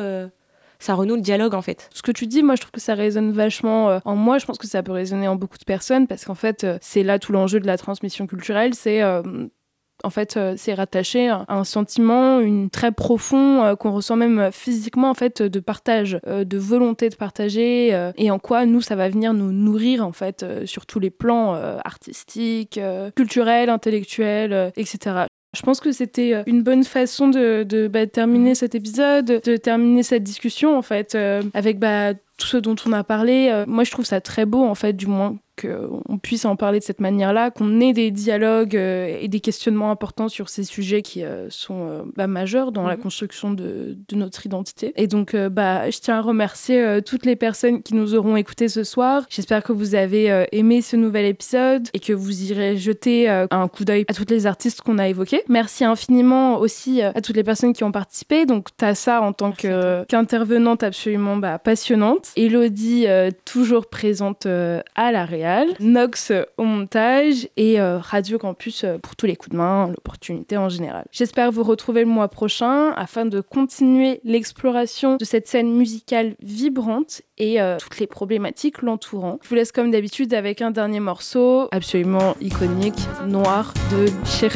ça 0.81 0.95
renoue 0.95 1.15
le 1.15 1.21
dialogue 1.21 1.53
en 1.53 1.61
fait. 1.61 1.89
Ce 1.93 2.01
que 2.01 2.11
tu 2.11 2.27
dis, 2.27 2.43
moi, 2.43 2.55
je 2.55 2.61
trouve 2.61 2.71
que 2.71 2.81
ça 2.81 2.95
résonne 2.95 3.31
vachement 3.31 3.89
euh, 3.89 3.99
en 4.03 4.15
moi. 4.15 4.39
Je 4.39 4.45
pense 4.45 4.57
que 4.57 4.67
ça 4.67 4.83
peut 4.83 4.91
résonner 4.91 5.27
en 5.27 5.35
beaucoup 5.35 5.59
de 5.59 5.63
personnes 5.63 6.07
parce 6.07 6.25
qu'en 6.25 6.35
fait, 6.35 6.63
euh, 6.63 6.77
c'est 6.81 7.03
là 7.03 7.19
tout 7.19 7.31
l'enjeu 7.31 7.59
de 7.59 7.67
la 7.67 7.77
transmission 7.77 8.27
culturelle. 8.27 8.73
C'est. 8.73 9.01
euh, 9.01 9.21
en 10.03 10.09
fait, 10.09 10.39
c'est 10.57 10.73
rattaché 10.73 11.29
à 11.29 11.45
un 11.47 11.63
sentiment, 11.63 12.39
une 12.39 12.71
très 12.71 12.91
profond 12.91 13.75
qu'on 13.79 13.91
ressent 13.91 14.15
même 14.15 14.49
physiquement 14.51 15.11
en 15.11 15.13
fait 15.13 15.43
de 15.43 15.59
partage, 15.59 16.19
de 16.25 16.57
volonté 16.57 17.09
de 17.09 17.15
partager 17.15 17.89
et 18.17 18.31
en 18.31 18.39
quoi 18.39 18.65
nous 18.65 18.81
ça 18.81 18.95
va 18.95 19.09
venir 19.09 19.35
nous 19.35 19.51
nourrir 19.51 20.03
en 20.03 20.11
fait 20.11 20.43
sur 20.65 20.87
tous 20.87 20.99
les 20.99 21.11
plans 21.11 21.53
artistiques, 21.85 22.79
culturels, 23.15 23.69
intellectuels, 23.69 24.73
etc. 24.75 25.27
Je 25.53 25.61
pense 25.63 25.81
que 25.81 25.91
c'était 25.91 26.33
euh, 26.33 26.43
une 26.45 26.63
bonne 26.63 26.85
façon 26.85 27.27
de, 27.27 27.63
de, 27.63 27.87
bah, 27.87 28.07
terminer 28.07 28.55
cet 28.55 28.73
épisode, 28.73 29.25
de 29.25 29.57
terminer 29.57 30.01
cette 30.01 30.23
discussion 30.23 30.77
en 30.77 30.81
fait, 30.81 31.13
euh, 31.13 31.41
avec 31.53 31.77
bah, 31.77 32.13
tout 32.37 32.47
ce 32.47 32.57
dont 32.57 32.75
on 32.85 32.93
a 32.93 33.03
parlé. 33.03 33.49
Euh, 33.51 33.65
moi, 33.67 33.83
je 33.83 33.91
trouve 33.91 34.05
ça 34.05 34.21
très 34.21 34.45
beau 34.45 34.63
en 34.63 34.75
fait, 34.75 34.93
du 34.93 35.07
moins 35.07 35.35
qu'on 35.61 36.17
puisse 36.17 36.45
en 36.45 36.55
parler 36.55 36.79
de 36.79 36.83
cette 36.83 37.01
manière-là, 37.01 37.51
qu'on 37.51 37.79
ait 37.79 37.93
des 37.93 38.11
dialogues 38.11 38.75
euh, 38.75 39.17
et 39.19 39.27
des 39.27 39.39
questionnements 39.39 39.91
importants 39.91 40.29
sur 40.29 40.49
ces 40.49 40.63
sujets 40.63 41.01
qui 41.01 41.23
euh, 41.23 41.47
sont 41.49 41.87
euh, 41.87 42.01
bah, 42.15 42.27
majeurs 42.27 42.71
dans 42.71 42.87
la 42.87 42.95
Mhm. 42.95 43.01
construction 43.01 43.51
de, 43.51 43.97
de 44.07 44.15
notre 44.15 44.45
identité. 44.45 44.93
Et 44.95 45.07
donc, 45.07 45.35
bah, 45.35 45.89
je 45.89 45.99
tiens 45.99 46.17
à 46.17 46.21
remercier 46.21 47.01
toutes 47.05 47.25
les 47.25 47.35
personnes 47.35 47.81
qui 47.81 47.95
nous 47.95 48.15
auront 48.15 48.35
écoutés 48.35 48.67
ce 48.67 48.83
soir. 48.83 49.23
J'espère 49.29 49.63
que 49.63 49.71
vous 49.71 49.95
avez 49.95 50.45
aimé 50.51 50.81
ce 50.81 50.95
nouvel 50.95 51.25
épisode 51.25 51.87
et 51.93 51.99
que 51.99 52.13
vous 52.13 52.51
irez 52.51 52.77
jeter 52.77 53.29
un 53.29 53.67
coup 53.67 53.85
d'œil 53.85 54.05
à 54.07 54.13
toutes 54.13 54.31
les 54.31 54.45
artistes 54.45 54.81
qu'on 54.81 54.97
a 54.97 55.07
évoquées. 55.07 55.41
Merci 55.47 55.83
infiniment 55.85 56.57
aussi 56.57 57.01
à 57.01 57.19
toutes 57.21 57.35
les 57.35 57.43
personnes 57.43 57.73
qui 57.73 57.83
ont 57.83 57.91
participé. 57.91 58.45
Donc, 58.45 58.67
Tassa 58.77 59.21
en 59.21 59.33
tant 59.33 59.51
qu'intervenante 59.51 60.83
absolument 60.83 61.37
bah, 61.37 61.59
passionnante. 61.59 62.29
Elodie, 62.35 63.05
toujours 63.45 63.87
présente 63.87 64.45
à 64.45 65.11
la 65.11 65.25
Réal. 65.25 65.50
Nox 65.79 66.31
euh, 66.31 66.43
au 66.57 66.63
montage 66.63 67.47
et 67.57 67.79
euh, 67.79 67.97
Radio 67.99 68.37
Campus 68.37 68.83
euh, 68.83 68.97
pour 68.97 69.15
tous 69.15 69.25
les 69.25 69.35
coups 69.35 69.51
de 69.51 69.57
main, 69.57 69.87
l'opportunité 69.87 70.57
en 70.57 70.69
général. 70.69 71.05
J'espère 71.11 71.51
vous 71.51 71.63
retrouver 71.63 72.01
le 72.01 72.09
mois 72.09 72.27
prochain 72.27 72.91
afin 72.91 73.25
de 73.25 73.41
continuer 73.41 74.21
l'exploration 74.23 75.17
de 75.17 75.25
cette 75.25 75.47
scène 75.47 75.71
musicale 75.71 76.35
vibrante 76.41 77.21
et 77.37 77.59
euh, 77.59 77.77
toutes 77.79 77.99
les 77.99 78.07
problématiques 78.07 78.81
l'entourant. 78.81 79.39
Je 79.41 79.49
vous 79.49 79.55
laisse 79.55 79.71
comme 79.71 79.91
d'habitude 79.91 80.33
avec 80.33 80.61
un 80.61 80.71
dernier 80.71 80.99
morceau 80.99 81.67
absolument 81.71 82.35
iconique, 82.39 82.99
Noir 83.27 83.73
de 83.91 84.07
Cheikh 84.25 84.55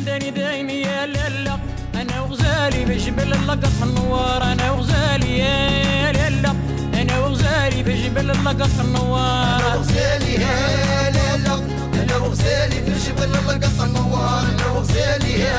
عندني 0.00 0.30
دايم 0.30 0.70
يا 0.70 1.06
لالا 1.06 1.58
أنا 1.94 2.20
وغزالي 2.20 2.84
بجبل 2.84 3.32
اللقط 3.32 3.82
النوار 3.82 4.42
أنا 4.42 4.70
وغزالي 4.70 5.38
يا 5.38 6.12
لالا 6.12 6.54
أنا 6.94 7.18
وغزالي 7.18 7.82
بجبل 7.82 8.30
اللقط 8.30 8.80
النوار 8.80 9.60
أنا 9.60 9.74
وغزالي 9.76 10.34
يا 10.34 11.10
لالا 11.10 11.54
أنا 12.02 12.16
وغزالي 12.16 12.80
بجبل 12.80 13.36
اللقط 13.38 13.80
النوار 13.80 14.40
أنا 14.40 14.66
وغزالي 14.74 15.32
يا 15.40 15.58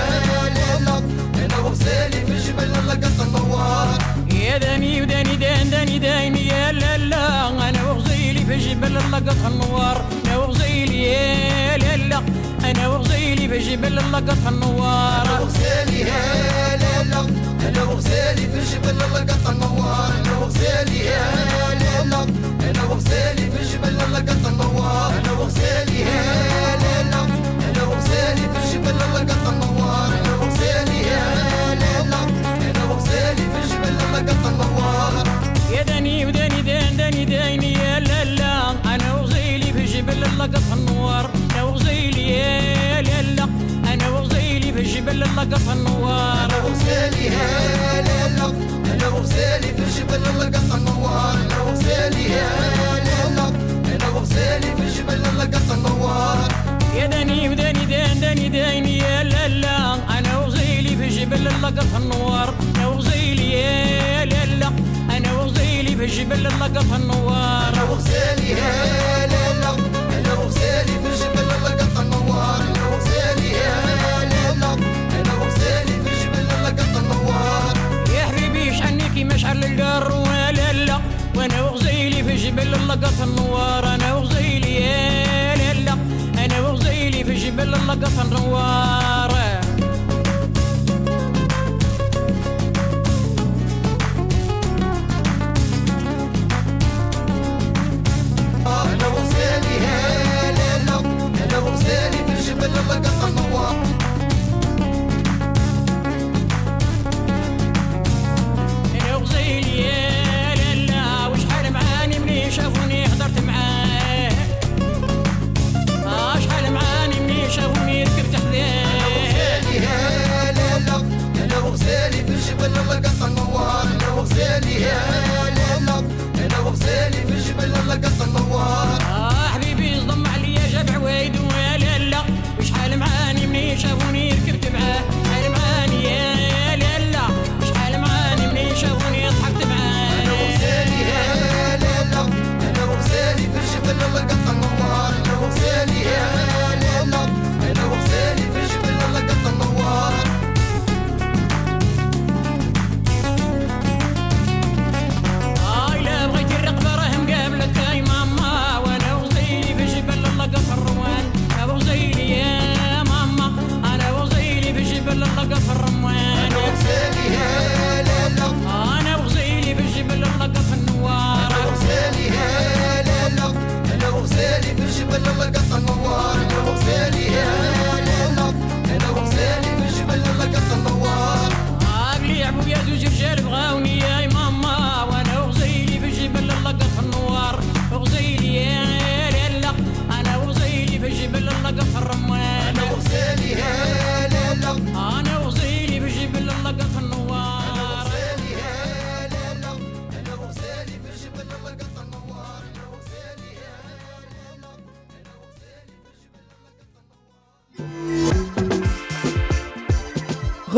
لالا 0.55 0.97
أنا 1.45 1.57
وغزالي 1.59 2.19
بجبل 2.19 2.75
اللقط 2.79 3.21
النوار 3.21 3.97
يا 4.33 4.57
داني 4.57 5.01
وداني 5.01 5.35
دان 5.35 5.69
داني 5.69 5.99
دايم 5.99 6.35
يا 6.35 6.71
لالا 6.71 7.49
أنا 7.69 7.91
وغزالي 7.91 8.11
جبل 8.57 8.97
اللقط 8.97 9.45
النوار 9.45 10.05
أنا 10.25 10.37
وغزيلي 10.37 11.03
يا 11.03 11.77
لالا 11.77 12.21
أنا 12.63 12.87
وغزالي 12.87 13.10
وغزيلي 13.41 13.47
بجبل 13.47 13.99
اللقط 13.99 14.47
النوار. 14.47 15.41
وغزالي 15.41 15.99
يا 15.99 16.77
ليلى 16.77 17.21
أنا 17.67 17.83
وغزالي 17.83 18.47
في 18.51 18.59
الجبل 18.59 18.99
لقط 18.99 19.49
النوار. 19.49 20.11
أنا 20.19 20.37
وغزالي 20.37 20.99
يا 21.05 21.25
ليلى 21.81 22.21
أنا 22.69 22.83
وغزالي 22.89 23.51
في 23.51 23.61
الجبل 23.61 23.97
لقط 24.13 24.45
النوار. 24.45 25.11
أنا 25.19 25.31
وغزالي 25.31 25.99
يا 26.01 26.77
ليلى 26.81 27.21
أنا 27.69 27.83
وغزالي 27.83 28.45
في 28.53 28.57
الجبل 28.63 28.97
لقط 28.97 29.47
النوار. 29.47 30.09
أنا 30.19 30.35
وغزالي 30.35 30.99
يا 31.07 31.25
ليلى 31.81 32.21
أنا 32.69 32.83
وغزالي 32.89 33.45
في 33.51 33.57
الجبل 33.63 33.95
لقط 34.13 34.45
النوار. 34.45 35.13
يا 35.73 35.83
دني 35.83 36.25
ودني 36.25 36.61
دن 36.61 36.97
دني 36.97 37.25
ديني 37.25 37.73
يا 37.73 37.99
لالا 37.99 38.71
أنا 38.85 39.13
وغزيلي 39.13 39.73
في 39.73 39.85
جبل 39.85 40.23
اللقط 40.23 40.67
النوار. 40.73 41.29
أنا 41.53 41.63
وغزيلي 41.63 42.29
يا 42.29 43.01
جبل 44.95 45.23
اللقطها 45.23 45.73
النوار. 45.73 46.45
أنا 46.45 46.57
وسالي 46.63 47.29
هلا 47.29 48.45
أنا 48.93 49.07
وسالي 49.07 49.67
في 49.67 49.85
جبل 49.99 50.23
اللقطها 50.29 50.77
النوار. 50.77 51.33
أنا 51.33 51.61
وسالي 51.61 52.25
هلا 52.33 53.47
أنا 53.95 54.09
وسالي 54.09 54.75
في 54.75 54.85
جبل 54.97 55.21
اللقطها 55.25 55.75
النوار. 55.75 56.47
يا 56.95 57.05
داني 57.07 57.49
وداني 57.49 57.85
دان 57.85 58.19
داني 58.19 58.49
داني 58.49 58.97
يا 58.97 59.23
لا 59.23 59.47
لا 59.47 59.93
أنا 60.19 60.39
وزيلي 60.45 60.97
في 60.97 61.07
جبل 61.07 61.47
اللقطها 61.47 61.97
النوار. 61.97 62.53
أنا 62.75 62.87
وزيلي 62.87 63.51
يا 63.51 64.25
لا 64.25 64.45
لا 64.45 64.71
أنا 65.17 65.41
وزيلي 65.41 65.95
في 65.95 66.05
جبل 66.05 66.47
اللقطها 66.47 66.95
النوار. 66.97 67.73
أنا 67.73 67.83
وزيلي 67.83 68.53
هلا 68.61 69.10
اللقط 83.01 83.21
النوار 83.21 83.95
أنا 83.95 84.13
وغزيلي 84.13 84.75
يا 84.75 85.55
ليلا 85.55 85.93
أنا 86.45 86.61
وغزيلي 86.61 87.23
في 87.23 87.33
جبل 87.33 87.73
اللقط 87.73 88.19
النوار. 88.25 89.20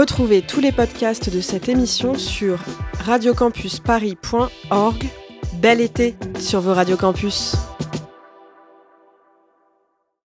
Retrouvez 0.04 0.42
tous 0.42 0.60
les 0.60 0.74
podcasts 0.74 1.34
de 1.34 1.40
cette 1.40 1.70
émission 1.70 2.16
sur 2.16 2.60
radiocampusparis.org. 3.06 5.06
Bel 5.62 5.80
été 5.80 6.16
sur 6.42 6.60
vos 6.60 6.74
radiocampus! 6.74 7.56